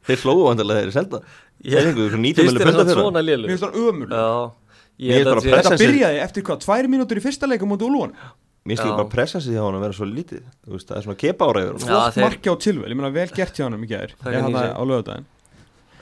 þeir 0.07 0.21
hlóðu 0.23 0.45
vantilega 0.47 0.79
þeir 0.79 0.87
eru 0.87 0.93
selda 0.95 1.19
Ég- 1.63 1.75
þeir 1.75 1.89
fengu 1.89 2.05
svona 2.13 2.23
90 2.23 2.39
finnst 2.39 2.53
milli 2.53 2.61
þér 2.63 2.69
punda 2.69 2.79
það 2.79 2.87
þeirra. 2.87 3.03
svona 3.03 3.19
Mér 3.19 3.27
lélug? 3.27 3.51
finnst 3.51 3.65
hann 3.67 3.75
ömul 3.83 4.07
Er 4.99 5.25
að 5.25 5.43
Þetta 5.47 5.77
byrjaði 5.81 6.19
eftir 6.23 6.45
hvað, 6.45 6.63
tvær 6.65 6.89
mínútur 6.91 7.17
í 7.19 7.23
fyrsta 7.23 7.49
leika 7.49 7.65
mútið 7.69 7.89
Úlúan 7.89 8.13
Mér 8.63 8.79
ekki 8.79 8.93
bara 8.95 9.09
pressa 9.11 9.41
sig 9.43 9.57
hjá 9.57 9.63
hann 9.65 9.75
að 9.75 9.81
vera 9.83 9.95
svo 9.97 10.05
lítið. 10.07 10.43
Þú 10.63 10.71
veist, 10.71 10.87
Það 10.87 10.95
er 10.97 11.03
svona 11.03 11.19
kepa. 11.19 11.47
Já, 11.51 11.71
Flott 11.83 12.13
þeir- 12.15 12.23
marki 12.23 12.47
á 12.47 12.55
tilvel, 12.63 12.89
ég 12.93 12.95
meina 12.95 13.09
vel 13.11 13.27
gert 13.35 13.57
hjá 13.57 13.63
hann 13.65 13.73
um 13.75 13.83
í 13.83 13.89
gæðir 13.91 14.13
Það 14.21 14.33
ég 14.37 14.45
það 14.53 14.69
á 14.79 14.83
lögudaginn 14.87 15.25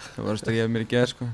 Það 0.02 0.26
var 0.26 0.36
að 0.42 0.56
gefa 0.58 0.70
mér 0.74 0.84
í 0.84 0.88
gæðir 0.92 1.10
sko. 1.12 1.26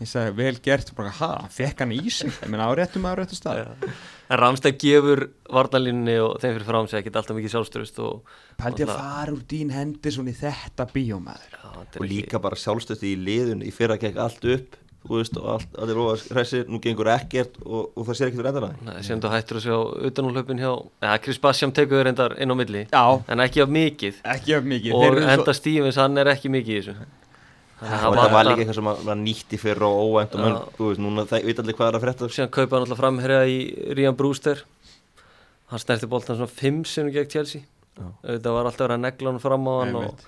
Ég 0.00 0.08
sagði 0.10 0.34
vel 0.38 0.58
gert, 0.62 0.90
bara 0.96 1.10
ha, 1.10 1.28
hann 1.42 1.52
fekk 1.52 1.82
hann 1.82 1.92
í 1.94 2.10
sig? 2.10 2.30
Ég 2.30 2.50
meina 2.50 2.66
á 2.66 2.72
réttum 2.78 3.06
að 3.06 3.14
á 3.14 3.18
réttum 3.20 3.38
stað. 3.38 3.60
Já. 3.62 3.90
En 4.30 4.40
Ramstæk 4.42 4.78
gefur 4.82 5.22
varnalínunni 5.50 6.16
og 6.22 6.38
þeim 6.42 6.54
fyrir 6.56 6.66
fram 6.66 6.88
sig 6.90 7.00
ekkert 7.02 7.18
alltaf 7.20 7.36
mikið 7.38 7.52
sjálfstöðust 7.54 8.00
og 8.02 8.32
Pældi 8.58 8.86
að 8.86 8.94
fara 8.94 9.34
úr 9.34 9.42
Dín 9.50 9.70
Henderson 9.74 10.30
í 10.30 10.34
þetta 10.38 10.86
bíómaður. 10.94 11.54
Er 11.66 12.00
Og 12.00 12.06
líka 12.06 12.40
bara 12.42 12.58
sjálfstötti 12.58 13.12
í 13.14 13.18
liðun 13.20 13.62
Í 13.66 13.70
fyrra 13.74 13.98
gekk 14.00 14.18
allt 14.22 14.44
upp 14.54 14.78
og 15.10 15.62
er 15.82 15.92
róa 15.96 16.14
hræsir 16.30 16.64
Nú 16.70 16.80
gengur 16.82 17.08
ekkert 17.12 17.58
og, 17.64 17.90
og 17.96 18.06
það 18.08 18.18
sér 18.18 18.30
ekkert 18.30 18.40
fyrir 18.42 18.50
endana 18.52 18.70
Nei, 18.86 19.02
sem 19.06 19.20
þú 19.22 19.30
hættur 19.32 19.60
að 19.60 19.66
sjá 19.66 19.76
utanúlöpun 20.10 20.60
hjá 20.62 20.70
ja, 21.06 21.16
Chris 21.24 21.38
Bassiam 21.42 21.72
tekur 21.76 22.00
þau 22.00 22.06
reyndar 22.08 22.34
inn 22.42 22.50
á 22.52 22.56
milli 22.58 22.82
Já, 22.92 23.04
en 23.28 23.44
ekki 23.46 23.62
af 23.64 23.70
mikið. 23.76 24.18
Ekki 24.36 24.56
af 24.58 24.66
mikið. 24.72 24.96
Og 24.98 25.20
Enda 25.22 25.54
Stevens 25.56 26.00
hann 26.00 26.18
er 26.22 26.32
ekki 26.34 26.50
mikið 26.52 26.74
í 26.74 26.80
þessu. 26.82 26.96
Þannig 27.76 27.92
að 27.92 27.92
Og 27.92 27.92
hann 27.92 28.00
þetta 28.00 28.16
var 28.16 28.32
vantar- 28.32 28.46
líka 28.52 28.62
eitthvað 28.64 28.78
sem 28.78 28.86
var 28.88 29.00
var 29.04 29.18
nýtt 29.20 29.52
í 29.52 29.58
fyrra 29.60 29.88
og 29.92 29.98
óvænt 30.08 30.34
og 30.36 30.40
menn, 30.40 30.54
Já. 30.56 30.76
þú 30.78 30.86
veist, 30.88 31.00
núna 31.04 31.24
það 31.28 31.44
veit 31.50 31.58
allir 31.60 31.76
hvað 31.76 31.88
er 31.90 31.98
að 31.98 32.04
frétta. 32.06 32.28
Síðan 32.32 32.52
kaupa 32.56 32.76
hann 32.76 32.86
alltaf 32.86 33.00
framherja 33.02 33.40
í 33.52 33.58
Rían 33.98 34.16
Brewster. 34.16 34.62
Hann 35.68 35.82
snerti 35.82 36.08
boltan 36.08 36.38
svona 36.38 36.48
5 36.48 36.84
sem 36.88 37.10
gegn 37.12 37.28
Chelsea. 37.28 37.60
Já. 37.96 38.08
þetta 38.24 38.52
var 38.52 38.68
alltaf 38.70 38.90
að 38.92 39.00
negla 39.00 39.30
hann 39.32 39.40
fram 39.44 39.68
á 39.68 39.74
hann 39.82 39.94
og 39.96 40.24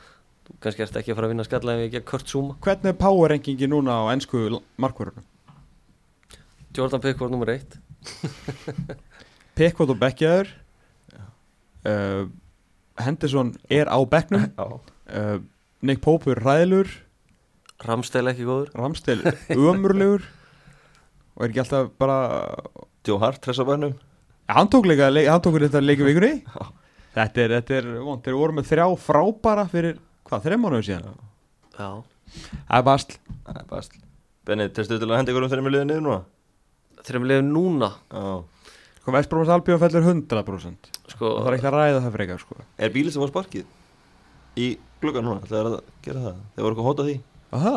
kannski 0.62 0.84
ert 0.84 0.96
ekki 1.00 1.12
að 1.12 1.18
fara 1.18 1.28
að 1.28 1.32
vinna 1.34 1.46
skalla 1.46 1.74
ef 1.74 1.82
við 1.82 1.92
gegn 1.96 2.06
Kurt 2.08 2.30
Zuma. 2.30 2.56
Hvernig 2.64 2.92
er 2.92 2.98
power 3.00 3.32
rankingi 3.32 3.68
núna 3.70 3.98
á 4.00 4.12
ennsku 4.12 4.60
markvörunum? 4.80 5.26
Jordan 6.76 7.02
Pickford 7.02 7.32
nummer 7.32 7.50
1 7.50 7.78
Pickford 9.58 9.94
og 9.94 10.00
Beckjaður 10.00 10.50
uh, 11.88 12.26
Henderson 12.98 13.54
er 13.70 13.90
á 13.90 13.98
bekknum. 14.02 14.48
Já, 14.52 14.66
uh, 15.14 15.38
Nick 15.82 16.02
Pope 16.04 16.32
er 16.34 16.42
ræðilur 16.42 16.90
Ramstel 17.86 18.26
ekki 18.26 18.46
góður. 18.46 18.72
Ramstel 18.74 19.22
ömurlegur. 19.54 20.26
Og 21.38 21.44
er 21.46 21.52
ekki 21.52 21.60
alltaf 21.62 21.92
bara 21.94 22.16
Joe 23.06 23.20
Hart, 23.22 23.38
tressabænum 23.44 23.92
hann 24.48 24.68
tók 24.68 24.86
líka 24.86 25.10
hann 25.12 25.40
tók 25.42 25.60
þetta 25.60 25.80
leikum 25.80 26.06
vikunni. 26.06 26.42
Já. 26.44 26.72
þetta 27.14 27.40
er, 27.42 27.54
þetta 27.58 27.74
er 27.74 27.88
vond 28.04 28.22
þeir 28.24 28.36
voru 28.38 28.56
með 28.56 28.70
þrjá 28.70 28.86
frábara 29.02 29.64
fyrir 29.68 29.98
hvað, 30.28 30.44
þreim 30.44 30.64
mánuðu 30.64 30.86
síðan? 30.88 31.16
Já, 31.78 31.88
það 32.68 32.76
er 32.78 32.86
basl. 32.90 33.18
Það 33.48 33.62
er 33.62 33.70
bast 33.72 33.98
Benni, 34.48 34.64
testu 34.72 34.96
til 34.96 35.08
að 35.10 35.18
henda 35.18 35.32
ykkur 35.34 35.44
um 35.44 35.66
liðið 35.68 35.88
niður 35.90 36.04
núna? 36.06 36.20
lefum 37.28 37.50
núna? 37.52 37.90
Já. 38.08 38.72
Sko 39.02 39.12
Vestbrófans 39.12 39.52
Albjörn 39.52 39.80
fellur 39.80 40.06
100% 40.08 40.88
sko, 41.08 41.28
og 41.28 41.42
það 41.44 41.50
er 41.50 41.56
ekki 41.58 41.68
að 41.68 41.76
ræða 41.76 42.00
það 42.04 42.14
frekar 42.16 42.40
sko. 42.42 42.56
Er 42.76 42.92
bílið 42.92 43.14
sem 43.14 43.22
var 43.22 43.32
sparkið 43.32 43.66
í 44.56 44.68
gluggan 45.02 45.28
núna? 45.28 45.44
Það 45.48 45.58
er 45.60 45.68
að 45.68 45.76
gera 46.04 46.24
það? 46.24 46.40
Þeir 46.54 46.64
voru 46.64 46.72
eitthvað 46.72 46.84
að 46.84 46.88
hóta 46.88 47.06
því 47.08 47.16
Aha, 47.48 47.74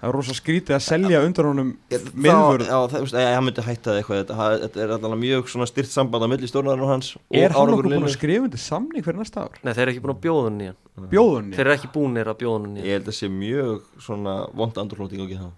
það 0.00 0.08
er 0.08 0.14
rosa 0.16 0.34
skrítið 0.34 0.74
að 0.74 0.80
selja 0.82 1.18
undan 1.22 1.46
honum 1.46 1.68
miðvörð 1.94 2.64
Já, 2.66 2.78
það, 2.90 3.04
ég, 3.14 3.26
hann 3.36 3.44
myndi 3.46 3.62
hætta 3.62 3.92
það 3.92 3.98
eitthvað 4.00 4.18
Þetta, 4.20 4.38
það- 4.40 4.56
þetta 4.64 4.80
er 4.82 4.94
allavega 4.96 5.18
mjög 5.20 5.50
svona 5.52 5.68
styrt 5.70 5.92
samband 5.92 6.26
á 6.26 6.28
milli 6.32 6.48
stjórnarinn 6.50 6.82
og 6.82 6.90
hans 6.90 7.10
og 7.14 7.36
Er 7.38 7.54
hann 7.54 7.60
árangur 7.60 7.86
okkur 7.86 7.94
búin 7.94 8.08
að 8.08 8.16
skrifa 8.16 8.48
undir 8.48 8.62
samning 8.64 9.06
fyrir 9.06 9.20
næsta 9.20 9.44
ár? 9.46 9.60
Nei, 9.62 9.70
þeir 9.76 9.82
eru 9.84 9.94
ekki 9.94 10.02
búin 10.02 10.16
að 10.16 10.24
bjóða 10.26 10.48
hann 10.48 10.58
í 10.58 10.66
hann? 10.72 11.52
Þeir 11.54 11.62
eru 11.68 11.76
ekki 11.76 11.92
búinir 11.94 12.32
að 12.32 12.40
bjóða 12.42 12.64
hann 12.66 12.74
í 12.74 12.82
Ég 12.82 12.98
held 12.98 13.12
að 13.12 13.18
sé 13.20 13.30
mjög 13.30 13.86
svona 14.08 14.34
vond 14.58 14.82
andurlóting 14.82 15.22
og 15.22 15.30
ekki 15.30 15.38
það 15.44 15.54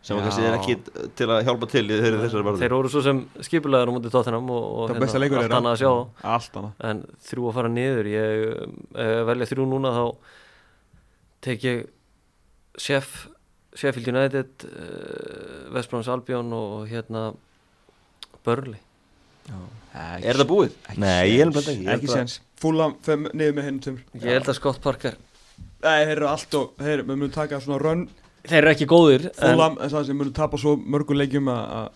sem 0.00 0.16
Já. 0.16 0.22
kannski 0.24 0.44
er 0.48 0.54
ekki 0.56 0.74
til 1.14 1.26
að 1.28 1.42
hjálpa 1.44 1.66
til 1.68 1.84
í 1.84 1.96
þeirri 2.00 2.20
þessari 2.24 2.44
barðu 2.46 2.60
Þeir 2.64 2.72
voru 2.72 2.88
svo 2.88 3.02
sem 3.04 3.18
skipulegar 3.44 3.90
á 3.90 3.92
mútið 3.92 4.14
tóttinam 4.14 4.46
og, 4.48 4.62
og 4.80 4.94
Það 4.96 5.18
leikur 5.20 5.42
allt 5.42 5.52
annað 5.58 5.74
að 5.76 5.82
sjá. 5.82 5.90
Allt 6.24 6.56
annað 6.56 6.86
en 6.88 7.02
þrjú 7.28 7.50
að 7.50 7.58
fara 7.58 7.72
niður 7.74 8.08
ég 8.08 8.46
eh, 8.96 9.20
velja 9.28 9.48
þrjú 9.50 9.66
núna 9.68 9.92
þá 9.92 10.04
tek 11.44 11.66
ég 11.68 11.82
chef 12.78 13.28
Sheffield 13.74 14.08
United 14.10 14.64
uh, 14.66 15.72
West 15.74 15.90
Bromwich 15.90 16.10
Albion 16.10 16.52
og 16.52 16.88
hérna 16.90 17.30
Burnley. 18.44 18.80
Er 19.94 20.36
það 20.38 20.46
búið? 20.50 20.74
Nei, 21.00 21.32
ég 21.32 21.40
held 21.44 21.54
bara 21.56 21.72
ekki 21.72 21.88
Ekki 21.90 22.08
að- 22.10 22.14
sens 22.20 22.36
Fúlam 22.60 22.92
fem 23.02 23.24
niður 23.32 23.54
með 23.56 23.64
hennum 23.66 23.80
tveimur. 23.82 24.02
Ég 24.20 24.36
held 24.36 24.50
að 24.52 24.58
Scott 24.60 24.80
Parker 24.84 25.16
Nei, 25.82 26.04
þeir 26.06 26.12
eru 26.18 26.28
allt 26.30 26.54
og 26.58 26.74
Þeir 26.78 27.02
við 27.02 27.14
munum 27.16 27.32
taka 27.34 27.58
svona 27.64 27.80
rönn 27.82 28.04
þeir 28.46 28.58
eru 28.62 28.70
ekki 28.74 28.86
góðir 28.90 29.26
en 29.30 29.34
Fúlam 29.40 29.78
En 29.80 29.90
það 29.94 30.06
sem 30.10 30.20
munum 30.20 30.34
tapa 30.36 30.60
svo 30.60 30.76
mörgum 30.78 31.18
leikjum 31.18 31.50
að 31.50 31.72
að 31.80 31.88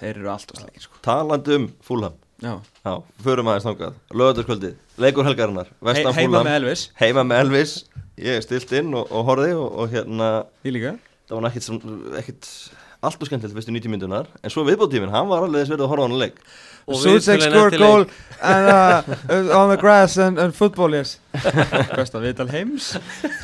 Þeir 0.00 0.14
eru 0.20 0.30
allt 0.32 0.52
og 0.54 0.60
slækir 0.62 0.84
sko. 0.86 1.00
Talandi 1.04 1.56
um 1.58 1.66
Fúlham 1.84 2.14
Já. 2.40 2.54
Já, 2.86 2.92
förum 3.20 3.50
aðeins 3.52 3.66
þangað. 3.66 3.96
Lögataskvöldið, 4.16 4.76
leikur 5.04 5.26
helgarinnar 5.28 5.66
He 5.68 5.84
Vestan 5.90 6.14
Heima 6.16 6.38
Fúlham 6.38 6.46
með 6.48 6.54
Elvis. 6.62 6.84
Heima 7.02 7.24
með 7.28 7.40
Elvis 7.44 7.74
Ég 8.20 8.42
stilt 8.44 8.72
inn 8.76 8.92
og, 8.94 9.08
og 9.08 9.24
horfði 9.30 9.54
og, 9.56 9.68
og 9.80 9.92
hérna 9.94 10.30
Ég 10.66 10.74
líka. 10.76 10.96
Það 11.30 11.40
var 11.40 11.60
sem- 11.62 11.82
ekkit 12.20 12.48
allt 13.00 13.22
og 13.22 13.28
skemmtilegt 13.30 13.56
fyrstu 13.56 13.72
90 13.72 13.88
myndunar 13.94 14.26
En 14.44 14.52
svo 14.52 14.64
viðbóttíminn, 14.66 15.12
hann 15.14 15.28
var 15.30 15.46
alveg 15.46 15.62
þess 15.62 15.72
verið 15.72 15.86
að 15.86 15.92
horfa 15.94 16.04
á 16.04 16.06
hann 16.10 16.18
leik. 16.20 16.40
Og 16.90 16.98
Sucek 17.00 17.40
viðtölin 17.40 17.54
scored 17.54 17.72
eftir 17.72 17.84
goal 17.84 18.02
leik. 18.02 18.12
and, 18.42 18.66
uh, 19.50 19.56
on 19.60 19.70
the 19.72 19.78
grass 19.80 20.18
and, 20.20 20.38
and 20.42 20.56
football 20.56 20.92
yes. 20.96 21.14
Besta 21.96 22.20
viðtal 22.20 22.50
heims. 22.52 22.90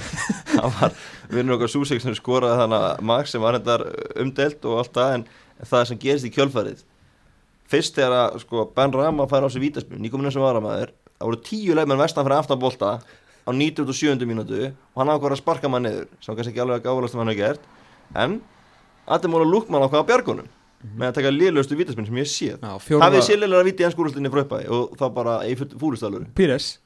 Hann 0.56 0.74
var 0.80 0.92
vinnur 1.32 1.56
okkar 1.56 1.72
Súsek 1.72 2.02
sem 2.04 2.14
skoraði 2.18 2.60
þannig 2.62 2.84
að 2.90 3.00
Max 3.12 3.32
sem 3.34 3.42
var 3.42 3.56
hendar 3.58 3.84
umdelt 4.20 4.64
og 4.68 4.82
allt 4.82 4.92
það 4.96 5.16
En 5.16 5.24
það 5.72 5.88
sem 5.90 6.00
gerist 6.04 6.28
í 6.28 6.32
kjölfarið 6.36 6.84
Fyrst 7.70 7.96
þegar 7.96 8.14
að 8.26 8.40
sko, 8.44 8.66
Ben 8.76 8.92
Rama 8.94 9.26
fær 9.30 9.46
á 9.46 9.48
sig 9.50 9.64
vítaspil 9.64 9.98
Nýkominn 10.00 10.30
sem 10.34 10.44
varamæður 10.44 10.92
Það 11.16 11.30
voru 11.30 11.40
tíu 11.48 11.74
leikmenn 11.76 11.98
vestan 12.02 12.26
fyrir 12.28 12.38
aftan 12.38 12.60
bolta 12.62 12.90
Á 13.46 13.50
97. 13.54 14.26
mínútu 14.28 14.60
Og 14.68 15.00
hann 15.00 15.12
ákvar 15.14 15.36
að 15.36 15.42
sparka 15.42 15.70
maður 15.70 15.86
niður 15.86 16.06
Sem 16.20 16.36
kannski 16.36 16.52
ekki 16.52 16.62
alveg 16.64 16.80
að 16.80 16.86
gáðalast 16.88 17.14
sem 17.14 17.22
hann 17.22 17.32
hefur 17.32 17.42
gert. 17.42 17.68
En 18.14 18.38
Ademóla 19.06 19.46
Lukman 19.48 19.86
ákvað 19.86 20.02
á 20.02 20.08
bjargunum 20.10 20.48
Með 20.96 21.08
að 21.08 21.14
taka 21.18 21.32
liðlustu 21.34 21.78
vítaspil 21.78 22.06
sem 22.06 22.18
ég 22.20 22.30
sé 22.30 22.50
Já, 22.54 22.58
Hafið 22.66 22.88
fjóra 22.88 23.22
sélilega 23.24 23.66
víti 23.66 23.82
í 23.82 23.86
ennskúrústinni 23.88 24.30
frá 24.32 24.42
uppæði 24.44 24.68
Og 24.76 24.98
það 25.00 25.14
bara 25.16 25.36
í 25.48 25.54
fúlustálur 25.56 26.26
Pires. 26.36 26.76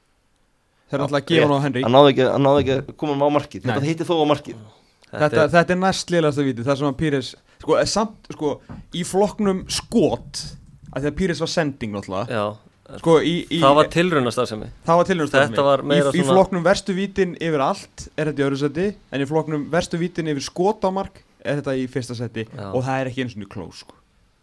Þeir 0.91 1.05
að 1.07 1.17
gefa 1.27 1.47
hann 1.47 1.55
á 1.55 1.65
Henry. 1.65 1.83
Hann 1.87 1.95
náði 1.95 2.13
ekki, 2.15 2.25
hann 2.27 2.43
náði 2.47 2.63
ekki 2.65 2.77
að 2.77 2.95
koma 2.99 3.15
á 3.15 3.31
markið. 3.31 3.67
Þetta 3.69 3.85
hitti 3.87 4.07
þó 4.09 4.15
á 4.19 4.27
markið. 4.27 4.63
Þetta, 5.11 5.47
þetta 5.51 5.75
er 5.75 5.79
næst 5.81 6.13
liðlegasta 6.13 6.47
víti 6.47 6.65
Það 6.67 6.81
sem 6.81 6.89
að 6.91 6.99
Pires 7.01 7.31
Sko, 7.61 7.77
samt, 7.91 8.29
sko 8.37 8.51
Í 8.95 9.05
flokknum 9.07 9.65
skot 9.71 10.43
að 10.91 11.05
Því 11.05 11.11
að 11.11 11.17
Pires 11.19 11.43
var 11.43 11.51
sending 11.51 11.95
náttúrulega 11.97 12.37
já, 12.39 12.45
Sko, 12.99 13.21
í, 13.23 13.47
í 13.55 13.61
það 13.63 13.75
var 13.79 13.89
tilraunastarfsemi. 13.95 14.69
Það 14.87 14.97
var 15.01 15.09
tilhörnast 15.11 15.35
Þetta 15.37 15.63
var 15.67 15.83
meira 15.87 16.11
í, 16.11 16.17
í 16.19 16.23
svona- 16.25 16.35
flokknum 16.35 16.65
verstu 16.67 16.95
vítin 16.97 17.37
yfir 17.39 17.61
allt 17.63 18.09
er 18.17 18.27
þetta 18.33 18.43
í 18.43 18.47
öðru 18.49 18.59
seti 18.59 18.87
En 19.13 19.21
í 19.23 19.29
flokknum 19.31 19.71
verstu 19.71 19.99
vítin 20.01 20.27
yfir 20.33 20.43
skot 20.43 20.83
á 20.83 20.91
mark 20.91 21.23
er 21.45 21.61
þetta 21.61 21.77
í 21.79 21.87
fyrsta 21.89 22.17
seti 22.19 22.47
Já. 22.51 22.67
Og 22.75 22.83
það 22.85 23.01
er 23.01 23.07
ekki 23.13 23.23
eins 23.25 23.37
og 23.37 23.43
nú 23.45 23.49
klós 23.49 23.85
sko. 23.85 23.95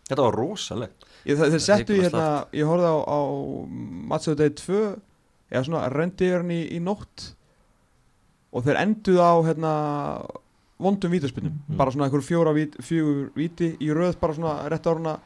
Þetta 0.08 0.24
var 0.24 0.38
rosalegt. 0.40 1.04
Ég, 1.28 1.36
það, 1.38 1.52
þeir 1.52 1.64
settu 1.66 1.94
í 1.98 2.02
hérna, 2.06 2.28
ég 2.56 2.64
horfði 2.70 2.88
á, 2.88 2.98
á 3.04 3.20
Matsuðu 4.14 4.38
degi 4.40 4.56
2 4.64 4.82
eða 5.52 5.64
svona 5.68 5.84
hann 5.92 6.52
í, 6.56 6.62
í 6.72 6.80
nótt. 6.80 7.34
Og 8.56 8.64
þeir 8.64 8.80
enduð 8.80 9.20
á 9.20 9.34
hérna 9.44 9.72
vondum 10.80 11.12
vítaspinnum 11.12 11.52
Mm. 11.68 11.76
bara 11.78 11.92
svona 11.92 12.06
einhver 12.08 12.22
fjóra 12.24 12.54
vít, 12.54 12.78
fjögur 12.80 13.32
víti 13.36 13.76
í 13.82 13.90
röð 13.92 14.16
bara 14.22 14.34
svona 14.34 14.70
rétt 14.70 14.86
áruna 14.88 15.18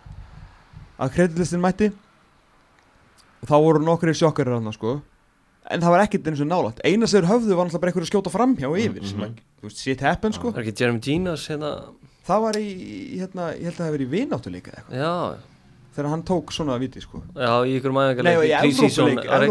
að 1.00 1.12
kreditlistin 1.14 1.62
mætti 1.62 1.92
þá 3.46 3.56
voru 3.62 3.80
nokkri 3.84 4.14
sjokkarir 4.14 4.54
hann 4.60 4.74
sko. 4.74 5.02
En 5.72 5.80
það 5.80 5.94
var 5.94 6.02
ekkert 6.08 6.28
eins 6.28 6.42
og 6.42 6.48
nálægt. 6.50 6.80
Eina 6.84 7.08
sem 7.08 7.24
höfðu 7.24 7.56
var 7.56 7.66
náttúrulega 7.68 7.82
bara 7.82 7.92
einhver 7.92 8.04
að 8.06 8.12
skjóta 8.12 8.32
framhjá 8.34 8.68
og 8.70 8.78
yfir 8.82 9.06
sem 9.08 9.20
Mhm. 9.20 9.28
að, 9.30 9.36
þú 9.62 9.70
veist, 9.70 9.78
shit 9.78 10.00
happen 10.02 10.34
sko. 10.34 10.52
Ekki 10.52 10.74
Jeremy 10.80 11.00
Ginas 11.00 11.48
hérna. 11.48 11.84
Það 12.28 12.42
var 12.42 12.54
í, 12.54 13.20
hérna, 13.20 13.54
ég 13.58 13.64
held 13.64 13.78
að 13.78 13.86
það 13.86 13.94
verið 13.98 14.08
í 14.08 14.12
vináttuleika 14.12 14.72
eitthvað. 14.72 14.98
Já, 14.98 15.38
þegar 15.96 16.10
hann 16.10 16.24
tók 16.24 16.52
svona 16.54 16.78
víti 16.80 17.02
sko. 17.02 17.22
Já, 17.36 17.66
í 17.66 17.80
ykkur 17.80 17.92
Nei, 17.92 17.98
mæðingarleik 17.98 18.38
í 18.42 18.52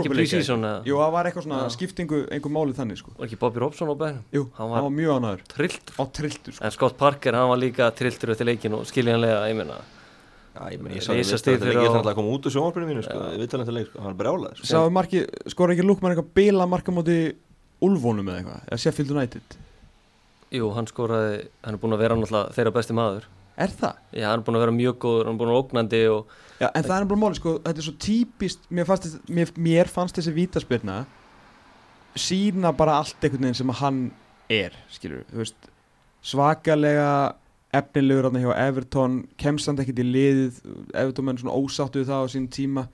Evrópuleik- 0.01 0.32
er 0.32 0.38
ekki 0.38 0.45
eða? 0.64 0.84
Jú, 0.86 0.95
það 0.97 1.12
var 1.12 1.24
eitthvað 1.26 1.45
svona 1.47 1.62
Já. 1.62 1.70
skiptingu 1.76 2.28
einhver 2.30 2.51
málið 2.53 2.74
þannig 2.80 2.97
sko. 2.99 3.11
Var 3.18 3.26
ekki 3.28 3.38
Bobby 3.38 3.59
Robson 3.61 3.88
á 3.88 3.95
bænum 3.97 4.22
Jú, 4.32 4.51
Hann 4.55 4.70
var- 4.70 4.82
var, 4.82 4.91
mjög 4.91 5.20
ánæður 5.20 5.41
trilltur 5.49 5.95
á 5.99 6.05
trilltur 6.12 6.53
sko. 6.55 6.64
En 6.64 6.70
Scott 6.70 6.97
Parker, 6.99 7.32
hann 7.34 7.49
var 7.49 7.57
líka 7.59 7.91
trilltur 7.95 8.30
eftir 8.30 8.47
leikin 8.47 8.72
og 8.74 8.84
skiljanlega, 8.86 9.47
ég 9.51 9.57
Já, 9.57 9.74
ég 10.51 10.82
fyrir 10.82 11.61
leik, 11.61 11.78
ég 11.78 11.90
alltaf 11.90 12.11
að 12.11 12.18
koma 12.18 12.34
út 12.34 12.46
úr 12.48 12.55
sjónvarpinu 12.55 12.88
mínu, 12.90 13.03
sko, 13.07 13.16
Já. 13.16 13.38
við 13.38 13.51
talum 13.53 13.66
þetta 13.66 13.76
leik, 13.76 13.88
sko, 13.90 14.03
hann 14.05 14.12
er 14.14 14.18
brjálað, 14.18 14.57
sko. 14.59 14.66
Sáðu 14.70 14.92
marki, 14.96 15.22
skor 15.55 15.72
ekki 15.74 15.86
Lukman 15.86 16.14
eitthvað 16.14 16.32
bila 16.40 16.66
marka 16.68 16.94
móti 16.94 17.18
Ulfónum 17.80 18.28
eða 18.28 18.40
eitthvað, 18.42 18.64
eða 18.68 18.80
Sheffield 18.82 19.12
United 19.14 19.59
jú, 20.51 20.70
hann 20.74 20.88
skoraði, 20.90 21.36
hann 21.62 21.76
er 21.76 21.82
búin 21.82 21.94
að 21.94 22.03
vera 22.03 22.18
náttúrulega 22.18 22.57
þeirra 22.57 22.74
besti 22.74 22.96
maður 22.98 23.28
Er 23.61 23.72
það? 23.76 23.96
já, 24.16 24.26
hann 24.26 24.40
er 24.40 24.44
búin 24.46 24.57
að 24.59 24.64
vera 24.64 24.74
mjög 24.74 24.98
góður, 25.05 25.26
hann 25.28 25.36
er 25.36 25.40
búin 25.40 25.53
að 25.53 25.61
ógnandi 25.61 26.03
og 26.11 26.36
Já, 26.61 26.66
en 26.74 26.84
það 26.84 26.94
er 26.96 27.09
bara 27.12 27.20
máli 27.22 27.38
sko, 27.38 27.53
þetta 27.64 27.80
er 27.80 27.86
svo 27.86 27.94
típist 28.05 28.66
mér 28.68 28.88
fannst, 28.88 29.07
þess, 29.07 29.30
mér, 29.38 29.53
mér 29.57 29.90
fannst 29.90 30.18
þessi 30.18 30.34
vítaspyrna 30.36 30.96
sína 32.18 32.72
bara 32.76 32.98
allt 33.01 33.22
einhvern 33.22 33.46
veginn 33.46 33.59
sem 33.61 33.70
að 33.72 33.80
hann 33.84 34.01
er 34.51 34.74
skilur, 34.92 35.22
þú 35.30 35.40
veist 35.44 35.70
svakalega 36.26 37.11
efnilegur 37.77 38.27
þarna 38.29 38.43
hjá 38.43 38.51
Everton 38.68 39.21
kemst 39.41 39.68
hann 39.71 39.79
ekkert 39.83 40.03
í 40.03 40.07
liðið 40.09 40.59
Everton 40.95 41.29
menn 41.29 41.39
svona 41.41 41.55
ósáttu 41.55 42.03
við 42.03 42.11
það 42.11 42.25
á 42.25 42.33
sín 42.33 42.49
tíma. 42.51 42.87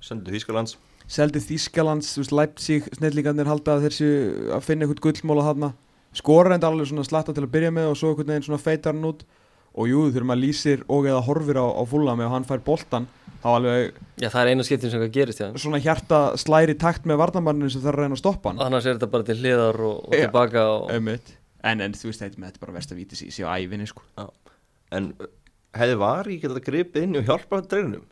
Sendu 0.00 0.32
Þýskalands. 0.32 0.76
Seldi 1.12 1.42
Þískalands, 1.44 2.14
þú 2.14 2.22
veist, 2.22 2.34
Leipzig 2.38 2.86
snillingarnir 2.96 3.50
halda 3.50 3.76
að 3.76 3.88
þessi 3.88 4.08
að 4.56 4.64
finna 4.64 4.86
eitthvað 4.86 5.04
gullmóla 5.08 5.46
þarna. 5.50 5.72
Skora 6.16 6.54
enda 6.56 6.68
alveg 6.70 6.88
svona 6.88 7.04
slatta 7.04 7.34
til 7.36 7.44
að 7.44 7.52
byrja 7.52 7.72
með 7.74 7.90
og 7.90 7.98
svo 8.00 8.12
einhvern 8.12 8.32
veginn 8.32 8.46
svona 8.46 8.62
feitar 8.62 8.94
hann 8.96 9.08
út. 9.10 9.24
Og 9.72 9.88
jú, 9.88 10.06
þegar 10.12 10.28
maður 10.28 10.42
lýsir 10.44 10.82
og 10.92 11.06
eða 11.08 11.20
horfir 11.24 11.60
á, 11.60 11.64
á 11.64 11.82
fúlami 11.88 12.26
og 12.26 12.32
hann 12.34 12.44
fær 12.48 12.60
boltan 12.64 13.06
þá 13.42 13.48
alveg 13.56 13.94
já, 14.20 14.28
það 14.30 14.40
er 14.42 14.50
eina 14.52 14.64
skiptin 14.66 14.92
sem 14.92 15.00
hvað 15.02 15.14
gerist 15.16 15.40
hann 15.42 15.56
svona 15.58 15.80
hjarta 15.82 16.18
slæri 16.38 16.76
takt 16.78 17.08
með 17.08 17.18
varnamanninu 17.22 17.70
sem 17.72 17.82
þarf 17.82 17.96
að 17.98 18.04
reyna 18.04 18.18
að 18.18 18.20
stoppa 18.22 18.52
hann. 18.52 18.60
Annars 18.62 18.86
er 18.86 18.98
þetta 18.98 19.08
bara 19.14 19.26
til 19.26 19.38
hliðar 19.40 19.80
og, 19.82 19.96
og 20.06 20.14
Já. 20.14 20.26
tilbaka 20.26 20.66
og, 20.76 20.84
Einmitt. 20.94 21.32
En, 21.62 21.84
en 21.84 21.94
þú 21.96 22.10
veist, 22.10 22.24
þetta, 22.24 22.40
þetta 22.46 22.58
er 22.58 22.64
bara 22.66 22.76
verst 22.78 22.94
að 22.94 23.02
víti 23.02 23.18
sér 23.20 23.50
á 23.50 23.54
ævinni 23.58 23.86
sko. 23.90 24.04
En 24.92 25.12
uh, 25.18 25.30
hefði 25.78 26.00
Vari 26.02 26.40
getað 26.42 26.64
gripið 26.66 27.06
inn 27.06 27.20
og 27.20 27.28
hjálpað 27.30 27.70
dreifinum? 27.70 28.08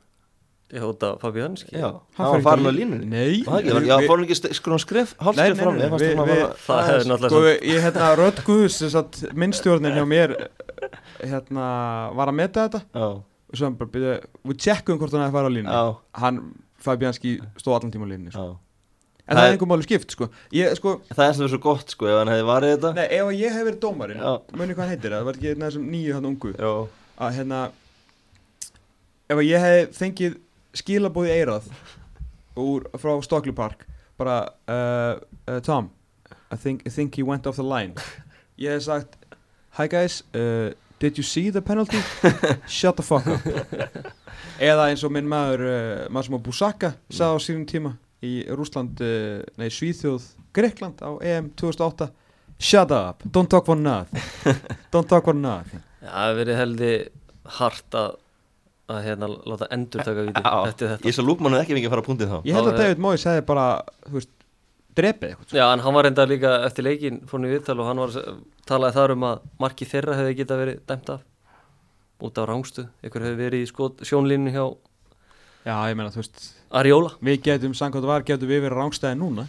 ég 0.70 0.84
hóta 0.84 1.08
Fabi 1.18 1.42
Hanski 1.42 1.74
Já, 1.74 1.88
Hann 2.14 2.28
hann 2.30 2.44
var 2.44 2.60
á 2.62 2.70
línunni. 2.70 3.06
Nei, 3.10 3.42
Var? 3.46 3.64
Já, 3.66 3.96
fór 4.06 4.20
hann 4.20 4.26
ekki 4.28 4.36
Nei, 4.38 5.24
hálfskref 5.26 5.56
nei, 5.56 5.62
fram 5.64 5.80
Ég 5.80 6.22
að 6.22 6.52
það 6.62 6.82
hefði 6.90 7.10
náttúrulega 7.10 7.32
sko, 7.32 7.42
ég 7.72 7.84
hérna 7.86 8.10
Rödd 8.20 8.42
Guðs 8.46 8.78
minnstjórnin 9.42 9.98
hjá 9.98 10.06
mér 10.06 10.36
hérna 11.20 11.66
var 12.16 12.30
að 12.30 12.38
meta 12.38 12.66
þetta. 12.68 12.82
Já, 12.94 13.08
og 13.50 13.58
svo 13.58 13.66
hann 13.66 13.78
bara 13.80 13.94
byrja, 13.96 14.16
við 14.46 14.60
tjekkum 14.64 15.00
hvort 15.00 15.14
hann 15.16 15.26
hefði 15.26 15.36
farið 15.38 15.50
á 15.50 15.56
línu 15.58 15.74
já, 15.74 15.84
hann, 16.22 16.42
Fabianski, 16.80 17.36
stóð 17.60 17.80
allan 17.80 17.94
tíma 17.94 18.06
á 18.06 18.10
línu 18.14 18.34
sko. 18.34 18.46
já 18.46 18.69
en 19.30 19.36
það 19.38 19.42
er 19.44 19.48
er- 19.48 19.56
einhver 19.56 19.70
máli 19.70 19.86
skipt 19.86 20.14
sko. 20.16 20.28
ég, 20.52 20.74
sko, 20.76 20.96
Það 21.14 21.24
er 21.26 21.42
er 21.44 21.52
svo 21.54 21.60
gott, 21.62 21.94
sko, 21.94 22.08
ef 22.10 22.18
hann 22.18 22.32
hefði 22.32 22.46
varið 22.50 22.72
þetta. 22.74 22.90
Nei, 22.98 23.06
ef 23.06 23.30
ég 23.38 23.54
hef 23.54 23.68
verið 23.68 23.80
dómarinn 23.84 24.24
muni 24.58 24.74
hvað 24.74 24.82
hann 24.84 24.94
heitir, 24.96 25.14
það 25.14 25.28
var 25.28 25.38
ekki 25.38 25.54
þessum 25.62 25.86
nýju 25.94 26.16
hann 26.18 26.28
ungu. 26.32 26.52
Já, 26.58 26.72
að 27.20 27.36
hérna 27.38 27.60
ef 29.30 29.42
ég 29.46 29.64
hef 29.64 29.94
fengið 29.98 30.36
skilabóð 30.80 31.30
í 31.30 31.34
eirað 31.38 31.70
úr, 32.60 32.86
frá 32.98 33.14
Stockley 33.24 33.54
Park 33.54 33.86
bara 34.18 34.40
uh, 34.68 35.16
uh, 35.48 35.60
Tom 35.64 35.90
I 36.50 36.56
think, 36.56 36.82
I 36.86 36.90
think 36.90 37.14
he 37.14 37.22
went 37.22 37.46
off 37.46 37.56
the 37.56 37.62
line. 37.62 37.94
Ég 38.58 38.74
hef 38.74 38.82
sagt 38.88 39.14
hi 39.78 39.86
guys, 39.86 40.22
uh, 40.34 40.72
did 40.98 41.16
you 41.16 41.22
see 41.22 41.48
the 41.50 41.62
penalty? 41.62 42.00
Shut 42.66 42.96
the 42.96 43.02
fuck 43.06 43.26
up. 43.26 43.46
Eða 44.60 44.88
eins 44.90 45.04
og 45.06 45.14
minn 45.14 45.28
maður 45.30 45.62
uh, 45.68 46.08
maður 46.12 46.26
sem 46.26 46.36
á 46.36 46.40
Busaka 46.42 46.90
sagði 47.08 47.38
á 47.38 47.44
sínum 47.46 47.66
tíma 47.70 47.92
í 48.26 48.32
Rúsland, 48.52 49.00
uh, 49.04 49.40
nei 49.60 49.70
Svíþjóð 49.72 50.26
Greikland 50.56 51.00
á 51.00 51.10
EM 51.24 51.52
2008 51.60 52.10
shut 52.60 52.90
up, 52.90 53.22
don't 53.24 53.48
talk 53.48 53.64
for 53.66 53.76
nothing. 53.76 54.20
Don't 54.92 55.08
talk 55.08 55.24
for 55.24 55.34
nothing. 55.34 55.80
Það 56.00 56.26
hefur 56.26 56.38
verið 56.40 56.58
heldi 56.60 56.90
hart 57.56 57.96
að, 57.96 58.10
að 58.90 59.00
hérna 59.06 59.28
láta 59.30 59.68
endur 59.72 60.04
taka 60.04 60.26
víti 60.26 60.42
eftir 60.42 60.92
þetta. 60.92 61.08
Ég 61.08 61.16
svo 61.16 61.24
lúkmann 61.24 61.56
hefði 61.56 61.64
ekki 61.64 61.76
fengið 61.78 61.88
að 61.88 61.94
fara 61.94 62.04
á 62.04 62.08
punktið 62.08 62.32
þá. 62.32 62.36
Ég 62.48 62.58
held 62.58 62.68
að 62.68 62.74
eh. 62.74 62.82
David 62.82 63.02
Moyes 63.04 63.26
hefði 63.30 63.46
bara 63.48 63.66
þú 64.04 64.16
veist, 64.18 64.32
drepið 65.00 65.30
eitthvað 65.30 65.48
sko. 65.48 65.58
Já, 65.60 65.64
en 65.70 65.84
hann 65.86 65.96
var 65.96 66.08
reynda 66.08 66.26
líka 66.28 66.52
eftir 66.66 66.86
leikin 66.88 67.20
fór 67.30 67.38
hann 67.38 67.48
í 67.48 67.54
viðtal 67.54 67.78
og 67.78 67.88
hann 67.88 68.02
var 68.04 68.16
talaði 68.68 68.98
þar 68.98 69.14
um 69.16 69.26
að 69.30 69.42
marki 69.64 69.88
þeirra 69.88 70.20
hefði 70.20 70.36
geta 70.42 70.60
verið 70.60 70.84
dæmt 70.90 71.12
af. 71.16 71.26
Út 72.20 72.40
á 72.40 72.44
rángstu, 72.44 72.86
ykkur 73.06 73.24
hefði 73.24 73.40
verið 73.40 73.64
í 73.64 73.70
skot, 73.70 74.02
sjónlínu 74.04 74.52
hjá 74.52 74.64
Já, 75.66 75.74
ég 75.90 75.98
meina, 75.98 76.10
þú 76.14 76.22
veist, 76.22 76.42
Ariola. 76.72 77.12
við 77.20 77.42
getum 77.44 77.76
samkvæmt 77.76 78.08
var, 78.08 78.24
getum 78.26 78.48
við 78.48 78.64
verið 78.64 78.78
rángstæði 78.80 79.20
núna. 79.20 79.46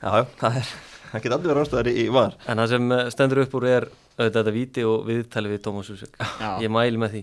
Já, 0.00 0.08
já, 0.08 0.24
það 0.40 0.58
er 0.62 0.74
Það 1.14 1.22
geta 1.22 1.36
allir 1.36 1.50
verið 1.52 1.62
ástæðar 1.62 1.88
í, 1.90 2.04
var. 2.10 2.32
En 2.50 2.58
það 2.58 2.72
sem 2.72 2.92
eh, 2.96 3.04
stendur 3.14 3.40
upp 3.44 3.52
úr 3.54 3.66
er 3.70 3.84
auðvitað 4.16 4.38
þetta 4.40 4.54
víti 4.56 4.86
og 4.88 5.04
viðtali 5.06 5.52
við 5.52 5.60
Tómas 5.62 5.90
Já, 5.94 6.48
ég 6.64 6.72
mæli 6.74 6.98
með 6.98 7.12
því. 7.12 7.22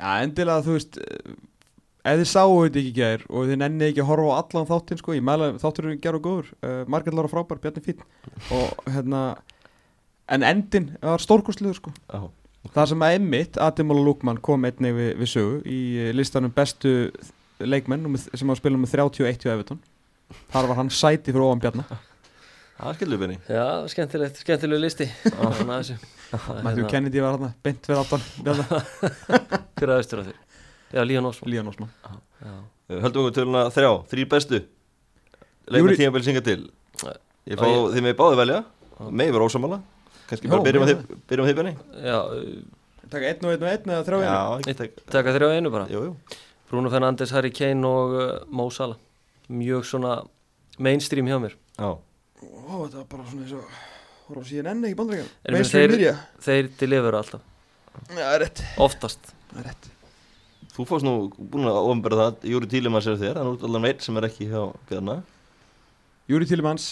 Já 0.00 0.08
endilega, 0.24 0.64
þú 0.66 0.74
veist 0.74 0.98
eh, 0.98 1.36
ef 2.10 2.18
þið 2.18 2.28
sáu 2.32 2.56
þetta 2.64 2.80
ekki 2.80 2.90
í 2.90 2.96
gær 2.96 3.24
og 3.28 3.46
þið 3.52 3.60
nenni 3.60 3.86
ekki 3.86 4.02
að 4.02 4.10
horfa 4.10 4.34
á 4.34 4.38
allan 4.40 4.68
þáttinn 4.72 5.00
sko, 5.02 5.14
ég 5.14 5.26
mæla 5.30 5.52
þátturinn 5.62 6.02
gerur 6.02 6.24
góður, 6.24 6.50
uh, 6.64 6.82
Margrét 6.90 7.14
Lára 7.14 7.30
frábær 7.30 7.60
Bjarni 7.62 7.84
fín 7.84 8.02
og 8.56 8.90
hérna 8.90 9.22
en 10.30 10.46
endin 10.46 10.90
var 11.02 11.22
stórkostliður 11.22 11.78
sko. 11.78 11.92
Já, 12.10 12.30
Það 12.74 12.90
sem 12.90 13.02
að 13.04 13.14
Emmitt, 13.16 13.58
Ademóla 13.62 14.02
Lúkmann 14.04 14.40
kom 14.44 14.66
einnig 14.68 14.92
við, 14.92 15.12
við 15.22 15.30
sögu 15.32 15.60
í 15.64 15.78
eh, 15.96 16.10
listanum 16.12 16.52
bestu 16.52 17.12
leikmenn 17.66 18.06
sem 18.18 18.48
á 18.48 18.52
að 18.54 18.60
spila 18.60 18.80
með 18.80 18.94
31 18.96 19.44
hjá 19.44 19.52
Evertón 19.54 19.80
þar 20.52 20.68
var 20.70 20.78
hann 20.80 20.90
sæti 20.94 21.32
fyrir 21.34 21.44
ofan 21.46 21.62
Bjarni 21.64 21.84
það 22.80 22.96
skilur 22.96 23.20
við 23.20 23.32
Já, 23.50 23.64
skemmtilegt, 23.92 24.40
skemmtilegu 24.40 24.80
listi. 24.80 25.06
Að 25.34 25.90
Matthew 26.64 26.86
Kennedy 26.88 27.20
var 27.20 27.36
hann 27.36 27.54
beint 27.64 27.84
fyrir 27.84 28.00
aftan 28.00 28.22
Fyrir 29.78 29.94
aðeistur 29.96 30.22
á 30.22 30.24
þér 30.30 30.38
Já, 30.94 31.04
Ósmann 31.70 31.90
Já, 32.40 32.54
Höldum 33.04 33.28
við 33.28 33.36
töluna 33.36 33.64
þrjá, 33.70 33.90
þrýr 34.10 34.28
bestu. 34.32 34.58
Leikmenn 35.70 35.84
Júri- 35.92 35.98
tímabili 36.00 36.26
synga 36.26 36.40
til. 36.42 36.62
Ég 37.46 37.60
fá 37.60 37.66
ég- 37.68 37.92
þið 37.94 38.02
með 38.08 38.16
báði 38.18 38.38
velja. 38.40 38.60
Með 39.10 39.30
yfir 39.30 39.44
ósamála 39.46 39.78
Kannski 40.30 40.50
bara 40.50 40.64
byrjum 40.66 40.84
að 40.86 40.90
með 40.90 41.50
þið 41.50 41.54
að 41.54 41.60
benni 41.60 41.74
já 42.06 42.18
Taka 43.10 43.26
einn 43.30 43.46
og 43.46 43.52
einn 43.54 43.64
og 43.64 43.70
einn 43.70 43.92
eða 43.94 44.04
þrjá 44.06 44.18
einu? 44.20 44.26
Já, 44.30 44.40
ekki 44.60 44.74
tek 44.78 44.98
taka 45.10 45.32
þrjá 45.34 45.48
einu 45.56 45.70
bara. 45.74 45.86
Jú, 45.90 46.02
jú 46.06 46.12
Bruno 46.70 46.90
Fernandes, 46.92 47.32
Harry 47.34 47.50
Kane 47.50 47.86
og 47.86 48.14
uh, 48.14 48.26
Mo 48.54 48.68
Salah. 48.70 48.96
Mjög 49.50 49.84
svona 49.88 50.20
mainstream 50.78 51.26
hjá 51.26 51.40
mér. 51.42 51.56
Já, 51.76 51.90
Ó, 52.40 52.74
þetta 52.86 53.00
var 53.02 53.06
bara 53.10 53.24
svona 53.28 53.42
eins 53.44 53.54
og 53.58 53.78
Hóra 54.30 54.40
á 54.40 54.44
síðan 54.46 54.68
enni 54.70 54.92
ekki 54.92 54.96
ég 55.18 55.26
meina, 55.50 55.66
þeir- 55.66 56.20
Þeir 56.46 56.68
delivera 56.78 57.18
alltaf, 57.20 57.40
Já, 58.06 58.14
það 58.14 58.34
er 58.36 58.40
rétt. 58.44 58.62
Oftast. 58.78 59.32
Það 59.50 59.58
er 59.60 59.66
rétt. 59.72 59.88
Þú 60.70 60.86
fórst 60.86 61.04
nú 61.04 61.14
búin 61.36 61.66
að 61.66 61.80
ofnbæra 61.90 62.18
það 62.20 62.46
Júri 62.52 62.68
Tílimann 62.70 63.02
sér 63.02 63.18
þér 63.18 63.40
Þannig 63.40 63.56
út 63.58 63.64
allan 63.66 63.82
veit 63.88 64.04
sem 64.06 64.16
er 64.20 64.26
ekki 64.28 64.46
hjá 64.52 64.62
Bjarna. 64.88 65.16
Júri 66.30 66.46
Tílimanns 66.46 66.86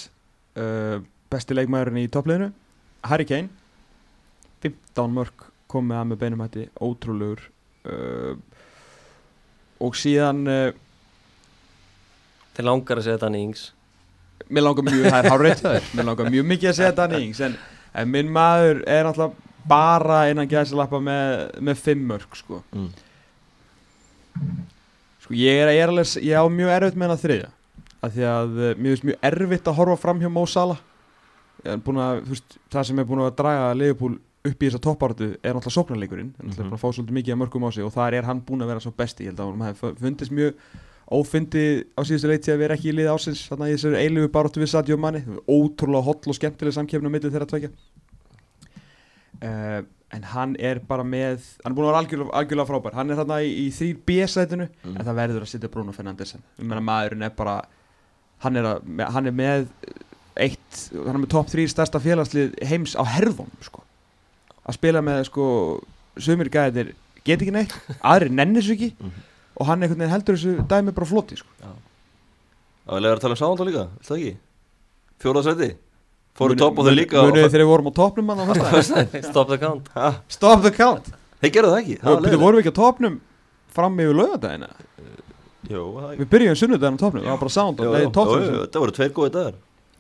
uh, 0.59 0.99
Besti 1.31 1.55
leikmæðurinn 1.55 2.03
í 2.03 2.09
toppliðinu. 2.11 2.51
Harry 3.07 3.25
Kane 3.31 3.49
15 4.67 5.15
mörg 5.15 5.47
kom 5.71 5.87
með 5.89 6.01
að 6.03 6.09
með 6.11 6.21
beinum 6.25 6.43
hætti 6.43 6.67
Ótrúlegur. 6.83 7.45
Uh, 7.87 8.35
Og 9.85 9.99
síðan 9.99 10.45
uh, 10.51 10.71
Þeir 12.57 12.67
langar 12.67 13.01
að 13.01 13.09
segja 13.09 13.23
Danny 13.25 13.43
Ings 13.47 13.69
Mér 14.49 14.65
langar 14.65 14.87
mjög, 14.87 15.05
það 15.11 15.19
er 15.19 15.31
hárreitt 15.33 15.61
það 15.65 15.77
er 15.79 15.91
Mér 15.99 16.09
langar 16.11 16.33
mjög 16.33 16.49
mikið 16.55 16.71
að 16.71 16.81
segja 16.81 16.95
Danny 17.03 17.21
Ings 17.27 17.43
en, 17.45 17.59
en 17.93 18.11
minn 18.15 18.33
maður 18.33 18.83
er 18.87 19.07
náttúrulega 19.07 19.47
bara 19.69 20.23
innan 20.31 20.49
gæðsilappa 20.49 21.01
með, 21.03 21.45
með 21.61 21.81
fimm 21.83 22.05
mörg 22.09 22.37
sko. 22.39 22.63
mm. 22.73 22.87
sko 25.25 25.37
ég 25.37 25.63
er, 25.63 25.73
ég 25.77 25.83
er 25.85 25.93
alveg 25.93 26.15
ég 26.25 26.41
á 26.41 26.45
mjög 26.49 26.75
erfitt 26.77 26.97
með 26.97 27.09
hennar 27.09 27.23
þriðja 27.25 27.51
af 27.99 28.15
því 28.15 28.29
að 28.31 28.55
uh, 28.55 28.71
mér 28.79 28.93
finnst 28.93 29.09
mjög 29.09 29.27
erfitt 29.31 29.69
að 29.69 29.79
horfa 29.81 29.99
fram 30.05 30.23
hjá 30.23 30.31
að, 32.05 32.23
veist, 32.31 32.59
það 32.71 32.89
sem 32.89 33.03
er 33.03 33.09
búin 33.09 33.25
að 33.25 33.37
draga 33.41 33.75
Liverpool 33.75 34.17
upp 34.49 34.63
í 34.63 34.69
þessa 34.69 34.81
toppáratu 34.85 35.29
er 35.43 35.55
náttúrulega 35.55 35.77
sóknarleikurinn, 35.79 36.33
en 36.35 36.49
náttúrulega 36.49 36.65
Mhm. 36.65 36.71
búin 36.71 36.79
að 36.79 36.85
fá 36.85 36.91
svolítið 36.97 37.17
mikið 37.19 37.35
að 37.35 37.41
mörgum 37.43 37.67
á 37.67 37.71
sig 37.75 37.85
og 37.85 37.93
þar 37.95 38.15
er 38.19 38.25
hann 38.29 38.41
búin 38.43 38.63
að 38.65 38.71
vera 38.73 38.81
svo 38.81 38.93
besti, 38.97 39.25
ég 39.25 39.33
held 39.33 39.41
að 39.41 39.51
hann 39.53 39.67
hefði 39.69 39.99
fundist 40.03 40.33
mjög 40.33 40.55
ófyndið 41.09 41.85
á 41.97 42.01
síðustu 42.05 42.29
leiti 42.29 42.53
að 42.53 42.59
vera 42.59 42.75
ekki 42.77 42.91
í 42.91 42.97
liði 42.99 43.09
ásins 43.15 43.47
þarna 43.49 43.69
í 43.71 43.77
þessu 43.77 43.95
eilifu 43.97 44.29
baróttu 44.29 44.61
við 44.61 44.69
Sadio 44.69 44.97
Mani 45.01 45.23
ótrúlega 45.49 46.05
holl 46.05 46.21
og 46.29 46.37
skemmtileg 46.37 46.75
samkefni 46.77 47.09
á 47.09 47.15
milli 47.15 47.31
þeirra 47.33 47.49
tvekja 47.49 47.71
uh, 49.43 49.83
en 50.13 50.23
hann 50.33 50.55
er 50.61 50.81
bara 50.89 51.05
með 51.05 51.43
hann 51.65 51.73
er 51.73 51.77
búin 51.77 51.87
að 51.87 51.91
vera 51.93 52.03
algjörlega, 52.03 52.35
algjörlega 52.41 52.69
frábær 52.71 52.97
hann 52.99 53.11
er 53.13 53.19
þarna 53.21 53.41
í, 53.45 53.51
í 53.67 53.67
3B-sætinu 53.77 54.69
Mm. 54.85 54.97
en 54.97 55.05
það 55.09 55.19
verður 55.23 55.45
að 55.45 55.51
setja 55.53 55.71
Bruno 55.73 55.93
Fernandes 55.97 56.37
maðurinn 56.61 57.25
er 57.27 57.35
bara 57.37 57.59
hann 58.45 58.57
er, 58.57 58.69
að, 58.75 58.93
hann 59.13 59.27
er 59.27 59.33
með 59.37 59.67
eitt, 60.39 60.81
hann 60.95 61.17
er 61.17 61.23
með 61.25 61.33
top 61.35 61.49
3 61.51 61.67
stærsta 61.73 61.99
félagslið 62.01 62.55
heims 62.71 62.95
á 62.95 63.03
herðum 63.05 63.49
sko. 63.65 63.83
Að 64.69 64.77
spila 64.79 65.01
með 65.05 65.25
sko 65.31 65.47
sumir 66.19 66.51
gæðir 66.53 66.93
get 67.25 67.41
ekki 67.43 67.53
neitt 67.55 67.73
aðri 68.03 68.31
nenni 68.31 68.63
svo 68.63 68.75
ekki 68.77 68.93
Mhm. 68.99 69.13
og 69.61 69.67
hann 69.67 69.83
einhvern 69.83 69.99
veginn 69.99 70.13
heldur 70.15 70.37
þessu 70.39 70.67
dæmi 70.69 70.95
bara 70.95 71.07
floti 71.07 71.37
sko. 71.37 71.49
Það 72.89 72.93
var 72.95 73.01
legar 73.05 73.17
að 73.19 73.21
tala 73.21 73.37
um 73.37 73.41
sáðan 73.43 73.69
líka, 73.69 73.85
viltu 73.99 74.09
það 74.09 74.19
ekki? 74.19 74.37
Fjóra 75.21 75.43
sæti. 75.45 75.71
Fóru 76.39 76.55
topp 76.57 76.79
og 76.79 76.87
þau 76.87 76.95
líka 76.95 77.17
munið 77.27 77.45
og- 77.45 77.51
þegar 77.51 77.65
við 77.65 77.71
vorum 77.73 77.89
á 77.91 77.95
föstudaginn? 78.79 79.25
Stop 79.31 79.49
the 79.49 79.59
count. 79.59 79.89
Ha, 79.95 80.11
stop 80.29 80.63
the 80.63 80.71
count. 80.71 81.09
Þeir 81.43 81.51
gerðu 81.53 81.73
það 81.75 81.81
ekki. 81.83 81.97
Og 81.99 82.05
leiðilegt. 82.23 82.41
vorum 82.45 82.57
við 82.59 82.63
ekki 82.65 82.73
á 82.73 82.81
topnum 82.83 83.21
fram 83.69 83.99
yfir 83.99 84.15
laugadagina 84.15 84.69
Jú, 85.69 85.83
það 85.99 86.17
við 86.23 86.29
byrjum 86.33 86.57
sunnudaginn 86.57 86.97
á 86.97 87.03
topnum 87.03 87.23
það 87.27 87.33
var 87.35 87.41
bara 87.43 87.51
og 87.83 88.45
jú, 88.47 88.61
Það 88.73 88.81
voru 88.85 88.95
tveir 88.97 89.13
góði 89.13 89.33
dagar. 89.33 89.55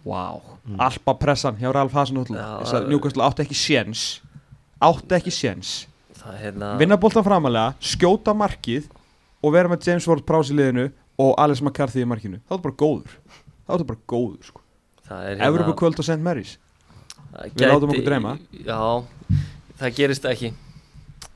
Wow, 0.04 0.42
Mm. 0.68 0.76
Alpa 0.84 1.14
pressan 1.18 1.56
hjá 1.56 1.72
Ralf 1.72 1.92
það- 2.72 2.88
Newcastle 2.88 3.22
átti 3.24 3.40
ekki 3.44 3.56
séns 3.56 4.20
átti 4.78 5.18
ekki 5.18 5.34
séns 5.34 5.72
er 6.28 6.38
hérna 6.42 6.74
vinna 6.80 6.98
boltan 7.00 7.24
framalega, 7.26 7.74
skjóta 7.80 8.34
markið 8.36 8.88
og 9.42 9.54
vera 9.54 9.70
með 9.70 9.88
James 9.88 10.06
Ward 10.10 10.26
Prowse 10.28 10.52
í 10.52 10.58
liðinu 10.58 10.88
og 11.18 11.34
Alex 11.40 11.62
McCarthy 11.64 12.04
í 12.04 12.08
markinu 12.08 12.40
það 12.46 12.56
var 12.56 12.64
bara 12.68 12.78
góður 12.84 13.18
það 13.68 13.74
var 13.74 13.84
bara 13.90 14.02
góður 14.08 14.48
sko. 14.48 14.64
Er 15.08 15.42
Evropa 15.48 15.74
kvöld 15.76 16.00
á 16.00 16.04
St. 16.04 16.20
Mary's 16.20 16.56
það 17.32 17.54
Við 17.54 17.68
látum 17.68 17.92
okkur 17.92 18.06
dreyma. 18.06 18.34
Já, 18.64 18.80
það 19.80 19.94
gerist 19.98 20.26
ekki 20.28 20.52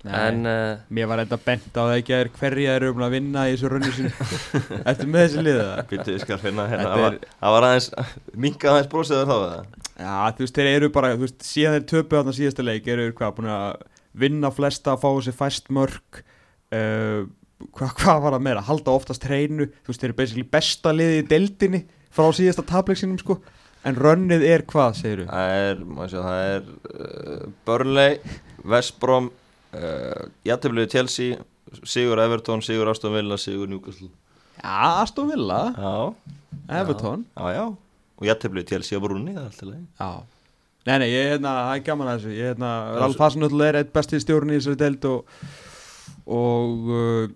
En 0.02 0.40
uh, 0.50 0.80
mér 0.90 1.06
var 1.06 1.20
þetta 1.22 1.36
bent 1.44 1.76
á 1.78 1.82
það 1.86 1.92
ekki 2.00 2.14
að 2.16 2.30
hverja 2.40 2.72
eru 2.74 2.88
um 2.90 3.02
að 3.06 3.12
vinna 3.14 3.44
í 3.46 3.52
þessu 3.54 3.68
rönni 3.70 3.90
sinu 3.94 4.10
eftir 4.90 5.06
með 5.12 5.20
þessi 5.28 5.44
liða 5.46 5.84
Býttu, 5.92 6.16
ég 6.16 6.24
skal 6.24 6.38
finna 6.42 6.64
hérna. 6.66 6.88
Þetta 6.88 6.96
Það 6.96 7.04
var, 7.04 7.18
er- 7.20 7.52
var 7.54 7.66
aðeins, 7.68 7.86
minkað 8.46 8.72
aðeins 8.72 8.90
brósið 8.94 9.20
þar 9.20 9.30
þá 9.30 9.36
eða? 9.46 9.60
Já, 10.02 10.16
þú 10.34 10.42
veist, 10.46 10.56
þeir 10.58 10.70
eru 10.72 10.88
bara, 10.96 11.12
þú 11.14 11.22
veist, 11.28 11.44
síðan 11.46 11.76
þeir 11.76 11.86
töpu 11.92 12.18
á 12.18 12.24
þann 12.26 12.38
síðasta 12.40 12.66
leik, 12.66 12.88
eru 12.90 13.04
hvað, 13.14 13.34
búin 13.36 13.50
að 13.54 13.84
vinna 14.24 14.50
flesta, 14.56 14.96
fá 14.98 15.06
þessi 15.12 15.34
fæst 15.38 15.70
mörg 15.72 16.22
uh, 16.74 17.20
hvað 17.78 17.92
hva 18.02 18.14
var 18.24 18.34
það 18.34 18.44
meira, 18.48 18.64
halda 18.66 18.90
oftast 18.98 19.26
hreinu. 19.28 19.68
Þú 19.84 19.92
veist, 19.92 20.02
þeir 20.02 20.10
eru 20.10 20.18
basically 20.18 20.46
besta 20.56 20.90
liði 20.96 21.20
í 21.22 21.26
deildinni 21.30 21.84
frá 22.12 22.26
síðasta 22.34 22.64
tapleik 22.66 22.98
sínum, 22.98 23.20
sko. 23.22 23.38
En 23.86 23.96
rönnið 23.98 24.42
er 24.46 24.62
hvað, 24.70 24.92
segir 24.98 25.22
Það 25.30 25.54
er, 25.60 25.80
maður 25.86 26.10
sjá, 26.12 26.20
það 26.26 26.42
er 26.50 26.62
uh, 29.76 30.26
Jættiflið 30.48 30.90
Chelsea 30.92 31.38
Sigur 31.88 32.20
Everton, 32.20 32.62
Sigur 32.64 32.90
Aston 32.92 33.14
Villa 33.16 33.38
Sigur 33.40 33.70
Newcastle. 33.70 34.10
Já, 34.58 35.02
Aston 35.02 35.30
Villa, 35.30 35.62
Já, 35.76 35.94
Everton? 36.82 37.26
Já, 37.36 37.52
já. 37.56 37.64
Og 38.22 38.28
jættiflið 38.28 38.68
Chelsea 38.68 38.98
á 38.98 39.02
brúnni, 39.02 39.34
það 39.34 39.42
er 39.42 39.50
alltaf 39.50 39.68
leið 39.72 40.22
Nei, 40.82 40.96
nei, 40.98 41.08
ég 41.12 41.20
er 41.24 41.28
hérna, 41.36 41.50
það 41.68 41.76
er 41.76 41.82
gaman 41.86 42.08
að 42.10 42.16
þessu. 42.16 42.30
Ég 42.34 42.42
er 42.42 42.48
hérna, 42.56 42.70
Ralf 42.98 43.20
Hasenhull 43.22 43.62
er 43.62 43.76
eitt 43.78 43.92
besti 43.94 44.18
stjórn 44.18 44.50
í 44.50 44.56
þessari 44.58 44.80
deild 44.80 45.04
og 45.06 45.36
og 46.32 46.90
uh, 46.90 47.28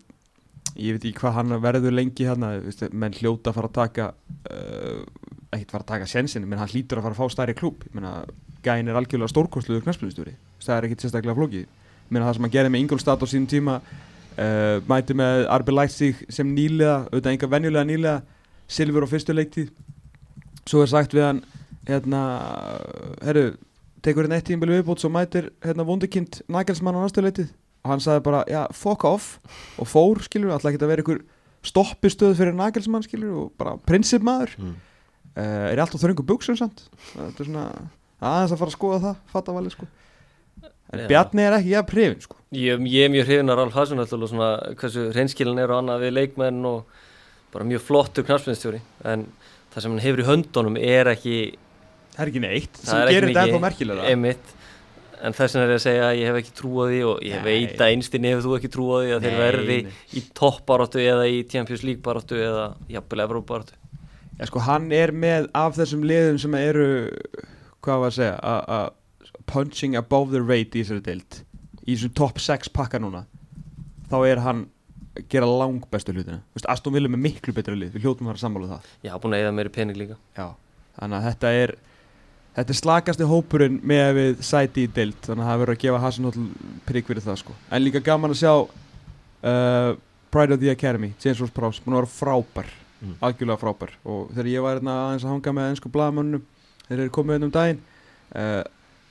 ég 0.77 0.97
veit 0.97 1.07
ekki 1.07 1.21
hvað 1.21 1.37
hann 1.39 1.55
verður 1.63 1.95
lengi 1.95 2.27
hérna, 2.27 2.53
menn 2.93 3.15
hljóta 3.17 3.51
að 3.53 3.59
fara 3.59 3.71
að 3.71 3.77
taka 3.79 4.09
uh, 4.51 5.01
ekkert 5.55 5.75
fara 5.77 5.87
að 5.87 5.91
taka 5.93 6.11
sensin, 6.11 6.47
menn 6.47 6.61
hann 6.61 6.71
hlýtur 6.71 7.01
að 7.01 7.07
fara 7.07 7.17
að 7.17 7.23
fá 7.23 7.35
stærri 7.37 7.57
klúb 7.59 7.87
ég 7.87 7.97
meina, 7.97 8.13
gæin 8.67 8.91
er 8.91 8.99
algjörlega 8.99 9.33
stórkostluður 9.33 9.87
knæspilustjóri, 9.87 10.37
það 10.63 10.77
er 10.77 10.89
ekkert 10.89 11.07
sérstaklega 11.07 11.39
flókið 11.39 11.67
meina 12.11 12.27
það 12.29 12.37
sem 12.37 12.47
hann 12.47 12.55
gerði 12.55 12.73
með 12.73 12.85
Ingolstadt 12.85 13.23
á 13.23 13.27
sínum 13.31 13.49
tíma 13.51 13.77
uh, 13.81 14.79
mæti 14.89 15.17
með 15.17 15.45
Arbi 15.53 15.75
Leipzig 15.75 16.25
sem 16.33 16.49
nýlega, 16.55 17.05
auðvitað 17.11 17.33
enga 17.35 17.53
venjulega 17.53 17.89
nýlega 17.89 18.17
Silfur 18.67 19.07
á 19.07 19.09
fyrstu 19.11 19.35
leiktíð. 19.37 19.71
Svo 20.67 20.83
er 20.83 20.91
sagt 20.91 21.15
við 21.15 21.27
hann 21.29 21.45
hérna, 21.87 22.23
herru 23.23 23.45
tekur 24.03 24.27
hérna 24.27 24.41
eitt 24.41 24.49
tímbil 24.49 24.73
viðbútt 24.75 25.03
svo 25.03 25.11
mætir 25.15 25.53
hérna 25.65 25.87
vundikind 25.87 26.41
Nagelsmann 26.51 26.99
á 26.99 27.05
næstu 27.05 27.23
leitið 27.23 27.53
og 27.87 27.93
hann 27.93 28.03
sagði 28.03 28.25
bara, 28.27 28.43
já, 28.51 28.65
fuck 28.75 29.07
off. 29.07 29.37
Og 29.79 29.87
fór, 29.87 30.19
skilur, 30.27 30.51
alltaf 30.51 30.73
ekki 30.73 30.83
að 30.83 30.91
vera 30.91 31.05
ykkur 31.05 31.21
stoppistöð 31.67 32.35
fyrir 32.39 32.57
Nagelsmann, 32.59 33.07
skilur 33.07 33.45
og 33.45 33.53
bara 33.59 33.77
prinsipmaður 33.87 34.57
mm. 34.59 34.75
uh, 35.39 35.69
er 35.71 35.83
alltaf 35.83 36.03
þröngu 36.03 36.27
buksum 36.27 36.59
samt? 36.59 36.89
Þetta 37.13 37.45
er 37.45 37.51
svona, 37.51 37.69
aðeins 38.19 38.57
að 38.57 38.63
fara 38.65 38.73
að 38.73 38.77
skoða 38.79 39.01
það 39.05 39.23
fatta 39.31 39.55
valið, 39.55 39.77
sko 39.79 39.89
en. 40.93 41.07
Bjarni 41.11 41.43
er 41.47 41.57
ekki, 41.59 41.73
já, 41.75 41.83
prifin, 41.89 42.21
sko 42.23 42.37
ég, 42.57 42.85
ég 42.87 43.07
er 43.09 43.13
mjög 43.13 43.27
hrifin 43.31 43.53
að 43.53 43.61
Ralf 43.63 43.77
og 43.77 44.29
svona 44.31 44.51
hversu 44.79 45.09
hreinskilin 45.13 45.59
er 45.63 45.73
og 45.75 45.83
annað 45.83 46.05
við 46.07 46.17
leikmenn 46.21 46.61
og 46.69 46.85
bara 47.55 47.67
mjög 47.69 47.83
flottur 47.87 48.27
knarspinstjóri 48.27 48.81
en 49.05 49.27
það 49.75 49.83
sem 49.83 49.95
hann 49.97 50.05
hefur 50.05 50.23
í 50.23 50.29
höndunum 50.31 50.77
er 50.81 51.13
ekki 51.15 51.39
Það 52.17 52.23
er 52.25 52.31
ekki 52.33 52.41
neitt 52.47 52.79
það 52.81 52.87
sem 52.91 53.01
er 53.03 53.11
gerir 53.13 53.29
þetta 53.33 53.43
ennþá 53.47 53.63
merkilega 53.67 54.07
einmitt 54.13 54.53
en 55.27 55.35
þess 55.37 55.57
vegna 55.57 55.65
er 55.67 55.73
ég 55.73 55.79
að 55.81 55.85
segja 55.87 56.05
að 56.11 56.19
ég 56.21 56.29
hef 56.31 56.39
ekki 56.43 56.55
trú 56.57 56.71
á 56.77 56.85
því 56.87 57.01
og 57.09 57.23
ég 57.25 57.41
Nei. 57.41 57.45
veit 57.47 57.81
að 57.81 57.93
einstinni 57.95 58.31
hefur 58.33 58.45
þú 58.47 58.55
ekki 58.59 58.71
trú 58.73 58.87
á 58.93 58.97
því 59.01 59.13
að 59.17 59.27
þeir 59.27 59.35
Nei, 59.37 59.41
verði 59.43 59.79
nei. 59.87 59.95
í 60.13 60.23
toppbaráttu 60.37 61.03
eða 61.03 61.27
í 61.33 61.39
Champions 61.53 61.85
League 61.89 62.05
baráttu 62.05 62.39
eða 62.41 62.67
jafnvel 62.93 63.25
Evróparáttu 63.27 63.77
Já, 64.37 64.45
sko, 64.51 64.61
hann 64.67 64.91
er 64.93 65.13
með 65.17 65.47
af 65.57 65.77
þessum 65.79 66.03
liðum 66.05 66.39
sem 66.43 66.57
eru 66.61 66.89
hvað 67.85 68.03
var 68.03 68.11
að 68.13 68.17
segja 68.19 68.35
a- 68.37 68.65
a- 68.77 68.93
punching 69.47 69.97
above 69.99 70.33
the 70.35 70.43
rate 70.43 70.77
í 70.79 70.83
þessari 70.85 71.03
deild 71.07 71.41
í 71.87 71.95
þessum 71.95 72.15
top 72.19 72.41
6 72.43 72.73
pakka 72.75 72.99
núna 73.03 73.25
þá 74.11 74.17
er 74.29 74.41
hann 74.45 74.65
að 75.17 75.25
gera 75.33 75.47
lang 75.49 75.81
bestu 75.91 76.13
hlutina. 76.13 76.43
Þú 76.53 76.59
veist, 76.59 76.67
Aston 76.69 76.93
Villa 76.93 77.09
með 77.09 77.23
miklu 77.25 77.53
betra 77.57 77.73
lið. 77.75 77.95
Við 77.95 78.03
hljótum 78.05 78.27
að 78.27 78.35
vera 78.35 78.41
sammála 78.43 78.67
um 78.67 78.73
það. 78.75 78.89
Hafa 79.09 79.21
búin 79.23 79.37
að 79.37 79.45
eða 79.47 79.53
meiri 79.57 79.71
pening 79.73 79.97
líka. 79.97 80.17
Já. 80.37 80.47
þannig 80.99 81.17
að 81.17 81.25
þetta 81.31 81.53
er 81.63 81.73
þetta 82.57 82.73
er 82.75 82.79
slakasti 82.81 83.29
hópurinn 83.31 83.79
með 83.85 84.03
að 84.05 84.19
við 84.21 84.43
sæti 84.51 84.85
í 84.85 84.91
deild 84.99 85.17
þannig 85.25 85.45
að 85.47 85.49
það 85.51 85.63
verður 85.63 85.75
að 85.77 85.81
gefa 85.87 86.03
Hasenhóll 86.05 86.45
prigg 86.89 87.09
fyrir 87.09 87.25
það 87.25 87.39
sko. 87.43 87.57
En 87.73 87.85
líka 87.85 88.03
gaman 88.05 88.33
að 88.37 88.41
sjá 88.43 88.53
uh, 88.57 89.91
Pride 90.37 90.55
of 90.57 90.61
the 90.61 90.71
Academy 90.73 91.15
James 91.25 91.41
Ross 91.41 91.53
Prowse 91.57 91.81
að 91.87 91.97
vera 92.01 92.13
frábær 92.19 92.75
Mm. 92.97 93.13
algjörlega 93.21 93.61
frábær. 93.61 93.91
Og 94.09 94.31
þegar 94.33 94.47
ég 94.49 94.63
var 94.65 94.79
hérna 94.79 94.93
aðeins 95.03 95.25
að 95.27 95.33
hanga 95.35 95.53
með 95.53 95.67
ennsku 95.69 95.91
blagamönnum 95.93 96.45
þeir 96.87 97.03
eru 97.03 97.13
komið 97.13 97.35
hérna 97.37 97.45
um 97.45 97.53
daginn 97.53 97.81
uh, 98.41 98.63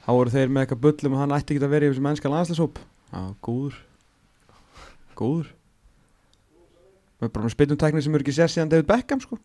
þá 0.06 0.12
voru 0.14 0.34
þeir 0.34 0.54
með 0.54 0.66
eitthvað 0.66 0.82
bullum 0.86 1.18
og 1.18 1.22
hann 1.24 1.36
ætti 1.36 1.56
ekki 1.56 1.66
að 1.66 1.76
vera 1.76 1.88
í 1.88 1.92
þessum 1.92 2.10
ennska 2.12 2.32
landslýshóp 2.32 2.80
já, 2.80 3.22
góður. 3.46 3.78
Góður. 5.16 5.52
Með 7.24 7.32
bara 7.32 7.48
með 7.48 7.56
spytum 7.56 7.80
tækni 7.82 8.04
sem 8.06 8.18
eru 8.18 8.26
ekki 8.26 8.36
sér 8.36 8.52
síðan 8.52 8.74
David 8.74 8.90
Beckham 8.90 9.22
sko. 9.24 9.40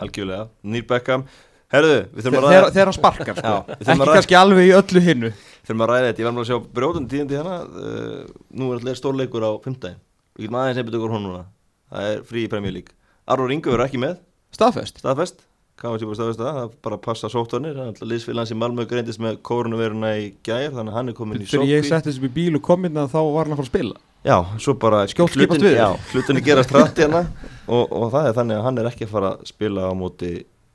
Algjörlega, 0.00 0.50
Nýr 0.62 0.84
Beckham. 0.88 1.24
Herðu, 1.70 1.96
við 2.16 2.26
þurfum 2.26 2.40
að 2.40 2.46
ræða 2.48 2.70
þegar 2.74 2.88
hann 2.90 2.96
sparkar 2.96 3.36
sko. 3.38 3.50
Já, 3.54 3.74
við 3.80 3.88
ekki 3.88 4.00
ræða 4.02 4.14
kannski 4.18 4.38
alveg 4.38 4.68
í 4.68 4.72
öllu 4.74 5.02
hinnu. 5.04 5.30
Þurfum 5.66 5.84
að 5.84 5.92
ræða 5.92 6.08
þetta, 6.08 6.22
ég 6.22 6.28
með 6.30 6.42
að 6.42 6.48
sjá 6.48 6.58
brjóðan 6.78 7.10
tíðandi 7.10 7.38
hérna. 7.38 7.58
Uh, 7.70 8.40
nú 8.58 8.70
er 8.70 8.80
alltaf 8.80 8.98
stórleikur 8.98 9.46
á 9.46 9.52
15 9.62 10.00
við 10.40 10.46
getum 10.46 10.58
aðeins 10.60 10.80
einbjönd 10.80 10.98
okkur 10.98 11.14
hún 11.14 11.24
núna. 11.28 11.44
Það 11.90 12.10
er 12.10 12.26
frí 12.26 12.42
í 12.46 12.50
Premier 12.50 12.74
League. 12.74 12.96
Arnur 13.30 13.54
Ingo 13.54 13.72
verður 13.74 13.86
ekki 13.86 14.02
með, 14.02 14.18
staðfest. 14.56 15.00
Staðfest 15.02 15.44
staðfest 15.80 16.40
það, 16.40 16.56
það 16.56 16.62
er 16.62 16.72
bara 16.84 16.96
að 16.98 17.02
passa 17.06 17.30
sóttanir 17.32 17.78
liðsfélagans 18.04 18.52
í 18.52 18.56
Malmö 18.60 18.84
greindist 18.90 19.22
með 19.22 19.38
kórnuveruna 19.48 20.10
í 20.20 20.26
gær, 20.44 20.74
þannig 20.74 20.92
að 20.92 20.98
hann 20.98 21.12
er 21.12 21.16
komin 21.16 21.40
í 21.40 21.46
þegar 21.48 21.64
ég 21.70 21.86
sótkví 21.86 21.92
setti 21.94 22.10
þessu 22.10 22.20
upp 22.20 22.28
í 22.28 22.32
bíl 22.36 22.58
og 22.58 22.64
kom 22.66 22.84
inn 22.88 23.00
þá 23.00 23.16
var 23.16 23.48
hann 23.48 23.54
að 23.54 23.60
fara 23.62 23.66
að 23.66 23.70
spila. 23.70 24.02
Já, 24.20 24.36
svo 24.60 24.74
bara 24.76 25.00
hlutin- 25.06 25.64
við. 25.64 25.78
Já, 25.78 25.88
hlutinni 26.12 26.44
gerast 26.44 26.74
hratt 26.74 27.00
hérna. 27.00 27.22
Og, 27.64 27.86
og 27.88 28.12
það 28.12 28.28
er 28.28 28.36
þannig 28.36 28.58
að 28.58 28.66
hann 28.68 28.82
er 28.82 28.90
ekki 28.90 29.08
að 29.08 29.14
fara 29.14 29.32
að 29.32 29.48
spila 29.48 29.88
á 29.88 29.92
móti 29.96 30.32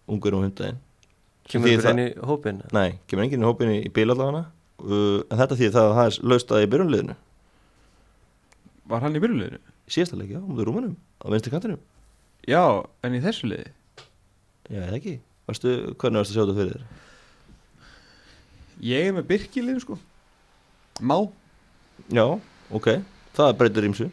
ungur 0.09 0.39
og 0.39 0.47
hundaginn 0.47 0.81
kemur 1.45 1.69
ykkur 1.69 1.91
inn 1.91 2.01
í 2.01 2.09
hópin 2.25 2.63
Nei, 2.73 2.97
kemur 3.05 3.27
enginn 3.27 3.45
í 3.45 3.49
hópinni 3.49 3.77
í 3.85 3.93
bíl 3.93 4.09
allavega. 4.09 4.47
Uh, 4.81 5.21
en 5.29 5.37
þetta 5.37 5.59
því 5.59 5.69
það 5.75 5.85
að 5.91 5.95
það 5.99 6.09
er 6.09 6.19
laustað 6.33 6.65
í 6.65 6.69
byrjunliðinu 6.73 7.15
var 8.89 9.05
hann 9.05 9.15
í 9.17 9.21
byrjuleginu? 9.21 9.61
í 9.85 9.93
síðasta 9.93 10.17
leiki, 10.17 10.35
já, 10.35 10.41
kantinum. 11.53 11.81
Já, 12.49 12.61
en 13.05 13.17
í 13.17 13.21
þessu 13.23 13.49
liði 13.49 13.69
Já, 14.65 14.79
eða 14.81 14.97
ekki, 14.99 15.15
varstu, 15.49 15.73
hvernig 16.01 16.21
varstu 16.21 16.33
að 16.33 16.37
sjá 16.37 16.43
þetta 16.45 16.59
fyrir 16.59 16.75
þér? 16.75 17.03
ég 18.83 19.07
er 19.09 19.15
með 19.15 19.27
Birki 19.29 19.61
í 19.61 19.65
liðinu 19.65 19.83
sko 19.83 19.97
má 21.05 21.17
Já, 22.11 22.25
ok, 22.75 22.91
það 23.35 23.55
breytir 23.59 23.87
ímsu 23.87 24.09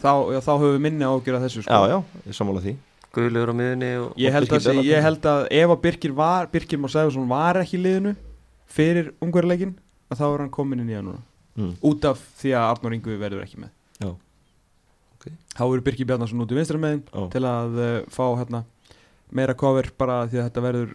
þá, 0.00 0.12
já, 0.34 0.40
þá 0.40 0.52
höfum 0.54 0.74
við 0.76 0.82
minni 0.86 1.06
ágjör 1.06 1.38
að 1.38 1.46
þessu 1.48 1.64
sko 1.66 1.80
Já, 1.84 1.94
já, 1.94 2.20
ég 2.24 2.38
sammála 2.38 2.64
því 2.64 2.74
guðlegur 3.14 3.52
á 3.52 3.58
miðunni 3.60 3.90
og 4.00 4.18
Ég 4.18 4.34
held, 4.34 4.48
að, 4.48 4.56
Bjarnason. 4.56 4.88
ég 4.88 5.04
held 5.06 5.28
að 5.30 5.44
ef 5.54 5.74
að 5.74 5.82
Birkir 5.84 6.14
var 6.16 6.50
Birkir 6.50 6.80
Már 6.82 6.92
Sæfarsson 6.94 7.30
var 7.30 7.60
ekki 7.60 7.78
í 7.78 7.84
liðinu 7.84 8.14
fyrir 8.74 9.12
ungverðleikin 9.22 9.76
að 10.10 10.20
þá 10.20 10.26
er 10.30 10.44
hann 10.44 10.52
komin 10.54 10.82
inn 10.82 10.90
í 10.90 10.96
það 10.96 11.06
núna 11.10 11.22
mm. 11.60 11.72
út 11.90 12.08
af 12.10 12.22
því 12.40 12.54
að 12.58 12.68
Arnór 12.72 12.96
Ingvi 12.96 13.18
verður 13.20 13.44
ekki 13.44 13.60
með 13.62 13.70
Já, 14.02 14.10
ok. 15.14 15.28
þá 15.54 15.64
eru 15.68 15.84
Birkir 15.86 16.08
Bjarnason 16.10 16.42
út 16.42 16.54
í 16.54 16.58
vinstra 16.58 16.80
megin 16.80 17.04
Já. 17.06 17.22
til 17.36 17.44
að 17.52 17.78
uh, 17.78 17.96
fá 18.10 18.24
hérna 18.40 18.64
meira 19.34 19.54
cover 19.58 19.88
bara 19.98 20.24
því 20.28 20.40
að 20.40 20.48
þetta 20.48 20.62
verður 20.64 20.90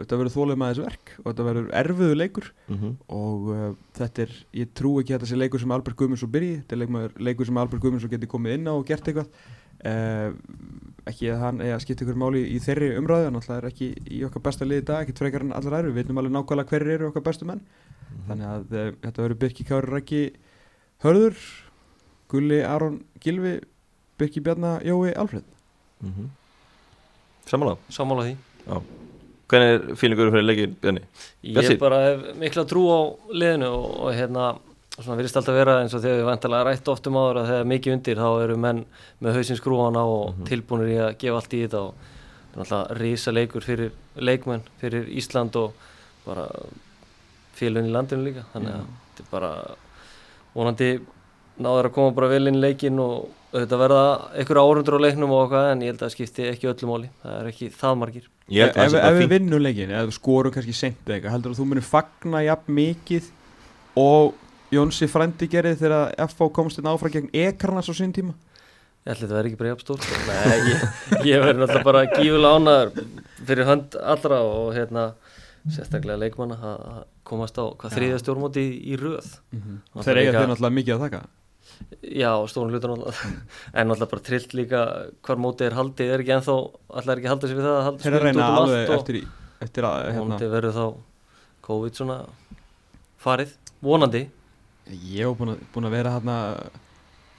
þetta 0.00 0.18
verður 0.20 0.58
með 0.60 0.72
þessu 0.72 0.84
verk 0.84 1.12
og 1.18 1.26
þetta 1.30 1.46
verður 1.46 1.70
erfiðu 1.80 2.18
leikur. 2.18 2.50
Mm 2.68 2.96
og 3.20 3.48
uh, 3.54 3.70
þetta 3.96 4.22
er, 4.26 4.34
ég 4.60 4.74
trú 4.74 4.98
ekki 5.00 5.14
að 5.14 5.20
þetta 5.20 5.30
sé 5.30 5.38
leikur 5.38 5.60
sem 5.60 5.72
Albert 5.74 5.96
Guðmundsson 5.96 6.30
byrji. 6.30 6.60
Þetta 6.60 6.76
er 6.76 6.82
leikur, 6.82 7.16
leikur 7.18 7.46
sem 7.46 7.62
Albert 7.62 7.82
Guðmundsson 7.82 8.12
geti 8.12 8.30
komið 8.30 8.58
inn 8.58 8.70
á 8.70 8.74
og 8.74 8.86
gert 8.86 9.08
eitthvað. 9.08 9.32
Uh, 9.80 10.34
ekki 11.08 11.30
að 11.32 11.40
hann 11.40 11.62
að 11.64 11.80
skipta 11.80 12.04
ykkur 12.04 12.18
máli 12.20 12.44
í 12.52 12.58
þeirri 12.60 12.92
umræðu. 13.00 13.30
En 13.30 13.40
alltaf 13.40 13.56
er 13.56 13.70
ekki 13.70 13.94
í 14.12 14.20
okkar 14.28 14.44
besta 14.44 14.68
liði 14.68 14.86
dag, 14.90 15.02
ekkert 15.02 15.24
frekar 15.24 15.46
en 15.46 15.56
allar 15.56 15.80
aðru 15.80 15.94
við 15.94 16.02
veitum 16.02 16.20
alveg 16.20 16.36
nákvæmlega 16.36 16.74
hverjir 16.74 16.94
eru 16.98 17.08
okkar 17.10 17.26
bestu 17.26 17.48
menn. 17.48 17.64
Þannig 18.28 18.50
að 18.50 18.76
uh, 18.76 18.90
þetta 19.06 19.24
verður 19.24 19.40
Birki 19.40 19.66
Kári 19.66 19.90
Rækki 19.90 20.22
Hörður 21.00 21.38
Gulli 22.30 22.60
Aron 22.66 23.00
Gilvi 23.22 23.56
Birki 24.20 24.42
Bjarna 24.44 24.78
Jói 24.84 25.14
Alfred 25.16 25.44
-hmm. 26.02 26.28
Sammála, 27.46 27.76
sammála 27.90 28.24
því. 28.28 28.34
Hvernig 29.50 29.70
er 29.74 29.96
fílingur 29.98 30.30
fyrir 30.30 30.44
leikin, 30.46 30.74
Bjarni? 30.80 31.00
ég 31.42 31.78
bara 31.80 31.96
hef 32.04 32.26
mikla 32.38 32.64
trú 32.70 32.84
á 32.86 33.00
liðinu 33.34 33.66
og, 33.66 33.86
og 34.06 34.12
hérna 34.14 34.50
svona 35.00 35.16
virðist 35.18 35.36
alltaf 35.40 35.56
vera 35.56 35.78
eins 35.82 35.94
og 35.96 36.02
þegar 36.04 36.20
við 36.20 36.28
vantilega 36.28 36.66
rætt 36.68 36.88
oft 36.92 37.06
um 37.08 37.16
áður 37.18 37.40
að 37.40 37.48
þegar 37.50 37.68
mikið 37.72 37.94
undir 37.96 38.20
þá 38.20 38.28
eru 38.44 38.56
menn 38.60 38.84
með 39.24 39.34
hausins 39.38 39.58
skrúana 39.62 40.02
og 40.06 40.34
Mhm. 40.36 40.44
tilbúinir 40.46 40.92
í 40.92 40.98
að 41.00 41.18
gefa 41.18 41.40
allt 41.40 41.54
í 41.56 41.62
þetta 41.64 41.80
og 41.80 41.94
er 42.54 42.60
alltaf 42.60 42.92
risa 43.00 43.30
leikur 43.32 43.60
fyrir 43.64 43.90
leikmenn, 44.16 44.62
fyrir 44.80 45.08
Ísland 45.08 45.56
og 45.56 45.72
bara 46.26 46.46
félun 47.56 47.88
í 47.88 47.92
landinu 47.94 48.24
líka. 48.28 48.44
Þannig 48.54 48.74
að 48.76 48.86
þetta 49.16 49.24
er 49.24 49.30
bara 49.30 49.52
vonandi 50.54 51.00
náður 51.60 51.88
að 51.90 51.92
koma 51.94 52.14
bara 52.14 52.28
vel 52.28 52.46
inn 52.48 52.54
í 52.60 52.60
leikin 52.60 52.98
og 53.02 53.28
þetta 53.54 53.78
verða 53.80 54.02
einhverja 54.38 54.66
árundur 54.66 54.98
á 54.98 55.04
leiknum 55.04 55.32
og 55.34 55.46
okkar 55.46 55.70
en 55.72 55.82
ég 55.82 55.90
held 55.92 56.00
að 56.00 56.06
það 56.06 56.14
skipti 56.14 56.46
ekki 56.50 56.70
öllu 56.70 56.90
máli. 56.90 57.10
Það 57.22 57.38
er 57.38 57.48
ekki 57.50 57.70
það 57.80 57.96
margir. 58.02 58.28
Ég 58.50 58.68
held 58.68 58.76
að 58.76 58.84
ef, 58.84 58.92
ef 58.92 59.00
bara 59.00 59.16
við 59.16 59.32
vinnum 59.34 59.64
leikin, 59.64 59.94
ef 59.94 60.06
við 60.06 60.16
skorum 60.16 60.54
kannski 60.54 60.76
seint 60.76 61.00
eða 61.06 61.16
eitthvað, 61.16 61.34
heldur 61.36 61.54
að 61.54 61.60
þú 61.60 61.66
munir 61.70 61.86
fagna 61.86 62.44
jafn 62.46 62.78
mikið 62.78 63.32
og 64.00 64.46
Jónsi 64.70 65.08
frændi 65.10 65.48
gerði 65.50 65.80
þegar 65.80 66.12
FH 66.28 66.46
komst 66.54 66.78
inn 66.78 66.86
áfram 66.86 67.10
gegn 67.10 67.32
Ekarnas 67.34 67.90
á 67.90 67.94
sín 67.98 68.12
tíma? 68.14 68.36
Ég 69.02 69.16
ætli 69.16 69.24
þetta 69.24 69.34
verði 69.34 69.50
ekki 69.50 69.58
bara 69.58 69.72
jafn 69.72 69.82
stórt. 69.82 70.06
Nei, 70.28 70.58
ég, 70.70 70.84
ég 71.26 71.42
verði 71.42 71.62
náttúrulega 71.64 71.86
bara 71.88 72.02
gífulega 72.12 72.52
ánæður 72.60 72.92
fyrir 73.48 73.66
hönd 73.66 73.96
allra 74.14 74.38
og 74.46 74.70
hérna 74.76 75.08
sérstaklega 75.66 76.20
leikmanna 76.22 76.60
að 76.60 76.84
að 76.92 77.02
komast 77.30 77.58
á 77.58 77.66
hvað 77.66 77.96
þriðja 77.96 78.22
stjórnmóti 78.22 78.62
í, 78.62 78.78
í 78.94 79.00
röð. 79.00 79.32
Og 79.96 80.06
þeir 80.06 80.22
eiga 80.22 80.36
þeir 80.38 80.50
náttúrulega 80.52 80.76
mikið 80.78 80.94
að 80.94 81.04
taka 81.08 81.22
Já, 82.00 82.32
stórn 82.48 82.72
hlutur 82.72 82.94
en 83.76 83.88
náttúrulega 83.90 84.10
bara 84.10 84.24
trillt 84.24 84.54
líka 84.56 84.80
hvar 85.26 85.40
mótið 85.40 85.68
er 85.68 85.76
haldið. 85.76 86.12
Er 86.14 86.22
ekki 86.24 86.34
ennþá, 86.38 86.56
alltaf 86.88 87.12
er 87.12 87.20
ekki 87.20 87.30
haldið 87.30 87.52
sér 87.52 87.58
við 87.58 87.68
það 87.68 87.76
að 87.76 87.86
halda 87.88 88.04
þeir 88.04 88.12
eru 88.12 88.20
að 88.20 88.26
reyna 88.28 88.46
alveg 88.56 88.90
og 88.90 88.96
eftir, 88.96 89.18
í, 89.18 89.22
eftir 89.66 89.88
að 89.88 89.98
hérna, 90.06 90.22
vonandi 90.22 90.50
verður 90.54 90.76
þá 90.78 90.86
COVID 91.68 92.00
svona 92.00 92.18
farið, 93.20 93.52
vonandi. 93.84 94.24
Ég 94.90 95.28
hef 95.28 95.36
búin 95.38 95.60
búin 95.74 95.90
að 95.90 95.96
vera 95.98 96.14
hérna 96.16 96.38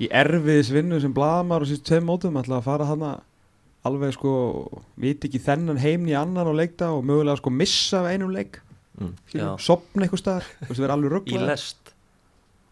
í 0.01 0.09
erfiðis 0.21 0.71
vinnu 0.73 1.01
sem 1.01 1.13
blaðamar 1.15 1.65
og 1.65 1.71
síst 1.71 1.87
tveim 1.89 2.05
mótum. 2.07 2.37
Ætla 2.39 2.61
að 2.61 2.67
fara 2.69 2.89
hérna 2.91 3.15
alveg 3.87 4.13
sko, 4.13 4.33
viti 5.01 5.29
ekki 5.29 5.41
þennan 5.41 5.81
heim 5.81 6.05
í 6.05 6.13
annan 6.17 6.49
og 6.51 6.59
leikta 6.59 6.93
og 6.93 7.05
mögulega 7.09 7.41
sko 7.41 7.53
missa 7.53 8.03
af 8.03 8.13
einum 8.13 8.33
leik. 8.33 8.61
Mm. 9.01 9.15
Sopna 9.57 10.05
eitthvað 10.05 10.21
staðar, 10.21 10.49
þú 10.61 10.69
veist, 10.69 10.83
vera 10.83 10.97
alveg 10.99 11.09
í 11.09 11.13
ruggla 11.15 11.45
lest 11.49 11.80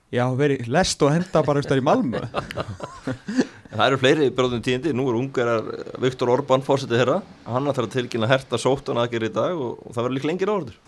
Já, 0.10 0.24
veri 0.34 0.58
lest 0.66 1.02
og 1.06 1.12
henda 1.14 1.44
bara 1.46 1.62
eitthvað 1.62 1.82
í 1.82 1.86
Malmö. 1.86 2.22
Það 3.70 3.84
eru 3.86 3.98
fleiri 4.02 4.30
bróðum 4.34 4.64
tíðindi, 4.66 4.92
nú 4.98 5.04
er 5.12 5.18
ungarar 5.20 5.68
Viktor 6.02 6.32
Orbán 6.34 6.64
fórsetið 6.66 6.98
þeirra. 7.04 7.18
Hann 7.46 7.70
ætlar 7.70 7.86
að 7.86 7.94
tilkynna 8.00 8.30
herta 8.32 8.58
sóttan 8.58 8.98
aðgerð 9.04 9.28
í 9.30 9.34
dag 9.36 9.54
og, 9.62 9.76
og 9.86 9.94
það 9.94 10.08
verður 10.08 10.18
líka 10.18 10.32
lengir 10.32 10.54
áður 10.56 10.80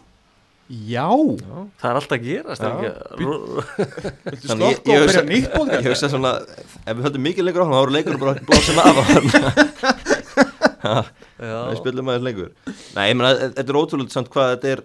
Já, 0.71 1.03
Það 1.81 1.87
er 1.89 1.97
alltaf 1.99 2.15
að 2.15 2.25
gerast 2.25 2.63
Já, 2.63 2.69
Þannig 4.47 4.63
ég- 4.63 4.87
ég 4.87 5.01
Ég 5.35 5.47
bóðgæð 5.51 5.87
hugsa 5.89 6.07
svona, 6.13 6.31
ef 6.87 6.93
við 6.95 7.03
höldum 7.09 7.25
mikið 7.27 7.43
lengur 7.49 7.61
á 7.61 7.65
hann 7.67 7.75
þá 7.75 7.81
eru 7.83 7.95
leikur 7.97 8.19
bara 8.21 8.33
blóðsum 8.47 8.79
af 8.79 8.95
Já, 11.41 11.57
við 11.71 11.77
spilum 11.81 12.09
aðeins 12.11 12.25
lengur. 12.25 12.49
Nei, 12.95 13.03
ég 13.11 13.17
meina, 13.19 13.31
þetta 13.51 13.67
er 13.67 13.79
ótrúlega 13.81 14.13
samt 14.15 14.31
hvað 14.33 14.53
þetta 14.55 14.71
er 14.75 14.83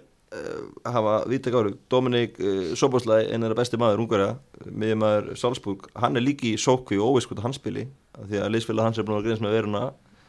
hafa 0.87 1.13
vítek 1.29 1.55
áru 1.59 1.71
Dominik 1.91 2.37
uh, 2.39 2.73
Soboslæ, 2.79 3.21
einar 3.33 3.53
af 3.55 3.59
besti 3.61 3.77
maður 3.81 4.03
ungarja, 4.05 4.29
miðjumæður 4.67 5.31
Salzburg 5.41 5.87
hann 5.95 6.15
er 6.19 6.25
líki 6.25 6.53
í 6.55 6.59
sókvi 6.61 6.99
og 6.99 7.15
óviskut 7.17 7.39
að 7.41 7.47
hann 7.47 7.57
spili 7.57 7.87
af 8.17 8.27
því 8.29 8.41
að 8.43 8.51
liðsfélag 8.55 8.87
hans 8.89 8.97
er 9.01 9.07
búin 9.07 9.19
að 9.19 9.27
greinast 9.27 9.45
með 9.45 9.55
veruna. 9.57 9.83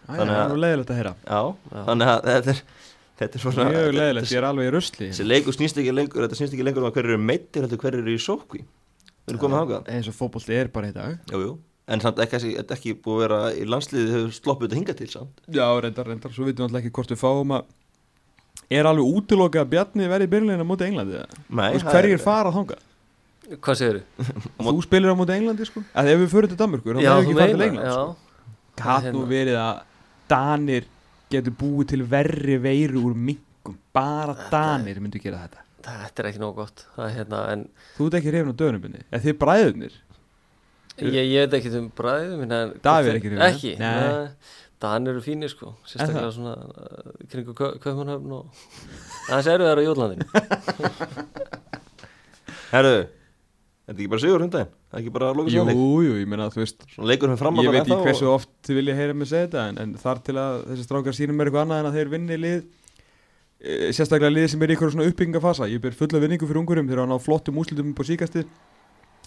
Það 0.08 0.18
Þannig 0.18 0.34
er 0.34 0.42
að- 0.42 0.52
nú 0.52 0.58
leiðilegt 0.64 0.90
að 0.92 0.98
heyra. 1.02 1.14
Já, 1.28 1.40
Já. 1.72 1.80
þannig 1.88 2.08
að 2.14 2.28
þetta 2.28 2.50
er 2.54 2.62
þetta 3.18 3.34
er 3.34 3.42
svona 3.44 3.64
Mjög 3.68 3.88
leiðilegt, 3.98 4.30
ég 4.32 4.38
er 4.38 4.46
alveg 4.48 4.68
í 4.68 4.72
rusli. 4.74 5.08
þessi 5.12 5.26
leikur 5.28 5.56
snýst 5.56 5.80
ekki 5.82 5.92
lengur 5.94 6.22
þetta 6.26 6.38
snýst 6.38 6.54
ekki 6.54 6.64
lengur 6.68 6.84
um 6.84 6.88
að 6.90 6.94
hverju 6.98 7.12
eru 7.12 7.18
meittir 7.18 7.64
heldur 7.66 7.80
hverju 7.82 8.02
eru 8.04 8.14
í 8.14 8.20
sókvi 8.22 8.60
við 8.62 9.32
erum 9.34 9.40
komið 9.42 9.58
þangað. 9.58 9.88
Eins 9.92 10.08
og 10.08 10.14
fótbolti 10.16 10.54
er 10.56 10.68
bara 10.72 10.88
í 10.88 10.94
dag. 10.94 11.18
Jú, 11.32 11.40
jú. 11.42 11.58
en 11.88 12.00
samt 12.04 12.18
ekki, 12.20 12.36
ekki, 12.36 12.52
ekki 12.76 12.94
búið 13.00 13.16
að 13.16 13.22
vera 13.24 13.40
í 13.56 13.64
landsliði 13.68 14.10
hefur 14.12 14.32
sloppið 14.38 14.68
þetta 14.68 14.78
hinga 14.78 14.94
til 14.98 15.08
samt? 15.08 15.40
Já, 15.48 15.66
reyndar, 15.80 16.06
reyndar, 16.06 16.32
svo 16.36 16.44
vitum 16.44 16.64
við 16.64 16.68
alltaf 16.68 16.82
ekki 16.84 16.92
hvort 16.98 17.12
við 17.14 17.20
fáum 17.22 17.54
að 17.56 17.64
Er 18.68 18.84
alveg 18.84 19.06
útilokað 19.16 19.62
að 19.64 19.70
Bjarni 19.72 20.08
verði 20.10 20.26
í 20.28 20.30
byrjulegina 20.34 20.64
á 20.64 20.68
móti 20.68 20.84
Englandi 20.88 21.14
eða? 21.16 21.38
Nei, 21.48 21.78
það 21.80 21.92
hverjir 21.94 22.16
er- 22.18 22.24
fara 22.24 22.50
þangað? 22.52 22.82
Hvað 23.64 23.78
segir 23.80 24.00
þú? 24.20 24.32
Þú 24.66 24.82
spilir 24.84 25.12
á 25.12 25.16
móti 25.16 25.36
Englandi 25.38 25.64
sko 25.68 25.82
Eða 25.94 26.12
ef 26.12 26.18
við 26.20 26.32
fyrir 26.34 26.50
til 26.52 26.58
Danmörkur, 26.60 26.98
þá 26.98 27.00
hefur 27.00 27.14
þú 27.16 27.22
ekki 27.24 27.38
farið 27.38 27.54
til 27.54 27.62
meinar, 27.62 27.68
England 27.68 27.88
já 27.88 27.94
sko. 27.94 28.16
Gat 28.78 29.06
nú 29.08 29.22
Hérna. 29.22 29.30
verið 29.32 29.56
að 29.62 29.80
Danir 30.28 30.84
getur 31.32 31.54
búið 31.62 31.88
til 31.94 32.02
verri 32.12 32.58
veiru 32.60 33.04
úr 33.08 33.16
minkum 33.16 33.78
Bara 33.96 34.36
Danir 34.52 35.00
myndu 35.00 35.22
gera 35.22 35.40
þetta 35.46 35.64
Þetta 35.88 36.20
er 36.22 36.28
ekki 36.28 36.42
nóg 36.42 36.54
gott 36.58 36.84
er 36.98 37.14
hérna, 37.16 37.40
en 37.54 37.64
Þú 37.96 38.10
ert 38.10 38.18
ekki 38.20 38.34
reyfin 38.34 38.52
á 38.52 38.60
döðnubinni 38.60 39.00
Eða 39.08 39.22
þið 39.24 39.38
bræðurnir 39.40 39.96
ég, 40.98 41.24
ég 41.32 41.46
veit 41.46 41.56
ekki 41.62 41.72
um 41.78 41.88
bræðum 41.96 42.44
Davíð 42.84 43.08
er 43.14 43.18
ekki 43.22 43.32
hrifinn, 43.32 44.28
Ekki, 44.78 44.78
nei. 44.78 44.80
nei 44.80 44.80
Dan 44.82 45.10
eru 45.10 45.18
fínir 45.22 45.48
sko, 45.50 45.72
sérstaklega 45.88 46.28
það? 46.28 46.34
svona 46.36 46.54
uh, 46.54 46.58
kringu 47.30 47.52
Kaupmannhöfn 47.58 48.32
og 48.36 48.44
það 49.26 49.48
eru 49.54 49.64
þær 49.66 49.78
á 49.78 49.82
Jólandinu 49.82 50.24
Herru, 52.68 52.98
er 53.02 53.08
þetta 53.88 53.96
ekki 53.96 54.10
bara 54.12 54.22
sigur 54.22 54.42
hundaginn? 54.44 54.72
Það 54.88 54.96
er 54.98 55.02
ekki 55.02 55.14
bara 55.16 55.26
að 55.32 55.36
loka 55.40 55.50
Jú, 55.50 55.62
jú, 56.04 56.12
ég 56.20 56.28
meina 56.30 56.52
þú 56.54 56.60
veist 56.62 56.80
Ég 56.94 57.06
veit 57.74 57.80
ekki 57.80 58.02
hversu 58.04 58.26
oft 58.30 58.52
þið 58.68 58.74
vilja 58.78 58.98
heyra 59.00 59.14
mig 59.18 59.28
segja 59.32 59.46
þetta 59.48 59.60
en, 59.72 59.76
en 59.82 59.90
þar 59.98 60.18
til 60.28 60.36
að 60.38 60.52
þessi 60.68 60.84
strákar 60.86 61.14
sínum 61.18 61.40
er 61.42 61.46
eitthvað 61.50 61.64
annað 61.66 61.80
en 61.82 61.88
að 61.90 61.96
þeir 61.98 62.08
vinni 62.14 62.36
lið 62.38 62.60
e, 63.58 63.90
sérstaklega 63.90 64.30
lið 64.36 64.46
sem 64.54 64.62
er 64.62 64.70
í 64.70 64.72
eitthvað 64.76 64.94
svona 64.94 65.10
uppbyggingafasa 65.10 65.64
ég 65.72 65.82
ber 65.82 65.98
fulla 65.98 66.22
vinningu 66.22 66.46
fyrir 66.46 66.62
ungurum 66.62 66.86
þegar 66.86 67.02
hann 67.02 67.18
á 67.18 67.20
flottum 67.26 67.58
úslitum 67.58 67.90
på 67.98 68.06
síkasti 68.06 68.46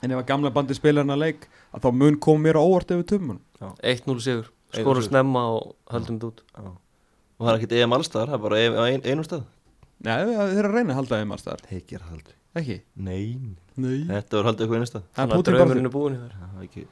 en 0.01 0.09
ef 0.15 0.19
að 0.23 0.29
gamla 0.31 0.49
bandi 0.55 0.73
spilar 0.79 1.03
hann 1.03 1.11
að 1.17 1.23
leik 1.27 1.41
að 1.75 1.83
þá 1.83 1.89
mun 1.99 2.15
koma 2.23 2.39
mér 2.47 2.55
á 2.57 2.63
óvart 2.63 2.87
ef 2.95 3.03
við 3.03 3.11
töfum 3.11 3.35
hann 3.35 3.43
1-0 3.83 4.23
sigur, 4.23 4.47
1-0 4.47 4.60
skorum 4.79 5.03
snemma 5.05 5.43
og 5.55 5.75
höldum 5.91 6.19
þetta 6.19 6.29
út. 6.31 6.43
Og 6.61 7.47
það 7.47 7.51
er 7.53 7.59
ekkert 7.59 7.75
EM 7.79 7.95
allstaðar, 7.97 8.31
það 8.31 8.37
er 8.37 8.43
bara 8.45 8.61
EM 8.61 8.77
á 8.77 8.83
ein, 8.87 9.01
einum 9.05 9.25
stað. 9.27 9.43
Nei, 10.01 10.15
þeir 10.25 10.57
eru 10.61 10.69
að 10.71 10.75
reyna 10.77 10.93
að 10.93 10.97
halda 11.01 11.19
þeim 11.21 11.33
allstaðar 11.35 11.59
Þeir 11.69 11.81
gera 11.91 12.07
það 12.07 12.15
aldrei 12.15 12.37
Ekki? 12.61 12.77
Nei, 13.05 13.25
Nei. 13.81 13.99
Þetta 14.09 14.37
voru 14.37 14.49
haldið 14.49 14.63
eitthvað 14.65 14.79
einum 14.79 14.89
stað. 14.89 15.03
Það 15.15 15.21
er 15.21 15.29
er 15.85 15.93
búin 15.93 16.15
í 16.15 16.21
þar 16.21 16.33
Það 16.41 16.57
er 16.57 16.65
ekki- 16.65 16.87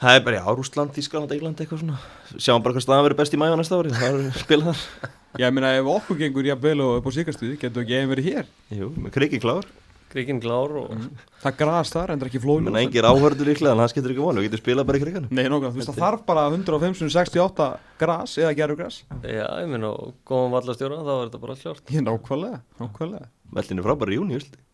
Það 0.00 0.16
er 0.16 0.22
bara, 0.24 0.36
já, 0.40 0.44
Rússland, 0.56 0.92
Þískaland, 0.96 1.32
England, 1.36 1.58
eitthvað 1.60 1.80
svona. 1.82 1.98
Sjáum 2.40 2.62
bara 2.64 2.72
hvað 2.72 2.84
staðan 2.86 3.04
verið 3.04 3.18
best 3.20 3.34
í 3.36 3.40
mæja 3.42 3.56
næsta 3.60 3.76
ári 3.76 3.90
Það 3.92 4.14
er 4.16 4.38
spilað 4.40 4.70
þar. 4.80 5.10
Ég 5.42 5.52
meina 5.52 5.72
ef 5.76 5.90
okkur 5.92 6.16
gengur 6.22 6.48
jafnvel 6.48 6.80
og 6.80 6.94
upp 7.02 7.06
á 7.06 7.10
síkastuði 7.12 7.58
getur 7.60 7.84
ekki 7.84 7.98
einn 7.98 8.08
verið 8.08 8.30
hér? 8.30 8.48
Jú, 8.72 8.88
með 8.96 9.12
kriki 9.18 9.40
klár 9.42 9.68
Gríkinn 10.10 10.40
klár 10.42 10.72
og 10.80 10.94
Það 11.42 11.56
gras 11.60 11.92
þar, 11.94 12.12
endur 12.14 12.30
ekki 12.30 12.40
flóðin 12.42 12.66
Menn 12.66 12.78
engir 12.80 13.06
áhörður 13.06 13.46
líklega, 13.46 13.74
en 13.76 13.82
það 13.82 13.92
skemmtir 13.92 14.14
ekki 14.14 14.24
vonu 14.24 14.42
Við 14.42 14.48
getum 14.48 14.62
spilað 14.64 14.88
bara 14.88 14.98
í 14.98 15.02
krikanum 15.04 15.36
Nei, 15.38 15.44
nokkuð, 15.52 15.76
þú 15.76 15.80
veist 15.80 15.90
það 15.92 16.00
þarf 16.02 16.24
bara 16.26 16.46
105-68 16.50 17.68
gras 18.00 18.34
eða 18.40 18.56
gerur 18.58 18.80
gras. 18.80 18.98
Já, 19.22 19.46
ég 19.62 19.70
meina, 19.70 19.92
og 19.92 20.16
góðum 20.26 20.56
vallastjóra 20.56 20.98
þá 21.06 21.12
er 21.14 21.22
þetta 21.28 21.42
bara 21.44 21.56
klart 21.62 21.94
Ég 21.94 22.04
nákvæmlega, 22.08 22.58
nákvæmlega. 22.82 23.30
Veldin 23.60 23.82
er 23.82 23.86
frábæri 23.86 24.16
í 24.16 24.18
júni, 24.18 24.40
vilti 24.40 24.66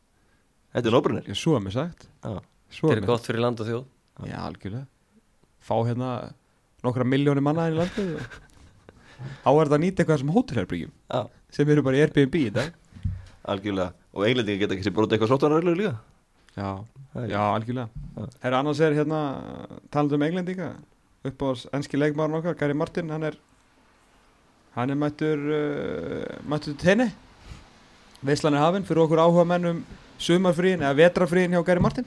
Þetta 0.76 0.90
er 0.90 0.96
nóbrunir. 0.96 1.28
Ég 1.30 1.38
svo 1.40 1.54
að 1.56 1.62
mér 1.64 1.72
sagt. 1.72 2.08
Þetta 2.20 2.96
er 2.96 3.06
gott 3.08 3.24
fyrir 3.24 3.40
land 3.40 3.60
og 3.62 3.68
þjóð. 3.68 3.84
Já, 4.28 4.36
algjörlega. 4.44 4.84
Fá 5.64 5.76
hérna 5.88 6.10
nokkra 6.84 7.06
miljónir 7.08 7.44
manna 7.44 7.70
í 7.70 7.76
landið 7.76 8.18
og 8.18 8.42
Á 9.16 9.48
er 9.48 9.64
þetta 9.64 9.76
að 9.78 9.82
nýta 9.82 10.02
eitthvað 10.02 10.20
sem 10.20 10.32
hótelherbyggjum 10.34 10.90
sem 11.56 11.70
eru 11.72 11.84
bara 11.86 11.96
í 11.96 12.02
Airbnb 12.04 12.36
í 12.36 12.50
dag. 12.52 12.74
Algjörlega 13.48 13.94
Og 14.16 14.24
englendingi 14.24 14.62
geta 14.62 14.76
ekki 14.76 14.86
sér 14.86 14.94
brota 14.96 15.16
eitthvað 15.16 15.34
sóttanarreglur 15.34 15.76
líka? 15.76 15.96
Já, 16.56 16.70
já, 17.28 17.40
algjörlega. 17.52 17.88
Herra 18.40 18.60
annars 18.62 18.80
er 18.80 18.96
hérna 18.96 19.20
talandi 19.92 20.16
um 20.16 20.24
englendinga 20.24 20.70
upp 21.26 21.42
á 21.44 21.48
enski 21.76 22.00
leikmaðurinn 22.00 22.38
okkar, 22.40 22.56
Gary 22.56 22.76
Martin 22.76 23.10
hann 23.12 23.26
er 23.28 23.36
hann 24.76 24.92
er 24.92 24.96
mættur 24.96 25.36
uh, 25.36 26.36
mættur 26.48 26.72
til 26.72 26.80
tenni 26.80 27.10
Veislan 28.24 28.56
er 28.56 28.64
hafinn 28.64 28.86
fyrir 28.88 29.04
okkur 29.04 29.20
áhuga 29.20 29.44
menn 29.52 29.70
um 29.72 29.82
sumarfríin 30.18 30.80
eða 30.80 30.96
vetrafríin 30.96 31.52
hjá 31.52 31.60
Gary 31.66 31.82
Martin. 31.84 32.06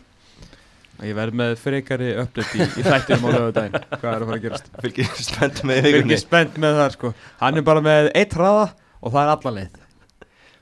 Ég 1.05 1.14
verð 1.16 1.38
með 1.38 1.53
frekari 1.62 2.10
uppdætt 2.20 2.55
í, 2.57 2.66
í 2.66 2.84
þættinum 2.84 3.30
á 3.30 3.36
lögudaginn 3.36 3.78
hvað 3.93 4.10
er 4.10 4.24
að 4.24 4.26
fara 4.32 4.39
að 4.39 4.47
gerast? 4.47 4.72
Fylgir 4.82 5.12
spennt 5.22 5.62
með 5.70 5.91
er 5.93 6.57
með 6.60 6.82
það 6.82 6.95
sko. 6.97 7.14
Hann 7.39 7.62
er 7.62 7.68
bara 7.70 7.86
með 7.86 8.10
eitt 8.18 8.34
hraða 8.36 8.66
og 8.99 9.14
það 9.14 9.22
er 9.22 9.32
alla 9.36 9.53
leið 9.60 9.78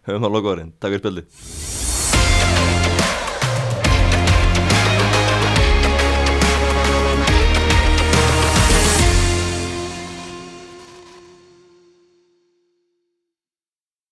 Höfum 0.08 0.24
það 0.24 0.38
logoðurinn, 0.38 0.72
takk 0.80 0.94
fyrir 0.94 1.04
spildi 1.04 1.77